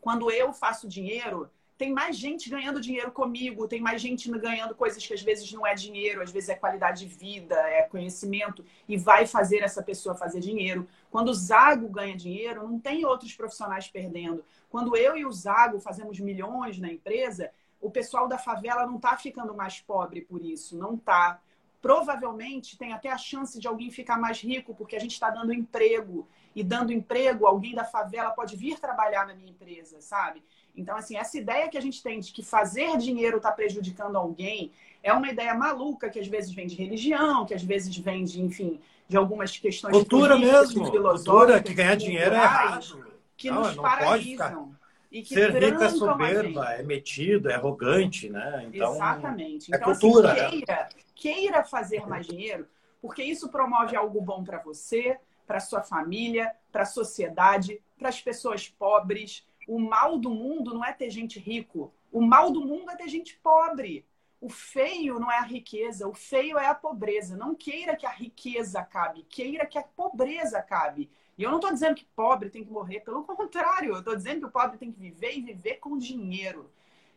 quando 0.00 0.30
eu 0.30 0.52
faço 0.52 0.88
dinheiro, 0.88 1.48
tem 1.76 1.92
mais 1.92 2.16
gente 2.16 2.48
ganhando 2.48 2.80
dinheiro 2.80 3.10
comigo, 3.10 3.66
tem 3.66 3.80
mais 3.80 4.00
gente 4.00 4.30
ganhando 4.30 4.74
coisas 4.74 5.04
que 5.04 5.12
às 5.12 5.22
vezes 5.22 5.50
não 5.52 5.66
é 5.66 5.74
dinheiro, 5.74 6.22
às 6.22 6.30
vezes 6.30 6.48
é 6.48 6.54
qualidade 6.54 7.00
de 7.00 7.14
vida, 7.14 7.56
é 7.56 7.82
conhecimento, 7.82 8.64
e 8.88 8.96
vai 8.96 9.26
fazer 9.26 9.58
essa 9.58 9.82
pessoa 9.82 10.14
fazer 10.14 10.40
dinheiro. 10.40 10.86
Quando 11.10 11.30
o 11.30 11.34
Zago 11.34 11.88
ganha 11.88 12.16
dinheiro, 12.16 12.68
não 12.68 12.78
tem 12.78 13.04
outros 13.04 13.34
profissionais 13.34 13.88
perdendo. 13.88 14.44
Quando 14.70 14.96
eu 14.96 15.16
e 15.16 15.24
o 15.24 15.32
Zago 15.32 15.80
fazemos 15.80 16.20
milhões 16.20 16.78
na 16.78 16.92
empresa, 16.92 17.50
o 17.80 17.90
pessoal 17.90 18.28
da 18.28 18.38
favela 18.38 18.86
não 18.86 18.96
está 18.96 19.16
ficando 19.16 19.54
mais 19.54 19.80
pobre 19.80 20.22
por 20.22 20.42
isso, 20.42 20.76
não 20.76 20.94
está 20.94 21.40
provavelmente 21.84 22.78
tem 22.78 22.94
até 22.94 23.10
a 23.10 23.18
chance 23.18 23.60
de 23.60 23.68
alguém 23.68 23.90
ficar 23.90 24.18
mais 24.18 24.40
rico, 24.40 24.74
porque 24.74 24.96
a 24.96 24.98
gente 24.98 25.12
está 25.12 25.28
dando 25.28 25.52
emprego. 25.52 26.26
E 26.54 26.62
dando 26.62 26.92
emprego, 26.92 27.46
alguém 27.46 27.74
da 27.74 27.84
favela 27.84 28.30
pode 28.30 28.56
vir 28.56 28.78
trabalhar 28.78 29.26
na 29.26 29.34
minha 29.34 29.50
empresa, 29.50 30.00
sabe? 30.00 30.42
Então, 30.76 30.96
assim, 30.96 31.16
essa 31.16 31.38
ideia 31.38 31.68
que 31.68 31.78
a 31.78 31.80
gente 31.80 32.02
tem 32.02 32.20
de 32.20 32.32
que 32.32 32.42
fazer 32.42 32.96
dinheiro 32.98 33.36
está 33.36 33.52
prejudicando 33.52 34.16
alguém 34.16 34.72
é 35.02 35.12
uma 35.12 35.28
ideia 35.28 35.54
maluca 35.54 36.08
que 36.08 36.18
às 36.18 36.26
vezes 36.26 36.52
vem 36.52 36.66
de 36.66 36.74
religião, 36.74 37.44
que 37.44 37.54
às 37.54 37.62
vezes 37.62 37.96
vem 37.96 38.24
de, 38.24 38.40
enfim, 38.42 38.80
de 39.06 39.16
algumas 39.16 39.56
questões 39.56 39.92
cultura 39.92 40.36
mesmo, 40.36 40.90
cultura 40.90 41.62
que 41.62 41.74
ganhar 41.74 41.94
dinheiro 41.94 42.34
é 42.34 42.38
errado, 42.38 43.06
que 43.36 43.50
não, 43.50 43.62
nos 43.62 43.76
não 43.76 43.82
paralisam. 43.82 44.74
E 45.12 45.22
que 45.22 45.34
Ser 45.34 45.52
rico 45.52 45.80
é 45.80 45.88
soberba, 45.90 46.72
é 46.72 46.82
metido, 46.82 47.48
é 47.48 47.54
arrogante, 47.54 48.28
né? 48.28 48.66
Então, 48.66 48.94
Exatamente. 48.94 49.72
É 49.72 49.76
então, 49.76 49.90
assim, 49.92 50.00
cultura, 50.00 50.32
assim, 50.32 50.50
queira, 50.50 50.88
queira 51.14 51.62
fazer 51.62 52.04
mais 52.08 52.26
dinheiro, 52.26 52.66
porque 53.00 53.22
isso 53.22 53.48
promove 53.48 53.94
algo 53.94 54.20
bom 54.20 54.42
para 54.42 54.58
você, 54.58 55.16
para 55.46 55.60
sua 55.60 55.82
família, 55.82 56.54
para 56.72 56.82
a 56.82 56.86
sociedade, 56.86 57.80
para 57.98 58.08
as 58.08 58.20
pessoas 58.20 58.68
pobres. 58.68 59.46
O 59.66 59.78
mal 59.78 60.18
do 60.18 60.30
mundo 60.30 60.74
não 60.74 60.84
é 60.84 60.92
ter 60.92 61.10
gente 61.10 61.38
rico. 61.38 61.92
O 62.12 62.20
mal 62.20 62.50
do 62.50 62.64
mundo 62.64 62.90
é 62.90 62.96
ter 62.96 63.08
gente 63.08 63.36
pobre. 63.36 64.06
O 64.40 64.48
feio 64.48 65.18
não 65.18 65.32
é 65.32 65.38
a 65.38 65.42
riqueza, 65.42 66.06
o 66.06 66.12
feio 66.12 66.58
é 66.58 66.66
a 66.66 66.74
pobreza. 66.74 67.36
Não 67.36 67.54
queira 67.54 67.96
que 67.96 68.04
a 68.04 68.10
riqueza 68.10 68.80
acabe, 68.80 69.22
queira 69.22 69.64
que 69.64 69.78
a 69.78 69.82
pobreza 69.82 70.58
acabe. 70.58 71.10
E 71.36 71.42
eu 71.42 71.50
não 71.50 71.58
estou 71.58 71.72
dizendo 71.72 71.94
que 71.94 72.04
pobre 72.14 72.50
tem 72.50 72.62
que 72.62 72.70
morrer, 72.70 73.00
pelo 73.00 73.24
contrário, 73.24 73.94
eu 73.94 73.98
estou 74.00 74.14
dizendo 74.14 74.40
que 74.40 74.46
o 74.46 74.50
pobre 74.50 74.76
tem 74.76 74.92
que 74.92 75.00
viver 75.00 75.36
e 75.36 75.40
viver 75.40 75.76
com 75.76 75.96
dinheiro. 75.96 76.70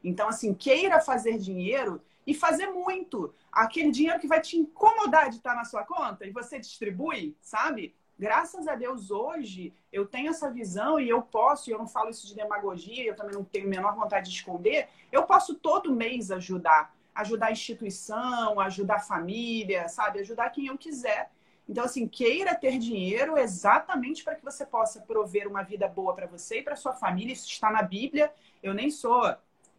Então, 0.04 0.30
assim, 0.30 0.54
queira 0.54 1.02
fazer 1.02 1.38
dinheiro 1.38 2.02
e 2.26 2.34
fazer 2.34 2.68
muito. 2.68 3.34
Aquele 3.52 3.92
dinheiro 3.92 4.20
que 4.20 4.28
vai 4.28 4.40
te 4.40 4.58
incomodar 4.58 5.30
de 5.30 5.38
estar 5.38 5.56
na 5.56 5.66
sua 5.66 5.84
conta 5.84 6.26
e 6.26 6.32
você 6.32 6.60
distribui, 6.60 7.36
sabe? 7.42 7.94
Graças 8.20 8.68
a 8.68 8.74
Deus, 8.74 9.12
hoje 9.12 9.74
eu 9.94 10.06
tenho 10.06 10.30
essa 10.30 10.50
visão 10.50 11.00
e 11.00 11.08
eu 11.08 11.22
posso, 11.22 11.70
e 11.70 11.74
eu 11.74 11.78
não 11.78 11.88
falo 11.88 12.10
isso 12.10 12.26
de 12.26 12.36
demagogia, 12.36 13.06
eu 13.06 13.16
também 13.16 13.36
não 13.36 13.44
tenho 13.44 13.68
a 13.68 13.70
menor 13.70 13.96
vontade 13.96 14.30
de 14.30 14.36
esconder, 14.36 14.88
eu 15.12 15.24
posso 15.24 15.54
todo 15.54 15.94
mês 15.94 16.32
ajudar. 16.32 16.96
Ajudar 17.14 17.48
a 17.48 17.52
instituição, 17.52 18.60
ajudar 18.60 18.96
a 18.96 19.00
família, 19.00 19.88
sabe? 19.88 20.20
Ajudar 20.20 20.50
quem 20.50 20.68
eu 20.68 20.78
quiser. 20.78 21.32
Então, 21.70 21.84
assim, 21.84 22.08
queira 22.08 22.56
ter 22.56 22.78
dinheiro 22.80 23.38
exatamente 23.38 24.24
para 24.24 24.36
que 24.36 24.44
você 24.44 24.66
possa 24.66 25.02
prover 25.02 25.48
uma 25.48 25.64
vida 25.64 25.88
boa 25.88 26.14
para 26.16 26.26
você 26.26 26.60
e 26.60 26.64
para 26.64 26.76
sua 26.76 26.94
família. 26.94 27.34
Isso 27.34 27.48
está 27.48 27.70
na 27.70 27.82
Bíblia. 27.82 28.32
Eu 28.64 28.74
nem 28.74 28.90
sou 28.90 29.36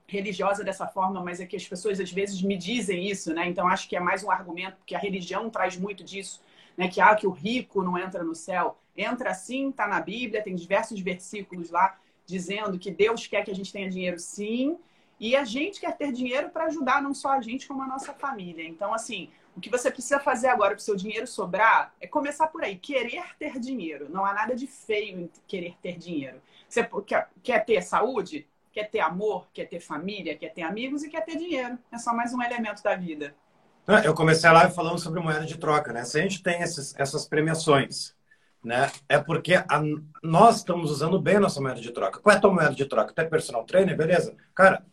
religiosa 0.06 0.64
dessa 0.64 0.86
forma, 0.86 1.22
mas 1.22 1.40
é 1.40 1.46
que 1.46 1.56
as 1.56 1.66
pessoas 1.66 2.00
às 2.00 2.10
vezes 2.10 2.42
me 2.42 2.56
dizem 2.56 3.08
isso, 3.08 3.32
né? 3.32 3.46
Então 3.46 3.68
acho 3.68 3.88
que 3.88 3.96
é 3.96 4.00
mais 4.00 4.24
um 4.24 4.30
argumento, 4.30 4.76
porque 4.78 4.94
a 4.94 4.98
religião 4.98 5.50
traz 5.50 5.76
muito 5.76 6.02
disso, 6.02 6.42
né? 6.78 6.88
Que 6.88 7.00
ah, 7.00 7.14
que 7.16 7.26
o 7.26 7.30
rico 7.30 7.82
não 7.82 7.98
entra 7.98 8.22
no 8.22 8.34
céu. 8.34 8.78
Entra 8.96 9.34
sim, 9.34 9.68
está 9.68 9.86
na 9.86 10.00
Bíblia, 10.00 10.42
tem 10.42 10.54
diversos 10.54 11.00
versículos 11.00 11.70
lá 11.70 11.98
dizendo 12.24 12.78
que 12.78 12.90
Deus 12.90 13.26
quer 13.26 13.42
que 13.42 13.50
a 13.50 13.54
gente 13.54 13.72
tenha 13.72 13.88
dinheiro 13.88 14.18
sim, 14.18 14.78
e 15.18 15.34
a 15.34 15.44
gente 15.44 15.80
quer 15.80 15.96
ter 15.96 16.12
dinheiro 16.12 16.50
para 16.50 16.66
ajudar 16.66 17.02
não 17.02 17.12
só 17.12 17.30
a 17.30 17.40
gente, 17.40 17.66
como 17.66 17.82
a 17.82 17.86
nossa 17.86 18.12
família. 18.12 18.64
Então, 18.64 18.94
assim, 18.94 19.30
o 19.56 19.60
que 19.60 19.70
você 19.70 19.90
precisa 19.90 20.20
fazer 20.20 20.48
agora 20.48 20.70
para 20.74 20.80
o 20.80 20.82
seu 20.82 20.94
dinheiro 20.94 21.26
sobrar 21.26 21.92
é 22.00 22.06
começar 22.06 22.46
por 22.46 22.62
aí, 22.62 22.76
querer 22.76 23.24
ter 23.38 23.58
dinheiro. 23.58 24.08
Não 24.08 24.24
há 24.24 24.32
nada 24.32 24.54
de 24.54 24.66
feio 24.66 25.20
em 25.22 25.30
querer 25.48 25.74
ter 25.82 25.96
dinheiro. 25.98 26.40
Você 26.68 26.88
quer, 27.04 27.28
quer 27.42 27.64
ter 27.64 27.82
saúde? 27.82 28.46
Quer 28.72 28.90
ter 28.90 29.00
amor? 29.00 29.48
Quer 29.52 29.64
ter 29.64 29.80
família? 29.80 30.36
Quer 30.36 30.52
ter 30.52 30.62
amigos? 30.62 31.02
E 31.02 31.08
quer 31.08 31.24
ter 31.24 31.36
dinheiro. 31.36 31.76
É 31.90 31.98
só 31.98 32.14
mais 32.14 32.32
um 32.32 32.42
elemento 32.42 32.82
da 32.82 32.94
vida. 32.94 33.34
Eu 34.04 34.12
comecei 34.12 34.46
a 34.46 34.52
live 34.52 34.74
falando 34.74 34.98
sobre 34.98 35.18
moeda 35.18 35.46
de 35.46 35.56
troca, 35.56 35.94
né? 35.94 36.04
Se 36.04 36.18
a 36.18 36.22
gente 36.22 36.42
tem 36.42 36.60
esses, 36.60 36.94
essas 36.98 37.26
premiações, 37.26 38.14
né? 38.62 38.92
É 39.08 39.16
porque 39.18 39.54
a, 39.54 39.82
nós 40.22 40.56
estamos 40.56 40.90
usando 40.90 41.18
bem 41.18 41.36
a 41.36 41.40
nossa 41.40 41.58
moeda 41.58 41.80
de 41.80 41.90
troca. 41.90 42.20
Qual 42.20 42.34
é 42.34 42.36
a 42.36 42.40
tua 42.40 42.52
moeda 42.52 42.74
de 42.74 42.84
troca? 42.84 43.14
Tu 43.14 43.20
é 43.22 43.24
personal 43.24 43.64
trainer, 43.64 43.96
beleza? 43.96 44.36
Cara, 44.54 44.84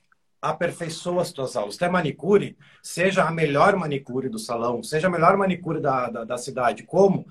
aperfeiçoa 0.41 1.23
as 1.23 1.33
tuas 1.33 1.57
aulas. 1.57 1.75
Até 1.75 1.89
manicure, 1.89 2.57
seja 2.81 3.25
a 3.25 3.31
melhor 3.31 3.75
manicure 3.75 4.29
do 4.29 4.39
salão, 4.39 4.81
seja 4.81 5.07
a 5.07 5.11
melhor 5.11 5.35
manicure 5.35 5.81
da, 5.81 6.09
da, 6.09 6.23
da 6.23 6.37
cidade. 6.37 6.83
Como? 6.83 7.27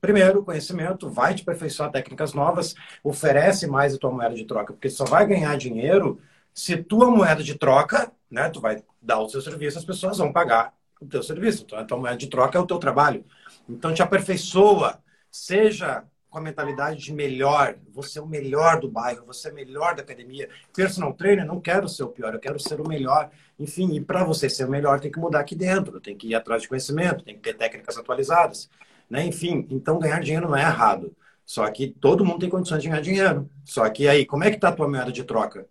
Primeiro, 0.00 0.44
conhecimento 0.44 1.10
vai 1.10 1.34
te 1.34 1.42
aperfeiçoar 1.42 1.90
técnicas 1.90 2.34
novas, 2.34 2.72
oferece 3.02 3.66
mais 3.66 3.94
a 3.94 3.98
tua 3.98 4.12
moeda 4.12 4.36
de 4.36 4.44
troca, 4.44 4.72
porque 4.72 4.88
só 4.88 5.04
vai 5.04 5.26
ganhar 5.26 5.56
dinheiro 5.56 6.20
se 6.52 6.76
tua 6.76 7.10
moeda 7.10 7.42
de 7.42 7.58
troca, 7.58 8.12
né, 8.30 8.48
tu 8.48 8.60
vai 8.60 8.84
dar 9.02 9.18
o 9.18 9.28
seu 9.28 9.40
serviço, 9.40 9.76
as 9.76 9.84
pessoas 9.84 10.18
vão 10.18 10.32
pagar 10.32 10.72
o 11.04 11.08
teu 11.08 11.22
serviço. 11.22 11.66
A 11.74 11.84
tua 11.84 11.98
moeda 11.98 12.16
de 12.16 12.28
troca 12.28 12.58
é 12.58 12.60
o 12.60 12.66
teu 12.66 12.78
trabalho. 12.78 13.24
Então, 13.68 13.94
te 13.94 14.02
aperfeiçoa, 14.02 14.98
seja 15.30 16.04
com 16.34 16.38
a 16.38 16.42
mentalidade 16.42 17.00
de 17.00 17.12
melhor, 17.12 17.76
você 17.92 18.18
é 18.18 18.22
o 18.22 18.26
melhor 18.26 18.80
do 18.80 18.90
bairro, 18.90 19.24
você 19.24 19.48
é 19.48 19.52
o 19.52 19.54
melhor 19.54 19.94
da 19.94 20.02
academia. 20.02 20.48
Personal 20.74 21.14
trainer, 21.14 21.46
não 21.46 21.60
quero 21.60 21.88
ser 21.88 22.02
o 22.02 22.08
pior, 22.08 22.34
eu 22.34 22.40
quero 22.40 22.58
ser 22.58 22.80
o 22.80 22.88
melhor. 22.88 23.30
Enfim, 23.56 23.94
e 23.94 24.00
para 24.00 24.24
você 24.24 24.50
ser 24.50 24.64
o 24.64 24.68
melhor, 24.68 24.98
tem 24.98 25.12
que 25.12 25.18
mudar 25.20 25.38
aqui 25.38 25.54
dentro, 25.54 26.00
tem 26.00 26.16
que 26.16 26.26
ir 26.26 26.34
atrás 26.34 26.62
de 26.62 26.68
conhecimento, 26.68 27.24
tem 27.24 27.36
que 27.36 27.40
ter 27.40 27.54
técnicas 27.54 27.96
atualizadas. 27.96 28.68
Né? 29.08 29.24
Enfim, 29.26 29.64
então 29.70 29.96
ganhar 30.00 30.18
dinheiro 30.18 30.48
não 30.48 30.56
é 30.56 30.62
errado. 30.62 31.14
Só 31.46 31.70
que 31.70 31.86
todo 31.86 32.24
mundo 32.24 32.40
tem 32.40 32.50
condições 32.50 32.82
de 32.82 32.88
ganhar 32.88 33.00
dinheiro. 33.00 33.48
Só 33.64 33.88
que 33.88 34.08
aí, 34.08 34.26
como 34.26 34.42
é 34.42 34.50
que 34.50 34.58
tá 34.58 34.70
a 34.70 34.72
tua 34.72 34.88
moeda 34.88 35.12
de 35.12 35.22
troca? 35.22 35.68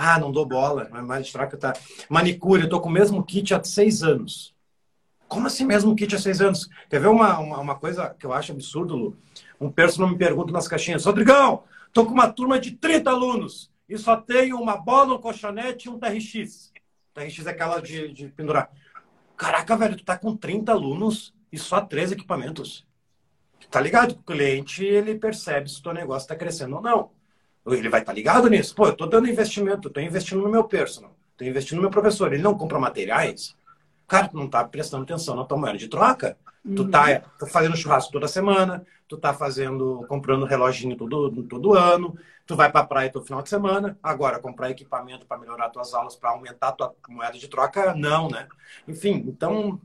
Ah, 0.00 0.16
não 0.16 0.30
dou 0.30 0.46
bola, 0.46 0.88
mas 0.92 1.26
de 1.26 1.32
troca 1.32 1.56
tá. 1.56 1.72
Manicure, 2.08 2.62
eu 2.62 2.68
tô 2.68 2.80
com 2.80 2.88
o 2.88 2.92
mesmo 2.92 3.20
kit 3.24 3.52
há 3.52 3.64
seis 3.64 4.04
anos. 4.04 4.54
Como 5.26 5.48
assim 5.48 5.64
mesmo 5.64 5.96
kit 5.96 6.14
há 6.14 6.18
seis 6.20 6.40
anos? 6.40 6.68
Quer 6.88 7.00
ver 7.00 7.08
uma, 7.08 7.36
uma, 7.40 7.58
uma 7.58 7.74
coisa 7.74 8.14
que 8.16 8.24
eu 8.24 8.32
acho 8.32 8.52
absurdo, 8.52 8.94
Lu? 8.94 9.16
Um 9.60 9.68
personal 9.72 10.08
me 10.08 10.16
pergunta 10.16 10.52
nas 10.52 10.68
caixinhas, 10.68 11.04
Rodrigão, 11.04 11.64
tô 11.92 12.06
com 12.06 12.12
uma 12.12 12.30
turma 12.30 12.60
de 12.60 12.76
30 12.76 13.10
alunos 13.10 13.72
e 13.88 13.98
só 13.98 14.16
tenho 14.16 14.56
uma 14.60 14.76
bola, 14.76 15.14
um 15.14 15.18
colchonete 15.20 15.88
e 15.88 15.90
um 15.90 15.98
TRX. 15.98 16.72
TRX 17.12 17.46
é 17.46 17.50
aquela 17.50 17.80
de, 17.80 18.12
de 18.12 18.28
pendurar. 18.28 18.70
Caraca, 19.36 19.76
velho, 19.76 19.96
tu 19.96 20.04
tá 20.04 20.16
com 20.16 20.36
30 20.36 20.70
alunos 20.70 21.34
e 21.50 21.58
só 21.58 21.80
três 21.80 22.12
equipamentos. 22.12 22.86
Tá 23.68 23.80
ligado? 23.80 24.12
O 24.12 24.22
cliente, 24.22 24.84
ele 24.84 25.16
percebe 25.16 25.68
se 25.68 25.80
o 25.80 25.82
teu 25.82 25.92
negócio 25.92 26.26
está 26.26 26.36
crescendo 26.36 26.76
ou 26.76 26.82
não. 26.82 27.17
Ele 27.72 27.88
vai 27.88 28.00
estar 28.00 28.12
tá 28.12 28.16
ligado 28.16 28.48
nisso. 28.48 28.74
Pô, 28.74 28.86
eu 28.86 28.96
tô 28.96 29.06
dando 29.06 29.28
investimento, 29.28 29.90
tô 29.90 30.00
investindo 30.00 30.42
no 30.42 30.48
meu 30.48 30.64
personal, 30.64 31.14
tô 31.36 31.44
investindo 31.44 31.76
no 31.76 31.82
meu 31.82 31.90
professor. 31.90 32.32
Ele 32.32 32.42
não 32.42 32.56
compra 32.56 32.78
materiais. 32.78 33.56
Cara, 34.06 34.28
tu 34.28 34.36
não 34.36 34.48
tá 34.48 34.64
prestando 34.64 35.02
atenção 35.02 35.36
na 35.36 35.44
tua 35.44 35.58
moeda 35.58 35.76
de 35.76 35.88
troca. 35.88 36.36
Uhum. 36.64 36.74
Tu 36.74 36.88
tá, 36.88 37.20
tá 37.20 37.46
fazendo 37.46 37.76
churrasco 37.76 38.12
toda 38.12 38.26
semana, 38.26 38.84
tu 39.06 39.16
tá 39.16 39.32
fazendo, 39.32 40.04
comprando 40.08 40.44
reloginho 40.44 40.96
todo, 40.96 41.42
todo 41.44 41.74
ano, 41.74 42.16
tu 42.46 42.56
vai 42.56 42.70
pra 42.70 42.84
praia 42.84 43.10
todo 43.10 43.24
final 43.24 43.42
de 43.42 43.48
semana. 43.48 43.98
Agora, 44.02 44.38
comprar 44.38 44.70
equipamento 44.70 45.26
para 45.26 45.38
melhorar 45.38 45.68
tuas 45.70 45.94
aulas, 45.94 46.16
para 46.16 46.30
aumentar 46.30 46.72
tua 46.72 46.94
moeda 47.08 47.38
de 47.38 47.48
troca, 47.48 47.94
não, 47.94 48.28
né? 48.28 48.48
Enfim, 48.86 49.24
então 49.26 49.80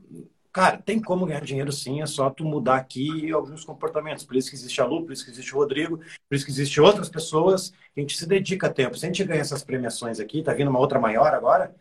Cara, 0.54 0.78
tem 0.78 1.02
como 1.02 1.26
ganhar 1.26 1.40
dinheiro 1.40 1.72
sim, 1.72 2.00
é 2.00 2.06
só 2.06 2.30
tu 2.30 2.44
mudar 2.44 2.76
aqui 2.76 3.32
alguns 3.32 3.64
comportamentos. 3.64 4.22
Por 4.22 4.36
isso 4.36 4.48
que 4.48 4.54
existe 4.54 4.80
a 4.80 4.84
Lu, 4.84 5.02
por 5.02 5.12
isso 5.12 5.24
que 5.24 5.32
existe 5.32 5.52
o 5.52 5.58
Rodrigo, 5.58 5.98
por 5.98 6.36
isso 6.36 6.44
que 6.44 6.52
existe 6.52 6.80
outras 6.80 7.08
pessoas. 7.08 7.72
A 7.96 7.98
gente 7.98 8.16
se 8.16 8.24
dedica 8.24 8.72
tempo. 8.72 8.96
Se 8.96 9.04
a 9.04 9.08
gente 9.08 9.24
ganha 9.24 9.40
essas 9.40 9.64
premiações 9.64 10.20
aqui, 10.20 10.44
tá 10.44 10.54
vindo 10.54 10.70
uma 10.70 10.78
outra 10.78 11.00
maior 11.00 11.34
agora, 11.34 11.74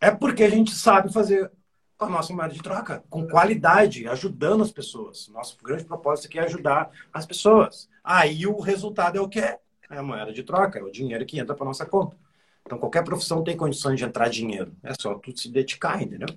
é 0.00 0.10
porque 0.10 0.42
a 0.42 0.50
gente 0.50 0.72
sabe 0.72 1.12
fazer 1.12 1.52
a 2.00 2.08
nossa 2.08 2.34
moeda 2.34 2.52
de 2.52 2.60
troca 2.60 3.04
com 3.08 3.28
qualidade, 3.28 4.08
ajudando 4.08 4.64
as 4.64 4.72
pessoas. 4.72 5.28
Nosso 5.28 5.56
grande 5.62 5.84
propósito 5.84 6.26
aqui 6.26 6.40
é 6.40 6.42
ajudar 6.42 6.90
as 7.12 7.24
pessoas. 7.24 7.88
Aí 8.02 8.44
o 8.44 8.58
resultado 8.58 9.18
é 9.18 9.20
o 9.20 9.28
que 9.28 9.38
é? 9.38 9.60
É 9.88 9.98
a 9.98 10.02
moeda 10.02 10.32
de 10.32 10.42
troca, 10.42 10.80
é 10.80 10.82
o 10.82 10.90
dinheiro 10.90 11.24
que 11.24 11.38
entra 11.38 11.54
para 11.54 11.64
nossa 11.64 11.86
conta. 11.86 12.16
Então 12.66 12.76
qualquer 12.76 13.04
profissão 13.04 13.44
tem 13.44 13.56
condições 13.56 14.00
de 14.00 14.04
entrar 14.04 14.28
dinheiro. 14.28 14.74
É 14.82 14.94
só 14.98 15.14
tu 15.14 15.30
se 15.38 15.48
dedicar, 15.48 16.02
entendeu? 16.02 16.36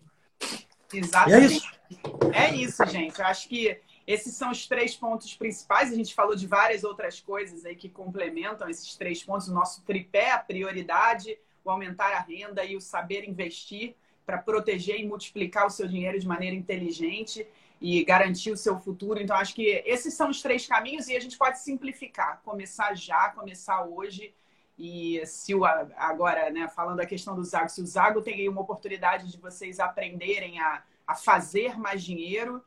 Exatamente. 0.93 1.53
é 1.53 1.57
isso. 1.57 1.73
É 2.33 2.55
isso, 2.55 2.85
gente. 2.85 3.19
Eu 3.19 3.25
acho 3.25 3.47
que 3.47 3.79
esses 4.05 4.35
são 4.35 4.51
os 4.51 4.67
três 4.67 4.95
pontos 4.95 5.33
principais. 5.33 5.91
A 5.91 5.95
gente 5.95 6.13
falou 6.13 6.35
de 6.35 6.47
várias 6.47 6.83
outras 6.83 7.19
coisas 7.19 7.65
aí 7.65 7.75
que 7.75 7.89
complementam 7.89 8.69
esses 8.69 8.95
três 8.95 9.23
pontos. 9.23 9.47
O 9.47 9.53
nosso 9.53 9.81
tripé, 9.83 10.31
a 10.31 10.39
prioridade, 10.39 11.37
o 11.63 11.69
aumentar 11.69 12.11
a 12.11 12.19
renda 12.19 12.63
e 12.65 12.75
o 12.75 12.81
saber 12.81 13.27
investir 13.27 13.95
para 14.25 14.37
proteger 14.37 14.99
e 14.99 15.05
multiplicar 15.05 15.65
o 15.65 15.69
seu 15.69 15.87
dinheiro 15.87 16.19
de 16.19 16.27
maneira 16.27 16.55
inteligente 16.55 17.45
e 17.79 18.03
garantir 18.03 18.51
o 18.51 18.57
seu 18.57 18.79
futuro. 18.79 19.21
Então, 19.21 19.35
acho 19.35 19.53
que 19.53 19.83
esses 19.85 20.13
são 20.13 20.29
os 20.29 20.41
três 20.41 20.65
caminhos 20.65 21.07
e 21.07 21.15
a 21.15 21.19
gente 21.19 21.37
pode 21.37 21.59
simplificar. 21.59 22.41
Começar 22.43 22.95
já, 22.95 23.29
começar 23.29 23.83
hoje. 23.83 24.33
E 24.77 25.23
se 25.25 25.53
o, 25.53 25.63
agora, 25.65 26.49
né, 26.49 26.67
falando 26.67 26.99
a 26.99 27.05
questão 27.05 27.35
do 27.35 27.43
Zago, 27.43 27.69
se 27.69 27.81
o 27.81 27.85
Zago 27.85 28.21
tem 28.21 28.49
uma 28.49 28.61
oportunidade 28.61 29.31
de 29.31 29.37
vocês 29.37 29.79
aprenderem 29.79 30.59
a, 30.59 30.83
a 31.05 31.15
fazer 31.15 31.77
mais 31.77 32.03
dinheiro, 32.03 32.63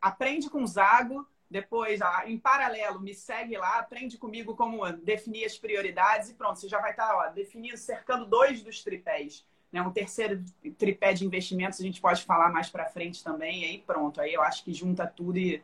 aprende 0.00 0.50
com 0.50 0.62
o 0.62 0.66
Zago, 0.66 1.26
depois, 1.50 2.00
em 2.26 2.38
paralelo, 2.38 3.00
me 3.00 3.14
segue 3.14 3.56
lá, 3.56 3.78
aprende 3.78 4.18
comigo 4.18 4.56
como 4.56 4.90
definir 4.92 5.44
as 5.44 5.56
prioridades 5.56 6.28
e 6.30 6.34
pronto, 6.34 6.58
você 6.58 6.68
já 6.68 6.80
vai 6.80 6.90
estar 6.90 7.14
ó, 7.14 7.28
definindo, 7.28 7.76
cercando 7.76 8.26
dois 8.26 8.62
dos 8.62 8.82
tripés. 8.82 9.46
Né? 9.70 9.80
Um 9.80 9.92
terceiro 9.92 10.42
tripé 10.76 11.12
de 11.12 11.24
investimentos 11.24 11.80
a 11.80 11.82
gente 11.82 12.00
pode 12.00 12.24
falar 12.24 12.50
mais 12.50 12.68
para 12.70 12.86
frente 12.86 13.22
também, 13.22 13.62
e 13.62 13.64
aí 13.66 13.78
pronto. 13.78 14.20
Aí 14.20 14.34
eu 14.34 14.42
acho 14.42 14.64
que 14.64 14.72
junta 14.72 15.06
tudo 15.06 15.38
e 15.38 15.62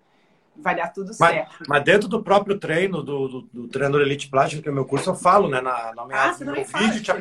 vai 0.56 0.74
dar 0.76 0.88
tudo 0.88 1.12
certo. 1.12 1.56
Mas, 1.60 1.68
mas 1.68 1.84
dentro 1.84 2.08
do 2.08 2.22
próprio 2.22 2.58
treino, 2.58 3.02
do, 3.02 3.28
do, 3.28 3.42
do 3.52 3.68
treinador 3.68 4.02
Elite 4.02 4.28
Plástico, 4.28 4.62
que 4.62 4.68
é 4.68 4.72
o 4.72 4.74
meu 4.74 4.84
curso, 4.84 5.10
eu 5.10 5.14
falo, 5.14 5.48
né? 5.48 5.60
Na, 5.60 5.94
na 5.94 6.06
minha, 6.06 6.22
ah, 6.22 6.32
você 6.32 6.44
no 6.44 6.52
meu 6.52 6.64
vídeo 6.64 7.02
te, 7.02 7.12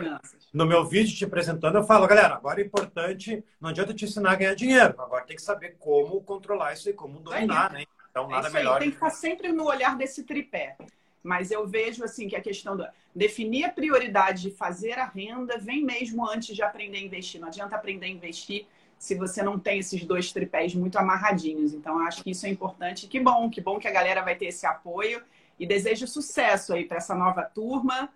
No 0.53 0.65
meu 0.65 0.85
vídeo 0.85 1.15
te 1.15 1.25
apresentando, 1.25 1.77
eu 1.77 1.83
falo, 1.83 2.07
galera, 2.07 2.35
agora 2.35 2.61
é 2.61 2.65
importante, 2.65 3.43
não 3.59 3.69
adianta 3.69 3.93
te 3.93 4.05
ensinar 4.05 4.31
a 4.31 4.35
ganhar 4.35 4.55
dinheiro, 4.55 4.95
agora 4.99 5.25
tem 5.25 5.35
que 5.35 5.41
saber 5.41 5.75
como 5.79 6.21
controlar 6.21 6.73
isso 6.73 6.89
e 6.89 6.93
como 6.93 7.19
dominar, 7.19 7.71
né? 7.71 7.83
Então, 8.11 8.27
nada 8.27 8.47
é 8.47 8.51
melhor. 8.51 8.75
Aí, 8.75 8.79
tem 8.79 8.89
que 8.89 8.95
estar 8.95 9.11
sempre 9.11 9.51
no 9.51 9.65
olhar 9.65 9.95
desse 9.95 10.23
tripé. 10.23 10.75
Mas 11.21 11.51
eu 11.51 11.67
vejo 11.67 12.03
assim 12.03 12.27
que 12.27 12.35
a 12.35 12.41
questão 12.41 12.77
de 12.77 12.87
definir 13.13 13.65
a 13.65 13.69
prioridade 13.69 14.43
de 14.43 14.51
fazer 14.51 14.93
a 14.93 15.05
renda 15.05 15.57
vem 15.57 15.83
mesmo 15.83 16.27
antes 16.27 16.55
de 16.55 16.63
aprender 16.63 16.97
a 16.97 17.01
investir. 17.01 17.41
Não 17.41 17.49
adianta 17.49 17.75
aprender 17.75 18.05
a 18.05 18.09
investir 18.09 18.65
se 18.99 19.15
você 19.15 19.41
não 19.41 19.57
tem 19.57 19.79
esses 19.79 20.03
dois 20.03 20.31
tripés 20.33 20.75
muito 20.75 20.99
amarradinhos. 20.99 21.73
Então, 21.73 21.99
acho 21.99 22.21
que 22.21 22.31
isso 22.31 22.45
é 22.45 22.49
importante. 22.49 23.07
Que 23.07 23.17
bom, 23.17 23.49
que 23.49 23.61
bom 23.61 23.79
que 23.79 23.87
a 23.87 23.91
galera 23.91 24.21
vai 24.21 24.35
ter 24.35 24.47
esse 24.47 24.65
apoio. 24.65 25.23
E 25.57 25.65
desejo 25.65 26.05
sucesso 26.05 26.73
aí 26.73 26.83
para 26.83 26.97
essa 26.97 27.15
nova 27.15 27.43
turma. 27.43 28.09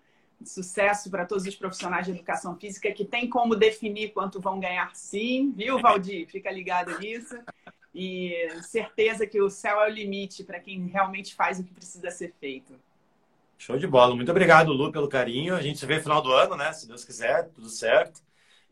Sucesso 0.43 1.09
para 1.09 1.25
todos 1.25 1.47
os 1.47 1.55
profissionais 1.55 2.05
de 2.05 2.11
educação 2.11 2.57
física 2.57 2.91
que 2.91 3.05
tem 3.05 3.29
como 3.29 3.55
definir 3.55 4.11
quanto 4.11 4.41
vão 4.41 4.59
ganhar 4.59 4.93
sim, 4.93 5.53
viu, 5.55 5.79
Valdir? 5.79 6.27
Fica 6.27 6.51
ligado 6.51 6.99
nisso. 6.99 7.39
E 7.95 8.49
certeza 8.63 9.25
que 9.25 9.41
o 9.41 9.49
céu 9.49 9.81
é 9.81 9.89
o 9.89 9.93
limite 9.93 10.43
para 10.43 10.59
quem 10.59 10.87
realmente 10.87 11.33
faz 11.33 11.59
o 11.59 11.63
que 11.63 11.73
precisa 11.73 12.11
ser 12.11 12.33
feito. 12.41 12.73
Show 13.57 13.77
de 13.77 13.87
bola. 13.87 14.13
Muito 14.13 14.31
obrigado, 14.31 14.73
Lu, 14.73 14.91
pelo 14.91 15.07
carinho. 15.07 15.55
A 15.55 15.61
gente 15.61 15.79
se 15.79 15.85
vê 15.85 15.95
no 15.95 16.03
final 16.03 16.21
do 16.21 16.33
ano, 16.33 16.57
né? 16.57 16.73
Se 16.73 16.85
Deus 16.85 17.05
quiser, 17.05 17.47
tudo 17.55 17.69
certo. 17.69 18.21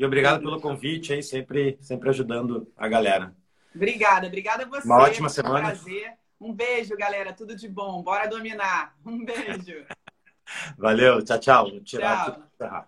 E 0.01 0.05
obrigado 0.05 0.41
pelo 0.41 0.59
convite 0.59 1.13
aí, 1.13 1.21
sempre, 1.21 1.77
sempre 1.79 2.09
ajudando 2.09 2.67
a 2.75 2.87
galera. 2.87 3.35
Obrigada, 3.75 4.25
obrigada 4.25 4.63
a 4.63 4.65
você. 4.67 4.87
Uma 4.87 4.97
ótima 4.97 5.29
semana. 5.29 5.59
Um 5.59 5.61
prazer. 5.61 6.13
Um 6.39 6.51
beijo, 6.51 6.97
galera. 6.97 7.31
Tudo 7.33 7.55
de 7.55 7.69
bom. 7.69 8.01
Bora 8.01 8.27
dominar. 8.27 8.97
Um 9.05 9.23
beijo. 9.23 9.85
Valeu. 10.75 11.23
Tchau, 11.23 11.39
tchau. 11.39 11.69
Vou 11.69 11.81
tirar 11.81 12.49
tchau. 12.57 12.87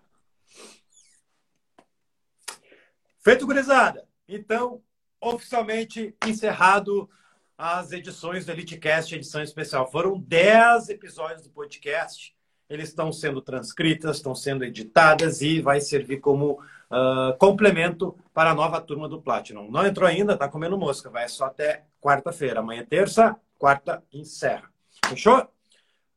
Feito, 3.20 3.45
gurizada. 3.45 4.07
Então, 4.28 4.82
oficialmente 5.22 6.16
encerrado 6.26 7.07
as 7.55 7.91
edições 7.91 8.47
do 8.47 8.53
EliteCast, 8.53 9.14
edição 9.14 9.43
especial. 9.43 9.91
Foram 9.91 10.20
10 10.20 10.89
episódios 10.89 11.43
do 11.43 11.51
podcast. 11.51 12.36
Eles 12.68 12.89
estão 12.89 13.11
sendo 13.11 13.39
transcritas, 13.39 14.16
estão 14.16 14.34
sendo 14.34 14.64
editadas 14.64 15.43
e 15.43 15.61
vai 15.61 15.80
servir 15.80 16.20
como 16.20 16.59
uh, 16.94 17.38
complemento 17.38 18.16
para 18.34 18.52
a 18.52 18.56
nova 18.56 18.80
turma 18.80 19.10
do 19.10 19.22
Platinum. 19.22 19.70
Não 19.70 19.86
entrou 19.86 20.08
ainda, 20.08 20.38
tá 20.38 20.48
comendo 20.48 20.78
mosca. 20.78 21.10
Vai 21.10 21.28
só 21.28 21.45
até 21.45 21.84
quarta-feira. 21.99 22.60
Amanhã 22.60 22.82
é 22.82 22.86
terça, 22.86 23.36
quarta 23.57 24.03
encerra. 24.14 24.70
Fechou? 25.07 25.48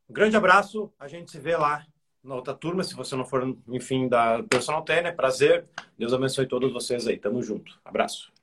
Um 0.08 0.12
grande 0.12 0.36
abraço. 0.36 0.92
A 1.00 1.08
gente 1.08 1.30
se 1.30 1.38
vê 1.38 1.56
lá 1.56 1.84
na 2.22 2.34
outra 2.34 2.54
turma. 2.54 2.84
Se 2.84 2.94
você 2.94 3.16
não 3.16 3.24
for, 3.24 3.56
enfim, 3.68 4.08
da 4.08 4.42
Personal 4.42 4.82
Trainer, 4.82 5.16
prazer. 5.16 5.64
Deus 5.98 6.12
abençoe 6.12 6.46
todos 6.46 6.72
vocês 6.72 7.06
aí. 7.06 7.16
Tamo 7.16 7.42
junto. 7.42 7.78
Abraço. 7.84 8.35